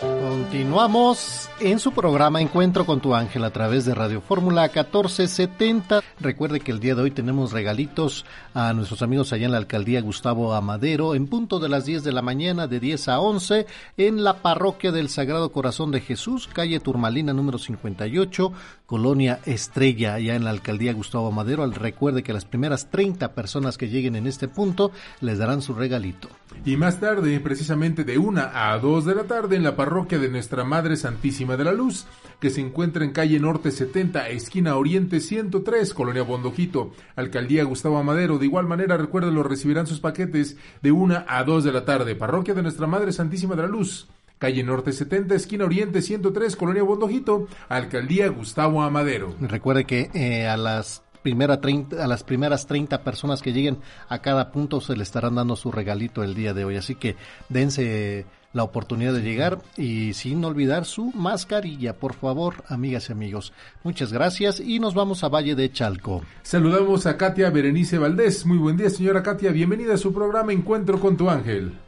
Continuamos 0.00 1.48
en 1.60 1.78
su 1.78 1.92
programa 1.92 2.40
Encuentro 2.40 2.84
con 2.84 3.00
tu 3.00 3.14
ángel 3.14 3.44
a 3.44 3.52
través 3.52 3.84
de 3.84 3.94
Radio 3.94 4.20
Fórmula 4.20 4.62
1470. 4.62 6.02
Recuerde 6.18 6.58
que 6.58 6.72
el 6.72 6.80
día 6.80 6.96
de 6.96 7.02
hoy 7.02 7.10
tenemos 7.12 7.52
regalitos 7.52 8.26
a 8.54 8.72
nuestros 8.72 9.02
amigos 9.02 9.32
allá 9.32 9.46
en 9.46 9.52
la 9.52 9.58
alcaldía 9.58 10.00
Gustavo 10.00 10.52
Amadero 10.54 11.14
en 11.14 11.28
punto 11.28 11.60
de 11.60 11.68
las 11.68 11.84
10 11.84 12.02
de 12.02 12.10
la 12.10 12.22
mañana 12.22 12.66
de 12.66 12.80
10 12.80 13.08
a 13.08 13.20
11 13.20 13.66
en 13.96 14.24
la 14.24 14.42
parroquia 14.42 14.90
del 14.90 15.08
Sagrado 15.08 15.52
Corazón 15.52 15.92
de 15.92 16.00
Jesús, 16.00 16.48
calle 16.52 16.80
Turmalina 16.80 17.32
número 17.32 17.58
58, 17.58 18.52
Colonia 18.92 19.40
Estrella, 19.46 20.12
allá 20.12 20.36
en 20.36 20.44
la 20.44 20.50
alcaldía 20.50 20.92
Gustavo 20.92 21.28
Amadero. 21.28 21.66
Recuerde 21.66 22.22
que 22.22 22.34
las 22.34 22.44
primeras 22.44 22.90
30 22.90 23.32
personas 23.32 23.78
que 23.78 23.88
lleguen 23.88 24.16
en 24.16 24.26
este 24.26 24.48
punto 24.48 24.92
les 25.22 25.38
darán 25.38 25.62
su 25.62 25.72
regalito. 25.72 26.28
Y 26.66 26.76
más 26.76 27.00
tarde, 27.00 27.40
precisamente 27.40 28.04
de 28.04 28.18
1 28.18 28.50
a 28.52 28.76
2 28.76 29.06
de 29.06 29.14
la 29.14 29.24
tarde, 29.24 29.56
en 29.56 29.62
la 29.62 29.76
parroquia 29.76 30.18
de 30.18 30.28
Nuestra 30.28 30.64
Madre 30.64 30.96
Santísima 30.96 31.56
de 31.56 31.64
la 31.64 31.72
Luz, 31.72 32.04
que 32.38 32.50
se 32.50 32.60
encuentra 32.60 33.02
en 33.02 33.12
calle 33.12 33.40
Norte 33.40 33.70
70, 33.70 34.28
esquina 34.28 34.76
Oriente 34.76 35.20
103, 35.20 35.94
Colonia 35.94 36.22
Bondojito, 36.22 36.92
Alcaldía 37.16 37.64
Gustavo 37.64 37.96
Amadero. 37.96 38.36
De 38.36 38.44
igual 38.44 38.66
manera, 38.66 38.98
recuérdenlo, 38.98 39.42
recibirán 39.42 39.86
sus 39.86 40.00
paquetes 40.00 40.58
de 40.82 40.92
1 40.92 41.24
a 41.26 41.44
2 41.44 41.64
de 41.64 41.72
la 41.72 41.86
tarde. 41.86 42.14
Parroquia 42.14 42.52
de 42.52 42.62
Nuestra 42.62 42.86
Madre 42.86 43.12
Santísima 43.12 43.56
de 43.56 43.62
la 43.62 43.68
Luz, 43.68 44.06
calle 44.42 44.64
Norte 44.64 44.92
70, 44.92 45.36
esquina 45.36 45.66
Oriente 45.66 46.02
103, 46.02 46.56
Colonia 46.56 46.82
Bondojito, 46.82 47.46
Alcaldía 47.68 48.26
Gustavo 48.26 48.82
Amadero. 48.82 49.36
Recuerde 49.40 49.84
que 49.84 50.10
eh, 50.14 50.48
a 50.48 50.56
las 50.56 51.04
primera 51.22 51.60
30, 51.60 52.02
a 52.02 52.08
las 52.08 52.24
primeras 52.24 52.66
30 52.66 53.04
personas 53.04 53.40
que 53.40 53.52
lleguen 53.52 53.78
a 54.08 54.18
cada 54.18 54.50
punto 54.50 54.80
se 54.80 54.96
le 54.96 55.04
estarán 55.04 55.36
dando 55.36 55.54
su 55.54 55.70
regalito 55.70 56.24
el 56.24 56.34
día 56.34 56.54
de 56.54 56.64
hoy. 56.64 56.74
Así 56.74 56.96
que 56.96 57.14
dense 57.50 58.26
la 58.52 58.64
oportunidad 58.64 59.12
de 59.12 59.22
llegar 59.22 59.60
y 59.76 60.12
sin 60.14 60.44
olvidar 60.44 60.86
su 60.86 61.12
mascarilla, 61.12 61.92
por 61.92 62.14
favor, 62.14 62.64
amigas 62.66 63.10
y 63.10 63.12
amigos. 63.12 63.52
Muchas 63.84 64.12
gracias 64.12 64.58
y 64.58 64.80
nos 64.80 64.92
vamos 64.92 65.22
a 65.22 65.28
Valle 65.28 65.54
de 65.54 65.70
Chalco. 65.70 66.22
Saludamos 66.42 67.06
a 67.06 67.16
Katia 67.16 67.48
Berenice 67.50 67.96
Valdés. 67.96 68.44
Muy 68.44 68.58
buen 68.58 68.76
día, 68.76 68.90
señora 68.90 69.22
Katia. 69.22 69.52
Bienvenida 69.52 69.94
a 69.94 69.98
su 69.98 70.12
programa 70.12 70.52
Encuentro 70.52 70.98
con 70.98 71.16
tu 71.16 71.30
ángel. 71.30 71.78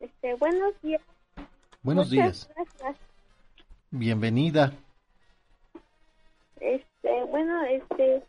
Este, 0.00 0.34
buenos 0.34 0.74
días. 0.82 1.00
Buenos 1.82 2.10
Muchas 2.10 2.10
días. 2.10 2.50
Gracias. 2.54 2.96
Bienvenida. 3.90 4.72
Este, 6.60 7.24
bueno, 7.24 7.62
este, 7.62 8.22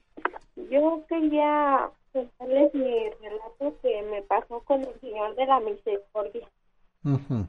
yo 0.69 1.03
quería 1.09 1.89
contarles 2.13 2.73
mi 2.73 3.09
relato 3.21 3.77
que 3.81 4.01
me 4.03 4.21
pasó 4.23 4.61
con 4.61 4.81
el 4.81 4.99
Señor 5.01 5.35
de 5.35 5.45
la 5.45 5.59
Misericordia. 5.59 6.47
Ujú. 7.03 7.45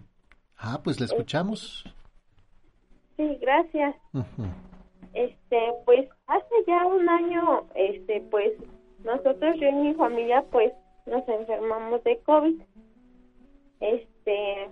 Ah, 0.56 0.80
pues 0.82 0.98
le 0.98 1.06
escuchamos. 1.06 1.84
Sí, 3.16 3.38
gracias. 3.40 3.94
Ujú. 4.12 4.46
Este, 5.12 5.72
pues 5.84 6.08
hace 6.26 6.54
ya 6.66 6.84
un 6.84 7.08
año, 7.08 7.68
este, 7.74 8.22
pues 8.22 8.52
nosotros, 9.04 9.56
yo 9.60 9.68
y 9.68 9.72
mi 9.72 9.94
familia, 9.94 10.44
pues 10.50 10.72
nos 11.06 11.26
enfermamos 11.28 12.02
de 12.02 12.18
COVID. 12.20 12.60
Este, 13.80 14.70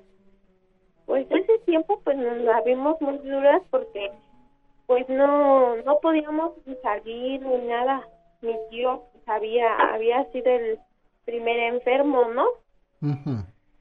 pues 1.06 1.26
ese 1.30 1.58
tiempo, 1.66 2.00
pues 2.04 2.16
nos 2.16 2.38
la 2.38 2.60
vimos 2.62 3.00
muy 3.00 3.18
duras 3.18 3.62
porque, 3.70 4.10
pues 4.86 5.08
no, 5.08 5.76
no 5.76 5.98
podíamos 6.00 6.52
salir 6.82 7.42
ni 7.42 7.58
nada. 7.68 8.06
Mi 8.42 8.56
tío 8.70 9.02
pues, 9.12 9.28
había, 9.28 9.74
había 9.92 10.24
sido 10.32 10.50
el 10.50 10.78
primer 11.24 11.58
enfermo, 11.74 12.24
¿no? 12.28 12.46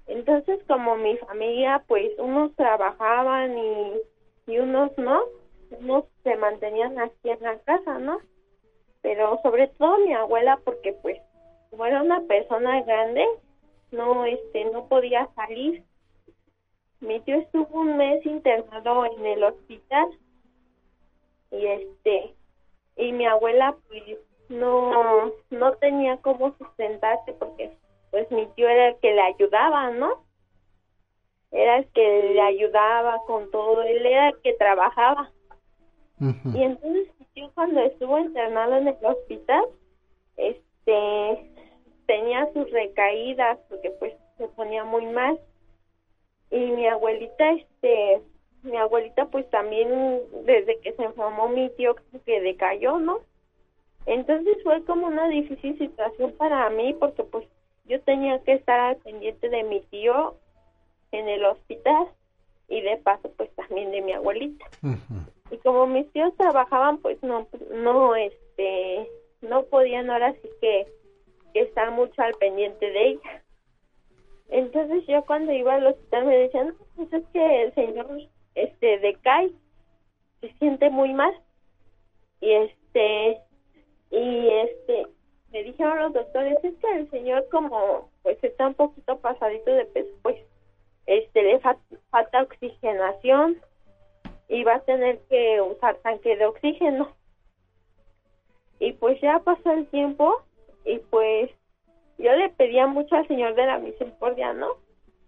Entonces, 0.08 0.60
como 0.68 0.96
mi 0.96 1.18
familia, 1.18 1.84
pues 1.88 2.12
unos 2.18 2.56
trabajaban 2.56 3.58
y, 3.58 3.94
y 4.48 4.60
unos 4.60 4.98
no, 4.98 5.22
unos 5.80 6.06
se 6.24 6.36
mantenían 6.36 6.98
aquí 7.00 7.30
en 7.30 7.42
la 7.42 7.58
casa, 7.60 8.00
¿no? 8.00 8.20
Pero 9.02 9.40
sobre 9.44 9.68
todo 9.68 9.98
mi 10.00 10.14
abuela, 10.14 10.60
porque 10.64 10.94
pues 11.02 11.20
como 11.70 11.86
era 11.86 12.02
una 12.02 12.22
persona 12.22 12.82
grande, 12.84 13.26
no, 13.92 14.26
este, 14.26 14.66
no 14.66 14.88
podía 14.88 15.30
salir. 15.36 15.84
Mi 17.02 17.20
tío 17.22 17.38
estuvo 17.38 17.80
un 17.80 17.98
mes 17.98 18.26
internado 18.26 19.06
en 19.06 19.26
el 19.26 19.44
hospital 19.44 20.08
y 21.52 21.66
este, 21.66 22.36
y 22.98 23.12
mi 23.14 23.26
abuela 23.26 23.76
pues 23.88 24.04
no, 24.50 25.32
no 25.50 25.74
tenía 25.76 26.18
cómo 26.18 26.54
sustentarse 26.58 27.34
porque 27.34 27.72
pues 28.12 28.30
mi 28.32 28.48
tío 28.48 28.68
era 28.68 28.90
el 28.90 28.96
que 28.98 29.14
le 29.14 29.22
ayudaba, 29.22 29.92
¿no? 29.92 30.24
Era 31.52 31.78
el 31.78 31.88
que 31.88 32.32
le 32.34 32.42
ayudaba 32.42 33.22
con 33.26 33.50
todo, 33.52 33.82
él 33.84 34.06
era 34.06 34.30
el 34.30 34.42
que 34.42 34.54
trabajaba. 34.54 35.32
Y 36.20 36.64
entonces 36.64 37.08
mi 37.18 37.26
tío 37.34 37.50
cuando 37.56 37.80
estuvo 37.82 38.20
internado 38.20 38.76
en 38.76 38.90
el 38.90 39.06
hospital, 39.06 39.64
este, 40.36 41.50
tenía 42.08 42.52
sus 42.54 42.70
recaídas 42.72 43.58
porque 43.70 43.90
pues 43.92 44.14
se 44.38 44.48
ponía 44.50 44.84
muy 44.84 45.06
mal. 45.06 45.40
Y 46.52 46.60
mi 46.72 46.88
abuelita, 46.88 47.52
este, 47.52 48.22
mi 48.64 48.78
abuelita 48.78 49.26
pues 49.26 49.50
también 49.50 50.22
desde 50.46 50.80
que 50.80 50.94
se 50.94 51.04
enfermó 51.04 51.48
mi 51.50 51.70
tío 51.72 51.96
que 52.26 52.42
decayó, 52.42 53.00
¿no? 53.00 53.22
Entonces 54.06 54.58
fue 54.64 54.84
como 54.86 55.08
una 55.08 55.28
difícil 55.28 55.78
situación 55.78 56.34
para 56.34 56.70
mí 56.70 56.96
porque 57.00 57.24
pues 57.24 57.48
yo 57.86 58.02
tenía 58.02 58.40
que 58.44 58.54
estar 58.54 58.80
al 58.80 58.98
pendiente 58.98 59.50
de 59.50 59.64
mi 59.64 59.82
tío 59.82 60.36
en 61.12 61.28
el 61.28 61.46
hospital 61.46 62.08
y 62.68 62.82
de 62.82 62.98
paso 62.98 63.32
pues 63.36 63.50
también 63.56 63.92
de 63.92 64.02
mi 64.02 64.14
abuelita. 64.14 64.66
Y 65.52 65.58
como 65.58 65.88
mis 65.88 66.12
tíos 66.12 66.36
trabajaban 66.38 66.98
pues 67.00 67.22
no 67.24 67.48
no 67.72 68.16
este 68.16 69.08
no 69.42 69.64
podían 69.64 70.10
ahora 70.10 70.34
sí 70.34 70.50
que, 70.62 70.88
que 71.54 71.62
estar 71.62 71.92
mucho 71.92 72.22
al 72.22 72.34
pendiente 72.36 72.92
de 72.92 73.08
ella. 73.10 73.44
Entonces 74.50 75.06
yo 75.08 75.24
cuando 75.26 75.52
iba 75.52 75.76
al 75.76 75.88
hospital 75.88 76.26
me 76.26 76.38
decían, 76.38 76.70
no, 76.70 76.76
pues 76.96 77.14
es 77.14 77.24
que 77.32 77.64
el 77.64 77.74
señor 77.76 78.08
este 78.56 79.00
decae, 79.00 79.52
se 80.42 80.52
siente 80.54 80.90
muy 80.90 81.14
mal. 81.14 81.34
Y 82.42 82.52
este 82.52 83.38
y 84.12 84.48
este 84.50 85.08
me 85.52 85.64
dijeron 85.64 86.00
los 86.00 86.14
doctores, 86.14 86.58
es 86.64 86.76
que 86.78 86.92
el 86.96 87.10
señor 87.10 87.48
como 87.50 88.10
pues 88.24 88.44
está 88.44 88.68
un 88.68 88.74
poquito 88.74 89.20
pasadito 89.20 89.72
de 89.72 89.86
peso, 89.86 90.10
pues 90.24 90.38
este 91.06 91.44
le 91.44 91.60
falta 91.60 92.44
oxigenación 92.44 93.58
y 94.48 94.64
va 94.64 94.76
a 94.76 94.82
tener 94.82 95.20
que 95.30 95.62
usar 95.62 95.96
tanque 95.98 96.36
de 96.36 96.46
oxígeno. 96.46 97.12
Y 98.80 98.94
pues 98.94 99.20
ya 99.22 99.40
pasó 99.40 99.72
el 99.72 99.88
tiempo 99.88 100.42
y 100.86 101.00
pues 101.00 101.52
yo 102.20 102.34
le 102.34 102.50
pedía 102.50 102.86
mucho 102.86 103.16
al 103.16 103.28
Señor 103.28 103.56
de 103.56 103.66
la 103.66 103.80
Misericordia, 103.80 104.54
¿no? 104.54 104.68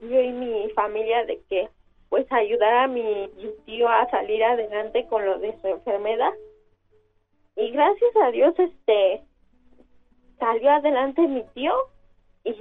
Yo 0.02 0.20
y 0.20 0.32
mi 0.32 0.70
familia 0.72 1.26
de 1.26 1.42
que 1.50 1.70
pues 2.10 2.30
ayudara 2.30 2.84
a 2.84 2.88
mi 2.88 3.30
tío 3.66 3.88
a 3.88 4.10
salir 4.10 4.44
adelante 4.44 5.08
con 5.08 5.26
lo 5.26 5.40
de 5.40 5.58
su 5.62 5.68
enfermedad. 5.68 6.34
Y 7.56 7.72
gracias 7.72 8.12
a 8.22 8.32
Dios 8.32 8.54
este 8.60 9.24
salió 10.38 10.72
adelante 10.72 11.22
mi 11.22 11.44
tío 11.54 11.74
y 12.44 12.52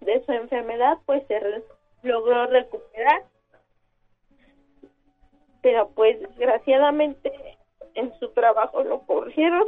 de 0.00 0.24
su 0.24 0.32
enfermedad 0.32 0.98
pues 1.06 1.26
se 1.26 1.40
logró 2.04 2.46
recuperar. 2.46 3.24
Pero 5.62 5.90
pues 5.96 6.20
desgraciadamente 6.20 7.32
en 7.94 8.16
su 8.20 8.28
trabajo 8.30 8.84
lo 8.84 9.00
corrieron 9.00 9.66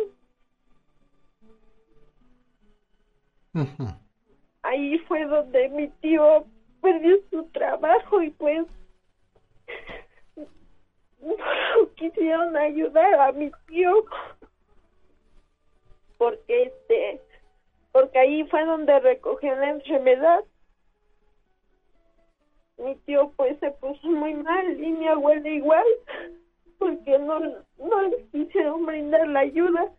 Ahí 4.63 4.99
fue 5.07 5.25
donde 5.27 5.69
mi 5.71 5.89
tío 6.01 6.45
perdió 6.83 7.17
su 7.31 7.45
trabajo 7.51 8.23
y 8.23 8.31
pues 8.31 8.67
no 11.21 11.95
quisieron 11.97 12.57
ayudar 12.57 13.15
a 13.21 13.33
mi 13.33 13.51
tío. 13.67 13.93
Porque 16.19 16.65
este 16.65 17.21
porque 17.93 18.19
ahí 18.19 18.45
fue 18.49 18.65
donde 18.65 18.99
recogió 19.01 19.55
la 19.57 19.71
enfermedad. 19.71 20.45
Mi 22.79 22.95
tío 23.07 23.33
pues 23.37 23.59
se 23.61 23.71
puso 23.71 24.07
muy 24.09 24.35
mal 24.35 24.79
y 24.79 24.93
mi 24.93 25.09
abuela 25.09 25.49
igual 25.49 25.87
porque 26.79 27.19
no 27.19 27.41
no 27.79 28.03
le 28.03 28.27
quisieron 28.33 28.85
brindar 28.85 29.27
la 29.29 29.41
ayuda 29.41 29.91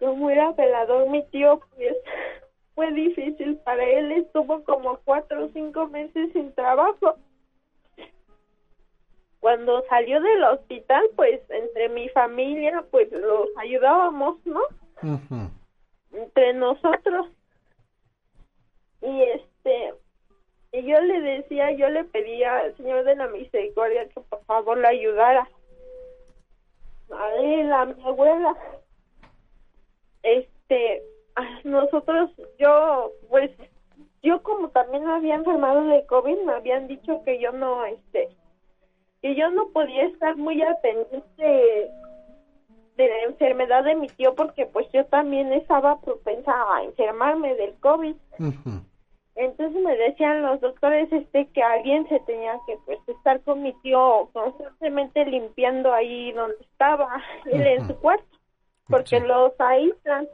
como 0.00 0.30
era 0.30 0.52
velador 0.52 1.08
mi 1.08 1.22
tío, 1.26 1.60
pues 1.76 1.96
fue 2.74 2.90
difícil 2.92 3.56
para 3.58 3.84
él, 3.84 4.10
estuvo 4.12 4.64
como 4.64 4.98
cuatro 5.04 5.44
o 5.44 5.48
cinco 5.50 5.86
meses 5.88 6.32
sin 6.32 6.52
trabajo. 6.54 7.16
Cuando 9.40 9.84
salió 9.88 10.20
del 10.20 10.42
hospital, 10.44 11.02
pues 11.16 11.40
entre 11.50 11.90
mi 11.90 12.08
familia, 12.10 12.84
pues 12.90 13.10
los 13.12 13.48
ayudábamos, 13.56 14.38
¿no? 14.44 14.60
Entre 16.12 16.54
nosotros. 16.54 17.26
Y 19.02 19.22
este, 19.22 19.94
y 20.72 20.82
yo 20.82 21.00
le 21.00 21.20
decía, 21.20 21.72
yo 21.72 21.88
le 21.88 22.04
pedía 22.04 22.58
al 22.58 22.76
Señor 22.76 23.04
de 23.04 23.16
la 23.16 23.28
Misericordia 23.28 24.08
que 24.08 24.20
por 24.20 24.44
favor 24.44 24.78
la 24.78 24.88
ayudara. 24.88 25.48
A 27.12 27.34
él, 27.36 27.72
a 27.72 27.86
mi 27.86 28.02
abuela 28.04 28.56
este, 30.22 31.02
nosotros, 31.64 32.30
yo, 32.58 33.12
pues, 33.28 33.50
yo 34.22 34.42
como 34.42 34.68
también 34.68 35.04
me 35.04 35.12
había 35.12 35.34
enfermado 35.34 35.84
de 35.86 36.06
COVID, 36.06 36.42
me 36.44 36.52
habían 36.52 36.88
dicho 36.88 37.22
que 37.24 37.40
yo 37.40 37.52
no, 37.52 37.84
este, 37.84 38.28
que 39.22 39.34
yo 39.34 39.50
no 39.50 39.68
podía 39.68 40.04
estar 40.04 40.36
muy 40.36 40.60
al 40.62 40.76
pendiente 40.80 41.90
de 42.96 43.08
la 43.08 43.22
enfermedad 43.22 43.84
de 43.84 43.94
mi 43.94 44.08
tío 44.08 44.34
porque 44.34 44.66
pues 44.66 44.86
yo 44.92 45.04
también 45.06 45.52
estaba 45.52 46.00
propensa 46.00 46.52
a 46.74 46.84
enfermarme 46.84 47.54
del 47.54 47.74
COVID. 47.80 48.14
Entonces 49.36 49.82
me 49.82 49.96
decían 49.96 50.42
los 50.42 50.60
doctores 50.60 51.10
este 51.10 51.46
que 51.48 51.62
alguien 51.62 52.06
se 52.08 52.20
tenía 52.20 52.58
que 52.66 52.76
pues 52.84 52.98
estar 53.08 53.40
con 53.42 53.62
mi 53.62 53.72
tío 53.80 54.28
constantemente 54.34 55.24
limpiando 55.24 55.92
ahí 55.92 56.32
donde 56.32 56.56
estaba 56.60 57.22
él 57.46 57.66
en 57.66 57.86
su 57.86 57.96
cuarto 58.00 58.29
porque 58.90 59.20
los 59.20 59.52
aíslan. 59.58 60.28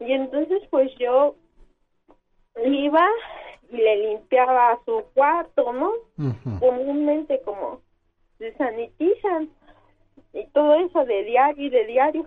Y 0.00 0.12
entonces 0.12 0.62
pues 0.70 0.90
yo 0.98 1.34
iba 2.64 3.06
y 3.70 3.76
le 3.76 3.96
limpiaba 4.08 4.78
su 4.84 5.04
cuarto, 5.14 5.72
¿no? 5.72 5.92
Comúnmente 6.60 7.40
como 7.44 7.80
se 8.38 8.54
sanitizan 8.56 9.50
y 10.32 10.46
todo 10.48 10.74
eso 10.74 11.04
de 11.04 11.24
diario 11.24 11.66
y 11.66 11.70
de 11.70 11.84
diario. 11.86 12.26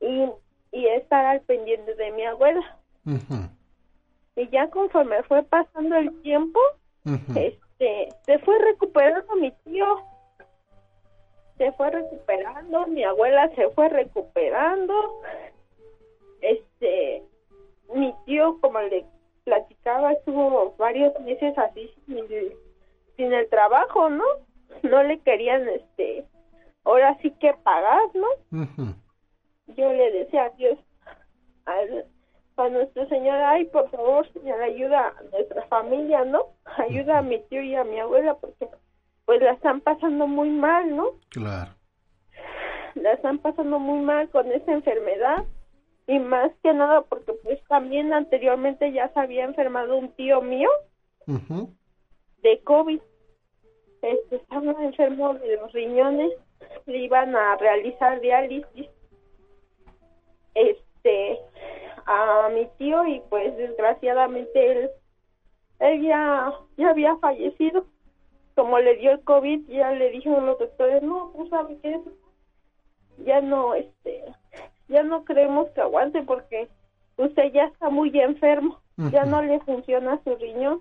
Y, 0.00 0.28
y 0.72 0.86
estar 0.86 1.24
al 1.24 1.40
pendiente 1.42 1.94
de 1.94 2.10
mi 2.10 2.24
abuela. 2.24 2.78
Y 4.34 4.48
ya 4.48 4.68
conforme 4.70 5.22
fue 5.24 5.42
pasando 5.44 5.96
el 5.96 6.22
tiempo, 6.22 6.58
este, 7.36 8.08
se 8.24 8.38
fue 8.40 8.58
recuperando 8.58 9.36
mi 9.36 9.52
tío 9.64 9.86
se 11.62 11.70
fue 11.72 11.90
recuperando, 11.90 12.88
mi 12.88 13.04
abuela 13.04 13.48
se 13.54 13.68
fue 13.70 13.88
recuperando, 13.88 14.94
este, 16.40 17.22
mi 17.94 18.12
tío, 18.26 18.58
como 18.60 18.80
le 18.80 19.04
platicaba, 19.44 20.12
estuvo 20.12 20.74
varios 20.76 21.18
meses 21.20 21.56
así 21.56 21.88
sin, 23.16 23.32
el 23.32 23.48
trabajo, 23.48 24.10
¿no? 24.10 24.24
No 24.82 25.04
le 25.04 25.20
querían, 25.20 25.68
este, 25.68 26.24
ahora 26.82 27.16
sí 27.22 27.30
que 27.38 27.54
pagar, 27.62 28.02
¿no? 28.14 28.26
Yo 29.68 29.92
le 29.92 30.10
decía 30.10 30.46
a 30.46 30.50
Dios, 30.50 30.78
a, 31.66 32.68
nuestro 32.70 33.08
Señor, 33.08 33.36
ay, 33.36 33.66
por 33.66 33.88
favor, 33.90 34.26
Señor, 34.32 34.60
ayuda 34.62 35.14
a 35.16 35.22
nuestra 35.30 35.62
familia, 35.66 36.24
¿no? 36.24 36.46
Ayuda 36.64 37.18
a 37.18 37.22
mi 37.22 37.38
tío 37.44 37.62
y 37.62 37.76
a 37.76 37.84
mi 37.84 38.00
abuela, 38.00 38.34
porque 38.34 38.68
pues 39.24 39.40
la 39.40 39.52
están 39.52 39.80
pasando 39.80 40.26
muy 40.26 40.50
mal, 40.50 40.96
¿no? 40.96 41.06
Claro. 41.30 41.72
La 42.94 43.12
están 43.12 43.38
pasando 43.38 43.78
muy 43.78 44.04
mal 44.04 44.28
con 44.30 44.50
esa 44.52 44.72
enfermedad 44.72 45.44
y 46.06 46.18
más 46.18 46.50
que 46.62 46.72
nada 46.74 47.02
porque 47.02 47.32
pues 47.42 47.62
también 47.68 48.12
anteriormente 48.12 48.92
ya 48.92 49.08
se 49.12 49.20
había 49.20 49.44
enfermado 49.44 49.96
un 49.96 50.12
tío 50.14 50.42
mío 50.42 50.68
de 51.26 52.60
COVID. 52.64 53.00
Este, 54.02 54.36
estaba 54.36 54.84
enfermo 54.84 55.34
de 55.34 55.56
los 55.56 55.72
riñones, 55.72 56.32
le 56.86 56.98
iban 56.98 57.36
a 57.36 57.56
realizar 57.56 58.20
diálisis 58.20 58.88
este 60.54 61.38
a 62.04 62.48
mi 62.52 62.66
tío 62.78 63.06
y 63.06 63.20
pues 63.30 63.56
desgraciadamente 63.56 64.72
él, 64.72 64.90
él 65.78 66.02
ya, 66.02 66.52
ya 66.76 66.90
había 66.90 67.16
fallecido 67.16 67.86
como 68.54 68.78
le 68.78 68.96
dio 68.96 69.12
el 69.12 69.20
COVID, 69.20 69.68
ya 69.68 69.90
le 69.92 70.10
dijeron 70.10 70.46
los 70.46 70.58
doctores, 70.58 71.02
no, 71.02 71.32
pues 71.34 71.48
sabe 71.50 71.78
qué, 71.82 72.00
ya 73.24 73.40
no, 73.40 73.74
este, 73.74 74.24
ya 74.88 75.02
no 75.02 75.24
creemos 75.24 75.70
que 75.70 75.80
aguante 75.80 76.22
porque 76.22 76.68
usted 77.16 77.52
ya 77.52 77.64
está 77.64 77.88
muy 77.88 78.10
enfermo, 78.18 78.80
ya 79.10 79.24
no 79.24 79.42
le 79.42 79.58
funciona 79.60 80.20
su 80.24 80.36
riñón, 80.36 80.80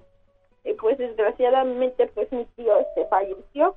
y 0.64 0.74
pues 0.74 0.98
desgraciadamente 0.98 2.08
pues 2.08 2.32
mi 2.32 2.46
tío 2.56 2.78
este 2.80 3.06
falleció, 3.08 3.76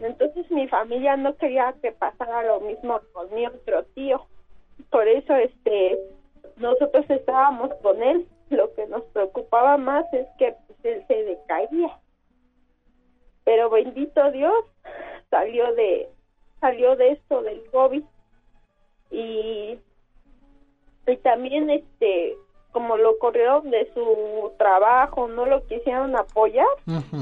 entonces 0.00 0.50
mi 0.50 0.68
familia 0.68 1.16
no 1.16 1.36
quería 1.36 1.74
que 1.82 1.92
pasara 1.92 2.44
lo 2.44 2.60
mismo 2.60 3.00
con 3.12 3.34
mi 3.34 3.46
otro 3.46 3.84
tío, 3.94 4.26
por 4.90 5.06
eso 5.08 5.34
este, 5.34 5.98
nosotros 6.56 7.04
estábamos 7.08 7.74
con 7.82 8.02
él, 8.02 8.26
lo 8.50 8.72
que 8.74 8.86
nos 8.86 9.02
preocupaba 9.06 9.76
más 9.76 10.04
es 10.12 10.26
que 10.38 10.54
pues, 10.66 10.78
él 10.84 11.04
se 11.08 11.24
decaía 11.24 11.98
pero 13.48 13.70
bendito 13.70 14.30
Dios 14.30 14.66
salió 15.30 15.72
de 15.72 16.06
salió 16.60 16.96
de 16.96 17.12
esto 17.12 17.40
del 17.40 17.64
COVID. 17.70 18.04
Y 19.10 19.78
y 21.06 21.16
también 21.22 21.70
este 21.70 22.36
como 22.72 22.98
lo 22.98 23.18
corrieron 23.18 23.70
de 23.70 23.90
su 23.94 24.52
trabajo 24.58 25.28
no 25.28 25.46
lo 25.46 25.66
quisieron 25.66 26.14
apoyar 26.14 26.66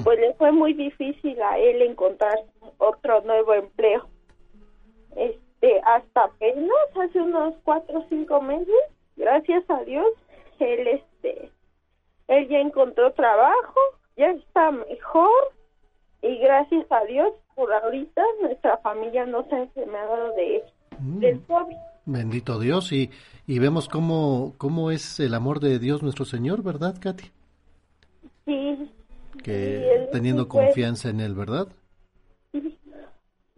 pues 0.03 0.19
le 0.19 0.35
fue 0.35 0.51
muy 0.51 0.73
difícil 0.73 1.40
a 1.40 1.59
él 1.59 1.81
encontrar 1.82 2.40
otro 2.78 3.20
nuevo 3.20 3.55
empleo. 3.55 4.09
Este 5.15 5.81
hasta 5.85 6.24
apenas 6.24 6.89
hace 7.05 7.20
unos 7.20 7.55
cuatro 7.62 8.01
o 8.01 8.07
cinco 8.09 8.43
meses 8.43 8.82
gracias 9.15 9.62
a 9.70 9.85
Dios 9.85 10.09
él 10.59 10.89
este 10.89 11.53
él 12.27 12.48
ya 12.48 12.59
encontró 12.59 13.12
trabajo, 13.12 13.78
ya 14.16 14.31
está 14.31 14.73
mejor 14.73 15.55
y 16.22 16.38
gracias 16.38 16.86
a 16.90 17.05
Dios 17.05 17.32
por 17.55 17.72
ahorita 17.72 18.22
nuestra 18.43 18.76
familia 18.78 19.26
no 19.26 19.47
se 19.48 19.55
ha 19.55 19.62
enfermado 19.62 20.32
de 20.34 20.62
del 20.98 21.40
COVID. 21.43 21.76
Bendito 22.06 22.59
Dios 22.59 22.93
y, 22.93 23.10
y 23.47 23.59
vemos 23.59 23.88
cómo, 23.88 24.55
cómo 24.59 24.90
es 24.90 25.20
el 25.20 25.34
amor 25.34 25.60
de 25.60 25.78
Dios 25.78 26.02
nuestro 26.02 26.24
Señor, 26.24 26.62
¿verdad, 26.62 26.97
Katy? 27.01 27.24
Sí. 28.44 28.90
Que 29.43 30.09
teniendo 30.12 30.44
sí, 30.44 30.48
pues. 30.51 30.66
confianza 30.66 31.10
en 31.10 31.20
Él, 31.20 31.34
¿verdad? 31.34 31.68
Sí. 32.52 32.78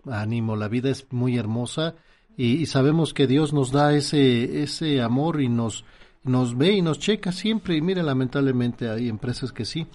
Ánimo, 0.06 0.56
la 0.56 0.68
vida 0.68 0.90
es 0.90 1.12
muy 1.12 1.36
hermosa 1.36 1.94
y, 2.36 2.56
y 2.56 2.66
sabemos 2.66 3.12
que 3.12 3.26
Dios 3.26 3.52
nos 3.52 3.70
da 3.70 3.94
ese, 3.94 4.62
ese 4.62 5.02
amor 5.02 5.40
y 5.40 5.48
nos, 5.48 5.85
nos 6.24 6.56
ve 6.56 6.72
y 6.72 6.82
nos 6.82 6.98
checa 6.98 7.32
siempre 7.32 7.76
y 7.76 7.82
mire, 7.82 8.02
lamentablemente 8.02 8.89
hay 8.89 9.09
empresas 9.09 9.52
que 9.52 9.64
sí, 9.64 9.86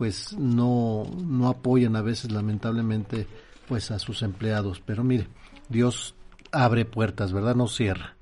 pues 0.00 0.32
no, 0.38 1.04
no 1.22 1.48
apoyan 1.48 1.94
a 1.94 2.00
veces 2.00 2.32
lamentablemente 2.32 3.26
pues 3.68 3.90
a 3.90 3.98
sus 3.98 4.22
empleados, 4.22 4.80
pero 4.80 5.04
mire, 5.04 5.26
Dios 5.68 6.14
abre 6.52 6.86
puertas, 6.86 7.34
¿verdad? 7.34 7.54
No 7.54 7.68
cierra. 7.68 8.16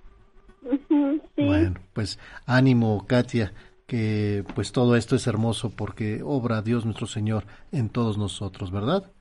Sí. 0.88 1.20
Bueno, 1.36 1.78
pues 1.92 2.18
ánimo, 2.46 3.06
Katia, 3.06 3.54
que 3.86 4.44
pues 4.56 4.72
todo 4.72 4.96
esto 4.96 5.14
es 5.14 5.28
hermoso 5.28 5.70
porque 5.70 6.20
obra 6.24 6.62
Dios 6.62 6.84
nuestro 6.84 7.06
Señor 7.06 7.44
en 7.70 7.90
todos 7.90 8.18
nosotros, 8.18 8.72
¿verdad? 8.72 9.12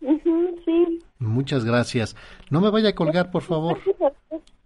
Sí. 0.00 0.98
Muchas 1.20 1.64
gracias. 1.64 2.16
No 2.50 2.60
me 2.60 2.70
vaya 2.70 2.88
a 2.88 2.94
colgar, 2.96 3.30
por 3.30 3.42
favor. 3.42 3.78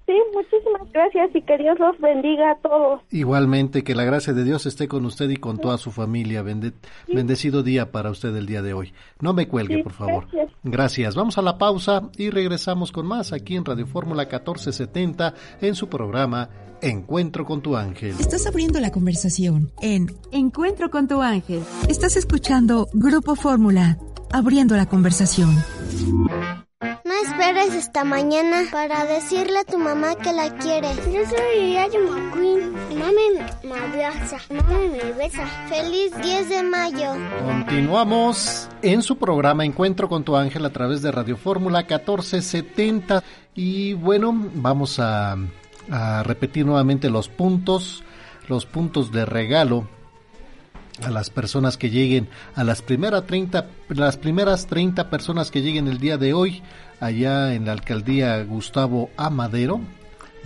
Sí, 0.08 0.14
muchísimas 0.32 0.90
gracias 0.90 1.28
y 1.34 1.42
que 1.42 1.58
Dios 1.58 1.78
los 1.78 1.98
bendiga 2.00 2.52
a 2.52 2.56
todos. 2.62 3.02
Igualmente, 3.10 3.84
que 3.84 3.94
la 3.94 4.04
gracia 4.04 4.32
de 4.32 4.42
Dios 4.42 4.64
esté 4.64 4.88
con 4.88 5.04
usted 5.04 5.28
y 5.28 5.36
con 5.36 5.58
toda 5.58 5.76
su 5.76 5.90
familia. 5.90 6.42
Bende- 6.42 6.72
bendecido 7.06 7.62
día 7.62 7.92
para 7.92 8.10
usted 8.10 8.34
el 8.34 8.46
día 8.46 8.62
de 8.62 8.72
hoy. 8.72 8.94
No 9.20 9.34
me 9.34 9.48
cuelgue, 9.48 9.76
Sí, 9.76 9.82
por 9.82 9.92
favor. 9.92 10.24
gracias. 10.32 10.52
Gracias. 10.64 11.14
Vamos 11.14 11.36
a 11.36 11.42
la 11.42 11.58
pausa 11.58 12.08
y 12.16 12.30
regresamos 12.30 12.90
con 12.90 13.06
más 13.06 13.34
aquí 13.34 13.54
en 13.56 13.66
Radio 13.66 13.86
Fórmula 13.86 14.22
1470 14.22 15.34
en 15.60 15.74
su 15.74 15.88
programa 15.90 16.48
Encuentro 16.80 17.44
con 17.44 17.60
tu 17.60 17.76
ángel. 17.76 18.14
Estás 18.18 18.46
abriendo 18.46 18.80
la 18.80 18.90
conversación 18.90 19.70
en 19.82 20.06
Encuentro 20.32 20.88
con 20.90 21.06
tu 21.06 21.20
ángel. 21.20 21.60
Estás 21.88 22.16
escuchando 22.16 22.86
Grupo 22.94 23.34
Fórmula, 23.34 23.98
abriendo 24.32 24.74
la 24.74 24.86
conversación. 24.86 25.50
No 26.80 27.12
esperes 27.24 27.74
hasta 27.74 28.04
mañana 28.04 28.62
para 28.70 29.04
decirle 29.04 29.58
a 29.58 29.64
tu 29.64 29.78
mamá 29.78 30.14
que 30.14 30.32
la 30.32 30.54
quieres. 30.58 30.96
Yo 31.06 31.24
soy 31.26 31.72
Yayo 31.72 32.00
McQueen. 32.08 32.72
Mami 32.96 33.22
me 33.64 33.74
abraza. 33.74 34.36
Mami 34.48 34.88
me 34.88 35.12
besa. 35.12 35.44
Feliz 35.68 36.12
10 36.22 36.48
de 36.48 36.62
mayo. 36.62 37.14
Continuamos 37.44 38.68
en 38.82 39.02
su 39.02 39.18
programa 39.18 39.64
Encuentro 39.64 40.08
con 40.08 40.22
tu 40.22 40.36
ángel 40.36 40.64
a 40.66 40.70
través 40.70 41.02
de 41.02 41.10
Radio 41.10 41.36
Fórmula 41.36 41.80
1470 41.80 43.24
y 43.56 43.94
bueno, 43.94 44.32
vamos 44.54 45.00
a, 45.00 45.36
a 45.90 46.22
repetir 46.22 46.64
nuevamente 46.64 47.10
los 47.10 47.28
puntos, 47.28 48.04
los 48.46 48.66
puntos 48.66 49.10
de 49.10 49.26
regalo 49.26 49.88
a 51.02 51.10
las 51.10 51.30
personas 51.30 51.76
que 51.76 51.90
lleguen, 51.90 52.28
a 52.54 52.64
las 52.64 52.82
primeras 52.82 53.26
30, 53.26 53.66
las 53.88 54.16
primeras 54.16 54.66
30 54.66 55.10
personas 55.10 55.50
que 55.50 55.62
lleguen 55.62 55.88
el 55.88 55.98
día 55.98 56.18
de 56.18 56.32
hoy 56.32 56.62
allá 57.00 57.54
en 57.54 57.66
la 57.66 57.72
alcaldía 57.72 58.42
Gustavo 58.44 59.10
Amadero. 59.16 59.80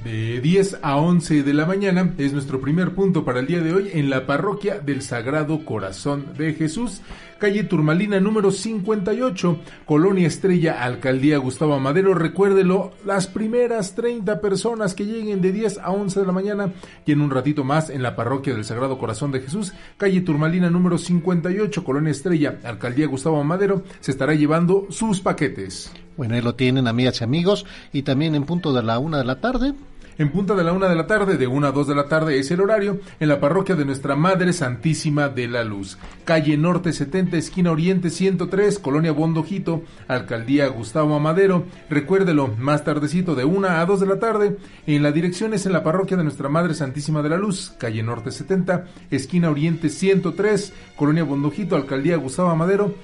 De 0.05 0.41
10 0.41 0.79
a 0.83 0.97
11 0.97 1.43
de 1.43 1.55
la 1.55 1.65
mañana 1.65 2.13
es 2.19 2.33
nuestro 2.33 2.61
primer 2.61 2.95
punto 2.95 3.25
para 3.25 3.41
el 3.41 3.47
día 3.47 3.61
de 3.61 3.73
hoy 3.73 3.91
en 3.93 4.11
la 4.11 4.27
parroquia 4.27 4.81
del 4.81 5.03
Sagrado 5.03 5.65
Corazón 5.65 6.35
de 6.37 6.55
Jesús, 6.55 7.03
calle 7.43 7.65
Turmalina 7.65 8.21
número 8.21 8.53
58, 8.53 9.59
Colonia 9.85 10.29
Estrella, 10.29 10.85
Alcaldía 10.85 11.39
Gustavo 11.39 11.75
Amadero. 11.75 12.15
Recuérdelo, 12.15 12.93
las 13.05 13.27
primeras 13.27 13.97
30 13.97 14.41
personas 14.41 14.95
que 14.95 15.07
lleguen 15.07 15.41
de 15.41 15.51
10 15.51 15.79
a 15.79 15.91
11 15.91 16.21
de 16.21 16.27
la 16.27 16.31
mañana 16.31 16.73
y 17.05 17.11
en 17.11 17.21
un 17.21 17.33
ratito 17.33 17.65
más 17.65 17.91
en 17.91 18.01
la 18.01 18.15
parroquia 18.15 18.55
del 18.55 18.65
Sagrado 18.65 18.97
Corazón 18.97 19.33
de 19.33 19.41
Jesús, 19.41 19.73
calle 19.97 20.21
Turmalina 20.21 20.71
número 20.71 20.99
58, 20.99 21.83
Colonia 21.83 22.13
Estrella, 22.13 22.61
Alcaldía 22.63 23.09
Gustavo 23.09 23.41
Amadero, 23.41 23.83
se 23.99 24.13
estará 24.13 24.35
llevando 24.35 24.87
sus 24.91 25.21
paquetes. 25.21 25.91
Bueno, 26.17 26.37
ahí 26.37 26.43
lo 26.43 26.55
tienen, 26.55 26.87
amigas 26.87 27.23
y 27.23 27.25
amigos, 27.25 27.67
y 27.93 28.03
también 28.03 28.37
en 28.37 28.45
punto 28.45 28.73
de 28.73 28.85
la 28.85 29.01
una 29.01 29.19
de 29.19 29.25
la 29.25 29.41
tarde. 29.41 29.75
En 30.19 30.31
punta 30.31 30.55
de 30.55 30.63
la 30.63 30.73
una 30.73 30.89
de 30.89 30.95
la 30.95 31.07
tarde, 31.07 31.39
de 31.39 31.47
una 31.47 31.69
a 31.69 31.73
dos 31.73 31.87
de 31.87 31.95
la 31.95 32.07
tarde 32.07 32.39
es 32.39 32.51
el 32.51 32.61
horario, 32.61 33.01
en 33.19 33.29
la 33.29 33.41
parroquia 33.41 33.77
de 33.77 33.87
Nuestra 33.87 34.15
Madre 34.15 34.53
Santísima 34.53 35.31
de 35.31 35.49
la 35.49 35.65
Luz. 35.65 35.97
Calle 36.25 36.59
Norte 36.59 36.93
70, 36.93 37.39
esquina 37.39 37.73
Oriente 37.73 38.11
103, 38.11 38.79
Colonia 38.79 39.13
Bondojito, 39.13 39.83
Alcaldía 40.09 40.69
Gustavo 40.69 41.15
Amadero. 41.15 41.65
Recuérdelo, 41.89 42.49
más 42.59 42.85
tardecito, 42.85 43.35
de 43.35 43.47
una 43.47 43.81
a 43.81 43.87
dos 43.87 44.01
de 44.01 44.07
la 44.07 44.19
tarde, 44.19 44.59
en 44.87 45.03
la 45.03 45.13
dirección 45.13 45.55
es 45.55 45.65
en 45.65 45.73
la 45.73 45.83
parroquia 45.83 46.19
de 46.19 46.25
Nuestra 46.25 46.51
Madre 46.51 46.75
Santísima 46.75 47.23
de 47.23 47.31
la 47.31 47.39
Luz, 47.39 47.73
calle 47.79 48.03
Norte 48.03 48.33
70, 48.33 48.85
esquina 49.11 49.51
Oriente 49.51 49.89
103, 49.89 50.75
Colonia 50.95 51.25
Bondojito, 51.25 51.75
Alcaldía 51.75 52.17
Gustavo 52.17 52.51
Amadero 52.51 52.95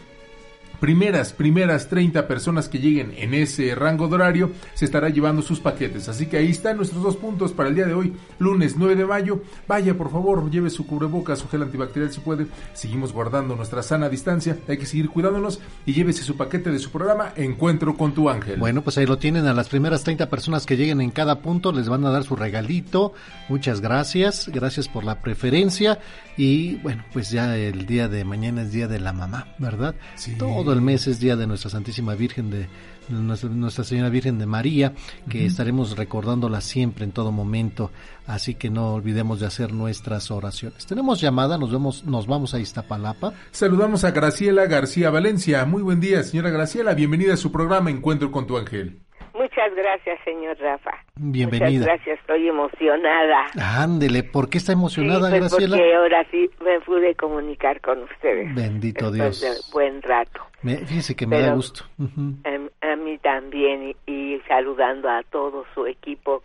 primeras, 0.80 1.32
primeras 1.32 1.88
30 1.88 2.26
personas 2.26 2.68
que 2.68 2.78
lleguen 2.78 3.14
en 3.16 3.34
ese 3.34 3.74
rango 3.74 4.08
de 4.08 4.14
horario 4.14 4.52
se 4.74 4.84
estará 4.84 5.08
llevando 5.08 5.42
sus 5.42 5.60
paquetes. 5.60 6.08
Así 6.08 6.26
que 6.26 6.38
ahí 6.38 6.50
están 6.50 6.76
nuestros 6.76 7.02
dos 7.02 7.16
puntos 7.16 7.52
para 7.52 7.68
el 7.68 7.74
día 7.74 7.86
de 7.86 7.94
hoy, 7.94 8.14
lunes 8.38 8.76
9 8.76 8.96
de 8.96 9.06
mayo. 9.06 9.42
Vaya, 9.66 9.96
por 9.96 10.10
favor, 10.10 10.50
lleve 10.50 10.70
su 10.70 10.86
cubrebocas, 10.86 11.38
su 11.38 11.48
gel 11.48 11.62
antibacterial 11.62 12.12
si 12.12 12.20
puede. 12.20 12.46
Seguimos 12.74 13.12
guardando 13.12 13.56
nuestra 13.56 13.82
sana 13.82 14.08
distancia, 14.08 14.58
hay 14.68 14.78
que 14.78 14.86
seguir 14.86 15.08
cuidándonos 15.08 15.60
y 15.86 15.92
llévese 15.92 16.22
su 16.22 16.36
paquete 16.36 16.70
de 16.70 16.78
su 16.78 16.90
programa 16.90 17.32
Encuentro 17.36 17.96
con 17.96 18.12
tu 18.12 18.28
ángel. 18.28 18.58
Bueno, 18.58 18.82
pues 18.82 18.98
ahí 18.98 19.06
lo 19.06 19.18
tienen 19.18 19.46
a 19.46 19.54
las 19.54 19.68
primeras 19.68 20.04
30 20.04 20.28
personas 20.28 20.66
que 20.66 20.76
lleguen 20.76 21.00
en 21.00 21.10
cada 21.10 21.40
punto, 21.40 21.72
les 21.72 21.88
van 21.88 22.04
a 22.04 22.10
dar 22.10 22.24
su 22.24 22.36
regalito. 22.36 23.12
Muchas 23.48 23.80
gracias, 23.80 24.48
gracias 24.48 24.88
por 24.88 25.04
la 25.04 25.20
preferencia. 25.20 25.98
Y 26.38 26.76
bueno, 26.76 27.04
pues 27.12 27.32
ya 27.32 27.56
el 27.56 27.84
día 27.84 28.06
de 28.06 28.24
mañana 28.24 28.62
es 28.62 28.70
día 28.70 28.86
de 28.86 29.00
la 29.00 29.12
mamá, 29.12 29.48
¿verdad? 29.58 29.96
Todo 30.38 30.72
el 30.72 30.80
mes 30.80 31.08
es 31.08 31.18
día 31.18 31.34
de 31.34 31.48
nuestra 31.48 31.68
Santísima 31.68 32.14
Virgen 32.14 32.48
de 32.48 32.68
nuestra, 33.08 33.48
nuestra 33.50 33.82
Señora 33.82 34.08
Virgen 34.08 34.38
de 34.38 34.46
María, 34.46 34.94
que 35.28 35.46
estaremos 35.46 35.96
recordándola 35.96 36.60
siempre 36.60 37.04
en 37.04 37.10
todo 37.10 37.32
momento, 37.32 37.90
así 38.24 38.54
que 38.54 38.70
no 38.70 38.94
olvidemos 38.94 39.40
de 39.40 39.46
hacer 39.46 39.72
nuestras 39.72 40.30
oraciones. 40.30 40.86
Tenemos 40.86 41.20
llamada, 41.20 41.58
nos 41.58 41.72
vemos, 41.72 42.04
nos 42.04 42.28
vamos 42.28 42.54
a 42.54 42.60
Iztapalapa. 42.60 43.32
Saludamos 43.50 44.04
a 44.04 44.12
Graciela 44.12 44.66
García 44.66 45.10
Valencia. 45.10 45.64
Muy 45.64 45.82
buen 45.82 45.98
día, 45.98 46.22
señora 46.22 46.50
Graciela. 46.50 46.94
Bienvenida 46.94 47.34
a 47.34 47.36
su 47.36 47.50
programa 47.50 47.90
Encuentro 47.90 48.30
con 48.30 48.46
tu 48.46 48.56
ángel. 48.56 49.00
Muchas 49.34 49.74
gracias, 49.74 50.18
señor 50.24 50.56
Rafa. 50.58 50.90
Bienvenida. 51.16 51.68
Muchas 51.80 51.86
gracias, 51.96 52.18
estoy 52.20 52.48
emocionada. 52.48 53.46
Ándele, 53.82 54.22
¿por 54.24 54.48
qué 54.48 54.58
está 54.58 54.72
emocionada, 54.72 55.30
Sí, 55.30 55.38
pues 55.38 55.50
Graciela? 55.52 55.76
porque 55.76 55.94
ahora 55.94 56.26
sí 56.30 56.50
me 56.64 56.80
pude 56.80 57.14
comunicar 57.14 57.80
con 57.80 58.02
ustedes. 58.02 58.54
Bendito 58.54 59.10
Dios. 59.10 59.40
de 59.40 59.50
buen 59.72 60.02
rato. 60.02 60.40
Me- 60.62 60.78
fíjese 60.78 61.14
que 61.14 61.26
me 61.26 61.36
Pero- 61.36 61.48
da 61.48 61.54
gusto. 61.54 61.84
Ujú. 61.98 62.34
Em, 62.44 62.68
A, 62.80 62.96
mí 62.96 63.18
también 63.18 63.94
y, 64.06 64.12
y 64.12 64.40
saludando 64.48 65.08
a 65.08 65.22
todo 65.30 65.64
su 65.74 65.86
equipo 65.86 66.42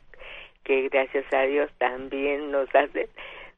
que 0.64 0.88
gracias 0.90 1.26
a 1.34 1.42
Dios 1.44 1.70
también 1.78 2.52
nos 2.52 2.68
hace 2.76 3.10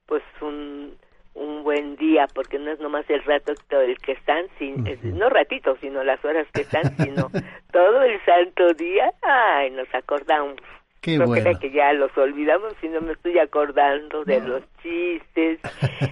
pues 0.07 0.23
un 0.41 0.93
un 1.35 1.63
buen 1.63 1.95
día 1.97 2.27
porque 2.33 2.57
no 2.57 2.71
es 2.71 2.79
nomás 2.79 3.07
el 3.09 3.23
rato 3.23 3.53
el 3.81 3.97
que 3.99 4.13
están 4.13 4.45
sin, 4.57 4.83
no 5.17 5.29
ratito 5.29 5.77
sino 5.81 6.03
las 6.03 6.23
horas 6.25 6.47
que 6.53 6.61
están 6.61 6.95
sino 6.97 7.29
todo 7.71 8.01
el 8.01 8.19
santo 8.25 8.73
día. 8.73 9.11
Ay 9.21 9.69
nos 9.71 9.93
acordamos. 9.93 10.55
Qué 11.01 11.17
no 11.17 11.27
bueno. 11.27 11.51
que 11.59 11.71
ya 11.71 11.93
los 11.93 12.17
olvidamos 12.17 12.73
sino 12.81 13.01
me 13.01 13.13
estoy 13.13 13.37
acordando 13.37 14.23
de 14.23 14.41
los 14.41 14.63
chistes 14.81 15.59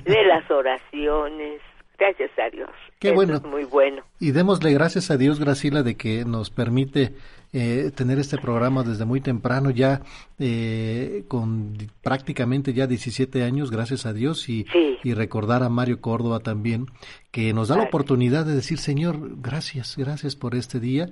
de 0.04 0.24
las 0.26 0.50
oraciones. 0.52 1.62
Gracias 1.98 2.32
a 2.38 2.50
Dios. 2.50 2.70
Qué 3.00 3.10
Eso 3.10 3.16
bueno. 3.16 3.36
es 3.36 3.44
muy 3.44 3.64
bueno. 3.64 4.04
Y 4.20 4.32
démosle 4.32 4.74
gracias 4.74 5.10
a 5.10 5.18
Dios, 5.18 5.40
Graciela, 5.40 5.84
de 5.84 5.96
que 5.96 6.26
nos 6.26 6.50
permite 6.50 7.14
eh, 7.54 7.92
tener 7.96 8.20
este 8.20 8.38
programa 8.38 8.84
desde 8.84 9.06
muy 9.06 9.22
temprano, 9.22 9.70
ya 9.70 10.02
eh, 10.40 11.24
con 11.28 11.78
prácticamente 12.02 12.74
ya 12.74 12.88
17 12.88 13.44
años, 13.44 13.72
gracias 13.72 14.06
a 14.06 14.14
Dios, 14.14 14.50
y, 14.50 14.66
y 15.04 15.14
recordar 15.14 15.64
a 15.64 15.70
Mario 15.70 16.02
Córdoba 16.02 16.40
también, 16.40 16.88
que 17.32 17.54
nos 17.54 17.68
da 17.70 17.78
la 17.78 17.84
oportunidad 17.84 18.46
de 18.46 18.56
decir, 18.56 18.78
Señor, 18.80 19.38
gracias, 19.42 19.96
gracias 19.98 20.36
por 20.36 20.56
este 20.56 20.80
día. 20.80 21.10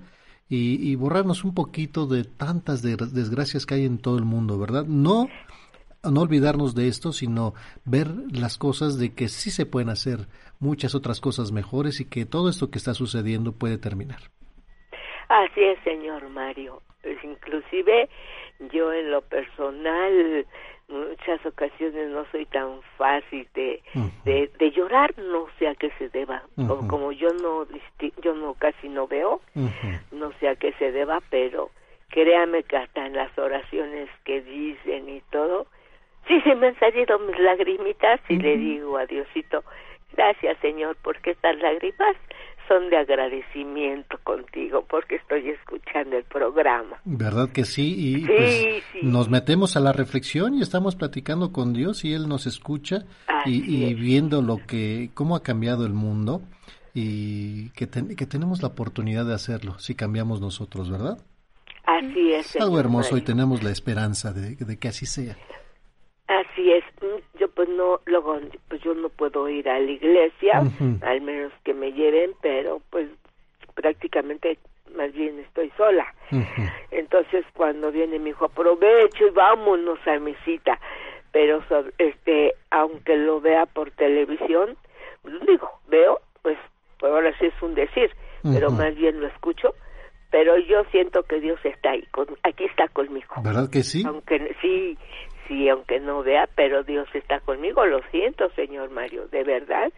Y, 0.50 0.86
y 0.92 0.96
borrarnos 0.96 1.46
un 1.46 1.54
poquito 1.54 2.08
de 2.08 2.26
tantas 2.26 2.82
de- 2.82 2.98
desgracias 2.98 3.66
que 3.66 3.76
hay 3.76 3.86
en 3.86 4.00
todo 4.00 4.18
el 4.18 4.26
mundo, 4.26 4.60
¿verdad? 4.60 4.86
No 4.86 5.30
no 6.04 6.22
olvidarnos 6.22 6.74
de 6.74 6.88
esto, 6.88 7.14
sino 7.14 7.54
ver 7.86 8.12
las 8.32 8.58
cosas 8.58 8.98
de 8.98 9.14
que 9.14 9.30
sí 9.30 9.52
se 9.52 9.66
pueden 9.68 9.90
hacer 9.90 10.28
muchas 10.60 10.96
otras 10.96 11.22
cosas 11.22 11.52
mejores 11.52 12.00
y 12.02 12.06
que 12.06 12.26
todo 12.26 12.50
esto 12.50 12.72
que 12.72 12.80
está 12.80 12.94
sucediendo 12.96 13.52
puede 13.54 13.78
terminar. 13.78 14.32
Así 15.32 15.64
es, 15.64 15.80
señor 15.86 16.28
Mario. 16.30 16.82
Pues, 17.02 17.24
inclusive 17.24 18.10
yo 18.72 18.92
en 18.92 19.12
lo 19.12 19.22
personal 19.22 20.46
muchas 20.90 21.44
ocasiones 21.46 22.10
no 22.10 22.26
soy 22.32 22.46
tan 22.48 22.82
fácil 22.98 23.48
de, 23.54 23.82
de, 24.26 24.72
llorar, 24.72 25.18
no 25.18 25.48
sé 25.58 25.70
a 25.70 25.76
qué 25.76 25.90
se 25.98 26.10
deba. 26.10 26.44
como, 26.90 27.14
yo 27.14 27.30
no 27.42 27.66
yo 28.22 28.36
no 28.36 28.56
casi 28.56 28.90
no 28.90 29.08
veo, 29.08 29.40
no 30.12 30.34
sé 30.40 30.50
a 30.50 30.58
qué 30.58 30.74
se 30.74 30.92
deba, 30.92 31.22
pero 31.30 31.70
créame 32.10 32.64
que 32.64 32.76
hasta 32.76 33.06
en 33.06 33.14
las 33.14 33.36
oraciones 33.38 34.10
que 34.26 34.42
dicen 34.42 35.08
y 35.08 35.22
todo, 35.32 35.66
sí 36.28 36.42
se 36.42 36.56
me 36.56 36.68
han 36.68 36.80
salido 36.80 37.18
mis 37.20 37.40
lagrimitas 37.40 38.20
y 38.28 38.36
le 38.36 38.58
digo 38.58 38.98
a 38.98 39.06
Diosito, 39.06 39.64
gracias 40.12 40.58
Señor, 40.60 40.98
porque 41.02 41.32
estas 41.32 41.58
lágrimas 41.60 42.18
de 42.80 42.98
agradecimiento 42.98 44.18
contigo 44.24 44.86
porque 44.90 45.16
estoy 45.16 45.50
escuchando 45.50 46.18
el 46.18 46.24
programa. 46.24 47.00
¿Verdad 47.04 47.50
que 47.52 47.66
sí? 47.66 47.96
Y 47.98 48.26
pues, 48.26 48.84
nos 49.02 49.30
metemos 49.30 49.76
a 49.76 49.82
la 49.82 49.92
reflexión 49.92 50.56
y 50.56 50.62
estamos 50.62 50.96
platicando 50.96 51.52
con 51.52 51.74
Dios 51.74 52.06
y 52.06 52.14
Él 52.14 52.30
nos 52.30 52.48
escucha 52.48 53.04
y, 53.46 53.94
viendo 53.96 54.42
lo 54.42 54.58
que, 54.66 55.10
cómo 55.14 55.36
ha 55.36 55.44
cambiado 55.44 55.86
el 55.86 55.94
mundo 55.94 56.42
y 56.94 57.70
que, 57.72 57.90
que 57.90 58.26
tenemos 58.26 58.62
la 58.62 58.70
oportunidad 58.70 59.26
de 59.26 59.34
hacerlo 59.34 59.78
si 59.80 59.96
cambiamos 59.96 60.40
nosotros, 60.40 60.90
¿verdad? 60.90 61.18
Así 61.84 62.34
es. 62.34 62.56
algo 62.56 62.80
hermoso 62.80 63.18
y 63.18 63.22
tenemos 63.22 63.64
la 63.64 63.72
esperanza 63.72 64.32
de, 64.32 64.56
de 64.56 64.80
que 64.80 64.88
así 64.88 65.06
sea. 65.06 65.36
Así 66.28 66.72
es, 66.72 66.84
pues 67.62 67.78
no, 67.78 68.00
luego 68.08 68.40
pues 68.70 68.82
yo 68.82 68.96
no 68.96 69.10
puedo 69.10 69.48
ir 69.48 69.70
a 69.70 69.78
la 69.78 69.92
iglesia, 69.92 70.64
al 71.04 71.22
menos 71.22 71.54
que 71.64 71.76
me 71.76 71.92
lleven, 71.92 72.32
pero 72.42 72.82
pues 72.90 73.08
prácticamente 73.76 74.58
más 74.96 75.14
bien 75.14 75.38
estoy 75.38 75.72
sola. 75.78 76.12
Entonces 76.90 77.46
cuando 77.54 77.92
viene 77.92 78.18
mi 78.18 78.32
hijo, 78.32 78.46
aprovecho 78.46 79.28
y 79.28 79.30
vámonos 79.30 80.00
a 80.08 80.18
mi 80.18 80.34
cita, 80.44 80.80
pero 81.32 81.64
este, 82.00 82.56
aunque 82.72 83.16
lo 83.16 83.40
vea 83.40 83.68
por 83.68 83.92
televisión, 83.92 84.76
pues, 85.22 85.36
digo, 85.46 85.70
veo, 85.88 86.20
pues, 86.42 86.58
pues 87.00 87.12
ahora 87.12 87.32
sí 87.38 87.46
es 87.46 87.62
un 87.62 87.76
decir, 87.76 88.10
pero 88.42 88.72
más 88.72 88.96
bien 88.96 89.22
lo 89.22 89.28
escucho, 89.28 89.76
pero 90.32 90.58
yo 90.58 90.84
siento 90.86 91.22
que 91.22 91.40
Dios 91.40 91.60
está 91.64 91.92
ahí, 91.92 92.08
con, 92.08 92.26
aquí 92.42 92.64
está 92.64 92.88
conmigo. 92.88 93.36
¿Verdad 93.44 93.70
que 93.70 93.84
sí? 93.84 94.02
Aunque 94.04 94.56
sí, 94.64 94.98
sí, 95.52 95.68
aunque 95.68 96.00
no 96.00 96.24
vea, 96.24 96.48
pero 96.56 96.84
Dios 96.84 97.08
está 97.14 97.42
conmigo, 97.42 97.86
lo 97.86 98.02
siento, 98.10 98.50
señor 98.52 98.90
Mario, 98.90 99.28
de 99.28 99.44
verdad, 99.44 99.92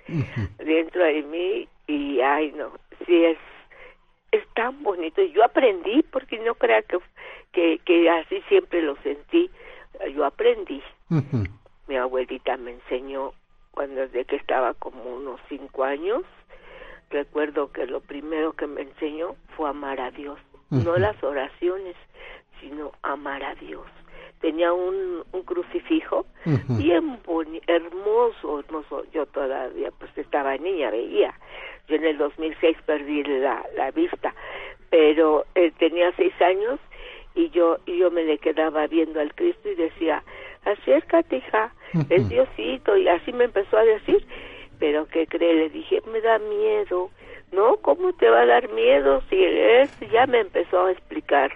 dentro 0.58 1.04
de 1.04 1.22
mí, 1.22 1.68
y 1.88 2.22
ay, 2.22 2.52
no, 2.54 2.72
sí 3.06 3.24
es, 3.24 3.38
es 4.32 4.46
tan 4.56 4.82
bonito, 4.82 5.22
y 5.22 5.32
yo 5.32 5.44
aprendí, 5.44 6.02
porque 6.12 6.40
no 6.40 6.56
crea 6.56 6.82
que, 6.82 6.98
que, 7.52 7.80
que 7.86 8.10
así 8.10 8.42
siempre 8.50 8.82
lo 8.82 8.96
sentí, 9.04 9.50
yo 10.16 10.26
aprendí. 10.26 10.82
Mi 11.88 11.98
abuelita 11.98 12.58
me 12.58 12.72
enseñó 12.72 13.34
cuando 13.72 14.02
desde 14.02 14.26
que 14.26 14.38
estaba 14.38 14.74
como 14.74 15.04
unos 15.04 15.40
cinco 15.50 15.84
años, 15.84 16.24
recuerdo 17.12 17.72
que 17.72 17.86
lo 17.86 18.02
primero 18.02 18.54
que 18.54 18.66
me 18.66 18.82
enseñó 18.82 19.36
fue 19.56 19.70
amar 19.70 20.02
a 20.02 20.10
Dios, 20.10 20.40
no 20.72 20.98
las 20.98 21.22
oraciones, 21.24 21.96
sino 22.60 22.92
amar 23.04 23.44
a 23.44 23.54
Dios 23.56 23.86
tenía 24.44 24.74
un, 24.74 25.24
un 25.32 25.44
crucifijo 25.44 26.26
bien 26.68 27.18
hermoso, 27.66 28.60
hermoso. 28.60 29.06
Yo 29.14 29.26
todavía 29.28 29.90
pues 29.98 30.12
estaba 30.18 30.58
niña, 30.58 30.92
veía. 30.92 31.34
Yo 31.88 31.96
en 31.96 32.06
el 32.06 32.18
2006 32.18 32.78
perdí 32.86 33.24
la, 33.24 33.64
la 33.78 33.92
vista, 33.92 34.36
pero 34.90 35.46
él 35.56 35.72
tenía 35.80 36.12
seis 36.18 36.34
años 36.42 36.78
y 37.36 37.50
yo 37.52 37.78
y 37.86 37.98
yo 38.00 38.12
me 38.12 38.26
le 38.26 38.38
quedaba 38.38 38.86
viendo 38.88 39.22
al 39.22 39.34
Cristo 39.34 39.70
y 39.70 39.76
decía, 39.76 40.22
acércate 40.66 41.38
hija, 41.38 41.74
es 42.10 42.28
Diosito 42.28 42.98
y 42.98 43.08
así 43.08 43.32
me 43.32 43.46
empezó 43.46 43.78
a 43.78 43.86
decir, 43.86 44.28
pero 44.78 45.08
¿qué 45.08 45.26
cree? 45.26 45.54
Le 45.54 45.70
dije, 45.70 46.02
me 46.12 46.20
da 46.20 46.38
miedo. 46.38 47.10
No, 47.54 47.78
¿cómo 47.78 48.12
te 48.14 48.30
va 48.30 48.42
a 48.42 48.46
dar 48.48 48.70
miedo 48.74 49.22
si 49.30 49.42
él 49.42 49.88
ya 50.12 50.26
me 50.26 50.40
empezó 50.40 50.86
a 50.86 50.92
explicar 50.92 51.52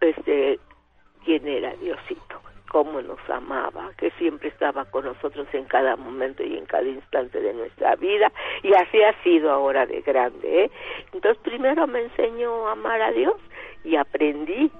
este 0.00 0.60
quién 1.24 1.46
era 1.46 1.74
Diosito, 1.76 2.40
cómo 2.70 3.00
nos 3.02 3.18
amaba, 3.28 3.90
que 3.98 4.10
siempre 4.12 4.48
estaba 4.48 4.84
con 4.86 5.04
nosotros 5.04 5.46
en 5.52 5.64
cada 5.64 5.96
momento 5.96 6.42
y 6.42 6.56
en 6.56 6.66
cada 6.66 6.88
instante 6.88 7.40
de 7.40 7.52
nuestra 7.52 7.96
vida, 7.96 8.32
y 8.62 8.72
así 8.74 9.02
ha 9.02 9.22
sido 9.22 9.50
ahora 9.50 9.86
de 9.86 10.00
grande. 10.00 10.64
¿eh? 10.64 10.70
Entonces 11.12 11.40
primero 11.42 11.86
me 11.86 12.02
enseñó 12.02 12.68
a 12.68 12.72
amar 12.72 13.00
a 13.02 13.12
Dios 13.12 13.36
y 13.84 13.96
aprendí, 13.96 14.70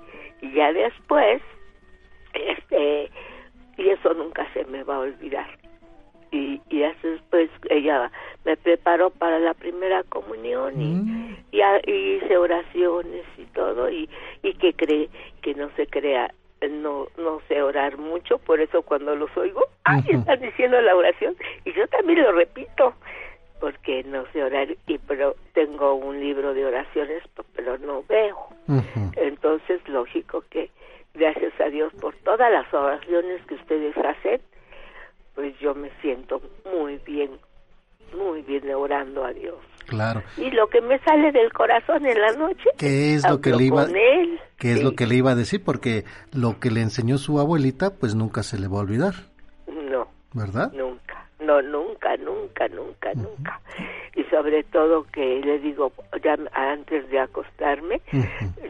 y 0.40 0.52
ya 0.52 0.73
después, 0.73 1.43
este, 2.35 3.10
y 3.77 3.89
eso 3.89 4.14
nunca 4.14 4.47
se 4.52 4.64
me 4.64 4.82
va 4.85 4.97
a 4.97 5.01
olvidar. 5.01 5.61
Y, 6.32 6.60
y 6.70 6.78
después 7.02 7.50
ella 7.68 8.10
me 8.44 8.56
preparó 8.56 9.10
para 9.10 9.38
la 9.38 9.52
primera 9.52 10.02
comunión 10.04 10.80
y, 10.80 10.94
mm. 10.94 11.36
y, 11.52 11.92
hice 11.92 12.36
oraciones 12.38 13.24
y 13.36 13.44
todo 13.54 13.90
y, 13.90 14.09
y 14.42 14.54
que 14.54 14.72
cree 14.72 15.10
que 15.42 15.54
no 15.54 15.68
se 15.76 15.86
crea 15.86 16.32
no 16.70 17.09
no 17.18 17.40
sé 17.48 17.60
orar 17.60 17.98
mucho 17.98 18.38
por 18.38 18.60
eso 18.60 18.82
cuando 18.82 19.14
los 19.16 19.36
oigo 19.36 19.60
ay 19.84 20.00
están 20.09 20.40
diciendo 20.40 20.80
la 20.80 20.94
oración 20.94 21.36
y 21.64 21.72
yo 21.72 21.86
también 21.88 22.22
lo 22.22 22.32
repito 22.32 22.94
porque 23.62 24.02
no 24.02 24.24
sé 24.32 24.42
orar 24.42 24.74
y 24.86 24.98
pero 24.98 25.36
tengo 25.54 25.94
un 25.94 26.18
libro 26.18 26.52
de 26.52 26.64
oraciones 26.64 27.22
pero 27.54 27.78
no 27.78 28.02
veo. 28.09 28.48
Entonces 29.16 29.80
lógico 29.88 30.42
que 30.50 30.68
gracias 31.14 31.52
a 31.60 31.66
Dios 31.66 31.92
por 32.00 32.12
todas 32.24 32.50
las 32.50 32.72
oraciones 32.74 33.40
que 33.46 33.54
ustedes 33.54 33.96
hacen 33.98 34.40
pues 35.34 35.59
yo 35.59 35.74
me 35.74 35.90
siento 36.00 36.40
muy 36.64 36.98
bien 36.98 37.30
muy 38.14 38.42
bien 38.42 38.72
orando 38.74 39.24
a 39.24 39.32
Dios. 39.32 39.56
Claro. 39.86 40.22
Y 40.36 40.50
lo 40.50 40.68
que 40.68 40.80
me 40.80 40.98
sale 41.00 41.32
del 41.32 41.52
corazón 41.52 42.06
en 42.06 42.20
la 42.20 42.32
noche, 42.32 42.70
¿qué 42.78 43.14
es 43.14 43.28
lo 43.28 43.40
que 43.40 43.50
le 43.50 43.64
iba 43.64 43.86
qué 44.59 44.72
es 44.72 44.82
lo 44.82 44.92
que 44.92 45.06
le 45.06 45.16
iba 45.16 45.32
a 45.32 45.34
decir? 45.34 45.62
Porque 45.64 46.04
lo 46.32 46.60
que 46.60 46.70
le 46.70 46.80
enseñó 46.80 47.18
su 47.18 47.40
abuelita, 47.40 47.90
pues 47.98 48.14
nunca 48.14 48.42
se 48.42 48.59
le 48.59 48.68
va 48.68 48.78
a 48.78 48.82
olvidar. 48.82 49.14
No. 49.66 50.09
¿Verdad? 50.34 50.72
Nunca. 50.72 51.26
No, 51.40 51.60
nunca, 51.60 52.16
nunca, 52.16 52.68
nunca, 52.68 53.12
nunca. 53.14 53.60
Y 54.14 54.22
sobre 54.24 54.62
todo 54.64 55.04
que 55.12 55.40
le 55.40 55.59
digo, 55.59 55.92
ya 56.22 56.38
antes 56.52 57.09
de 57.10 57.18
acostarme, 57.18 58.00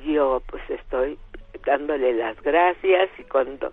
yo 0.07 0.43
pues 0.47 0.63
estoy 0.71 1.19
dándole 1.67 2.15
las 2.15 2.41
gracias 2.43 3.11
y 3.19 3.25
cuando 3.25 3.73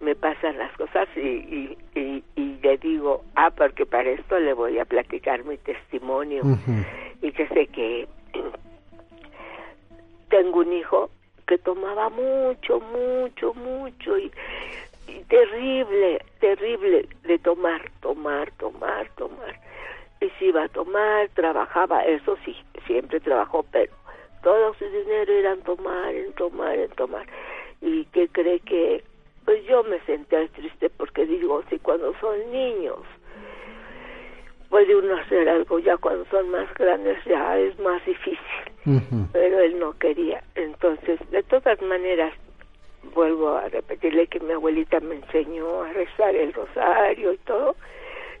me 0.00 0.14
pasan 0.14 0.58
las 0.58 0.72
cosas 0.76 1.08
y, 1.16 1.76
y, 1.94 2.24
y, 2.36 2.58
le 2.62 2.78
digo, 2.78 3.24
ah, 3.34 3.50
porque 3.50 3.86
para 3.86 4.10
esto 4.10 4.38
le 4.38 4.52
voy 4.52 4.78
a 4.78 4.84
platicar 4.84 5.44
mi 5.44 5.56
testimonio. 5.58 6.42
Y 7.22 7.32
que 7.32 7.48
sé 7.48 7.66
que 7.74 8.06
tengo 10.28 10.60
un 10.60 10.72
hijo 10.72 11.10
que 11.46 11.58
tomaba 11.58 12.10
mucho, 12.10 12.80
mucho, 12.80 13.54
mucho 13.54 14.18
y, 14.18 14.30
terrible, 15.28 16.20
terrible 16.40 17.08
de 17.24 17.38
tomar, 17.38 17.90
tomar, 18.00 18.50
tomar, 18.52 19.08
tomar. 19.16 19.58
Y 20.20 20.28
si 20.38 20.46
iba 20.46 20.64
a 20.64 20.68
tomar, 20.68 21.28
trabajaba, 21.34 22.04
eso 22.04 22.36
sí, 22.44 22.56
siempre 22.86 23.20
trabajó, 23.20 23.64
pero 23.70 23.92
todo 24.42 24.74
su 24.74 24.84
dinero 24.84 25.32
era 25.32 25.52
en 25.52 25.62
tomar, 25.62 26.14
en 26.14 26.32
tomar, 26.34 26.78
en 26.78 26.90
tomar. 26.90 27.26
Y 27.80 28.04
que 28.06 28.28
cree 28.28 28.60
que 28.60 29.02
pues 29.48 29.64
yo 29.64 29.82
me 29.84 29.98
senté 30.00 30.46
triste 30.48 30.90
porque 30.90 31.24
digo, 31.24 31.62
si 31.70 31.78
cuando 31.78 32.12
son 32.20 32.52
niños 32.52 32.98
puede 34.68 34.94
uno 34.94 35.16
hacer 35.16 35.48
algo, 35.48 35.78
ya 35.78 35.96
cuando 35.96 36.26
son 36.26 36.50
más 36.50 36.66
grandes 36.74 37.16
ya 37.24 37.56
es 37.58 37.78
más 37.78 38.04
difícil, 38.04 38.38
pero 39.32 39.60
él 39.60 39.78
no 39.78 39.98
quería. 39.98 40.44
Entonces, 40.54 41.18
de 41.30 41.42
todas 41.44 41.80
maneras, 41.80 42.34
vuelvo 43.14 43.56
a 43.56 43.70
repetirle 43.70 44.26
que 44.26 44.38
mi 44.38 44.52
abuelita 44.52 45.00
me 45.00 45.14
enseñó 45.14 45.80
a 45.80 45.94
rezar 45.94 46.36
el 46.36 46.52
rosario 46.52 47.32
y 47.32 47.38
todo, 47.38 47.74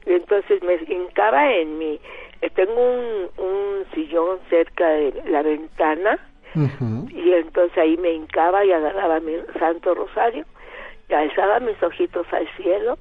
y 0.04 0.12
entonces 0.12 0.62
me 0.62 0.74
hincaba 0.94 1.54
en 1.54 1.78
mi, 1.78 1.98
eh, 2.42 2.50
tengo 2.50 2.74
un, 2.74 3.30
un 3.38 3.86
sillón 3.94 4.40
cerca 4.50 4.90
de 4.90 5.22
la 5.30 5.40
ventana, 5.40 6.18
y 6.54 7.32
entonces 7.32 7.78
ahí 7.78 7.96
me 7.96 8.12
hincaba 8.12 8.62
y 8.66 8.72
agarraba 8.72 9.20
mi 9.20 9.36
santo 9.58 9.94
rosario, 9.94 10.44
alzaba 11.14 11.60
mis 11.60 11.82
ojitos 11.82 12.26
al 12.32 12.48
cielo 12.56 12.98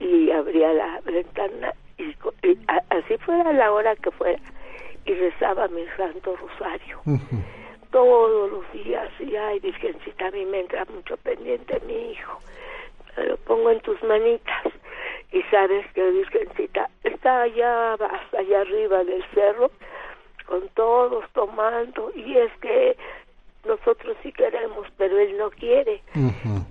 y 0.00 0.30
abría 0.30 0.72
la 0.72 1.00
ventana 1.00 1.72
y, 1.98 2.14
así 2.90 3.16
fuera 3.18 3.52
la 3.52 3.72
hora 3.72 3.94
que 3.96 4.10
fuera 4.10 4.40
y 5.04 5.14
rezaba 5.14 5.68
mi 5.68 5.84
santo 5.96 6.36
rosario. 6.36 7.00
Todos 7.90 8.50
los 8.50 8.72
días 8.72 9.08
y 9.20 9.36
ay 9.36 9.60
virgencita 9.60 10.28
a 10.28 10.30
mí 10.30 10.46
me 10.46 10.60
entra 10.60 10.84
mucho 10.86 11.16
pendiente 11.18 11.80
mi 11.86 12.12
hijo. 12.12 12.38
Lo 13.16 13.36
pongo 13.38 13.70
en 13.70 13.80
tus 13.80 14.02
manitas 14.02 14.64
y 15.32 15.42
sabes 15.50 15.86
que 15.92 16.10
virgencita 16.10 16.88
está 17.04 17.42
allá 17.42 17.94
hasta 17.94 18.38
allá 18.38 18.60
arriba 18.62 19.04
del 19.04 19.24
cerro 19.34 19.70
con 20.46 20.68
todos 20.70 21.24
tomando 21.32 22.10
y 22.14 22.36
es 22.36 22.52
que 22.60 22.96
nosotros 23.64 24.16
sí 24.22 24.32
queremos, 24.32 24.86
pero 24.96 25.18
él 25.18 25.36
no 25.38 25.50
quiere. 25.50 26.02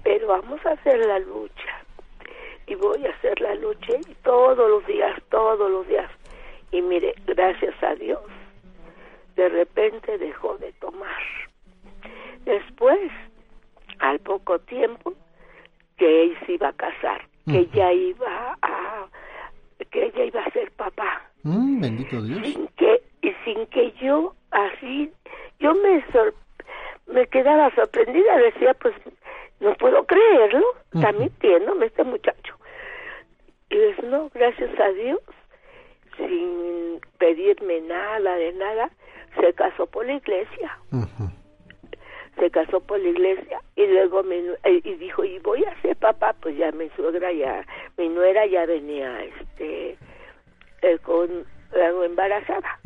Pero 0.04 0.28
vamos 0.28 0.66
a 0.66 0.72
hacer 0.72 1.06
la 1.06 1.20
lucha. 1.20 1.84
Y 2.68 2.76
voy 2.76 3.06
a 3.06 3.10
hacer 3.10 3.40
la 3.42 3.56
lucha 3.56 3.94
y 4.08 4.14
todos 4.24 4.70
los 4.70 4.86
días, 4.86 5.22
todos 5.30 5.70
los 5.70 5.88
días. 5.88 6.10
Y 6.72 6.82
mire, 6.82 7.14
gracias 7.26 7.76
a 7.84 7.96
Dios, 7.96 8.22
de 9.36 9.50
repente 9.50 10.18
dejó 10.18 10.58
de 10.58 10.72
tomar. 10.74 11.22
Después, 12.46 13.12
al 14.00 14.20
poco 14.20 14.60
tiempo, 14.60 15.14
que 15.98 16.24
él 16.24 16.38
se 16.46 16.54
iba 16.54 16.70
a 16.70 16.74
casar, 16.74 17.22
que 17.46 17.68
ya 17.74 17.92
iba 17.92 18.58
a 18.62 19.08
que 19.90 20.06
ella 20.06 20.26
iba 20.26 20.42
a 20.42 20.52
ser 20.52 20.72
papá. 20.72 21.22
Mm, 21.44 21.82
bendito 21.82 22.22
Dios. 22.22 22.40
Sin 22.44 22.68
que 22.78 23.02
y 23.22 23.32
sin 23.44 23.66
que 23.68 23.92
yo 24.02 24.34
así 24.52 25.12
yo 25.60 25.76
me 25.76 26.04
sor, 26.12 26.34
me 27.12 27.28
quedaba 27.28 27.74
sorprendida, 27.76 28.38
decía, 28.38 28.74
pues 28.76 28.96
no 29.60 29.74
puedo 29.76 30.06
creerlo, 30.06 30.66
está 30.94 31.12
mintiéndome 31.12 31.86
este 31.88 32.04
muchacho. 32.04 32.56
Y 33.70 33.78
es 33.78 34.04
no, 34.04 34.30
gracias 34.34 34.78
a 34.80 34.90
Dios, 34.90 35.22
sin 36.18 37.00
pedirme 37.18 37.82
nada 37.82 38.36
de 38.36 38.54
nada, 38.54 38.90
se 39.40 39.54
casó 39.54 39.86
por 39.88 40.06
la 40.06 40.14
iglesia. 40.14 40.78
Se 42.40 42.50
casó 42.50 42.80
por 42.80 43.00
la 43.00 43.10
iglesia 43.10 43.62
y 43.76 43.86
luego 43.88 44.24
me, 44.24 44.38
eh, 44.64 44.82
y 44.84 44.96
dijo, 44.96 45.24
y 45.24 45.38
voy 45.40 45.64
a 45.64 45.82
ser 45.82 45.96
papá, 45.98 46.34
pues 46.42 46.58
ya 46.58 46.72
mi 46.72 46.90
suegra 46.96 47.32
ya, 47.32 47.66
mi 47.98 48.10
nuera 48.10 48.46
ya 48.46 48.66
venía 48.66 49.24
este 49.24 49.98
eh, 50.82 50.98
con 51.04 51.46
algo 51.80 52.04
embarazada. 52.04 52.80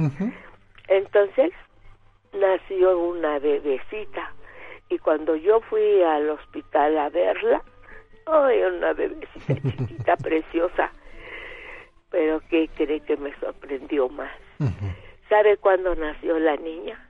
Entonces 0.87 1.51
nació 2.39 2.99
una 2.99 3.39
bebecita 3.39 4.33
y 4.89 4.97
cuando 4.99 5.35
yo 5.35 5.61
fui 5.61 6.01
al 6.03 6.29
hospital 6.29 6.97
a 6.97 7.09
verla, 7.09 7.61
ay, 8.25 8.61
una 8.61 8.93
bebecita 8.93 9.55
chiquita, 9.77 10.17
preciosa, 10.17 10.91
pero 12.11 12.41
¿qué 12.49 12.69
cree 12.75 12.99
que 13.01 13.17
me 13.17 13.33
sorprendió 13.39 14.09
más? 14.09 14.31
¿Sabe 15.29 15.57
cuándo 15.57 15.95
nació 15.95 16.39
la 16.39 16.55
niña? 16.57 17.01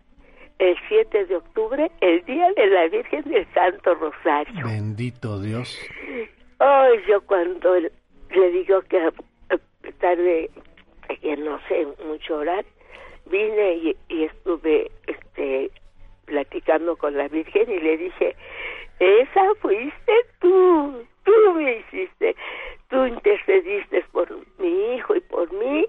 El 0.57 0.75
7 0.87 1.25
de 1.25 1.35
octubre, 1.35 1.91
el 1.99 2.23
día 2.23 2.49
de 2.53 2.67
la 2.67 2.87
Virgen 2.87 3.23
del 3.23 3.45
Santo 3.53 3.93
Rosario. 3.95 4.65
Bendito 4.65 5.41
Dios. 5.41 5.77
Ay, 6.59 6.97
yo 7.09 7.19
cuando 7.21 7.75
le 7.75 8.51
digo 8.51 8.81
que 8.83 9.11
tarde, 9.99 10.49
que 11.21 11.37
no 11.37 11.59
sé 11.67 11.85
mucho 12.05 12.37
orar, 12.37 12.65
vine 13.29 13.75
y, 13.75 13.97
y 14.07 14.23
estuve 14.23 14.91
platicando 16.35 16.97
con 16.97 17.15
la 17.15 17.29
Virgen 17.29 17.71
y 17.71 17.79
le 17.79 17.97
dije, 17.97 18.35
esa 18.99 19.55
fuiste 19.61 20.13
tú, 20.41 21.05
tú 21.23 21.31
me 21.55 21.77
hiciste, 21.77 22.35
tú 22.89 23.05
intercediste 23.05 24.03
por 24.11 24.27
mi 24.59 24.95
hijo 24.95 25.15
y 25.15 25.21
por 25.21 25.49
mí 25.53 25.85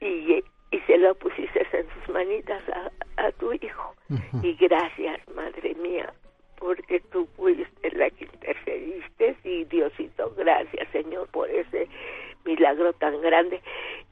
y, 0.00 0.44
y 0.70 0.80
se 0.86 0.98
lo 0.98 1.16
pusiste 1.16 1.66
en 1.72 1.86
sus 1.94 2.14
manitas 2.14 2.62
a, 2.68 3.24
a 3.26 3.32
tu 3.32 3.52
hijo. 3.54 3.94
Y 4.40 4.54
gracias, 4.54 5.18
madre 5.34 5.74
mía, 5.74 6.14
porque 6.60 7.00
tú 7.10 7.26
fuiste 7.34 7.90
la 7.90 8.08
que 8.10 8.24
intercediste 8.24 9.36
y 9.42 9.64
Diosito, 9.64 10.32
gracias 10.36 10.88
Señor 10.92 11.26
por 11.32 11.50
ese 11.50 11.88
milagro 12.44 12.92
tan 12.92 13.20
grande. 13.20 13.60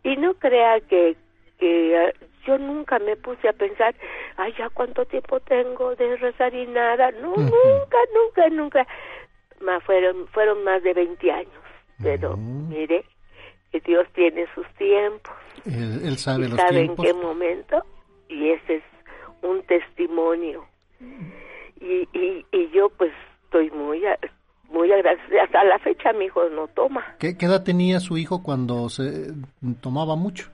Y 0.02 0.16
no 0.16 0.34
crea 0.34 0.80
que, 0.80 1.14
que 1.60 2.12
yo 2.46 2.58
nunca 2.58 2.98
me 2.98 3.16
puse 3.16 3.48
a 3.48 3.52
pensar, 3.52 3.94
ay, 4.36 4.52
ya 4.58 4.68
cuánto 4.70 5.04
tiempo 5.06 5.40
tengo 5.40 5.94
de 5.96 6.16
rezar 6.16 6.54
y 6.54 6.66
nada. 6.66 7.10
No, 7.12 7.36
nunca, 7.36 7.98
nunca, 8.14 8.48
nunca. 8.50 8.86
Más 9.60 9.82
fueron, 9.84 10.26
fueron 10.28 10.62
más 10.64 10.82
de 10.82 10.92
20 10.94 11.30
años. 11.32 11.52
Pero 12.02 12.36
mire, 12.36 13.04
que 13.70 13.80
Dios 13.80 14.06
tiene 14.14 14.46
sus 14.54 14.66
tiempos. 14.74 15.32
Él, 15.64 16.16
sabe 16.18 16.46
y 16.46 16.48
los 16.48 16.56
sabe 16.60 16.80
tiempos. 16.82 17.06
en 17.06 17.12
qué 17.12 17.22
momento. 17.26 17.84
Y 18.28 18.50
ese 18.50 18.76
es 18.76 18.82
un 19.42 19.62
testimonio. 19.62 20.64
Y, 21.80 22.08
y, 22.18 22.44
y 22.52 22.70
yo 22.74 22.88
pues 22.90 23.12
estoy 23.44 23.70
muy, 23.70 24.04
a- 24.06 24.18
muy 24.70 24.90
agradecida. 24.92 25.44
Hasta 25.44 25.64
la 25.64 25.78
fecha 25.78 26.12
mi 26.12 26.26
hijo 26.26 26.48
no 26.50 26.66
toma. 26.68 27.16
¿Qué, 27.18 27.36
qué 27.38 27.46
edad 27.46 27.62
tenía 27.62 28.00
su 28.00 28.16
hijo 28.18 28.42
cuando 28.42 28.88
se 28.88 29.32
tomaba 29.80 30.16
mucho? 30.16 30.50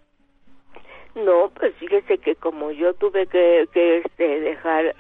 No, 1.14 1.50
pues 1.58 1.74
fíjese 1.76 2.18
que 2.18 2.34
como 2.36 2.70
yo 2.70 2.94
tuve 2.94 3.26
que, 3.26 3.68
que 3.72 3.98
este, 3.98 4.40
dejar, 4.40 4.94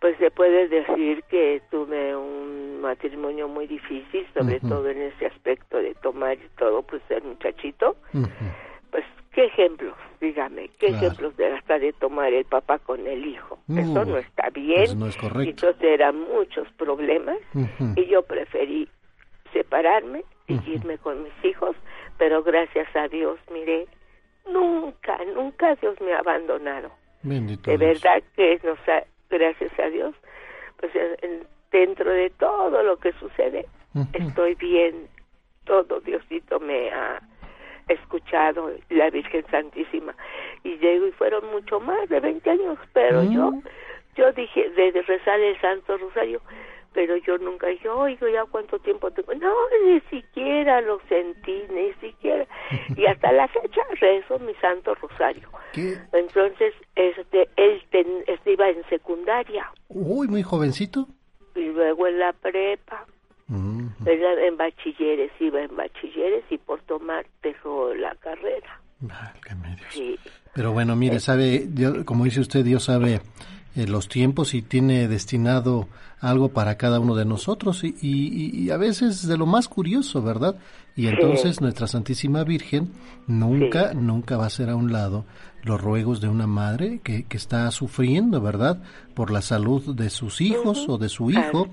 pues 0.00 0.16
se 0.18 0.30
puede 0.30 0.68
decir 0.68 1.22
que 1.24 1.60
tuve 1.70 2.14
un 2.16 2.80
matrimonio 2.80 3.48
muy 3.48 3.66
difícil, 3.66 4.26
sobre 4.34 4.60
todo 4.60 4.88
en 4.88 5.02
ese 5.02 5.26
aspecto 5.26 5.78
de 5.78 5.94
tomar 5.96 6.34
y 6.38 6.48
todo, 6.56 6.82
pues 6.82 7.02
el 7.10 7.22
muchachito, 7.24 7.96
pues 8.90 9.04
qué 9.32 9.44
ejemplos, 9.44 9.94
dígame, 10.20 10.68
qué 10.78 10.86
Claro. 10.88 10.96
ejemplos 11.06 11.36
de 11.36 11.46
hasta 11.48 11.78
de 11.78 11.92
tomar 11.94 12.32
el 12.32 12.44
papá 12.44 12.78
con 12.78 13.06
el 13.06 13.26
hijo. 13.26 13.58
No, 13.68 13.80
Eso 13.80 14.04
no 14.04 14.16
está 14.18 14.48
bien. 14.50 14.82
eso 14.82 14.94
no 14.96 15.06
es 15.08 15.16
correcto. 15.16 15.66
Entonces 15.68 15.82
eran 15.82 16.18
muchos 16.20 16.66
problemas 16.78 17.36
y 17.96 18.06
yo 18.06 18.22
preferí 18.22 18.88
separarme 19.52 20.24
y 20.48 20.54
irme 20.70 20.96
con 20.98 21.22
mis 21.22 21.32
hijos, 21.44 21.76
pero 22.18 22.42
gracias 22.42 22.88
a 22.96 23.08
Dios, 23.08 23.38
mire, 23.52 23.86
nunca, 24.52 25.18
nunca 25.34 25.74
Dios 25.76 26.00
me 26.00 26.12
ha 26.12 26.18
abandonado. 26.18 26.90
Bendito 27.22 27.70
De 27.70 27.76
Dios. 27.78 28.02
verdad 28.02 28.22
que 28.36 28.60
nos 28.64 28.78
ha, 28.88 29.04
gracias 29.28 29.78
a 29.78 29.86
Dios, 29.88 30.14
pues 30.78 30.94
en- 30.94 31.16
en- 31.22 31.46
dentro 31.70 32.10
de 32.10 32.30
todo 32.30 32.82
lo 32.82 32.96
que 32.98 33.12
sucede, 33.12 33.66
estoy 34.12 34.54
bien, 34.56 35.06
todo 35.64 36.00
Diosito 36.00 36.58
me 36.60 36.90
ha 36.90 37.20
escuchado, 37.88 38.70
la 38.88 39.10
Virgen 39.10 39.44
Santísima, 39.50 40.14
y 40.64 40.76
llego 40.78 41.06
y 41.06 41.12
fueron 41.12 41.50
mucho 41.50 41.80
más 41.80 42.08
de 42.08 42.20
20 42.20 42.48
años, 42.50 42.78
pero 42.92 43.22
yo, 43.24 43.52
yo 44.16 44.32
dije, 44.32 44.70
de 44.70 44.90
rezar 45.02 45.40
el 45.40 45.60
Santo 45.60 45.96
Rosario, 45.98 46.40
pero 46.92 47.16
yo 47.18 47.38
nunca 47.38 47.68
dije, 47.68 47.88
oigo, 47.88 48.28
ya 48.28 48.44
cuánto 48.46 48.78
tiempo 48.80 49.10
tengo, 49.10 49.32
no, 49.34 49.52
ni 49.86 50.00
siquiera 50.10 50.80
lo 50.80 51.00
sentí, 51.08 51.62
ni 51.72 51.92
siquiera, 52.00 52.46
y 52.96 53.06
hasta 53.06 53.30
la 53.32 53.46
fecha 53.48 53.80
rezo 54.00 54.38
mi 54.40 54.54
Santo 54.54 54.94
Rosario. 54.96 55.48
Entonces, 56.12 56.74
este, 56.96 57.48
él 57.56 57.82
ten- 57.90 58.24
este, 58.26 58.52
iba 58.52 58.68
en 58.68 58.82
secundaria. 58.88 59.70
Uy, 59.88 60.28
muy 60.28 60.42
jovencito. 60.42 61.06
y 61.54 61.66
luego 61.66 62.06
en 62.06 62.18
la 62.18 62.32
prepa, 62.32 63.06
Era 64.06 64.46
en 64.46 64.56
bachilleres, 64.56 65.32
iba 65.40 65.60
en 65.60 65.74
bachilleres 65.76 66.44
y 66.50 66.58
por 66.58 66.80
tomar 66.82 67.26
dejó 67.42 67.92
la 67.94 68.14
carrera. 68.16 68.80
Sí, 69.90 70.18
Pero 70.54 70.72
bueno, 70.72 70.94
mire, 70.94 71.18
sabe, 71.20 71.64
Dios- 71.66 72.04
como 72.04 72.24
dice 72.24 72.40
usted, 72.40 72.64
Dios 72.64 72.84
sabe 72.84 73.20
eh, 73.76 73.86
los 73.86 74.08
tiempos 74.08 74.54
y 74.54 74.62
tiene 74.62 75.06
destinado 75.08 75.88
algo 76.20 76.48
para 76.50 76.76
cada 76.76 77.00
uno 77.00 77.14
de 77.14 77.24
nosotros 77.24 77.82
y, 77.84 77.94
y- 78.00 78.50
y 78.64 78.70
a 78.70 78.76
veces 78.76 79.26
de 79.26 79.38
lo 79.38 79.46
más 79.46 79.68
curioso, 79.68 80.22
¿verdad? 80.22 80.56
Y 80.96 81.06
entonces 81.06 81.60
nuestra 81.60 81.86
Santísima 81.86 82.44
Virgen 82.44 82.90
nunca, 83.26 83.94
nunca 83.94 84.36
va 84.36 84.46
a 84.46 84.50
ser 84.50 84.70
a 84.70 84.76
un 84.76 84.92
lado 84.92 85.24
los 85.62 85.80
ruegos 85.80 86.20
de 86.20 86.28
una 86.28 86.46
madre 86.46 87.00
que, 87.02 87.24
que 87.24 87.36
está 87.36 87.70
sufriendo, 87.70 88.40
¿verdad? 88.40 88.82
Por 89.14 89.30
la 89.30 89.40
salud 89.40 89.94
de 89.94 90.10
sus 90.10 90.40
hijos 90.40 90.86
o 90.88 90.98
de 90.98 91.08
su 91.08 91.30
hijo. 91.30 91.68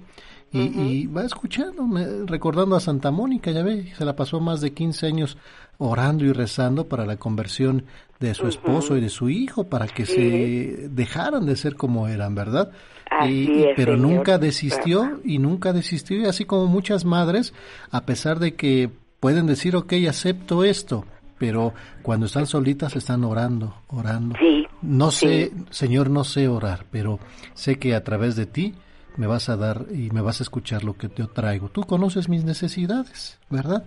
Y, 0.49 0.59
y 0.81 1.07
va 1.07 1.25
escuchando, 1.25 1.83
recordando 2.25 2.77
a 2.77 2.79
Santa 2.79 3.11
Mónica, 3.11 3.51
ya 3.51 3.63
ve, 3.63 3.91
se 3.97 4.05
la 4.05 4.15
pasó 4.15 4.39
más 4.39 4.61
de 4.61 4.71
15 4.71 5.05
años 5.07 5.37
orando 5.77 6.23
y 6.23 6.31
rezando 6.31 6.87
para 6.87 7.05
la 7.05 7.17
conversión 7.17 7.83
de 8.19 8.33
su 8.33 8.47
esposo 8.47 8.97
y 8.97 9.01
de 9.01 9.09
su 9.09 9.29
hijo, 9.29 9.65
para 9.65 9.87
que 9.87 10.05
se 10.05 10.89
dejaran 10.89 11.45
de 11.45 11.55
ser 11.55 11.75
como 11.75 12.07
eran, 12.07 12.33
¿verdad? 12.35 12.71
Así 13.19 13.31
Y- 13.31 13.63
es, 13.63 13.73
pero 13.75 13.95
señor. 13.95 14.11
nunca 14.11 14.37
desistió 14.37 15.21
y 15.23 15.39
nunca 15.39 15.73
desistió, 15.73 16.17
y 16.17 16.25
así 16.25 16.45
como 16.45 16.67
muchas 16.67 17.05
madres, 17.05 17.53
a 17.91 18.05
pesar 18.05 18.39
de 18.39 18.55
que 18.55 18.89
pueden 19.19 19.45
decir, 19.47 19.75
ok, 19.75 19.93
acepto 20.09 20.63
esto, 20.63 21.05
pero 21.37 21.73
cuando 22.01 22.25
están 22.25 22.47
solitas 22.47 22.95
están 22.95 23.23
orando, 23.23 23.75
orando. 23.87 24.35
no 24.81 25.11
sé, 25.11 25.51
Señor, 25.69 26.09
no 26.09 26.23
sé 26.23 26.47
orar, 26.47 26.85
pero 26.91 27.19
sé 27.53 27.77
que 27.77 27.95
a 27.95 28.03
través 28.03 28.35
de 28.35 28.45
ti 28.45 28.75
me 29.15 29.25
vas 29.27 29.49
a 29.49 29.57
dar 29.57 29.85
y 29.91 30.11
me 30.11 30.21
vas 30.21 30.39
a 30.39 30.43
escuchar 30.43 30.83
lo 30.83 30.95
que 30.97 31.09
te 31.09 31.23
traigo. 31.25 31.69
Tú 31.69 31.81
conoces 31.83 32.29
mis 32.29 32.43
necesidades, 32.43 33.39
¿verdad? 33.49 33.83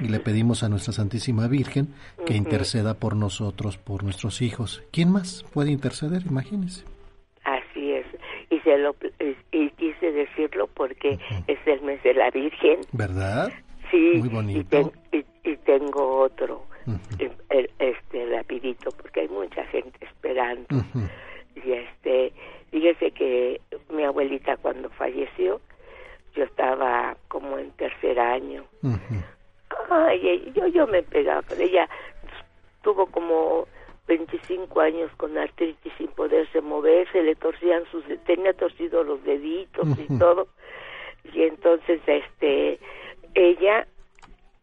y 0.00 0.08
le 0.08 0.20
pedimos 0.20 0.62
a 0.62 0.68
nuestra 0.68 0.92
Santísima 0.92 1.48
Virgen 1.48 1.94
que 2.26 2.34
interceda 2.34 2.94
por 2.94 3.16
nosotros, 3.16 3.78
por 3.78 4.04
nuestros 4.04 4.42
hijos. 4.42 4.82
¿Quién 4.92 5.10
más 5.10 5.44
puede 5.52 5.70
interceder? 5.70 6.22
Imagínese. 6.28 6.84
Así 7.44 7.92
es. 7.92 8.06
Y, 8.50 8.58
se 8.60 8.78
lo, 8.78 8.94
y 9.52 9.70
quise 9.70 10.12
decirlo 10.12 10.68
porque 10.74 11.18
es 11.46 11.58
el 11.66 11.82
mes 11.82 12.02
de 12.02 12.14
la 12.14 12.30
Virgen. 12.30 12.80
¿Verdad? 12.92 13.52
Sí. 13.90 14.12
Muy 14.16 14.28
bonito. 14.28 14.60
Y, 14.60 14.64
ten, 14.64 15.24
y, 15.44 15.56
tengo 15.58 16.20
otro, 16.20 16.64
uh 16.86 16.96
este 17.78 18.26
rapidito, 18.26 18.90
porque 18.92 19.20
hay 19.20 19.28
mucha 19.28 19.64
gente 19.66 19.98
esperando. 20.04 20.66
Y 21.64 21.72
este, 21.72 22.32
fíjese 22.70 23.10
que 23.12 23.60
mi 23.90 24.04
abuelita 24.04 24.56
cuando 24.58 24.90
falleció, 24.90 25.60
yo 26.34 26.44
estaba 26.44 27.16
como 27.28 27.58
en 27.58 27.70
tercer 27.72 28.18
año. 28.20 28.64
Uh. 28.82 28.96
Ay, 29.90 30.52
yo, 30.54 30.66
yo 30.68 30.86
me 30.86 31.02
pegaba 31.02 31.42
con 31.42 31.60
ella. 31.60 31.88
Tuvo 32.82 33.06
como 33.06 33.66
25 34.06 34.80
años 34.80 35.10
con 35.16 35.36
artritis 35.36 35.92
sin 35.98 36.08
poderse 36.08 36.60
mover, 36.60 37.10
se 37.12 37.22
le 37.22 37.34
torcían 37.34 37.84
sus, 37.90 38.04
tenía 38.24 38.52
torcidos 38.52 39.06
los 39.06 39.22
deditos 39.24 39.88
y 39.98 40.18
todo. 40.18 40.48
Y 41.32 41.42
entonces, 41.42 42.00
este, 42.06 42.78
ella, 43.34 43.86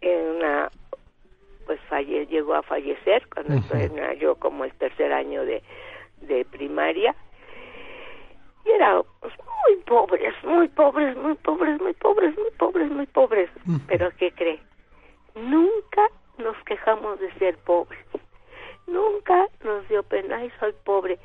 en 0.02 0.38
una, 0.38 0.70
pues 1.66 1.80
falle, 1.90 2.26
llegó 2.28 2.56
a 2.56 2.64
fallecer 2.64 3.28
cuando 3.34 3.62
yo 4.20 4.36
como 4.36 4.64
el 4.64 4.74
tercer 4.74 5.12
año 5.12 5.46
de, 5.46 5.62
de 6.22 6.46
primaria. 6.46 7.16
Y 8.66 8.70
era 8.70 9.02
pues, 9.20 9.34
muy 9.68 9.76
pobres, 9.84 10.34
muy 10.44 10.68
pobres, 10.70 11.18
muy 11.18 11.36
pobres, 11.36 11.82
muy 11.82 11.94
pobres, 11.94 12.38
muy 12.38 12.52
pobres, 12.58 12.92
muy 12.92 13.06
pobres. 13.08 13.50
Pero, 13.88 14.10
¿qué 14.18 14.32
cree? 14.32 14.60
Nunca 15.36 16.02
nos 16.38 16.56
quejamos 16.66 17.20
de 17.20 17.32
ser 17.36 17.58
pobres. 17.60 18.00
Nunca 18.88 19.48
nos 19.64 19.88
dio 19.90 20.04
pena, 20.04 20.38
ay, 20.38 20.52
soy 20.60 20.74
pobre. 20.84 21.18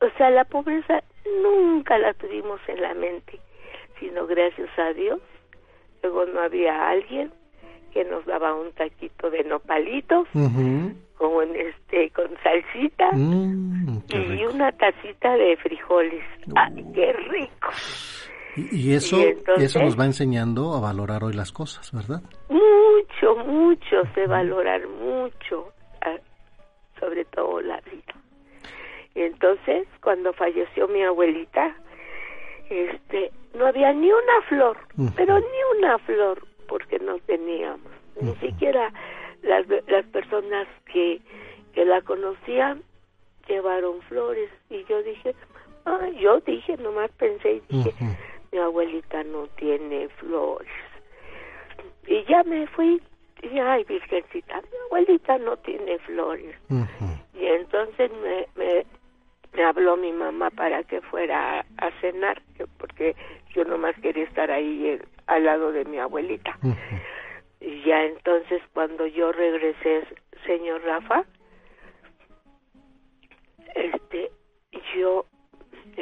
O 0.00 0.08
sea, 0.16 0.30
la 0.30 0.44
pobreza 0.44 1.02
nunca 1.42 1.98
la 1.98 2.12
tuvimos 2.14 2.60
en 2.68 2.82
la 2.82 2.94
mente, 2.94 3.40
sino 3.98 4.26
gracias 4.26 4.68
a 4.78 4.92
Dios. 4.92 5.20
Luego 6.02 6.26
no 6.26 6.40
había 6.40 6.88
alguien 6.90 7.32
que 7.92 8.04
nos 8.04 8.24
daba 8.26 8.54
un 8.54 8.70
taquito 8.72 9.30
de 9.30 9.42
nopalitos 9.44 10.28
con 11.16 11.56
este 11.56 12.10
con 12.10 12.28
salsita 12.42 13.10
Mm, 13.12 13.98
y 14.10 14.44
una 14.46 14.70
tacita 14.72 15.34
de 15.36 15.56
frijoles. 15.56 16.22
¡Ay, 16.54 16.84
qué 16.94 17.12
rico! 17.12 17.68
Y, 18.56 18.90
y 18.90 18.94
eso, 18.94 19.18
Y 19.18 19.22
entonces- 19.24 19.64
eso 19.64 19.80
nos 19.82 19.98
va 19.98 20.04
enseñando 20.04 20.74
a 20.74 20.80
valorar 20.80 21.24
hoy 21.24 21.32
las 21.32 21.50
cosas, 21.50 21.90
¿verdad? 21.92 22.22
Mucho, 22.98 23.36
mucho 23.44 24.02
sé 24.14 24.26
valorar 24.26 24.86
mucho, 24.88 25.72
ah, 26.02 26.16
sobre 26.98 27.24
todo 27.26 27.60
la 27.60 27.80
vida. 27.82 28.14
Y 29.14 29.22
entonces, 29.22 29.86
cuando 30.02 30.32
falleció 30.32 30.88
mi 30.88 31.02
abuelita, 31.02 31.76
este, 32.68 33.30
no 33.54 33.66
había 33.66 33.92
ni 33.92 34.10
una 34.10 34.42
flor, 34.48 34.78
pero 35.14 35.38
ni 35.38 35.78
una 35.78 35.98
flor, 35.98 36.44
porque 36.66 36.98
no 36.98 37.18
teníamos. 37.20 37.90
Ni 38.20 38.34
siquiera 38.36 38.92
las, 39.42 39.64
las 39.86 40.04
personas 40.06 40.66
que, 40.92 41.20
que 41.74 41.84
la 41.84 42.00
conocían 42.02 42.82
llevaron 43.46 44.02
flores. 44.02 44.50
Y 44.70 44.84
yo 44.84 45.02
dije, 45.04 45.36
ah, 45.84 46.08
yo 46.20 46.40
dije, 46.40 46.76
nomás 46.78 47.10
pensé 47.12 47.62
y 47.68 47.76
dije, 47.76 47.94
mi 48.50 48.58
abuelita 48.58 49.22
no 49.24 49.46
tiene 49.56 50.08
flores. 50.20 50.68
Y 52.08 52.24
ya 52.24 52.42
me 52.44 52.66
fui, 52.68 53.00
y 53.42 53.58
ay, 53.58 53.84
virgencita, 53.84 54.56
mi 54.62 54.78
abuelita 54.86 55.38
no 55.38 55.56
tiene 55.58 55.98
flores. 56.00 56.56
Y 57.34 57.44
entonces 57.46 58.10
me, 58.22 58.46
me, 58.56 58.86
me 59.52 59.62
habló 59.64 59.96
mi 59.96 60.12
mamá 60.12 60.50
para 60.50 60.82
que 60.84 61.00
fuera 61.02 61.60
a, 61.60 61.64
a 61.78 61.90
cenar, 62.00 62.40
que- 62.56 62.66
porque 62.78 63.14
yo 63.54 63.64
nomás 63.64 63.94
quería 64.00 64.24
estar 64.24 64.50
ahí 64.50 64.86
eh, 64.88 65.02
al 65.26 65.44
lado 65.44 65.70
de 65.72 65.84
mi 65.84 65.98
abuelita. 65.98 66.58
Y 67.60 67.82
ya 67.82 68.04
entonces 68.04 68.62
cuando 68.72 69.06
yo 69.06 69.30
regresé, 69.32 70.04
señor 70.46 70.82
Rafa, 70.84 71.24
este, 73.74 74.30
yo 74.96 75.26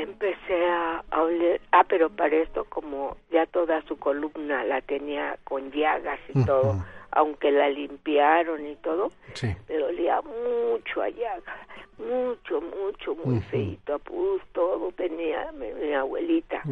empecé 0.02 0.66
a, 0.66 1.02
a 1.10 1.22
oler, 1.22 1.60
ah, 1.72 1.84
pero 1.88 2.10
para 2.10 2.36
esto 2.36 2.64
como 2.64 3.16
ya 3.30 3.46
toda 3.46 3.82
su 3.82 3.98
columna 3.98 4.64
la 4.64 4.80
tenía 4.82 5.38
con 5.44 5.70
llagas 5.72 6.20
y 6.28 6.44
todo, 6.44 6.84
aunque 7.12 7.50
la 7.50 7.68
limpiaron 7.70 8.66
y 8.66 8.76
todo, 8.76 9.10
Sí. 9.34 9.54
me 9.68 9.76
dolía 9.78 10.20
mucho 10.22 11.02
a 11.02 11.08
llaga, 11.08 11.56
mucho, 11.98 12.60
mucho, 12.60 13.14
muy 13.14 13.38
Ujú. 13.38 13.48
feito, 13.50 13.94
a 13.94 13.98
pus, 13.98 14.42
todo 14.52 14.92
tenía 14.92 15.50
mi, 15.52 15.72
mi 15.72 15.92
abuelita. 15.94 16.62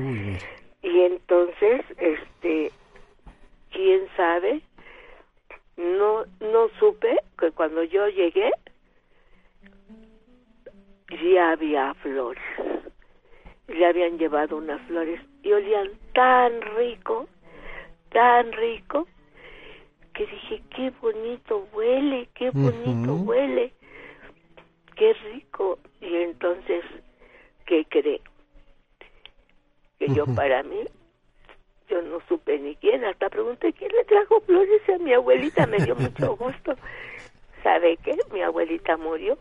Y 0.83 1.01
entonces, 1.01 1.83
este, 1.99 2.71
quién 3.73 4.07
sabe, 4.17 4.61
no, 5.77 6.25
no 6.41 6.69
supe 6.79 7.17
que 7.39 7.51
cuando 7.53 7.83
yo 7.85 8.07
llegué, 8.09 8.51
ya 11.33 11.53
había 11.53 11.95
flores. 11.95 12.43
Le 13.69 13.87
habían 13.87 14.19
llevado 14.19 14.57
unas 14.57 14.81
flores 14.83 15.21
y 15.43 15.53
olían 15.53 15.91
tan 16.13 16.61
rico, 16.77 17.27
tan 18.11 18.53
rico, 18.53 19.07
que 20.13 20.27
dije, 20.27 20.63
qué 20.75 20.93
bonito 21.01 21.67
huele, 21.73 22.29
qué 22.35 22.51
bonito 22.51 23.15
huele, 23.15 23.73
qué 24.97 25.13
rico. 25.33 25.79
Y 26.01 26.15
entonces, 26.17 26.85
¿qué 27.67 27.85
cree? 27.87 28.21
Que 29.99 30.09
yo 30.15 30.27
para 30.35 30.63
mí, 30.63 30.85
yo 31.89 32.03
no 32.03 32.21
supe 32.29 32.59
ni 32.59 32.77
quién, 32.77 33.05
hasta 33.05 33.29
pregunté 33.29 33.73
quién 33.73 33.91
le 33.93 34.05
trajo 34.05 34.41
flores 34.43 34.89
a 34.89 34.99
mi 34.99 35.13
abuelita, 35.13 35.67
me 35.67 35.79
dio 35.79 35.97
mucho 35.97 36.37
gusto. 36.37 36.75
¿Sabe 37.63 37.97
qué? 38.05 38.17
Mi 38.33 38.43
abuelita 38.43 38.97
murió 38.97 39.39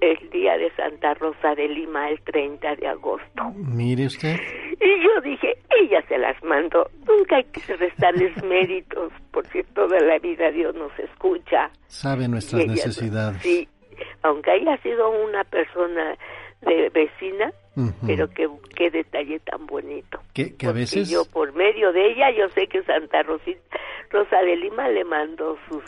el 0.00 0.30
día 0.30 0.56
de 0.56 0.70
Santa 0.74 1.14
Rosa 1.14 1.54
de 1.54 1.68
Lima, 1.68 2.08
el 2.10 2.20
30 2.22 2.76
de 2.76 2.86
agosto. 2.88 3.42
Mire 3.54 4.06
usted. 4.06 4.36
Y 4.80 5.02
yo 5.04 5.20
dije, 5.22 5.56
ella 5.80 6.02
se 6.08 6.18
las 6.18 6.42
mandó. 6.42 6.88
Nunca 7.06 7.36
hay 7.36 7.44
que 7.44 7.76
restarles 7.76 8.42
méritos, 8.44 9.12
porque 9.32 9.64
toda 9.74 10.00
la 10.00 10.18
vida 10.18 10.50
Dios 10.50 10.74
nos 10.74 10.96
escucha. 10.98 11.70
Sabe 11.86 12.28
nuestras 12.28 12.62
ella- 12.62 12.72
necesidades. 12.72 13.42
Sí, 13.42 13.68
aunque 14.22 14.50
haya 14.50 14.76
sido 14.78 15.10
una 15.24 15.44
persona 15.44 16.16
de 16.62 16.88
vecina, 16.90 17.52
pero 18.06 18.28
qué, 18.30 18.48
qué 18.74 18.90
detalle 18.90 19.38
tan 19.40 19.66
bonito. 19.66 20.18
Que, 20.32 20.56
que 20.56 20.66
a 20.66 20.72
veces... 20.72 21.10
yo 21.10 21.24
por 21.26 21.52
medio 21.54 21.92
de 21.92 22.12
ella, 22.12 22.30
yo 22.30 22.48
sé 22.50 22.66
que 22.66 22.82
Santa 22.82 23.22
Rosita, 23.22 23.78
Rosa 24.10 24.38
de 24.40 24.56
Lima 24.56 24.88
le 24.88 25.04
mandó 25.04 25.58
sus 25.68 25.82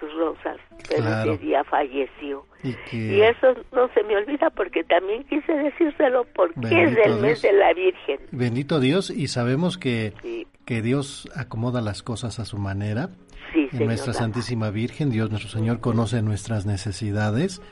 sus 0.00 0.12
rosas, 0.14 0.56
pero 0.88 1.02
Claro. 1.02 1.32
ese 1.34 1.44
día 1.44 1.64
falleció. 1.64 2.44
Y 2.62 2.74
que... 2.90 2.96
Y 2.96 3.20
eso 3.22 3.54
no 3.72 3.88
se 3.94 4.02
me 4.04 4.16
olvida 4.16 4.50
porque 4.50 4.84
también 4.84 5.24
quise 5.24 5.52
decírselo 5.52 6.24
porque 6.34 6.58
Bendito 6.60 6.90
es 6.90 6.96
del 6.96 7.12
mes 7.20 7.40
Dios. 7.40 7.42
de 7.42 7.52
la 7.52 7.72
Virgen. 7.74 8.20
Bendito 8.32 8.80
Dios, 8.80 9.10
y 9.10 9.28
sabemos 9.28 9.78
que, 9.78 10.12
Sí. 10.22 10.46
que 10.64 10.82
Dios 10.82 11.28
acomoda 11.34 11.80
las 11.80 12.02
cosas 12.02 12.38
a 12.38 12.44
su 12.44 12.58
manera. 12.58 13.10
Sí, 13.52 13.68
en 13.72 13.86
nuestra. 13.86 14.12
Santísima 14.12 14.70
Virgen, 14.70 15.10
Dios 15.10 15.30
nuestro 15.30 15.50
Señor 15.50 15.80
conoce 15.80 16.20
nuestras 16.22 16.66
necesidades. 16.66 17.62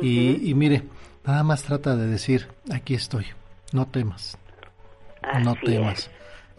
y, 0.00 0.48
y 0.48 0.54
mire, 0.54 0.82
nada 1.26 1.42
más 1.42 1.64
trata 1.64 1.96
de 1.96 2.06
decir, 2.06 2.46
aquí 2.72 2.94
estoy, 2.94 3.26
no 3.72 3.86
temas, 3.86 4.38
no 5.42 5.50
Así 5.52 5.60
temas. 5.66 6.10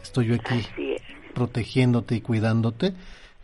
Estoy 0.03 0.27
yo 0.27 0.35
aquí 0.35 0.59
es. 0.59 1.01
protegiéndote 1.33 2.15
y 2.15 2.21
cuidándote. 2.21 2.93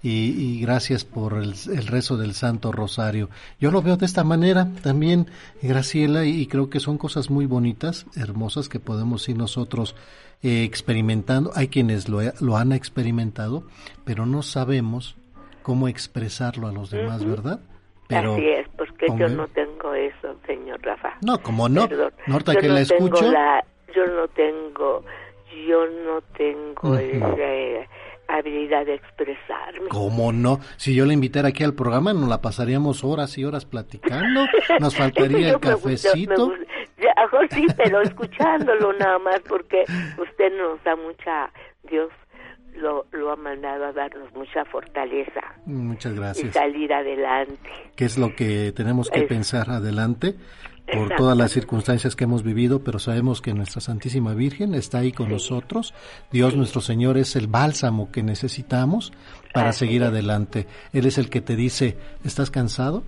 Y, 0.03 0.31
y 0.57 0.61
gracias 0.61 1.05
por 1.05 1.33
el, 1.33 1.53
el 1.71 1.85
rezo 1.87 2.17
del 2.17 2.33
Santo 2.33 2.71
Rosario. 2.71 3.29
Yo 3.59 3.69
lo 3.71 3.81
veo 3.83 3.97
de 3.97 4.05
esta 4.07 4.23
manera 4.23 4.67
también, 4.81 5.27
Graciela, 5.61 6.25
y, 6.25 6.41
y 6.41 6.47
creo 6.47 6.69
que 6.71 6.79
son 6.79 6.97
cosas 6.97 7.29
muy 7.29 7.45
bonitas, 7.45 8.07
hermosas, 8.15 8.67
que 8.67 8.79
podemos 8.79 9.29
ir 9.29 9.37
nosotros 9.37 9.95
eh, 10.41 10.63
experimentando. 10.63 11.51
Hay 11.55 11.67
quienes 11.67 12.09
lo, 12.09 12.19
lo 12.39 12.57
han 12.57 12.71
experimentado, 12.71 13.63
pero 14.03 14.25
no 14.25 14.41
sabemos 14.41 15.15
cómo 15.61 15.87
expresarlo 15.87 16.67
a 16.67 16.71
los 16.71 16.89
demás, 16.89 17.21
Ujú. 17.21 17.29
¿verdad? 17.29 17.59
Pero 18.07 18.33
Así 18.33 18.45
es, 18.47 18.67
porque 18.75 19.05
yo 19.17 19.29
no 19.29 19.47
tengo 19.49 19.93
eso, 19.93 20.35
señor 20.47 20.81
Rafa. 20.81 21.13
No, 21.21 21.41
como 21.43 21.69
no. 21.69 21.87
Perdón. 21.87 22.11
Norta, 22.27 22.53
Yo 22.53 22.59
que 22.59 22.67
no 22.67 22.73
la 22.73 22.81
escucho. 22.81 23.31
la- 23.31 23.63
yo 23.95 24.05
no 24.07 24.27
tengo, 24.29 25.03
yo 25.67 25.85
no 26.05 26.21
tengo 26.35 26.95
esa 26.97 27.27
habilidad 28.37 28.85
de 28.85 28.95
expresarme. 28.95 29.87
¿Cómo 29.89 30.31
no? 30.31 30.59
Si 30.77 30.93
yo 30.95 31.05
le 31.05 31.13
invitara 31.13 31.49
aquí 31.49 31.63
al 31.63 31.73
programa, 31.73 32.13
nos 32.13 32.27
la 32.29 32.41
pasaríamos 32.41 33.03
horas 33.03 33.37
y 33.37 33.45
horas 33.45 33.65
platicando. 33.65 34.45
Nos 34.79 34.95
faltaría 34.97 35.37
el 35.37 35.43
me 35.45 35.51
gusta, 35.53 35.67
me 35.69 35.73
cafecito. 35.75 36.45
gusta. 36.47 36.65
Sí, 37.51 37.65
pero 37.75 38.01
escuchándolo 38.01 38.93
nada 38.93 39.19
más, 39.19 39.39
porque 39.47 39.83
usted 40.17 40.57
nos 40.57 40.81
da 40.83 40.95
mucha, 40.95 41.51
Dios 41.89 42.09
lo, 42.75 43.05
lo 43.11 43.31
ha 43.31 43.35
mandado 43.35 43.85
a 43.85 43.91
darnos 43.91 44.31
mucha 44.33 44.63
fortaleza 44.65 45.41
Muchas 45.65 46.13
y 46.13 46.15
gracias. 46.15 46.53
salir 46.53 46.93
adelante. 46.93 47.69
Que 47.95 48.05
es 48.05 48.17
lo 48.17 48.35
que 48.35 48.71
tenemos 48.75 49.09
que 49.09 49.21
Es- 49.21 49.27
pensar 49.27 49.69
adelante 49.69 50.35
por 50.91 51.03
Exacto. 51.03 51.23
todas 51.23 51.37
las 51.37 51.51
circunstancias 51.51 52.15
que 52.15 52.25
hemos 52.25 52.43
vivido, 52.43 52.83
pero 52.83 52.99
sabemos 52.99 53.41
que 53.41 53.53
nuestra 53.53 53.81
Santísima 53.81 54.33
Virgen 54.33 54.73
está 54.75 54.99
ahí 54.99 55.11
con 55.11 55.29
nosotros. 55.29 55.93
Dios 56.31 56.55
nuestro 56.55 56.81
Señor 56.81 57.17
es 57.17 57.35
el 57.35 57.47
bálsamo 57.47 58.11
que 58.11 58.23
necesitamos 58.23 59.13
para 59.53 59.69
Así 59.69 59.79
seguir 59.79 60.01
es. 60.03 60.09
adelante. 60.09 60.67
Él 60.93 61.05
es 61.05 61.17
el 61.17 61.29
que 61.29 61.41
te 61.41 61.55
dice, 61.55 61.97
¿estás 62.23 62.51
cansado? 62.51 63.03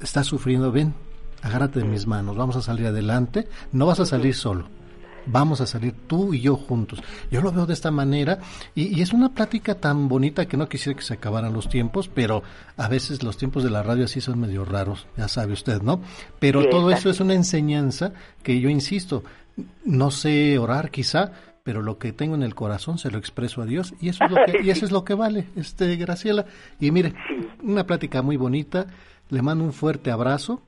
¿Estás 0.00 0.26
sufriendo? 0.26 0.72
Ven, 0.72 0.94
agárrate 1.42 1.78
de 1.80 1.84
mis 1.86 2.06
manos, 2.06 2.36
vamos 2.36 2.56
a 2.56 2.62
salir 2.62 2.86
adelante. 2.86 3.48
No 3.72 3.86
vas 3.86 4.00
a 4.00 4.06
salir 4.06 4.34
solo. 4.34 4.68
Vamos 5.26 5.60
a 5.60 5.66
salir 5.66 5.94
tú 6.06 6.34
y 6.34 6.40
yo 6.40 6.56
juntos. 6.56 7.02
Yo 7.30 7.40
lo 7.40 7.52
veo 7.52 7.66
de 7.66 7.74
esta 7.74 7.90
manera 7.90 8.38
y, 8.74 9.00
es 9.00 9.12
una 9.12 9.30
plática 9.34 9.74
tan 9.74 10.08
bonita 10.08 10.46
que 10.46 10.56
no 10.56 10.68
quisiera 10.68 10.98
que 10.98 11.04
se 11.04 11.14
acabaran 11.14 11.52
los 11.52 11.68
tiempos, 11.68 12.08
pero 12.08 12.42
a 12.76 12.88
veces 12.88 13.22
los 13.22 13.36
tiempos 13.36 13.64
de 13.64 13.70
la 13.70 13.82
radio 13.82 14.04
así 14.04 14.20
son 14.20 14.40
medio 14.40 14.64
raros, 14.64 15.06
ya 15.16 15.28
sabe 15.28 15.52
usted, 15.52 15.82
¿no? 15.82 16.00
Pero 16.38 16.68
todo 16.68 16.90
eso 16.90 17.10
es 17.10 17.20
una 17.20 17.34
enseñanza 17.34 18.12
que 18.42 18.60
yo 18.60 18.68
insisto, 18.68 19.24
no 19.84 20.10
sé 20.10 20.58
orar 20.58 20.90
quizá, 20.90 21.32
pero 21.62 21.82
lo 21.82 21.98
que 21.98 22.12
tengo 22.12 22.34
en 22.34 22.42
el 22.42 22.54
corazón 22.54 22.98
se 22.98 23.10
lo 23.10 23.18
expreso 23.18 23.62
a 23.62 23.66
Dios 23.66 23.94
y 24.00 24.08
eso 24.08 24.24
es 24.24 24.30
lo 24.30 24.36
que, 24.46 24.62
y 24.64 24.70
eso 24.70 24.84
es 24.84 24.92
lo 24.92 25.04
que 25.04 25.14
vale, 25.14 25.46
este 25.56 25.96
Graciela. 25.96 26.46
Y 26.80 26.90
mire, 26.90 27.14
una 27.62 27.86
plática 27.86 28.22
muy 28.22 28.36
bonita, 28.36 28.86
le 29.30 29.42
mando 29.42 29.64
un 29.64 29.72
fuerte 29.72 30.10
abrazo. 30.10 30.62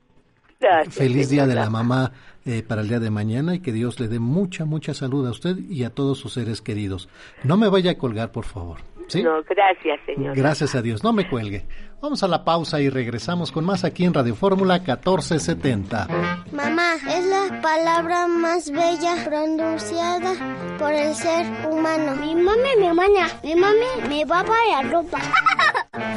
Feliz 0.89 1.29
día 1.29 1.47
de 1.47 1.55
la 1.55 1.69
mamá 1.69 2.11
eh, 2.45 2.63
para 2.63 2.81
el 2.81 2.87
día 2.87 2.99
de 2.99 3.09
mañana 3.09 3.55
y 3.55 3.59
que 3.59 3.71
Dios 3.71 3.99
le 3.99 4.07
dé 4.07 4.19
mucha, 4.19 4.65
mucha 4.65 4.93
salud 4.93 5.27
a 5.27 5.31
usted 5.31 5.57
y 5.69 5.83
a 5.83 5.89
todos 5.89 6.19
sus 6.19 6.33
seres 6.33 6.61
queridos. 6.61 7.09
No 7.43 7.57
me 7.57 7.69
vaya 7.69 7.91
a 7.91 7.97
colgar, 7.97 8.31
por 8.31 8.45
favor. 8.45 8.79
No, 9.13 9.43
gracias, 9.43 9.99
señor. 10.05 10.35
Gracias 10.35 10.73
a 10.75 10.81
Dios, 10.81 11.03
no 11.03 11.13
me 11.13 11.29
cuelgue. 11.29 11.65
Vamos 12.01 12.23
a 12.23 12.27
la 12.27 12.43
pausa 12.43 12.81
y 12.81 12.89
regresamos 12.89 13.51
con 13.51 13.65
más 13.65 13.83
aquí 13.83 14.03
en 14.05 14.13
Radio 14.13 14.35
Fórmula 14.35 14.79
1470. 14.79 16.07
Mamá, 16.51 16.95
es 16.95 17.25
la 17.25 17.61
palabra 17.61 18.27
más 18.27 18.69
bella 18.71 19.23
pronunciada 19.25 20.33
por 20.77 20.91
el 20.91 21.13
ser 21.13 21.45
humano. 21.69 22.15
Mi 22.15 22.35
mami, 22.35 22.69
mi 22.79 22.85
hermana, 22.85 23.27
mi 23.43 23.55
mami, 23.55 24.09
mi 24.09 24.25
papá 24.25 24.55
y 24.67 24.83
la 24.83 24.91
ropa. 24.91 25.19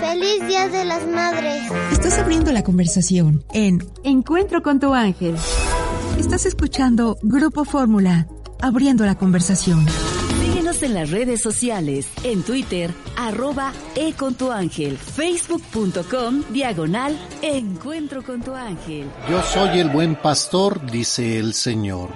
¡Feliz 0.00 0.46
Día 0.46 0.68
de 0.68 0.84
las 0.84 1.06
Madres! 1.06 1.70
Estás 1.92 2.18
abriendo 2.18 2.52
la 2.52 2.62
conversación 2.62 3.44
en 3.52 3.84
Encuentro 4.05 4.62
con 4.62 4.80
tu 4.80 4.94
ángel. 4.94 5.36
Estás 6.18 6.46
escuchando 6.46 7.16
Grupo 7.22 7.64
Fórmula, 7.64 8.26
abriendo 8.60 9.05
la 9.06 9.16
conversación 9.16 9.86
en 10.82 10.94
las 10.94 11.10
redes 11.10 11.40
sociales, 11.40 12.09
en 12.24 12.42
Twitter, 12.42 12.92
arroba 13.16 13.72
e 13.96 14.12
con 14.12 14.34
tu 14.34 14.50
ángel, 14.50 14.98
facebook.com, 14.98 16.42
diagonal, 16.50 17.18
encuentro 17.42 18.22
con 18.22 18.42
tu 18.42 18.55
ángel. 18.55 19.10
Yo 19.30 19.42
soy 19.42 19.80
el 19.80 19.88
buen 19.88 20.14
pastor, 20.14 20.84
dice 20.90 21.38
el 21.38 21.55
Señor. 21.55 22.10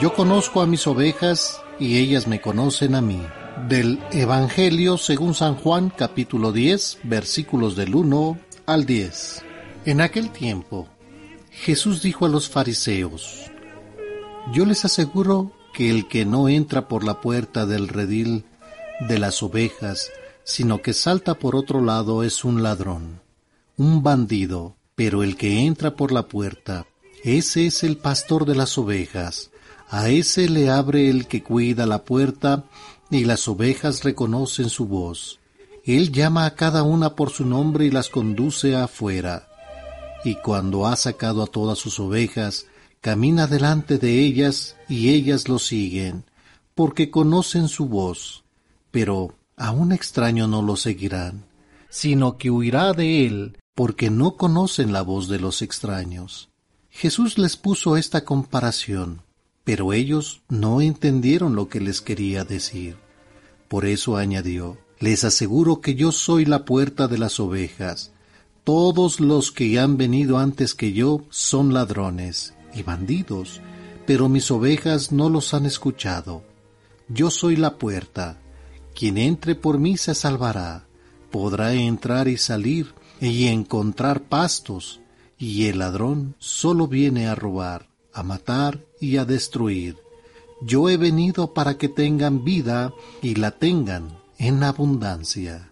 Yo 0.00 0.14
conozco 0.14 0.60
a 0.60 0.66
mis 0.66 0.86
ovejas 0.86 1.60
y 1.78 1.98
ellas 1.98 2.26
me 2.26 2.40
conocen 2.40 2.94
a 2.94 3.00
mí. 3.00 3.20
Del 3.56 4.02
Evangelio 4.10 4.98
según 4.98 5.32
San 5.32 5.54
Juan 5.54 5.88
capítulo 5.88 6.52
10 6.52 6.98
versículos 7.04 7.76
del 7.76 7.94
1 7.94 8.38
al 8.66 8.84
10. 8.84 9.42
En 9.86 10.00
aquel 10.02 10.30
tiempo, 10.30 10.88
Jesús 11.50 12.02
dijo 12.02 12.26
a 12.26 12.28
los 12.28 12.50
fariseos, 12.50 13.50
Yo 14.52 14.66
les 14.66 14.84
aseguro 14.84 15.52
que 15.72 15.88
el 15.88 16.08
que 16.08 16.26
no 16.26 16.48
entra 16.48 16.88
por 16.88 17.04
la 17.04 17.22
puerta 17.22 17.64
del 17.64 17.88
redil 17.88 18.44
de 19.00 19.18
las 19.18 19.42
ovejas, 19.42 20.10
sino 20.42 20.82
que 20.82 20.92
salta 20.92 21.34
por 21.34 21.56
otro 21.56 21.80
lado 21.80 22.22
es 22.22 22.44
un 22.44 22.62
ladrón, 22.62 23.22
un 23.78 24.02
bandido, 24.02 24.76
pero 24.94 25.22
el 25.22 25.36
que 25.36 25.60
entra 25.64 25.96
por 25.96 26.12
la 26.12 26.28
puerta, 26.28 26.86
ese 27.22 27.66
es 27.66 27.82
el 27.84 27.96
pastor 27.96 28.44
de 28.44 28.56
las 28.56 28.76
ovejas, 28.76 29.50
a 29.88 30.08
ese 30.08 30.48
le 30.48 30.70
abre 30.70 31.08
el 31.08 31.26
que 31.26 31.42
cuida 31.42 31.86
la 31.86 32.04
puerta, 32.04 32.64
y 33.18 33.24
las 33.24 33.48
ovejas 33.48 34.04
reconocen 34.04 34.68
su 34.68 34.86
voz. 34.86 35.40
Él 35.84 36.12
llama 36.12 36.46
a 36.46 36.54
cada 36.54 36.82
una 36.82 37.14
por 37.14 37.30
su 37.30 37.44
nombre 37.44 37.86
y 37.86 37.90
las 37.90 38.08
conduce 38.08 38.74
afuera. 38.74 39.48
Y 40.24 40.36
cuando 40.36 40.86
ha 40.86 40.96
sacado 40.96 41.42
a 41.42 41.46
todas 41.46 41.78
sus 41.78 42.00
ovejas, 42.00 42.66
camina 43.00 43.46
delante 43.46 43.98
de 43.98 44.20
ellas 44.20 44.76
y 44.88 45.10
ellas 45.10 45.48
lo 45.48 45.58
siguen, 45.58 46.24
porque 46.74 47.10
conocen 47.10 47.68
su 47.68 47.86
voz, 47.86 48.44
pero 48.90 49.34
a 49.56 49.70
un 49.72 49.92
extraño 49.92 50.48
no 50.48 50.62
lo 50.62 50.76
seguirán, 50.76 51.44
sino 51.90 52.38
que 52.38 52.50
huirá 52.50 52.94
de 52.94 53.26
él, 53.26 53.58
porque 53.74 54.08
no 54.08 54.36
conocen 54.36 54.92
la 54.92 55.02
voz 55.02 55.28
de 55.28 55.38
los 55.38 55.60
extraños. 55.60 56.48
Jesús 56.88 57.36
les 57.36 57.56
puso 57.56 57.96
esta 57.98 58.24
comparación, 58.24 59.20
pero 59.64 59.92
ellos 59.92 60.42
no 60.48 60.80
entendieron 60.80 61.54
lo 61.56 61.68
que 61.68 61.80
les 61.80 62.00
quería 62.00 62.44
decir. 62.44 63.03
Por 63.74 63.86
eso 63.86 64.16
añadió, 64.16 64.78
les 65.00 65.24
aseguro 65.24 65.80
que 65.80 65.96
yo 65.96 66.12
soy 66.12 66.44
la 66.44 66.64
puerta 66.64 67.08
de 67.08 67.18
las 67.18 67.40
ovejas. 67.40 68.12
Todos 68.62 69.18
los 69.18 69.50
que 69.50 69.80
han 69.80 69.96
venido 69.96 70.38
antes 70.38 70.76
que 70.76 70.92
yo 70.92 71.24
son 71.28 71.74
ladrones 71.74 72.54
y 72.72 72.84
bandidos, 72.84 73.60
pero 74.06 74.28
mis 74.28 74.48
ovejas 74.52 75.10
no 75.10 75.28
los 75.28 75.54
han 75.54 75.66
escuchado. 75.66 76.44
Yo 77.08 77.30
soy 77.30 77.56
la 77.56 77.76
puerta. 77.76 78.38
Quien 78.94 79.18
entre 79.18 79.56
por 79.56 79.80
mí 79.80 79.96
se 79.96 80.14
salvará. 80.14 80.86
Podrá 81.32 81.72
entrar 81.72 82.28
y 82.28 82.36
salir 82.36 82.94
y 83.20 83.48
encontrar 83.48 84.22
pastos. 84.22 85.00
Y 85.36 85.66
el 85.66 85.80
ladrón 85.80 86.36
solo 86.38 86.86
viene 86.86 87.26
a 87.26 87.34
robar, 87.34 87.88
a 88.12 88.22
matar 88.22 88.84
y 89.00 89.16
a 89.16 89.24
destruir. 89.24 90.03
Yo 90.66 90.88
he 90.88 90.96
venido 90.96 91.52
para 91.52 91.76
que 91.76 91.90
tengan 91.90 92.42
vida 92.42 92.94
y 93.20 93.34
la 93.34 93.50
tengan 93.50 94.16
en 94.38 94.62
abundancia. 94.62 95.68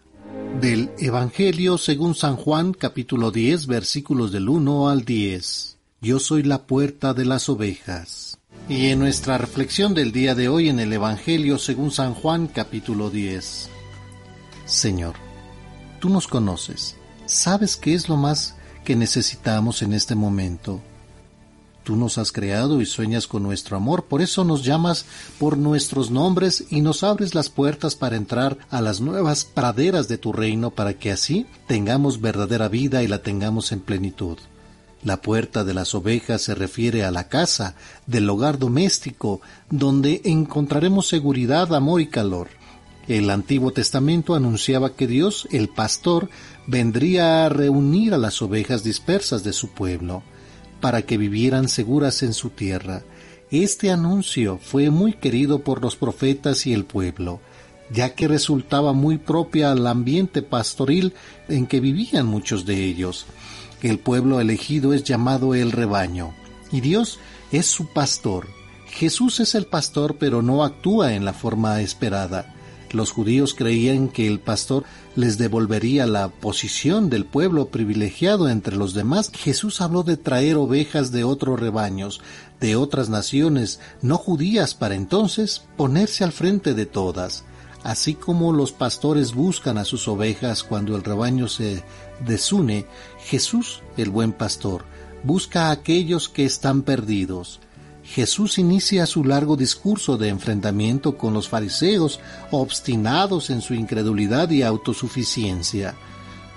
Del 0.61 0.91
Evangelio 0.99 1.79
según 1.79 2.15
San 2.15 2.37
Juan 2.37 2.75
capítulo 2.75 3.31
10 3.31 3.69
versículos 3.69 4.33
del 4.33 4.51
1 4.51 4.91
al 4.91 5.07
10. 5.07 5.79
Yo 6.03 6.19
soy 6.19 6.43
la 6.43 6.67
puerta 6.67 7.15
de 7.15 7.25
las 7.25 7.49
ovejas. 7.49 8.39
Y 8.69 8.89
en 8.89 8.99
nuestra 8.99 9.39
reflexión 9.39 9.95
del 9.95 10.13
día 10.13 10.35
de 10.35 10.51
hoy 10.51 10.69
en 10.69 10.79
el 10.79 10.93
Evangelio 10.93 11.57
según 11.57 11.91
San 11.91 12.13
Juan 12.13 12.47
capítulo 12.47 13.09
10. 13.09 13.71
Señor, 14.67 15.15
tú 16.01 16.11
nos 16.11 16.29
conoces, 16.29 16.97
sabes 17.25 17.79
qué 17.79 17.95
es 17.95 18.11
lo 18.11 18.19
más 18.19 18.57
que 18.85 18.95
necesitamos 18.95 19.81
en 19.81 19.95
este 19.95 20.15
momento. 20.15 20.83
Tú 21.85 21.97
nos 21.97 22.17
has 22.17 22.31
creado 22.31 22.81
y 22.81 22.87
sueñas 22.87 23.27
con 23.27 23.43
nuestro 23.43 23.77
amor, 23.77 24.05
por 24.05 24.23
eso 24.23 24.45
nos 24.45 24.65
llamas 24.65 25.05
por 25.39 25.59
nuestros 25.59 26.13
nombres 26.13 26.65
y 26.71 26.81
nos 26.81 27.03
abres 27.03 27.35
las 27.35 27.51
puertas 27.51 27.97
para 27.97 28.17
entrar 28.17 28.59
a 28.71 28.81
las 28.81 29.01
nuevas 29.01 29.45
praderas 29.45 30.07
de 30.07 30.19
tu 30.19 30.33
reino 30.33 30.71
para 30.71 30.95
que 30.95 31.11
así 31.11 31.47
tengamos 31.67 32.21
verdadera 32.21 32.69
vida 32.69 33.03
y 33.03 33.09
la 33.09 33.23
tengamos 33.23 33.73
en 33.73 33.81
plenitud. 33.81 34.39
La 35.03 35.21
puerta 35.21 35.65
de 35.65 35.75
las 35.75 35.97
ovejas 35.97 36.43
se 36.43 36.55
refiere 36.55 37.05
a 37.05 37.11
la 37.11 37.29
casa, 37.29 37.75
del 38.07 38.31
hogar 38.31 38.61
doméstico, 38.61 39.41
donde 39.69 40.21
encontraremos 40.25 41.09
seguridad, 41.09 41.75
amor 41.75 42.01
y 42.01 42.07
calor. 42.07 42.49
El 43.09 43.29
Antiguo 43.31 43.73
Testamento 43.73 44.37
anunciaba 44.37 44.95
que 44.95 45.09
Dios, 45.09 45.49
el 45.51 45.69
pastor, 45.69 46.31
vendría 46.69 47.45
a 47.45 47.49
reunir 47.49 48.15
a 48.15 48.19
las 48.19 48.41
ovejas 48.43 48.85
dispersas 48.85 49.43
de 49.43 49.53
su 49.53 49.71
pueblo, 49.71 50.23
para 50.83 51.01
que 51.01 51.17
vivieran 51.17 51.71
seguras 51.71 52.23
en 52.23 52.35
su 52.35 52.51
tierra. 52.51 53.03
Este 53.51 53.91
anuncio 53.91 54.59
fue 54.63 54.91
muy 54.91 55.15
querido 55.15 55.61
por 55.61 55.81
los 55.81 55.97
profetas 55.97 56.67
y 56.67 56.75
el 56.75 56.85
pueblo, 56.85 57.41
ya 57.91 58.15
que 58.15 58.29
resultaba 58.29 58.93
muy 58.93 59.17
propia 59.17 59.73
al 59.73 59.87
ambiente 59.87 60.43
pastoril 60.43 61.15
en 61.49 61.67
que 61.67 61.81
vivían 61.81 62.27
muchos 62.27 62.67
de 62.67 62.85
ellos 62.85 63.25
el 63.83 63.99
pueblo 63.99 64.41
elegido 64.41 64.93
es 64.93 65.03
llamado 65.03 65.55
el 65.55 65.73
rebaño, 65.73 66.33
y 66.71 66.81
Dios 66.81 67.19
es 67.51 67.67
su 67.67 67.87
pastor. 67.87 68.47
Jesús 68.87 69.41
es 69.41 69.55
el 69.55 69.67
pastor, 69.67 70.17
pero 70.19 70.43
no 70.43 70.63
actúa 70.63 71.15
en 71.15 71.25
la 71.25 71.33
forma 71.33 71.81
esperada. 71.81 72.55
Los 72.93 73.11
judíos 73.11 73.55
creían 73.55 74.09
que 74.09 74.27
el 74.27 74.39
pastor 74.39 74.85
les 75.17 75.39
devolvería 75.39 76.07
la 76.07 76.29
posición 76.29 77.09
del 77.09 77.25
pueblo 77.25 77.69
privilegiado 77.69 78.49
entre 78.49 78.77
los 78.77 78.93
demás. 78.93 79.31
Jesús 79.35 79.81
habló 79.81 80.03
de 80.03 80.19
traer 80.19 80.57
ovejas 80.57 81.11
de 81.11 81.25
otros 81.25 81.59
rebaños, 81.59 82.21
de 82.61 82.77
otras 82.77 83.09
naciones 83.09 83.81
no 84.03 84.19
judías 84.19 84.75
para 84.75 84.95
entonces 84.95 85.63
ponerse 85.77 86.23
al 86.23 86.33
frente 86.33 86.75
de 86.75 86.87
todas. 86.87 87.45
Así 87.83 88.15
como 88.15 88.53
los 88.53 88.73
pastores 88.73 89.35
buscan 89.35 89.79
a 89.79 89.85
sus 89.85 90.07
ovejas 90.07 90.63
cuando 90.63 90.95
el 90.95 91.03
rebaño 91.03 91.49
se 91.49 91.83
desune, 92.25 92.87
Jesús, 93.25 93.83
el 93.97 94.11
buen 94.11 94.33
pastor, 94.33 94.85
busca 95.25 95.67
a 95.67 95.71
aquellos 95.73 96.29
que 96.29 96.45
están 96.45 96.83
perdidos. 96.83 97.59
Jesús 98.05 98.59
inicia 98.59 99.07
su 99.07 99.25
largo 99.25 99.57
discurso 99.57 100.17
de 100.19 100.29
enfrentamiento 100.29 101.17
con 101.17 101.33
los 101.33 101.49
fariseos, 101.49 102.21
obstinados 102.51 103.51
en 103.51 103.61
su 103.61 103.75
incredulidad 103.75 104.51
y 104.51 104.63
autosuficiencia, 104.63 105.95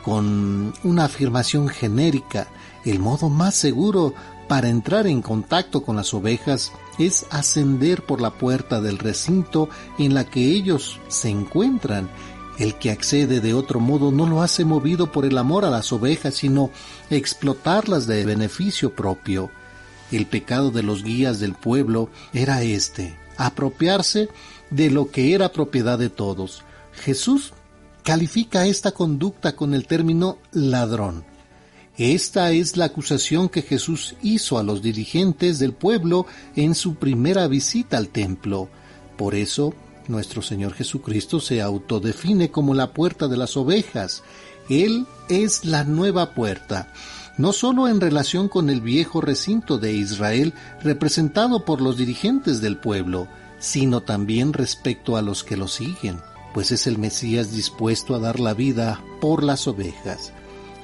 con 0.04 0.74
una 0.84 1.06
afirmación 1.06 1.68
genérica, 1.68 2.48
el 2.84 3.00
modo 3.00 3.30
más 3.30 3.56
seguro 3.56 4.14
para 4.48 4.70
entrar 4.70 5.08
en 5.08 5.22
contacto 5.22 5.82
con 5.84 5.96
las 5.96 6.14
ovejas 6.14 6.72
es 7.00 7.26
ascender 7.32 8.06
por 8.06 8.22
la 8.22 8.32
puerta 8.32 8.80
del 8.80 9.00
recinto 9.00 9.70
en 9.98 10.14
la 10.14 10.26
que 10.26 10.52
ellos 10.52 11.00
se 11.08 11.30
encuentran. 11.30 12.10
El 12.60 12.76
que 12.76 12.92
accede 12.92 13.42
de 13.42 13.54
otro 13.54 13.80
modo 13.80 14.12
no 14.12 14.28
lo 14.28 14.42
hace 14.42 14.64
movido 14.64 15.12
por 15.12 15.26
el 15.26 15.38
amor 15.38 15.66
a 15.66 15.70
las 15.70 15.92
ovejas, 15.92 16.36
sino 16.36 16.70
explotarlas 17.10 18.08
de 18.08 18.24
beneficio 18.24 18.96
propio. 18.96 19.50
El 20.12 20.26
pecado 20.26 20.72
de 20.72 20.84
los 20.84 21.04
guías 21.04 21.40
del 21.40 21.54
pueblo 21.54 22.10
era 22.34 22.62
este, 22.64 23.16
apropiarse 23.38 24.30
de 24.70 24.90
lo 24.90 25.10
que 25.12 25.34
era 25.34 25.52
propiedad 25.52 25.98
de 25.98 26.10
todos. 26.10 26.64
Jesús 26.94 27.54
califica 28.04 28.68
esta 28.68 28.92
conducta 28.92 29.56
con 29.56 29.74
el 29.74 29.88
término 29.88 30.38
ladrón. 30.52 31.26
Esta 31.98 32.52
es 32.52 32.76
la 32.76 32.86
acusación 32.86 33.48
que 33.48 33.62
Jesús 33.62 34.16
hizo 34.22 34.58
a 34.58 34.64
los 34.64 34.82
dirigentes 34.82 35.60
del 35.60 35.74
pueblo 35.74 36.26
en 36.56 36.76
su 36.76 36.96
primera 36.96 37.48
visita 37.48 37.98
al 37.98 38.10
templo. 38.10 38.70
Por 39.18 39.34
eso, 39.34 39.74
nuestro 40.08 40.42
Señor 40.42 40.74
Jesucristo 40.74 41.40
se 41.40 41.62
autodefine 41.62 42.52
como 42.52 42.74
la 42.74 42.92
puerta 42.92 43.28
de 43.30 43.38
las 43.38 43.56
ovejas. 43.56 44.24
Él 44.70 45.08
es 45.30 45.64
la 45.64 45.84
nueva 45.84 46.34
puerta, 46.34 46.92
no 47.38 47.52
solo 47.52 47.88
en 47.88 48.00
relación 48.00 48.48
con 48.48 48.70
el 48.70 48.82
viejo 48.82 49.22
recinto 49.22 49.78
de 49.78 49.94
Israel 49.94 50.54
representado 50.82 51.66
por 51.66 51.82
los 51.82 51.98
dirigentes 51.98 52.62
del 52.62 52.78
pueblo, 52.78 53.28
sino 53.60 54.02
también 54.02 54.54
respecto 54.54 55.18
a 55.18 55.22
los 55.22 55.44
que 55.44 55.58
lo 55.58 55.68
siguen, 55.68 56.20
pues 56.54 56.72
es 56.72 56.88
el 56.88 56.98
Mesías 56.98 57.52
dispuesto 57.52 58.16
a 58.16 58.20
dar 58.20 58.40
la 58.40 58.54
vida 58.54 59.02
por 59.20 59.44
las 59.44 59.68
ovejas. 59.68 60.32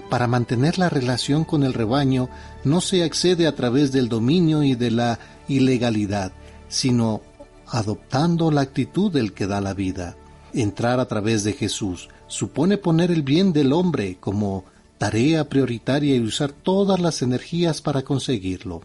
Para 0.09 0.27
mantener 0.27 0.77
la 0.77 0.89
relación 0.89 1.45
con 1.45 1.63
el 1.63 1.73
rebaño 1.73 2.27
no 2.65 2.81
se 2.81 3.03
accede 3.03 3.47
a 3.47 3.55
través 3.55 3.93
del 3.93 4.09
dominio 4.09 4.61
y 4.61 4.75
de 4.75 4.91
la 4.91 5.19
ilegalidad, 5.47 6.33
sino 6.67 7.21
adoptando 7.67 8.51
la 8.51 8.61
actitud 8.61 9.09
del 9.09 9.31
que 9.31 9.47
da 9.47 9.61
la 9.61 9.73
vida. 9.73 10.17
Entrar 10.53 10.99
a 10.99 11.07
través 11.07 11.45
de 11.45 11.53
Jesús 11.53 12.09
supone 12.27 12.77
poner 12.77 13.09
el 13.09 13.23
bien 13.23 13.53
del 13.53 13.71
hombre 13.71 14.17
como 14.19 14.65
tarea 15.01 15.49
prioritaria 15.49 16.15
y 16.15 16.19
usar 16.19 16.51
todas 16.51 16.99
las 16.99 17.23
energías 17.23 17.81
para 17.81 18.03
conseguirlo. 18.03 18.83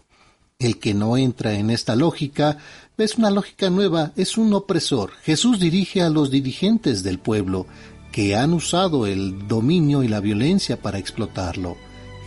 El 0.57 0.79
que 0.79 0.95
no 0.95 1.15
entra 1.15 1.53
en 1.53 1.69
esta 1.69 1.95
lógica 1.95 2.57
es 2.97 3.19
una 3.19 3.29
lógica 3.29 3.69
nueva, 3.69 4.13
es 4.15 4.35
un 4.35 4.51
opresor. 4.55 5.11
Jesús 5.21 5.59
dirige 5.59 6.01
a 6.01 6.09
los 6.09 6.31
dirigentes 6.31 7.03
del 7.03 7.19
pueblo, 7.19 7.67
que 8.11 8.35
han 8.35 8.55
usado 8.55 9.05
el 9.05 9.47
dominio 9.47 10.01
y 10.01 10.07
la 10.07 10.19
violencia 10.19 10.81
para 10.81 10.97
explotarlo. 10.97 11.77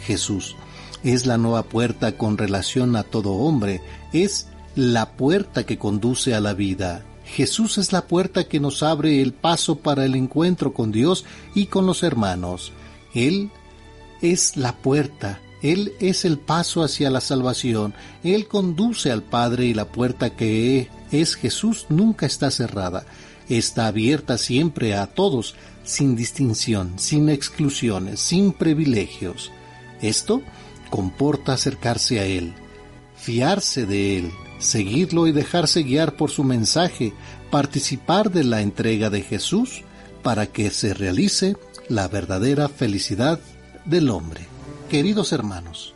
Jesús 0.05 0.55
es 1.03 1.27
la 1.27 1.37
nueva 1.37 1.65
puerta 1.65 2.17
con 2.17 2.39
relación 2.39 2.95
a 2.95 3.03
todo 3.03 3.33
hombre, 3.33 3.81
es 4.13 4.47
la 4.77 5.17
puerta 5.17 5.67
que 5.67 5.79
conduce 5.79 6.33
a 6.37 6.41
la 6.41 6.55
vida. 6.55 7.05
Jesús 7.25 7.77
es 7.77 7.93
la 7.93 8.07
puerta 8.07 8.45
que 8.45 8.61
nos 8.61 8.85
abre 8.85 9.21
el 9.21 9.33
paso 9.33 9.81
para 9.81 10.05
el 10.05 10.15
encuentro 10.15 10.73
con 10.73 10.93
Dios 10.93 11.25
y 11.57 11.67
con 11.67 11.87
los 11.87 12.05
hermanos. 12.05 12.71
Él 13.15 13.51
es 14.23 14.57
la 14.57 14.77
puerta, 14.77 15.41
Él 15.63 15.93
es 16.01 16.25
el 16.25 16.39
paso 16.39 16.83
hacia 16.83 17.11
la 17.11 17.21
salvación, 17.21 17.95
Él 18.23 18.47
conduce 18.49 19.11
al 19.11 19.23
Padre 19.23 19.67
y 19.67 19.75
la 19.75 19.87
puerta 19.87 20.31
que 20.31 20.89
es 21.11 21.35
Jesús 21.35 21.87
nunca 21.89 22.27
está 22.27 22.51
cerrada, 22.51 23.05
está 23.49 23.87
abierta 23.87 24.39
siempre 24.39 24.95
a 24.95 25.07
todos, 25.07 25.55
sin 25.85 26.17
distinción, 26.17 26.99
sin 26.99 27.29
exclusiones, 27.29 28.21
sin 28.21 28.53
privilegios. 28.53 29.51
Esto 30.01 30.43
comporta 30.89 31.55
acercarse 31.55 32.21
a 32.21 32.25
Él, 32.25 32.55
fiarse 33.17 33.87
de 33.87 34.19
Él, 34.19 34.31
seguirlo 34.59 35.27
y 35.27 35.33
dejarse 35.33 35.83
guiar 35.83 36.17
por 36.17 36.31
su 36.31 36.45
mensaje, 36.45 37.13
participar 37.51 38.31
de 38.31 38.45
la 38.45 38.61
entrega 38.61 39.11
de 39.11 39.23
Jesús 39.23 39.83
para 40.23 40.47
que 40.47 40.71
se 40.71 40.95
realice 40.95 41.57
la 41.89 42.07
verdadera 42.09 42.69
felicidad 42.69 43.41
del 43.91 44.09
hombre. 44.09 44.47
Queridos 44.89 45.33
hermanos, 45.33 45.95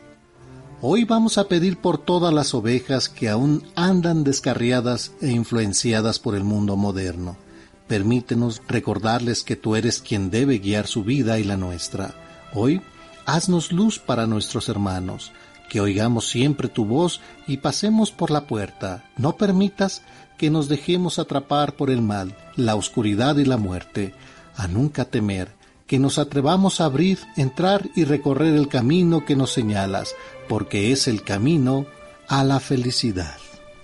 hoy 0.83 1.05
vamos 1.05 1.39
a 1.39 1.49
pedir 1.49 1.79
por 1.79 1.97
todas 1.97 2.35
las 2.35 2.53
ovejas 2.53 3.09
que 3.09 3.29
aún 3.31 3.65
andan 3.75 4.25
descarriadas 4.25 5.13
e 5.23 5.31
influenciadas 5.31 6.19
por 6.19 6.35
el 6.35 6.45
mundo 6.45 6.77
moderno 6.77 7.39
Permítenos 7.87 8.63
recordarles 8.67 9.43
que 9.43 9.57
tú 9.57 9.77
eres 9.77 10.01
quien 10.01 10.31
debe 10.31 10.59
guiar 10.59 10.87
su 10.87 11.05
vida 11.05 11.39
y 11.39 11.45
la 11.45 11.59
nuestra. 11.59 12.15
Hoy, 12.55 12.81
haznos 13.27 13.73
luz 13.73 13.99
para 13.99 14.27
nuestros 14.27 14.71
hermanos, 14.71 15.33
que 15.69 15.81
oigamos 15.81 16.29
siempre 16.29 16.69
tu 16.69 16.87
voz 16.87 17.21
y 17.47 17.59
pasemos 17.59 18.11
por 18.11 18.31
la 18.31 18.47
puerta. 18.47 19.05
No 19.19 19.37
permitas 19.37 20.03
que 20.39 20.49
nos 20.49 20.69
dejemos 20.69 21.19
atrapar 21.19 21.75
por 21.77 21.91
el 21.91 22.01
mal, 22.01 22.35
la 22.57 22.75
oscuridad 22.75 23.37
y 23.37 23.45
la 23.45 23.59
muerte. 23.59 24.15
A 24.57 24.67
nunca 24.67 25.05
temer, 25.05 25.53
que 25.87 25.99
nos 25.99 26.19
atrevamos 26.19 26.81
a 26.81 26.87
abrir, 26.87 27.19
entrar 27.37 27.89
y 27.95 28.05
recorrer 28.05 28.55
el 28.55 28.69
camino 28.69 29.25
que 29.25 29.37
nos 29.37 29.53
señalas, 29.53 30.15
porque 30.49 30.93
es 30.93 31.09
el 31.09 31.23
camino 31.23 31.87
a 32.29 32.45
la 32.45 32.61
felicidad. 32.61 33.37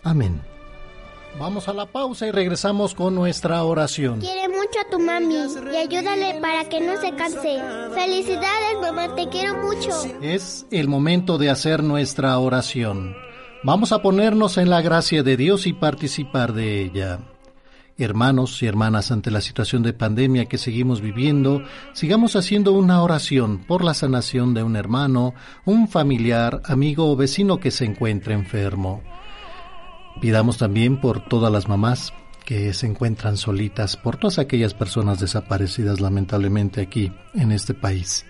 Amén. 0.03 0.43
Vamos 1.39 1.69
a 1.69 1.73
la 1.73 1.87
pausa 1.87 2.27
y 2.27 2.33
regresamos 2.33 2.95
con 2.95 3.15
nuestra 3.15 3.63
oración. 3.63 4.21
Quiere 4.21 4.49
mucho 4.49 4.81
a 4.85 4.91
tu 4.91 4.99
mami 4.99 5.35
y 5.35 5.77
ayúdale 5.77 6.41
para 6.41 6.69
que 6.69 6.81
no 6.81 7.01
se 7.01 7.15
canse. 7.15 7.61
Felicidades, 7.95 8.81
mamá, 8.81 9.15
te 9.15 9.29
quiero 9.29 9.57
mucho. 9.63 9.91
Es 10.21 10.67
el 10.71 10.89
momento 10.89 11.39
de 11.39 11.51
hacer 11.51 11.85
nuestra 11.85 12.37
oración. 12.39 13.15
Vamos 13.63 13.93
a 13.93 14.03
ponernos 14.03 14.59
en 14.59 14.71
la 14.71 14.81
gracia 14.81 15.23
de 15.23 15.37
Dios 15.37 15.67
y 15.67 15.73
participar 15.73 16.53
de 16.53 16.83
ella. 16.83 17.21
Hermanos 18.03 18.63
y 18.63 18.67
hermanas, 18.67 19.11
ante 19.11 19.31
la 19.31 19.41
situación 19.41 19.83
de 19.83 19.93
pandemia 19.93 20.47
que 20.47 20.57
seguimos 20.57 21.01
viviendo, 21.01 21.63
sigamos 21.93 22.35
haciendo 22.35 22.73
una 22.73 23.03
oración 23.03 23.59
por 23.59 23.85
la 23.85 23.93
sanación 23.93 24.55
de 24.55 24.63
un 24.63 24.75
hermano, 24.75 25.35
un 25.67 25.87
familiar, 25.87 26.63
amigo 26.65 27.11
o 27.11 27.17
vecino 27.17 27.61
que 27.61 27.71
se 27.71 27.85
encuentre 27.85 28.33
enfermo. 28.33 29.03
Pidamos 30.21 30.57
también 30.57 31.01
por 31.01 31.29
todas 31.29 31.53
las 31.53 31.69
mamás 31.69 32.13
que 32.47 32.73
se 32.73 32.87
encuentran 32.87 33.37
solitas, 33.37 33.97
por 33.97 34.17
todas 34.17 34.39
aquellas 34.39 34.75
personas 34.75 35.21
desaparecidas 35.21 36.01
lamentablemente 36.01 36.81
aquí 36.81 37.13
en 37.35 37.53
este 37.53 37.75
país. 37.75 38.25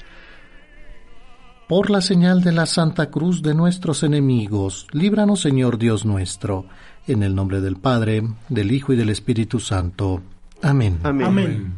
Por 1.70 1.88
la 1.88 2.00
señal 2.00 2.42
de 2.42 2.50
la 2.50 2.66
Santa 2.66 3.10
Cruz 3.10 3.42
de 3.42 3.54
nuestros 3.54 4.02
enemigos, 4.02 4.88
líbranos 4.90 5.40
Señor 5.40 5.78
Dios 5.78 6.04
nuestro, 6.04 6.66
en 7.06 7.22
el 7.22 7.34
nombre 7.34 7.60
del 7.60 7.76
Padre, 7.76 8.22
del 8.48 8.72
Hijo 8.72 8.92
y 8.92 8.96
del 8.96 9.10
Espíritu 9.10 9.60
Santo. 9.60 10.22
Amén. 10.62 10.98
Amén. 11.02 11.74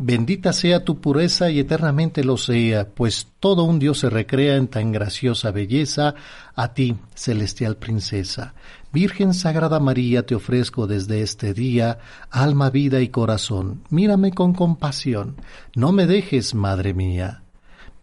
Bendita 0.00 0.52
sea 0.52 0.84
tu 0.84 1.00
pureza 1.00 1.50
y 1.50 1.58
eternamente 1.58 2.22
lo 2.22 2.36
sea, 2.36 2.88
pues 2.88 3.26
todo 3.40 3.64
un 3.64 3.80
Dios 3.80 3.98
se 3.98 4.08
recrea 4.08 4.54
en 4.54 4.68
tan 4.68 4.92
graciosa 4.92 5.50
belleza, 5.50 6.14
a 6.54 6.72
ti, 6.72 6.96
celestial 7.16 7.76
princesa. 7.78 8.54
Virgen 8.92 9.34
Sagrada 9.34 9.80
María, 9.80 10.24
te 10.24 10.36
ofrezco 10.36 10.86
desde 10.86 11.22
este 11.22 11.52
día 11.52 11.98
alma, 12.30 12.70
vida 12.70 13.00
y 13.00 13.08
corazón. 13.08 13.82
Mírame 13.90 14.30
con 14.30 14.54
compasión. 14.54 15.34
No 15.74 15.90
me 15.90 16.06
dejes, 16.06 16.54
Madre 16.54 16.94
mía. 16.94 17.42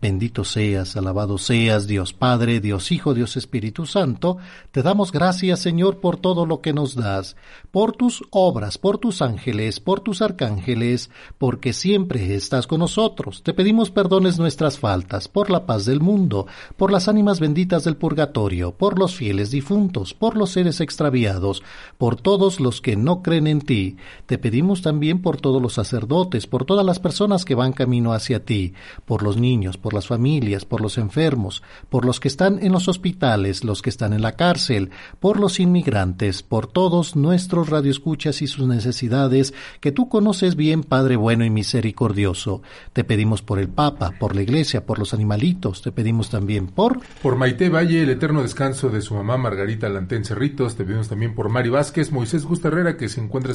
Bendito 0.06 0.44
seas, 0.44 0.96
alabado 0.98 1.40
seas, 1.40 1.88
Dios 1.88 2.14
Padre, 2.14 2.60
Dios 2.60 2.92
Hijo, 2.92 3.16
Dios 3.16 3.38
Espíritu 3.38 3.88
Santo. 3.88 4.38
Te 4.70 4.84
damos 4.84 5.12
gracias, 5.12 5.62
Señor, 5.62 6.00
por 6.00 6.18
todo 6.18 6.46
lo 6.46 6.62
que 6.62 6.74
nos 6.74 6.94
das, 6.94 7.36
por 7.72 7.94
tus 7.94 8.22
obras, 8.30 8.78
por 8.78 9.00
tus 9.00 9.24
ángeles, 9.24 9.80
por 9.80 10.02
tus 10.02 10.22
arcángeles, 10.22 11.10
porque 11.40 11.74
siempre 11.74 12.36
estás 12.36 12.68
con 12.68 12.82
nosotros. 12.82 13.42
Te 13.42 13.56
pedimos 13.56 13.90
perdones 13.90 14.38
nuestras 14.38 14.78
faltas, 14.78 15.28
por 15.28 15.50
la 15.50 15.66
paz 15.66 15.86
del 15.86 16.02
mundo, 16.02 16.46
por 16.78 16.92
las 16.92 17.08
ánimas 17.08 17.40
benditas 17.40 17.84
del 17.84 17.98
purgatorio, 17.98 18.74
por 18.74 19.00
los 19.00 19.16
fieles 19.16 19.50
difuntos, 19.50 20.14
por 20.14 20.38
los 20.38 20.52
seres 20.52 20.82
extraviados, 20.82 21.64
por 21.98 22.16
todos 22.16 22.60
los 22.60 22.80
que 22.80 22.96
no 22.96 23.24
creen 23.24 23.48
en 23.48 23.62
ti. 23.62 23.98
Te 24.28 24.38
pedimos 24.38 24.84
también 24.84 25.24
por 25.24 25.42
todos 25.42 25.60
los 25.60 25.74
sacerdotes, 25.74 26.46
por 26.46 26.64
todas 26.64 26.86
las 26.86 27.00
personas 27.00 27.44
que 27.44 27.56
van 27.56 27.74
camino 27.74 28.14
hacia 28.14 28.46
ti, 28.46 28.76
por 29.06 29.24
los 29.24 29.38
niños, 29.38 29.78
por 29.78 29.95
las 29.96 30.06
familias, 30.08 30.66
por 30.66 30.82
los 30.82 31.00
enfermos, 31.00 31.64
por 31.90 32.06
los 32.06 32.20
que 32.20 32.28
están 32.28 32.60
en 32.62 32.72
los 32.72 32.88
hospitales, 32.88 33.64
los 33.64 33.82
que 33.82 33.90
están 33.90 34.14
en 34.14 34.22
la 34.22 34.34
cárcel, 34.34 34.92
por 35.20 35.40
los 35.40 35.60
inmigrantes, 35.60 36.44
por 36.44 36.68
todos 36.68 37.16
nuestros 37.16 37.70
radioescuchas 37.70 38.44
y 38.44 38.48
sus 38.48 38.68
necesidades, 38.68 39.56
que 39.80 39.92
tú 39.92 40.10
conoces 40.10 40.56
bien, 40.56 40.84
Padre 40.84 41.16
bueno 41.16 41.46
y 41.46 41.50
misericordioso. 41.50 42.62
Te 42.94 43.04
pedimos 43.04 43.42
por 43.42 43.58
el 43.58 43.70
Papa, 43.70 44.14
por 44.20 44.36
la 44.36 44.44
Iglesia, 44.44 44.86
por 44.86 45.00
los 45.00 45.14
animalitos, 45.14 45.82
te 45.82 45.92
pedimos 45.92 46.30
también 46.30 46.68
por... 46.68 47.00
Por 47.24 47.36
Maite 47.36 47.70
Valle, 47.70 48.04
el 48.04 48.10
eterno 48.10 48.44
descanso 48.44 48.90
de 48.90 49.02
su 49.02 49.16
mamá 49.16 49.38
Margarita 49.38 49.90
Lantén 49.90 50.26
Cerritos, 50.26 50.76
te 50.76 50.84
pedimos 50.84 51.08
también 51.08 51.34
por 51.34 51.50
Mari 51.50 51.70
Vázquez, 51.70 52.12
Moisés 52.12 52.46
Gusta 52.46 52.68
Herrera, 52.68 52.98
que 52.98 53.10
se 53.10 53.22
encuentra 53.22 53.54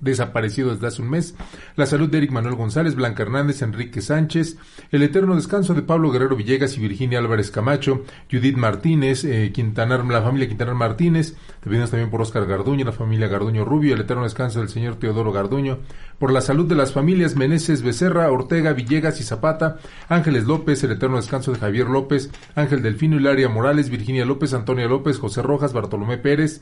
desaparecido 0.00 0.70
desde 0.72 0.86
hace 0.86 1.02
un 1.02 1.10
mes, 1.10 1.34
la 1.76 1.86
salud 1.86 2.08
de 2.08 2.18
Eric 2.18 2.30
Manuel 2.30 2.54
González, 2.54 2.94
Blanca 2.94 3.22
Hernández, 3.22 3.62
Enrique 3.62 4.02
Sánchez, 4.02 4.56
el 4.90 5.02
eterno 5.02 5.34
descanso 5.34 5.74
de 5.74 5.77
de 5.80 5.86
Pablo 5.86 6.10
Guerrero 6.10 6.36
Villegas 6.36 6.76
y 6.76 6.80
Virginia 6.80 7.18
Álvarez 7.18 7.50
Camacho, 7.50 8.02
Judith 8.30 8.56
Martínez, 8.56 9.24
eh, 9.24 9.52
Quintanar, 9.52 10.04
la 10.04 10.22
familia 10.22 10.48
Quintanar 10.48 10.74
Martínez, 10.74 11.36
te 11.62 11.70
pedimos 11.70 11.90
también 11.90 12.10
por 12.10 12.20
Oscar 12.20 12.46
Garduño, 12.46 12.84
la 12.84 12.92
familia 12.92 13.28
Garduño 13.28 13.64
Rubio, 13.64 13.94
el 13.94 14.00
eterno 14.00 14.24
descanso 14.24 14.58
del 14.58 14.68
señor 14.68 14.96
Teodoro 14.96 15.32
Garduño, 15.32 15.78
por 16.18 16.32
la 16.32 16.40
salud 16.40 16.66
de 16.66 16.74
las 16.74 16.92
familias 16.92 17.36
Meneses 17.36 17.82
Becerra, 17.82 18.30
Ortega, 18.30 18.72
Villegas 18.72 19.20
y 19.20 19.22
Zapata, 19.22 19.78
Ángeles 20.08 20.44
López, 20.44 20.82
el 20.82 20.92
eterno 20.92 21.16
descanso 21.16 21.52
de 21.52 21.58
Javier 21.58 21.86
López, 21.86 22.30
Ángel 22.56 22.82
Delfino, 22.82 23.16
Hilaria 23.16 23.48
Morales, 23.48 23.88
Virginia 23.88 24.24
López, 24.24 24.52
Antonia 24.54 24.86
López, 24.86 25.18
José 25.18 25.42
Rojas, 25.42 25.72
Bartolomé 25.72 26.18
Pérez, 26.18 26.60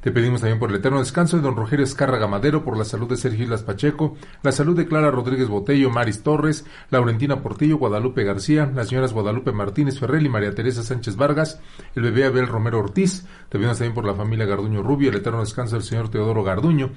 te 0.00 0.12
pedimos 0.12 0.40
también 0.40 0.58
por 0.58 0.70
el 0.70 0.76
eterno 0.76 1.00
descanso 1.00 1.36
de 1.36 1.42
don 1.42 1.56
Rogelio 1.56 1.84
Escárraga 1.84 2.26
Madero, 2.26 2.64
por 2.64 2.76
la 2.76 2.84
salud 2.84 3.08
de 3.08 3.16
Sergio 3.16 3.44
Islas 3.44 3.62
Pacheco, 3.62 4.16
la 4.42 4.52
salud 4.52 4.76
de 4.76 4.86
Clara 4.86 5.10
Rodríguez 5.10 5.48
Botello, 5.48 5.90
Maris 5.90 6.22
Torres, 6.22 6.64
Laurentina 6.90 7.42
Portillo, 7.42 7.78
Guadalupe 7.78 8.24
García, 8.24 8.70
las 8.74 8.88
señoras 8.88 9.12
Guadalupe 9.12 9.52
Martínez 9.52 9.98
Ferrell 9.98 10.26
y 10.26 10.28
María 10.28 10.54
Teresa 10.54 10.82
Sánchez 10.82 11.16
Vargas, 11.16 11.60
el 11.94 12.02
bebé 12.02 12.24
Abel 12.24 12.46
Romero 12.46 12.78
Ortiz, 12.78 13.26
te 13.48 13.58
pedimos 13.58 13.78
también 13.78 13.94
por 13.94 14.04
la 14.04 14.14
familia 14.14 14.46
Garduño 14.46 14.82
Rubio, 14.82 15.10
el 15.10 15.16
eterno 15.16 15.40
descanso 15.40 15.76
del 15.76 15.84
señor 15.84 16.10
Teodoro 16.10 16.44
Garduño, 16.44 16.90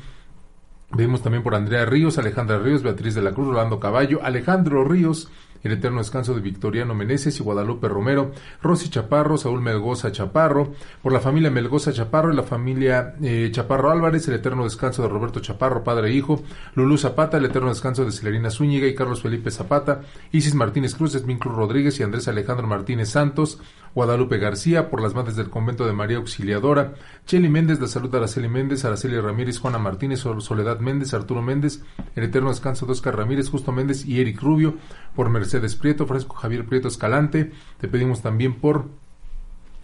Pedimos 0.95 1.21
también 1.21 1.41
por 1.41 1.55
Andrea 1.55 1.85
Ríos, 1.85 2.17
Alejandra 2.17 2.59
Ríos, 2.59 2.83
Beatriz 2.83 3.15
de 3.15 3.21
la 3.21 3.31
Cruz, 3.31 3.47
Rolando 3.47 3.79
Caballo, 3.79 4.19
Alejandro 4.23 4.83
Ríos, 4.83 5.29
el 5.63 5.73
eterno 5.73 5.99
descanso 5.99 6.33
de 6.33 6.41
Victoriano 6.41 6.95
Meneses 6.95 7.39
y 7.39 7.43
Guadalupe 7.43 7.87
Romero, 7.87 8.31
Rosy 8.61 8.89
Chaparro, 8.89 9.37
Saúl 9.37 9.61
Melgoza 9.61 10.11
Chaparro, 10.11 10.73
por 11.01 11.13
la 11.13 11.19
familia 11.19 11.51
Melgoza 11.51 11.93
Chaparro 11.93 12.31
y 12.31 12.35
la 12.35 12.43
familia 12.43 13.15
eh, 13.21 13.49
Chaparro 13.51 13.91
Álvarez, 13.91 14.27
el 14.27 14.35
eterno 14.35 14.63
descanso 14.63 15.01
de 15.01 15.09
Roberto 15.09 15.39
Chaparro, 15.39 15.83
padre 15.83 16.09
e 16.09 16.13
hijo, 16.13 16.43
Lulú 16.75 16.97
Zapata, 16.97 17.37
el 17.37 17.45
eterno 17.45 17.69
descanso 17.69 18.05
de 18.05 18.11
Celerina 18.11 18.49
Zúñiga 18.49 18.87
y 18.87 18.95
Carlos 18.95 19.21
Felipe 19.21 19.51
Zapata, 19.51 20.01
Isis 20.31 20.55
Martínez 20.55 20.95
Cruz, 20.95 21.15
Esmin 21.15 21.37
Cruz 21.37 21.55
Rodríguez 21.55 21.99
y 21.99 22.03
Andrés 22.03 22.27
Alejandro 22.27 22.67
Martínez 22.67 23.09
Santos, 23.09 23.59
Guadalupe 23.93 24.37
García, 24.37 24.89
por 24.89 25.01
las 25.01 25.13
madres 25.13 25.35
del 25.35 25.49
convento 25.49 25.85
de 25.85 25.93
María 25.93 26.17
Auxiliadora, 26.17 26.93
Cheli 27.25 27.49
Méndez, 27.49 27.79
la 27.81 27.87
salud 27.87 28.09
de 28.09 28.17
Araceli 28.17 28.47
Méndez, 28.47 28.85
Araceli 28.85 29.19
Ramírez, 29.19 29.59
Juana 29.59 29.79
Martínez, 29.79 30.19
Soledad 30.19 30.79
Méndez, 30.79 31.13
Arturo 31.13 31.41
Méndez, 31.41 31.83
el 32.15 32.23
eterno 32.23 32.49
descanso 32.49 32.85
de 32.85 32.93
Oscar 32.93 33.17
Ramírez, 33.17 33.49
Justo 33.49 33.71
Méndez 33.71 34.05
y 34.05 34.21
Eric 34.21 34.41
Rubio, 34.41 34.75
por 35.15 35.29
Mercedes 35.29 35.50
Prieto, 35.79 36.05
Fresco 36.05 36.35
Javier 36.35 36.65
Prieto 36.65 36.87
Escalante, 36.87 37.51
te 37.79 37.87
pedimos 37.87 38.21
también 38.21 38.55
por 38.55 38.89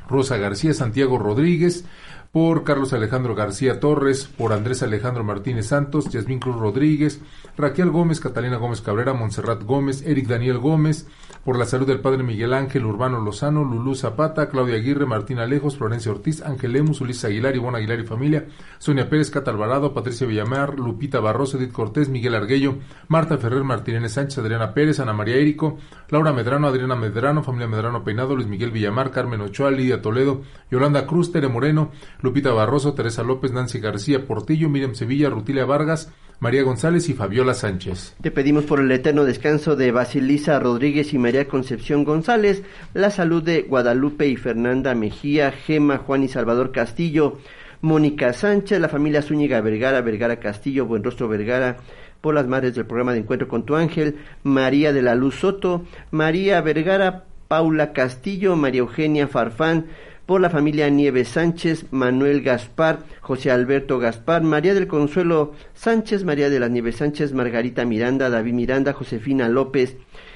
Rosa 0.08 0.38
García, 0.38 0.74
Santiago 0.74 1.18
Rodríguez, 1.18 1.86
por 2.32 2.64
Carlos 2.64 2.94
Alejandro 2.94 3.36
García 3.36 3.80
Torres, 3.80 4.28
por 4.28 4.54
Andrés 4.54 4.84
Alejandro 4.84 5.24
Martínez 5.24 5.68
Santos, 5.68 6.10
Yasmín 6.10 6.40
Cruz 6.40 6.58
Rodríguez, 6.58 7.22
Raquel 7.58 7.90
Gómez, 7.90 8.20
Catalina 8.20 8.58
Gómez 8.58 8.82
Cabrera, 8.82 9.14
Montserrat 9.14 9.64
Gómez, 9.64 10.04
Eric 10.06 10.28
Daniel 10.28 10.60
Gómez, 10.60 11.08
por 11.44 11.58
la 11.58 11.66
salud 11.66 11.88
del 11.88 12.02
padre 12.02 12.24
Miguel 12.24 12.54
Ángel 12.54 12.86
Urbano 12.86 13.20
Lozano, 13.20 13.64
Lulú 13.64 13.96
Zapata, 13.96 14.50
Claudia 14.50 14.76
Aguirre, 14.76 15.06
Martín 15.06 15.40
Alejos, 15.40 15.78
Florencia 15.78 16.12
Ortiz, 16.12 16.42
Ángel 16.42 16.74
Lemus, 16.74 17.02
Ulises 17.02 17.26
Aguilar, 17.26 17.56
Ivonne 17.56 17.78
Aguilar 17.78 18.00
y 18.00 18.06
familia, 18.06 18.48
Sonia 18.78 19.10
Pérez, 19.10 19.32
Cata 19.32 19.52
Alvarado, 19.52 19.94
Patricia 19.94 20.28
Villamar, 20.28 20.78
Lupita 20.78 21.20
Barroso, 21.20 21.58
Edith 21.58 21.72
Cortés, 21.72 22.10
Miguel 22.10 22.36
Arguello, 22.36 22.80
Marta 23.08 23.38
Ferrer, 23.38 23.64
Martínez 23.64 24.14
Sánchez, 24.14 24.40
Adriana 24.40 24.74
Pérez, 24.74 25.00
Ana 25.00 25.14
María 25.14 25.38
Érico, 25.38 25.78
Laura 26.10 26.34
Medrano, 26.34 26.68
Adriana 26.68 26.96
Medrano, 26.96 27.44
familia 27.44 27.68
Medrano 27.68 28.04
Peinado, 28.04 28.36
Luis 28.36 28.48
Miguel 28.48 28.72
Villamar, 28.72 29.12
Carmen 29.12 29.42
Ochoa, 29.42 29.72
Lidia 29.72 30.02
Toledo, 30.02 30.42
Yolanda 30.70 31.08
Cruz, 31.08 31.32
Tere 31.32 31.48
Moreno, 31.48 31.92
Lupita 32.28 32.52
Barroso, 32.52 32.94
Teresa 32.94 33.24
López, 33.24 33.54
Nancy 33.54 33.80
García 33.80 34.26
Portillo, 34.26 34.68
Miriam 34.68 34.96
Sevilla, 34.96 35.30
Rutilia 35.30 35.64
Vargas, 35.64 36.12
María 36.42 36.62
González 36.64 37.08
y 37.08 37.14
Fabiola 37.14 37.54
Sánchez. 37.54 38.18
Te 38.22 38.32
pedimos 38.32 38.66
por 38.66 38.82
el 38.82 38.92
eterno 38.92 39.24
descanso 39.24 39.78
de 39.78 39.94
Basilisa 39.94 40.60
Rodríguez 40.60 41.14
y 41.14 41.18
María 41.20 41.48
Concepción 41.48 42.04
González, 42.04 42.64
la 42.94 43.12
salud 43.12 43.42
de 43.42 43.62
Guadalupe 43.62 44.28
y 44.28 44.36
Fernanda 44.36 44.94
Mejía, 44.94 45.54
Gema, 45.54 46.00
Juan 46.00 46.24
y 46.24 46.28
Salvador 46.28 46.74
Castillo, 46.74 47.38
Mónica 47.80 48.34
Sánchez, 48.34 48.82
la 48.82 48.90
familia 48.90 49.22
Zúñiga 49.22 49.62
Vergara, 49.62 50.02
Vergara 50.02 50.42
Castillo, 50.42 50.86
Buenrostro 50.86 51.30
Vergara, 51.30 51.78
por 52.20 52.36
las 52.36 52.46
madres 52.46 52.76
del 52.76 52.88
programa 52.88 53.14
de 53.14 53.20
Encuentro 53.20 53.48
con 53.48 53.64
tu 53.64 53.78
Ángel, 53.78 54.18
María 54.44 54.92
de 54.92 55.02
la 55.02 55.16
Luz 55.16 55.36
Soto, 55.36 55.86
María 56.12 56.60
Vergara, 56.60 57.24
Paula 57.48 57.94
Castillo, 57.94 58.58
María 58.58 58.80
Eugenia 58.80 59.30
Farfán, 59.30 59.86
por 60.28 60.42
la 60.42 60.50
familia 60.50 60.90
Nieves 60.90 61.30
Sánchez, 61.30 61.86
Manuel 61.90 62.42
Gaspar, 62.42 63.00
José 63.22 63.50
Alberto 63.50 63.98
Gaspar, 63.98 64.44
María 64.44 64.74
del 64.74 64.86
Consuelo 64.86 65.54
Sánchez, 65.74 66.26
María 66.26 66.50
de 66.50 66.60
las 66.60 66.70
Nieves 66.70 66.98
Sánchez, 66.98 67.34
Margarita 67.34 67.86
Miranda, 67.86 68.30
David 68.30 68.54
Miranda, 68.54 68.92
Josefina 68.92 69.48
López, 69.48 69.96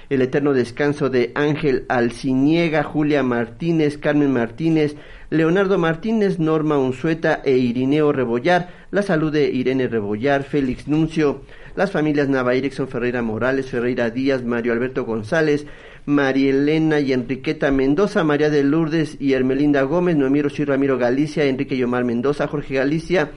el 0.09 0.21
eterno 0.21 0.53
descanso 0.53 1.09
de 1.09 1.33
Ángel 1.35 1.85
Alciniega, 1.89 2.83
Julia 2.83 3.21
Martínez, 3.21 3.97
Carmen 3.97 4.31
Martínez, 4.31 4.95
Leonardo 5.29 5.77
Martínez, 5.77 6.39
Norma 6.39 6.77
Unzueta 6.77 7.41
e 7.43 7.57
Irineo 7.57 8.13
Rebollar, 8.13 8.69
la 8.91 9.03
salud 9.03 9.31
de 9.31 9.49
Irene 9.49 9.87
Rebollar, 9.87 10.43
Félix 10.43 10.87
Nuncio, 10.87 11.41
las 11.75 11.91
familias 11.91 12.29
Nava 12.29 12.51
Ferreira 12.89 13.21
Morales, 13.21 13.69
Ferreira 13.69 14.09
Díaz, 14.09 14.43
Mario 14.43 14.73
Alberto 14.73 15.05
González, 15.05 15.65
María 16.05 16.49
Elena 16.49 16.99
y 16.99 17.13
Enriqueta 17.13 17.71
Mendoza, 17.71 18.23
María 18.23 18.49
de 18.49 18.63
Lourdes 18.63 19.17
y 19.19 19.33
Hermelinda 19.33 19.83
Gómez, 19.83 20.15
Noemiro 20.15 20.49
y 20.55 20.65
Ramiro 20.65 20.97
Galicia, 20.97 21.45
Enrique 21.45 21.77
Yomar 21.77 22.03
Mendoza, 22.03 22.47
Jorge 22.47 22.75
Galicia, 22.75 23.31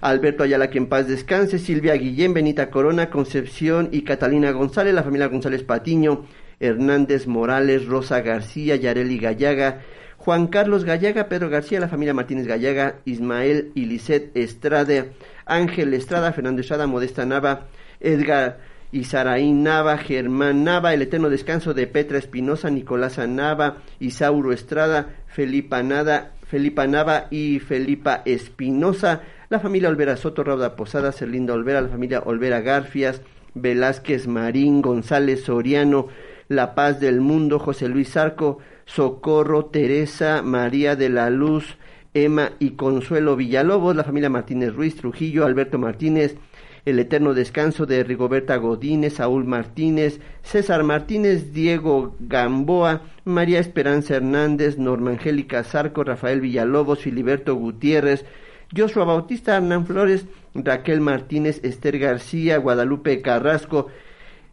Alberto 0.00 0.42
Ayala, 0.42 0.70
que 0.70 0.78
en 0.78 0.86
paz 0.86 1.08
descanse, 1.08 1.58
Silvia 1.58 1.94
Guillén, 1.94 2.34
Benita 2.34 2.70
Corona, 2.70 3.10
Concepción 3.10 3.90
y 3.92 4.02
Catalina 4.02 4.50
González, 4.52 4.94
la 4.94 5.02
familia 5.02 5.28
González 5.28 5.62
Patiño, 5.62 6.24
Hernández 6.58 7.26
Morales, 7.26 7.86
Rosa 7.86 8.20
García, 8.20 8.76
Yareli 8.76 9.18
Gallaga, 9.18 9.82
Juan 10.16 10.46
Carlos 10.46 10.84
Gallaga, 10.84 11.28
Pedro 11.28 11.50
García, 11.50 11.80
la 11.80 11.88
familia 11.88 12.14
Martínez 12.14 12.46
Gallaga, 12.46 13.00
Ismael 13.04 13.72
y 13.74 14.00
Estrada, 14.34 15.06
Ángel 15.44 15.94
Estrada, 15.94 16.32
Fernando 16.32 16.62
Estrada, 16.62 16.86
Modesta 16.86 17.26
Nava, 17.26 17.68
Edgar 18.00 18.58
Isaraín 18.92 19.62
Nava, 19.62 19.98
Germán 19.98 20.64
Nava, 20.64 20.94
el 20.94 21.02
eterno 21.02 21.28
descanso 21.28 21.74
de 21.74 21.86
Petra 21.86 22.18
Espinosa, 22.18 22.70
Nicolás 22.70 23.18
Nava, 23.18 23.78
Isauro 24.00 24.52
Estrada, 24.52 25.16
Felipa 25.26 25.82
Nada, 25.82 26.32
Felipa 26.46 26.86
Nava 26.86 27.26
y 27.30 27.58
Felipa 27.58 28.22
Espinosa, 28.24 29.22
la 29.48 29.60
familia 29.60 29.88
Olvera 29.88 30.16
Soto, 30.16 30.44
Rauda 30.44 30.76
Posada, 30.76 31.12
Cerlinda 31.12 31.54
Olvera, 31.54 31.80
la 31.80 31.88
familia 31.88 32.20
Olvera 32.24 32.60
Garfias, 32.60 33.20
Velázquez 33.54 34.26
Marín, 34.28 34.82
González 34.82 35.44
Soriano, 35.44 36.08
La 36.48 36.74
Paz 36.74 37.00
del 37.00 37.20
Mundo, 37.20 37.58
José 37.58 37.88
Luis 37.88 38.12
Zarco, 38.12 38.58
Socorro, 38.84 39.66
Teresa, 39.66 40.42
María 40.42 40.94
de 40.94 41.08
la 41.08 41.30
Luz, 41.30 41.76
Emma 42.14 42.52
y 42.58 42.70
Consuelo 42.72 43.36
Villalobos, 43.36 43.96
la 43.96 44.04
familia 44.04 44.30
Martínez 44.30 44.74
Ruiz, 44.74 44.96
Trujillo, 44.96 45.44
Alberto 45.44 45.78
Martínez, 45.78 46.36
el 46.86 47.00
eterno 47.00 47.34
descanso 47.34 47.84
de 47.84 48.04
Rigoberta 48.04 48.56
Godínez, 48.56 49.14
Saúl 49.14 49.44
Martínez, 49.44 50.20
César 50.42 50.84
Martínez, 50.84 51.52
Diego 51.52 52.14
Gamboa, 52.20 53.02
María 53.24 53.58
Esperanza 53.58 54.14
Hernández, 54.14 54.78
Norma 54.78 55.10
Angélica 55.10 55.64
Zarco, 55.64 56.04
Rafael 56.04 56.40
Villalobos, 56.40 57.00
Filiberto 57.00 57.56
Gutiérrez, 57.56 58.24
Joshua 58.74 59.04
Bautista, 59.04 59.56
Hernán 59.56 59.84
Flores, 59.84 60.26
Raquel 60.54 61.00
Martínez, 61.00 61.60
Esther 61.64 61.98
García, 61.98 62.56
Guadalupe 62.58 63.20
Carrasco, 63.20 63.88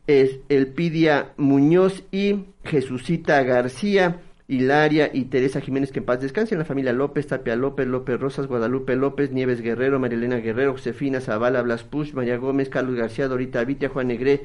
Elpidia 0.07 1.34
Muñoz 1.38 2.03
y 2.11 2.45
Jesucita 2.64 3.41
García. 3.43 4.22
Hilaria 4.48 5.10
y 5.14 5.26
Teresa 5.26 5.61
Jiménez, 5.61 5.91
que 5.91 5.99
en 5.99 6.06
paz 6.06 6.22
descansen, 6.22 6.60
la 6.60 6.65
familia 6.65 6.94
López, 6.94 7.28
Tapia 7.28 7.56
López, 7.56 7.88
López 7.88 8.20
Rosas, 8.20 8.48
Guadalupe 8.48 8.95
López, 8.95 9.32
Nieves 9.32 9.61
Guerrero, 9.61 9.99
Marilena 9.99 10.38
Guerrero, 10.38 10.74
Josefina 10.74 11.22
Zavala, 11.22 11.61
Blas 11.61 11.84
Push, 11.84 12.14
María 12.14 12.38
Gómez, 12.38 12.70
Carlos 12.70 12.95
García, 12.95 13.28
Dorita 13.28 13.64
Vitia, 13.64 13.90
Juan 13.90 14.07
Negré, 14.07 14.44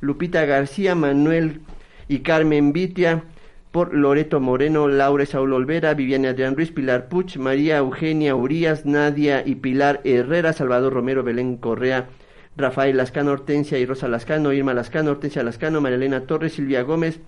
Lupita 0.00 0.44
García, 0.44 0.94
Manuel 0.94 1.60
y 2.08 2.20
Carmen 2.20 2.72
Vitia, 2.72 3.24
por 3.70 3.92
Loreto 3.94 4.40
Moreno, 4.40 4.88
Laura 4.88 5.26
Saúl 5.26 5.52
Olvera, 5.52 5.92
Viviana 5.94 6.30
Adrián 6.30 6.56
Ruiz, 6.56 6.72
Pilar 6.72 7.08
Puch, 7.08 7.36
María 7.36 7.76
Eugenia 7.76 8.34
Urias, 8.34 8.86
Nadia 8.86 9.42
y 9.46 9.56
Pilar 9.56 10.00
Herrera, 10.02 10.54
Salvador 10.54 10.94
Romero, 10.94 11.22
Belén 11.22 11.58
Correa, 11.58 12.08
Rafael 12.56 12.96
Lascano, 12.96 13.32
Hortensia 13.32 13.78
y 13.78 13.84
Rosa 13.84 14.08
Lascano, 14.08 14.52
Irma 14.54 14.72
Lascano, 14.72 15.10
Hortensia 15.10 15.42
Lascano, 15.42 15.82
Marilena 15.82 16.22
Torres, 16.22 16.54
Silvia 16.54 16.82
Gómez, 16.82 17.20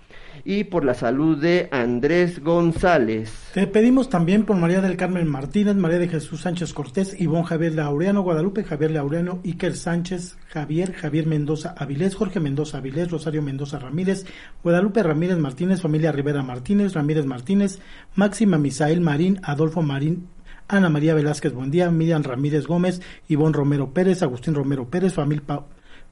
y 0.44 0.64
por 0.64 0.84
la 0.84 0.94
salud 0.94 1.40
de 1.40 1.68
Andrés 1.72 2.42
González. 2.42 3.32
Te 3.54 3.66
pedimos 3.66 4.08
también 4.08 4.44
por 4.44 4.56
María 4.56 4.80
del 4.80 4.96
Carmen 4.96 5.26
Martínez, 5.26 5.76
María 5.76 5.98
de 5.98 6.08
Jesús 6.08 6.42
Sánchez 6.42 6.72
Cortés, 6.72 7.20
Ivonne 7.20 7.44
Javier 7.44 7.74
Laureano, 7.74 8.22
Guadalupe 8.22 8.64
Javier 8.64 8.90
Laureano, 8.90 9.40
Iker 9.44 9.74
Sánchez, 9.74 10.36
Javier, 10.48 10.92
Javier 10.92 11.26
Mendoza 11.26 11.74
Avilés, 11.76 12.14
Jorge 12.14 12.40
Mendoza 12.40 12.78
Avilés, 12.78 13.10
Rosario 13.10 13.42
Mendoza 13.42 13.78
Ramírez, 13.78 14.26
Guadalupe 14.62 15.02
Ramírez 15.02 15.38
Martínez, 15.38 15.80
familia 15.80 16.12
Rivera 16.12 16.42
Martínez, 16.42 16.94
Ramírez 16.94 17.26
Martínez, 17.26 17.78
Máxima 18.14 18.58
Misael 18.58 19.00
Marín, 19.00 19.40
Adolfo 19.42 19.82
Marín 19.82 20.28
Ana 20.70 20.90
María 20.90 21.14
Velázquez 21.14 21.54
Buendía, 21.54 21.90
Miriam 21.90 22.22
Ramírez 22.22 22.66
Gómez, 22.66 23.00
Ivonne 23.26 23.54
Romero 23.54 23.94
Pérez, 23.94 24.22
Agustín 24.22 24.54
Romero 24.54 24.90
Pérez, 24.90 25.14
familia, 25.14 25.42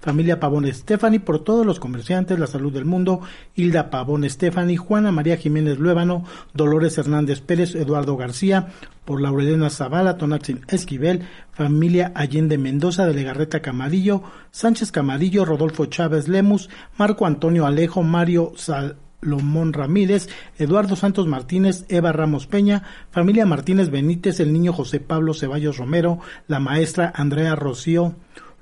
familia 0.01 0.39
Pavón 0.39 0.73
Stephanie, 0.73 1.21
por 1.21 1.43
todos 1.43 1.67
los 1.67 1.81
comerciantes, 1.81 2.39
la 2.39 2.47
salud 2.47 2.73
del 2.73 2.85
mundo, 2.85 3.21
Hilda 3.55 3.91
Pavón 3.91 4.29
Stephanie, 4.29 4.77
Juana 4.77 5.13
María 5.13 5.37
Jiménez 5.37 5.79
Luébano, 5.79 6.25
Dolores 6.55 6.97
Hernández 6.99 7.41
Pérez, 7.41 7.75
Eduardo 7.75 8.17
García, 8.17 8.69
por 9.05 9.21
Laurelena 9.21 9.71
Zavala, 9.71 10.17
Tonatzin 10.17 10.61
Esquivel, 10.69 11.27
familia 11.53 12.13
Allende 12.15 12.59
Mendoza 12.59 13.07
de 13.07 13.15
Legarreta 13.15 13.63
Camarillo, 13.63 14.23
Sánchez 14.51 14.93
Camarillo, 14.93 15.45
Rodolfo 15.45 15.87
Chávez 15.87 16.29
Lemus, 16.29 16.69
Marco 16.97 17.27
Antonio 17.27 17.67
Alejo, 17.67 18.03
Mario 18.03 18.53
Salomón 18.57 19.73
Ramírez, 19.73 20.29
Eduardo 20.59 20.97
Santos 20.97 21.27
Martínez, 21.27 21.85
Eva 21.89 22.13
Ramos 22.13 22.47
Peña, 22.47 22.83
familia 23.11 23.47
Martínez 23.47 23.91
Benítez, 23.91 24.41
el 24.41 24.53
niño 24.53 24.73
José 24.73 25.01
Pablo 25.01 25.35
Ceballos 25.35 25.79
Romero, 25.79 26.19
la 26.49 26.61
maestra 26.61 27.13
Andrea 27.15 27.55
Rocío, 27.55 28.17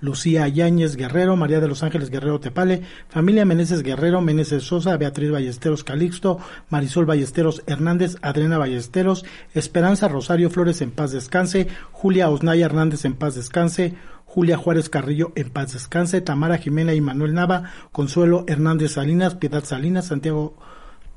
Lucía 0.04 0.46
Yáñez 0.48 0.96
Guerrero, 0.96 1.34
María 1.34 1.60
de 1.60 1.68
los 1.68 1.82
Ángeles 1.82 2.10
Guerrero 2.10 2.38
Tepale, 2.38 2.82
familia 3.08 3.46
Meneses 3.46 3.82
Guerrero, 3.82 4.20
Meneses 4.20 4.62
Sosa, 4.62 4.98
Beatriz 4.98 5.30
Ballesteros 5.30 5.82
Calixto, 5.82 6.38
Marisol 6.68 7.06
Ballesteros 7.06 7.62
Hernández, 7.66 8.16
Adriana 8.20 8.58
Ballesteros, 8.58 9.24
Esperanza 9.54 10.08
Rosario 10.08 10.50
Flores 10.50 10.82
en 10.82 10.90
paz 10.90 11.12
descanse, 11.12 11.68
Julia 11.90 12.28
Osnaya 12.28 12.66
Hernández 12.66 13.06
en 13.06 13.14
paz 13.14 13.34
descanse, 13.34 13.94
Julia 14.26 14.58
Juárez 14.58 14.90
Carrillo 14.90 15.32
en 15.36 15.48
paz 15.48 15.72
descanse, 15.72 16.20
Tamara 16.20 16.58
Jimena 16.58 16.92
y 16.92 17.00
Manuel 17.00 17.32
Nava, 17.32 17.70
Consuelo 17.90 18.44
Hernández 18.46 18.92
Salinas, 18.92 19.36
Piedad 19.36 19.64
Salinas, 19.64 20.08
Santiago 20.08 20.58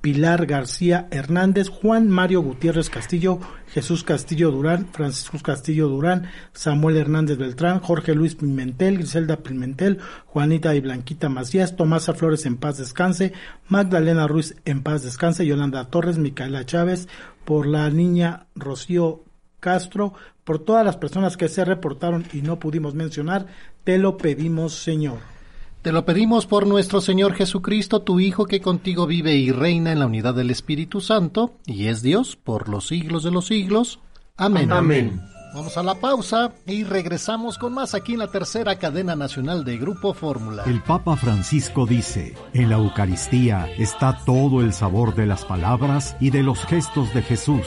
Pilar 0.08 0.46
García 0.46 1.10
Hernández, 1.12 1.68
Juan 1.68 2.08
Mario 2.08 2.42
Gutiérrez 2.42 2.90
Castillo, 2.90 3.42
Jesús 3.74 4.06
Castillo 4.06 4.52
Durán, 4.52 4.88
Francisco 4.94 5.38
Castillo 5.44 5.90
Durán, 5.90 6.28
Samuel 6.54 6.96
Hernández 6.96 7.38
Beltrán, 7.38 7.82
Jorge 7.82 8.16
Luis 8.16 8.36
Pimentel, 8.36 9.00
Griselda 9.00 9.44
Pimentel, 9.44 10.00
Juanita 10.28 10.74
y 10.76 10.80
Blanquita 10.80 11.28
Macías, 11.28 11.76
Tomasa 11.76 12.14
Flores 12.14 12.46
en 12.46 12.56
paz 12.56 12.78
descanse, 12.78 13.34
Magdalena 13.68 14.28
Ruiz 14.28 14.56
en 14.64 14.82
paz 14.82 15.04
descanse, 15.04 15.46
Yolanda 15.46 15.90
Torres, 15.90 16.18
Micaela 16.18 16.66
Chávez, 16.66 17.10
por 17.44 17.68
la 17.68 17.90
niña 17.90 18.46
Rocío 18.56 19.26
Castro, 19.60 20.14
por 20.46 20.60
todas 20.60 20.86
las 20.86 20.96
personas 20.96 21.36
que 21.36 21.50
se 21.50 21.66
reportaron 21.66 22.24
y 22.32 22.44
no 22.44 22.60
pudimos 22.60 22.96
mencionar, 22.96 23.48
te 23.84 23.98
lo 23.98 24.16
pedimos 24.16 24.74
Señor. 24.74 25.37
Te 25.82 25.92
lo 25.92 26.06
pedimos 26.06 26.46
por 26.46 26.68
nuestro 26.68 27.02
Señor 27.02 27.34
Jesucristo, 27.34 28.02
tu 28.02 28.20
Hijo, 28.20 28.46
que 28.46 28.62
contigo 28.62 29.08
vive 29.08 29.36
y 29.36 29.52
reina 29.52 29.92
en 29.92 30.00
la 30.00 30.08
unidad 30.08 30.34
del 30.34 30.50
Espíritu 30.50 31.02
Santo, 31.02 31.56
y 31.66 31.88
es 31.88 32.02
Dios 32.02 32.36
por 32.36 32.68
los 32.68 32.88
siglos 32.88 33.24
de 33.24 33.32
los 33.32 33.48
siglos. 33.48 34.00
Amén. 34.36 34.72
Amén. 34.72 35.22
Vamos 35.54 35.78
a 35.78 35.84
la 35.84 35.96
pausa 35.96 36.52
y 36.66 36.84
regresamos 36.84 37.58
con 37.58 37.74
más 37.74 37.96
aquí 37.96 38.14
en 38.14 38.20
la 38.20 38.28
tercera 38.28 38.78
cadena 38.78 39.16
nacional 39.16 39.64
de 39.64 39.78
Grupo 39.78 40.14
Fórmula. 40.14 40.64
El 40.66 40.84
Papa 40.84 41.16
Francisco 41.16 41.86
dice, 41.86 42.36
en 42.54 42.70
la 42.70 42.76
Eucaristía 42.76 43.68
está 43.78 44.20
todo 44.26 44.62
el 44.62 44.74
sabor 44.74 45.16
de 45.16 45.26
las 45.26 45.46
palabras 45.46 46.16
y 46.20 46.32
de 46.32 46.44
los 46.44 46.66
gestos 46.66 47.14
de 47.14 47.22
Jesús, 47.22 47.66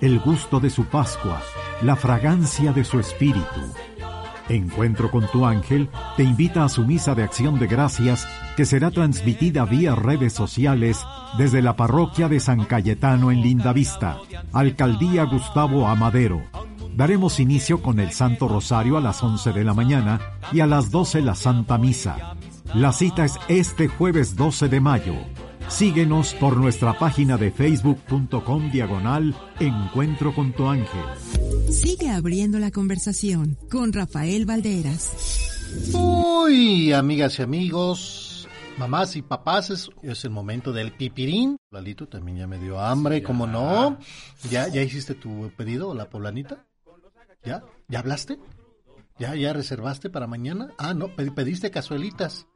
el 0.00 0.20
gusto 0.20 0.60
de 0.60 0.70
su 0.70 0.86
Pascua, 0.86 1.42
la 1.82 1.96
fragancia 1.96 2.72
de 2.72 2.84
su 2.84 3.00
Espíritu. 3.00 3.60
Encuentro 4.52 5.10
con 5.10 5.26
tu 5.28 5.46
ángel 5.46 5.88
te 6.18 6.24
invita 6.24 6.62
a 6.62 6.68
su 6.68 6.84
misa 6.84 7.14
de 7.14 7.22
acción 7.22 7.58
de 7.58 7.66
gracias 7.66 8.28
que 8.54 8.66
será 8.66 8.90
transmitida 8.90 9.64
vía 9.64 9.94
redes 9.94 10.34
sociales 10.34 11.06
desde 11.38 11.62
la 11.62 11.74
parroquia 11.74 12.28
de 12.28 12.38
San 12.38 12.66
Cayetano 12.66 13.30
en 13.30 13.40
Lindavista, 13.40 14.18
Alcaldía 14.52 15.24
Gustavo 15.24 15.88
Amadero. 15.88 16.42
Daremos 16.94 17.40
inicio 17.40 17.80
con 17.80 17.98
el 17.98 18.12
Santo 18.12 18.46
Rosario 18.46 18.98
a 18.98 19.00
las 19.00 19.22
11 19.22 19.52
de 19.52 19.64
la 19.64 19.72
mañana 19.72 20.20
y 20.52 20.60
a 20.60 20.66
las 20.66 20.90
12 20.90 21.22
la 21.22 21.34
Santa 21.34 21.78
Misa. 21.78 22.36
La 22.74 22.92
cita 22.92 23.24
es 23.24 23.38
este 23.48 23.88
jueves 23.88 24.36
12 24.36 24.68
de 24.68 24.80
mayo. 24.82 25.14
Síguenos 25.68 26.34
por 26.34 26.56
nuestra 26.56 26.98
página 26.98 27.36
de 27.38 27.50
facebook.com 27.50 28.70
diagonal 28.70 29.34
Encuentro 29.58 30.34
con 30.34 30.52
tu 30.52 30.66
ángel. 30.68 31.02
Sigue 31.70 32.10
abriendo 32.10 32.58
la 32.58 32.70
conversación 32.70 33.56
con 33.70 33.92
Rafael 33.92 34.44
Valderas. 34.44 35.90
Uy, 35.94 36.92
amigas 36.92 37.38
y 37.38 37.42
amigos, 37.42 38.46
mamás 38.76 39.16
y 39.16 39.22
papás, 39.22 39.70
es, 39.70 39.90
es 40.02 40.24
el 40.24 40.30
momento 40.30 40.72
del 40.72 40.92
pipirín. 40.92 41.56
Lalito 41.70 42.06
también 42.06 42.36
ya 42.38 42.46
me 42.46 42.58
dio 42.58 42.78
hambre, 42.78 43.22
¿cómo 43.22 43.46
no? 43.46 43.98
¿Ya, 44.50 44.68
¿Ya 44.68 44.82
hiciste 44.82 45.14
tu 45.14 45.50
pedido, 45.56 45.94
la 45.94 46.10
poblanita? 46.10 46.66
¿Ya? 47.44 47.64
¿Ya 47.88 48.00
hablaste? 48.00 48.38
¿Ya, 49.18 49.34
ya 49.34 49.52
reservaste 49.54 50.10
para 50.10 50.26
mañana? 50.26 50.68
Ah, 50.78 50.92
no, 50.92 51.08
pe- 51.16 51.30
pediste 51.30 51.70
cazuelitas. 51.70 52.46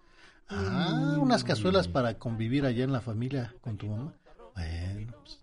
Ah, 0.48 1.16
unas 1.18 1.44
cazuelas 1.44 1.88
para 1.88 2.18
convivir 2.18 2.66
allá 2.66 2.84
en 2.84 2.92
la 2.92 3.00
familia 3.00 3.54
con 3.60 3.76
tu 3.76 3.86
mamá. 3.88 4.12
Bueno, 4.54 5.12
pues, 5.22 5.40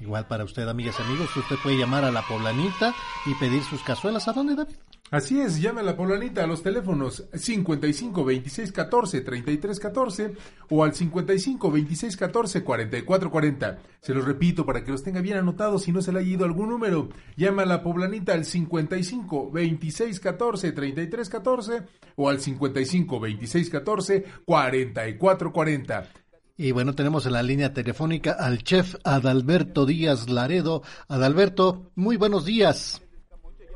igual 0.00 0.26
para 0.26 0.44
usted, 0.44 0.66
amigas 0.68 0.96
y 0.98 1.02
amigos, 1.02 1.36
usted 1.36 1.56
puede 1.62 1.78
llamar 1.78 2.04
a 2.04 2.10
la 2.10 2.22
poblanita 2.22 2.94
y 3.26 3.34
pedir 3.34 3.62
sus 3.62 3.82
cazuelas. 3.82 4.26
¿A 4.28 4.32
dónde, 4.32 4.54
David? 4.54 4.76
Así 5.12 5.38
es, 5.42 5.60
llame 5.60 5.82
a 5.82 5.84
la 5.84 5.94
poblanita 5.94 6.42
a 6.42 6.46
los 6.46 6.62
teléfonos 6.62 7.28
55 7.34 8.24
26 8.24 8.72
14 8.72 9.20
33 9.20 9.78
14 9.78 10.32
o 10.70 10.84
al 10.84 10.94
55 10.94 11.70
26 11.70 12.16
14 12.16 12.64
44 12.64 13.30
40. 13.30 13.78
Se 14.00 14.14
los 14.14 14.24
repito 14.24 14.64
para 14.64 14.82
que 14.82 14.90
los 14.90 15.02
tenga 15.02 15.20
bien 15.20 15.36
anotados 15.36 15.82
si 15.82 15.92
no 15.92 16.00
se 16.00 16.12
le 16.12 16.20
ha 16.20 16.22
ido 16.22 16.46
algún 16.46 16.70
número. 16.70 17.10
Llama 17.36 17.60
a 17.60 17.66
la 17.66 17.82
poblanita 17.82 18.32
al 18.32 18.46
55 18.46 19.50
26 19.50 20.18
14 20.18 20.72
33 20.72 21.28
14 21.28 21.82
o 22.16 22.30
al 22.30 22.40
55 22.40 23.20
26 23.20 23.68
14 23.68 24.24
44 24.46 25.52
40. 25.52 26.08
Y 26.56 26.72
bueno, 26.72 26.94
tenemos 26.94 27.26
en 27.26 27.34
la 27.34 27.42
línea 27.42 27.74
telefónica 27.74 28.32
al 28.32 28.62
chef 28.62 28.94
Adalberto 29.04 29.84
Díaz 29.84 30.30
Laredo. 30.30 30.82
Adalberto, 31.08 31.90
muy 31.96 32.16
buenos 32.16 32.46
días. 32.46 33.01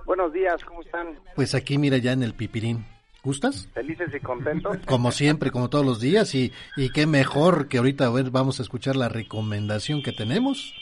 Buenos 0.06 0.32
días, 0.32 0.64
¿cómo 0.64 0.82
están? 0.82 1.18
Pues 1.34 1.54
aquí 1.54 1.78
mira 1.78 1.98
ya 1.98 2.12
en 2.12 2.22
el 2.22 2.34
pipirín. 2.34 2.84
¿Gustas? 3.22 3.68
¿Felices 3.74 4.08
y 4.14 4.20
contentos? 4.20 4.76
Como 4.86 5.10
siempre, 5.10 5.50
como 5.50 5.68
todos 5.68 5.84
los 5.84 6.00
días, 6.00 6.32
y, 6.36 6.52
y 6.76 6.90
qué 6.90 7.06
mejor 7.06 7.66
que 7.66 7.78
ahorita 7.78 8.06
a 8.06 8.10
ver, 8.10 8.30
vamos 8.30 8.60
a 8.60 8.62
escuchar 8.62 8.94
la 8.94 9.08
recomendación 9.08 10.00
que 10.02 10.12
tenemos, 10.12 10.72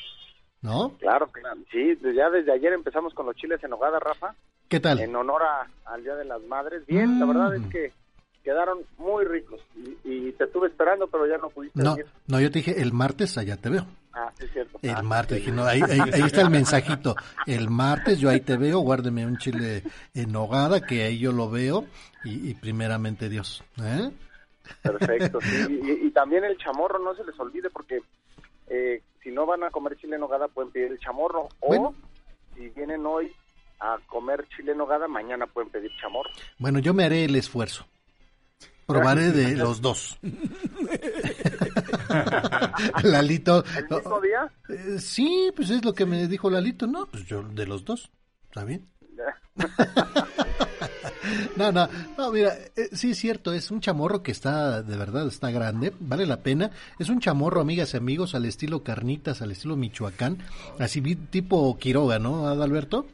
¿no? 0.61 0.91
Claro, 0.99 1.29
claro. 1.33 1.59
Sí, 1.73 1.95
de- 1.95 2.15
ya 2.15 2.29
desde 2.29 2.53
ayer 2.53 2.75
empezamos 2.75 3.15
con 3.15 3.25
los 3.25 3.35
chiles 3.37 3.65
en 3.65 3.73
hogada, 3.73 3.99
Rafa. 3.99 4.35
¿Qué 4.69 4.79
tal? 4.79 5.01
En 5.01 5.17
honor 5.17 5.43
a- 5.43 5.71
al 5.91 6.03
Día 6.03 6.17
de 6.17 6.27
las 6.27 6.43
Madres. 6.43 6.85
Bien, 6.87 7.19
la 7.19 7.25
verdad 7.25 7.55
es 7.57 7.63
que 7.69 7.93
quedaron 8.45 8.79
muy 8.99 9.25
ricos. 9.25 9.61
Y, 9.77 10.29
y 10.29 10.33
te 10.33 10.45
estuve 10.45 10.69
esperando, 10.69 11.07
pero 11.09 11.27
ya 11.27 11.39
no 11.39 11.49
pudiste 11.49 11.83
No, 11.83 11.97
venir. 11.97 12.11
no, 12.29 12.41
yo 12.41 12.51
te 12.51 12.59
dije, 12.61 12.81
el 12.81 12.93
martes 12.93 13.37
allá 13.39 13.57
te 13.57 13.71
veo. 13.71 13.87
Ah, 14.13 14.31
sí, 14.39 14.45
es 14.45 14.53
cierto. 14.53 14.79
El 14.83 14.91
Ah, 14.95 15.03
martes, 15.03 15.39
sí. 15.39 15.45
dije, 15.47 15.57
no, 15.57 15.65
ahí, 15.65 15.83
ahí- 15.83 16.11
ahí 16.13 16.23
está 16.23 16.43
el 16.43 16.51
mensajito. 16.51 17.17
El 17.47 17.69
martes 17.71 18.21
yo 18.21 18.31
ahí 18.31 18.41
te 18.41 18.57
veo, 18.57 18.79
guárdeme 18.79 19.27
un 19.27 19.39
chile 19.39 19.83
en 20.15 20.31
nogada, 20.31 20.87
que 20.87 21.03
ahí 21.03 21.19
yo 21.19 21.33
lo 21.33 21.51
veo, 21.51 21.85
y, 22.23 22.51
y 22.51 22.55
primeramente 22.55 23.29
Dios. 23.29 23.65
¿eh? 23.83 24.11
Perfecto, 24.83 25.41
sí. 25.41 25.81
Y, 25.83 26.07
y 26.07 26.11
también 26.13 26.45
el 26.45 26.57
chamorro, 26.59 26.99
no 26.99 27.15
se 27.17 27.25
les 27.25 27.39
olvide, 27.41 27.71
porque 27.71 28.01
eh, 28.69 29.03
si 29.23 29.31
no 29.31 29.47
van 29.47 29.65
a 29.65 29.71
comer 29.71 29.97
chile 29.97 30.15
en 30.15 30.21
nogada, 30.21 30.47
pueden 30.49 30.71
pedir 30.71 30.93
el 30.93 30.99
chamorro. 31.01 31.49
O 31.61 31.67
Bueno. 31.69 31.95
si 32.55 32.69
vienen 32.69 33.05
hoy 33.07 33.33
a 33.81 33.99
comer 34.07 34.47
chile 34.57 34.73
en 34.73 34.79
nogada, 34.79 35.09
mañana 35.09 35.47
pueden 35.47 35.71
pedir 35.71 35.91
chamorro. 36.01 36.31
Bueno, 36.59 36.79
yo 36.79 36.95
me 36.95 37.05
haré 37.05 37.25
el 37.25 37.35
esfuerzo. 37.35 37.85
Probaré 38.87 39.33
de 39.33 39.57
los 39.57 39.81
dos. 39.81 40.19
Lalito. 43.03 43.65
¿El 43.77 43.97
mismo 43.97 44.21
día? 44.21 44.53
eh, 44.69 44.99
sí, 44.99 45.51
pues 45.57 45.71
es 45.71 45.85
lo 45.85 45.93
que 45.93 46.07
me 46.07 46.27
dijo 46.29 46.51
Lalito. 46.51 46.87
No, 46.87 47.07
pues 47.07 47.25
yo 47.25 47.43
de 47.43 47.67
los 47.67 47.85
dos. 47.85 48.11
¿Está 48.49 48.65
bien? 48.65 48.87
No, 51.57 51.73
no, 51.73 51.89
no, 52.19 52.31
mira, 52.31 52.53
eh, 52.77 52.89
sí 52.93 53.13
es 53.13 53.19
cierto, 53.19 53.53
es 53.53 53.71
un 53.71 53.81
chamorro 53.81 54.23
que 54.23 54.33
está, 54.33 54.83
de 54.83 54.97
verdad, 54.97 55.27
está 55.27 55.51
grande, 55.51 55.93
vale 56.01 56.27
la 56.27 56.43
pena. 56.43 56.71
Es 56.99 57.09
un 57.09 57.21
chamorro, 57.21 57.61
amigas 57.61 57.95
y 57.95 57.97
amigos, 57.97 58.35
al 58.35 58.45
estilo 58.45 58.83
carnitas, 58.83 59.41
al 59.41 59.53
estilo 59.53 59.77
Michoacán, 59.77 60.39
así 60.79 61.01
tipo 61.01 61.79
Quiroga, 61.79 62.19
¿no, 62.19 62.47
Adalberto? 62.47 63.07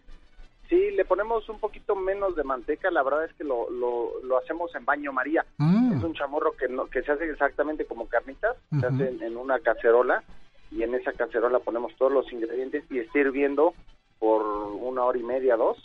Sí, 0.70 0.92
le 0.92 1.04
ponemos 1.04 1.46
un 1.48 1.58
poquito 1.58 1.94
menos 1.96 2.34
de 2.36 2.44
manteca, 2.44 2.90
la 2.92 3.02
verdad 3.02 3.24
es 3.24 3.32
que 3.34 3.42
lo, 3.44 3.68
lo, 3.70 4.22
lo 4.22 4.38
hacemos 4.38 4.72
en 4.76 4.84
baño 4.84 5.12
María. 5.12 5.44
Mm. 5.58 5.98
Es 5.98 6.02
un 6.04 6.14
chamorro 6.14 6.52
que, 6.52 6.68
no, 6.68 6.86
que 6.86 7.02
se 7.02 7.10
hace 7.12 7.28
exactamente 7.28 7.84
como 7.84 8.06
carnitas, 8.08 8.56
se 8.78 8.86
hace 8.86 9.08
en, 9.08 9.20
en 9.22 9.36
una 9.36 9.58
cacerola 9.58 10.22
y 10.70 10.84
en 10.84 10.94
esa 10.94 11.12
cacerola 11.12 11.58
ponemos 11.58 11.92
todos 11.96 12.12
los 12.12 12.32
ingredientes 12.32 12.84
y 12.88 13.00
está 13.00 13.18
hirviendo 13.18 13.74
por 14.20 14.42
una 14.46 15.02
hora 15.02 15.18
y 15.18 15.24
media, 15.24 15.56
dos. 15.56 15.76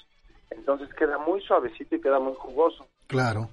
Entonces 0.51 0.87
queda 0.93 1.17
muy 1.17 1.41
suavecito 1.41 1.95
y 1.95 2.01
queda 2.01 2.19
muy 2.19 2.35
jugoso 2.35 2.85
Claro. 3.07 3.49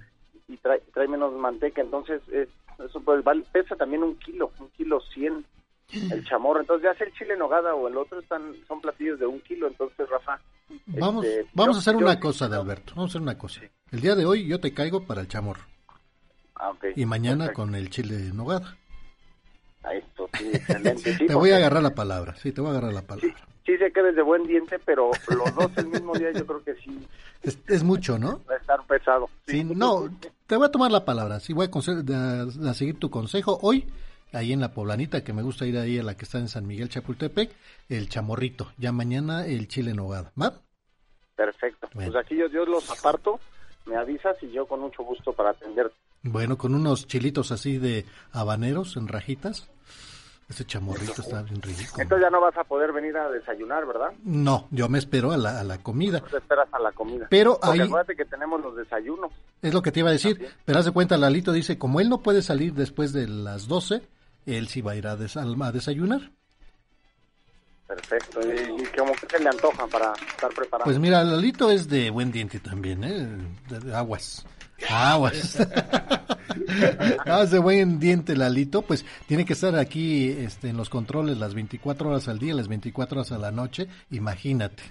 y 0.48 0.58
trae, 0.58 0.80
trae 0.92 1.08
menos 1.08 1.32
manteca, 1.32 1.80
entonces 1.80 2.20
es, 2.30 2.50
eso 2.78 3.00
pues 3.00 3.24
vale- 3.24 3.46
pesa 3.52 3.74
también 3.76 4.02
un 4.02 4.16
kilo, 4.18 4.50
un 4.60 4.68
kilo 4.70 5.00
cien 5.14 5.46
el 5.92 6.24
chamorro, 6.24 6.60
entonces 6.60 6.84
ya 6.90 6.96
sea 6.98 7.06
el 7.06 7.12
chile 7.14 7.34
en 7.34 7.38
nogada 7.40 7.74
o 7.74 7.88
el 7.88 7.96
otro 7.96 8.20
están 8.20 8.54
son 8.66 8.80
platillos 8.80 9.18
de 9.18 9.26
un 9.26 9.40
kilo, 9.40 9.66
entonces 9.68 10.08
Rafa, 10.08 10.40
Vamos, 10.86 11.24
este, 11.24 11.46
vamos 11.54 11.74
yo- 11.76 11.78
a 11.78 11.80
hacer 11.80 11.92
yo- 11.94 12.06
una 12.06 12.18
cosa, 12.20 12.44
Adalberto, 12.46 12.94
vamos 12.94 13.10
a 13.10 13.12
hacer 13.12 13.20
una 13.22 13.36
cosa. 13.38 13.60
El 13.90 14.00
día 14.00 14.14
de 14.14 14.24
hoy 14.24 14.46
yo 14.46 14.58
te 14.60 14.72
caigo 14.72 15.04
para 15.04 15.20
el 15.20 15.28
chamorro. 15.28 15.62
Ah. 16.56 16.72
Y 16.96 17.04
mañana 17.06 17.52
con 17.52 17.74
el 17.74 17.90
chile 17.90 18.16
de 18.16 18.32
nogada. 18.32 18.76
Ah, 19.84 19.94
esto, 19.94 20.28
sí, 20.38 20.50
excelente. 20.52 21.12
Sí, 21.18 21.26
te 21.26 21.34
voy 21.34 21.50
a 21.50 21.56
agarrar 21.56 21.82
la 21.82 21.94
palabra, 21.94 22.34
sí, 22.36 22.52
te 22.52 22.60
voy 22.60 22.68
a 22.68 22.72
agarrar 22.72 22.92
la 22.92 23.02
palabra. 23.02 23.34
Sí 23.66 23.76
sé 23.78 23.92
que 23.92 24.00
eres 24.00 24.16
de 24.16 24.22
buen 24.22 24.42
diente, 24.44 24.78
pero 24.80 25.10
los 25.28 25.54
dos 25.54 25.70
el 25.76 25.86
mismo 25.88 26.14
día 26.14 26.32
yo 26.32 26.44
creo 26.46 26.64
que 26.64 26.74
sí 26.76 27.06
Es, 27.42 27.58
es 27.68 27.84
mucho, 27.84 28.18
¿no? 28.18 28.40
va 28.50 28.54
a 28.54 28.58
estar 28.58 28.84
pesado. 28.86 29.28
Sí, 29.46 29.62
no, 29.62 30.08
te 30.46 30.56
voy 30.56 30.66
a 30.66 30.70
tomar 30.70 30.90
la 30.90 31.04
palabra, 31.04 31.38
sí, 31.38 31.52
voy 31.52 31.66
a, 31.66 32.16
a- 32.16 32.70
a 32.70 32.74
seguir 32.74 32.98
tu 32.98 33.08
consejo. 33.10 33.58
Hoy, 33.62 33.86
ahí 34.32 34.52
en 34.52 34.60
la 34.60 34.72
poblanita, 34.72 35.22
que 35.24 35.32
me 35.32 35.42
gusta 35.42 35.66
ir 35.66 35.76
ahí 35.78 35.98
a 35.98 36.02
la 36.02 36.16
que 36.16 36.24
está 36.24 36.38
en 36.38 36.48
San 36.48 36.66
Miguel 36.66 36.88
Chapultepec, 36.88 37.50
el 37.88 38.08
chamorrito. 38.08 38.72
Ya 38.78 38.92
mañana 38.92 39.46
el 39.46 39.68
chile 39.68 39.90
en 39.90 39.96
nogada, 39.96 40.32
¿va? 40.40 40.54
Perfecto. 41.36 41.88
Pues 41.92 42.14
aquí 42.14 42.36
yo, 42.36 42.46
yo 42.48 42.64
los 42.66 42.88
aparto, 42.90 43.40
me 43.86 43.96
avisas 43.96 44.36
y 44.42 44.50
yo 44.52 44.66
con 44.66 44.80
mucho 44.80 45.02
gusto 45.02 45.32
para 45.32 45.50
atenderte. 45.50 45.94
Bueno, 46.22 46.56
con 46.56 46.74
unos 46.74 47.06
chilitos 47.06 47.50
así 47.50 47.78
de 47.78 48.04
habaneros 48.32 48.96
en 48.96 49.08
rajitas. 49.08 49.68
Ese 50.48 50.66
chamorrito 50.66 51.22
está 51.22 51.40
bien 51.42 51.62
rico. 51.62 51.98
Entonces 51.98 52.20
ya 52.26 52.28
no 52.30 52.40
vas 52.40 52.54
a 52.58 52.64
poder 52.64 52.92
venir 52.92 53.16
a 53.16 53.30
desayunar, 53.30 53.86
¿verdad? 53.86 54.12
No, 54.22 54.68
yo 54.70 54.86
me 54.88 54.98
espero 54.98 55.32
a 55.32 55.36
la, 55.38 55.58
a 55.60 55.64
la 55.64 55.78
comida. 55.78 56.20
Te 56.20 56.36
esperas 56.36 56.68
a 56.72 56.78
la 56.78 56.92
comida. 56.92 57.26
Pero 57.30 57.58
Porque 57.60 57.80
ahí- 57.80 57.86
acuérdate 57.88 58.14
que 58.16 58.24
tenemos 58.26 58.60
los 58.60 58.76
desayunos. 58.76 59.32
Es 59.62 59.72
lo 59.72 59.80
que 59.80 59.90
te 59.92 60.00
iba 60.00 60.10
a 60.10 60.12
decir. 60.12 60.46
Pero 60.66 60.78
haz 60.78 60.84
de 60.84 60.90
cuenta, 60.90 61.16
Lalito 61.16 61.52
dice, 61.52 61.78
como 61.78 62.00
él 62.00 62.08
no 62.10 62.22
puede 62.22 62.42
salir 62.42 62.74
después 62.74 63.14
de 63.14 63.28
las 63.28 63.66
12, 63.66 64.02
él 64.46 64.68
sí 64.68 64.80
va 64.80 64.92
a 64.92 64.96
ir 64.96 65.06
a, 65.06 65.16
des- 65.16 65.36
a 65.36 65.72
desayunar. 65.72 66.30
Perfecto. 67.86 68.40
¿Y, 68.40 68.84
que 69.20 69.36
se 69.36 69.42
le 69.42 69.48
antojan 69.50 69.88
para 69.90 70.12
estar 70.14 70.50
preparado? 70.54 70.84
Pues 70.84 70.98
mira, 70.98 71.22
Lalito 71.24 71.70
es 71.70 71.88
de 71.88 72.08
buen 72.10 72.32
diente 72.32 72.58
también, 72.60 73.04
¿eh? 73.04 73.28
De- 73.68 73.80
de 73.80 73.94
aguas. 73.94 74.44
Aguas. 74.88 75.58
Ah, 77.24 77.44
de 77.46 77.58
buen 77.58 77.98
diente, 77.98 78.36
Lalito. 78.36 78.82
Pues 78.82 79.04
tiene 79.26 79.44
que 79.44 79.52
estar 79.54 79.74
aquí 79.76 80.28
este, 80.30 80.68
en 80.68 80.76
los 80.76 80.90
controles 80.90 81.38
las 81.38 81.54
24 81.54 82.10
horas 82.10 82.28
al 82.28 82.38
día, 82.38 82.54
las 82.54 82.68
24 82.68 83.20
horas 83.20 83.32
a 83.32 83.38
la 83.38 83.50
noche. 83.50 83.88
Imagínate. 84.10 84.82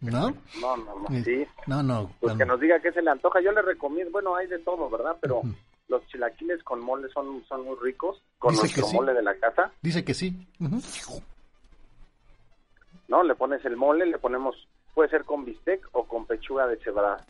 ¿No? 0.00 0.30
No, 0.60 0.76
no, 0.76 1.00
no, 1.08 1.16
Eh, 1.16 1.22
sí. 1.24 1.46
No, 1.66 1.82
no. 1.82 2.06
Pues 2.20 2.32
cuando- 2.32 2.38
que 2.38 2.46
nos 2.46 2.60
diga 2.60 2.80
qué 2.80 2.92
se 2.92 3.02
le 3.02 3.10
antoja. 3.10 3.40
Yo 3.40 3.52
le 3.52 3.62
recomiendo, 3.62 4.10
bueno, 4.10 4.34
hay 4.34 4.46
de 4.48 4.58
todo, 4.60 4.88
¿verdad? 4.90 5.16
Pero 5.20 5.42
los 5.88 6.06
chilaquiles 6.08 6.62
con 6.62 6.80
mole 6.80 7.08
son, 7.10 7.44
son 7.48 7.64
muy 7.64 7.76
ricos, 7.80 8.22
con 8.38 8.52
Dice 8.52 8.62
nuestro 8.62 8.86
sí. 8.86 8.96
mole 8.96 9.12
de 9.14 9.22
la 9.22 9.34
casa. 9.36 9.72
Dice 9.82 10.04
que 10.04 10.14
sí. 10.14 10.46
¿no? 13.08 13.22
Le 13.22 13.34
pones 13.34 13.64
el 13.64 13.76
mole, 13.76 14.06
le 14.06 14.18
ponemos, 14.18 14.56
puede 14.94 15.10
ser 15.10 15.24
con 15.24 15.44
bistec 15.44 15.88
o 15.92 16.04
con 16.04 16.26
pechuga 16.26 16.66
de 16.66 16.76
cebrada. 16.78 17.24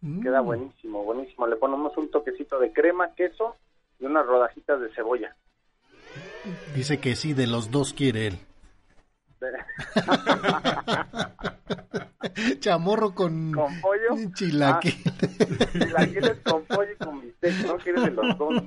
Mm. 0.00 0.22
Queda 0.22 0.40
buenísimo, 0.40 1.04
buenísimo. 1.04 1.46
Le 1.46 1.56
ponemos 1.56 1.96
un 1.96 2.10
toquecito 2.10 2.58
de 2.58 2.72
crema, 2.72 3.14
queso 3.14 3.56
y 3.98 4.06
unas 4.06 4.26
rodajitas 4.26 4.80
de 4.80 4.92
cebolla. 4.94 5.34
Dice 6.74 7.00
que 7.00 7.16
sí, 7.16 7.34
de 7.34 7.46
los 7.46 7.70
dos 7.70 7.92
quiere 7.92 8.28
él. 8.28 8.38
Chamorro 12.60 13.14
con, 13.14 13.52
¿Con 13.52 13.80
pollo? 13.80 14.30
chilaquil. 14.34 14.94
Chilaquiles 15.72 16.38
con 16.44 16.62
pollo 16.64 16.90
y 16.92 17.04
con 17.04 17.20
bistec, 17.20 17.66
¿no? 17.66 17.76
¿Quieres 17.78 18.04
de 18.04 18.10
los 18.10 18.38
dos? 18.38 18.62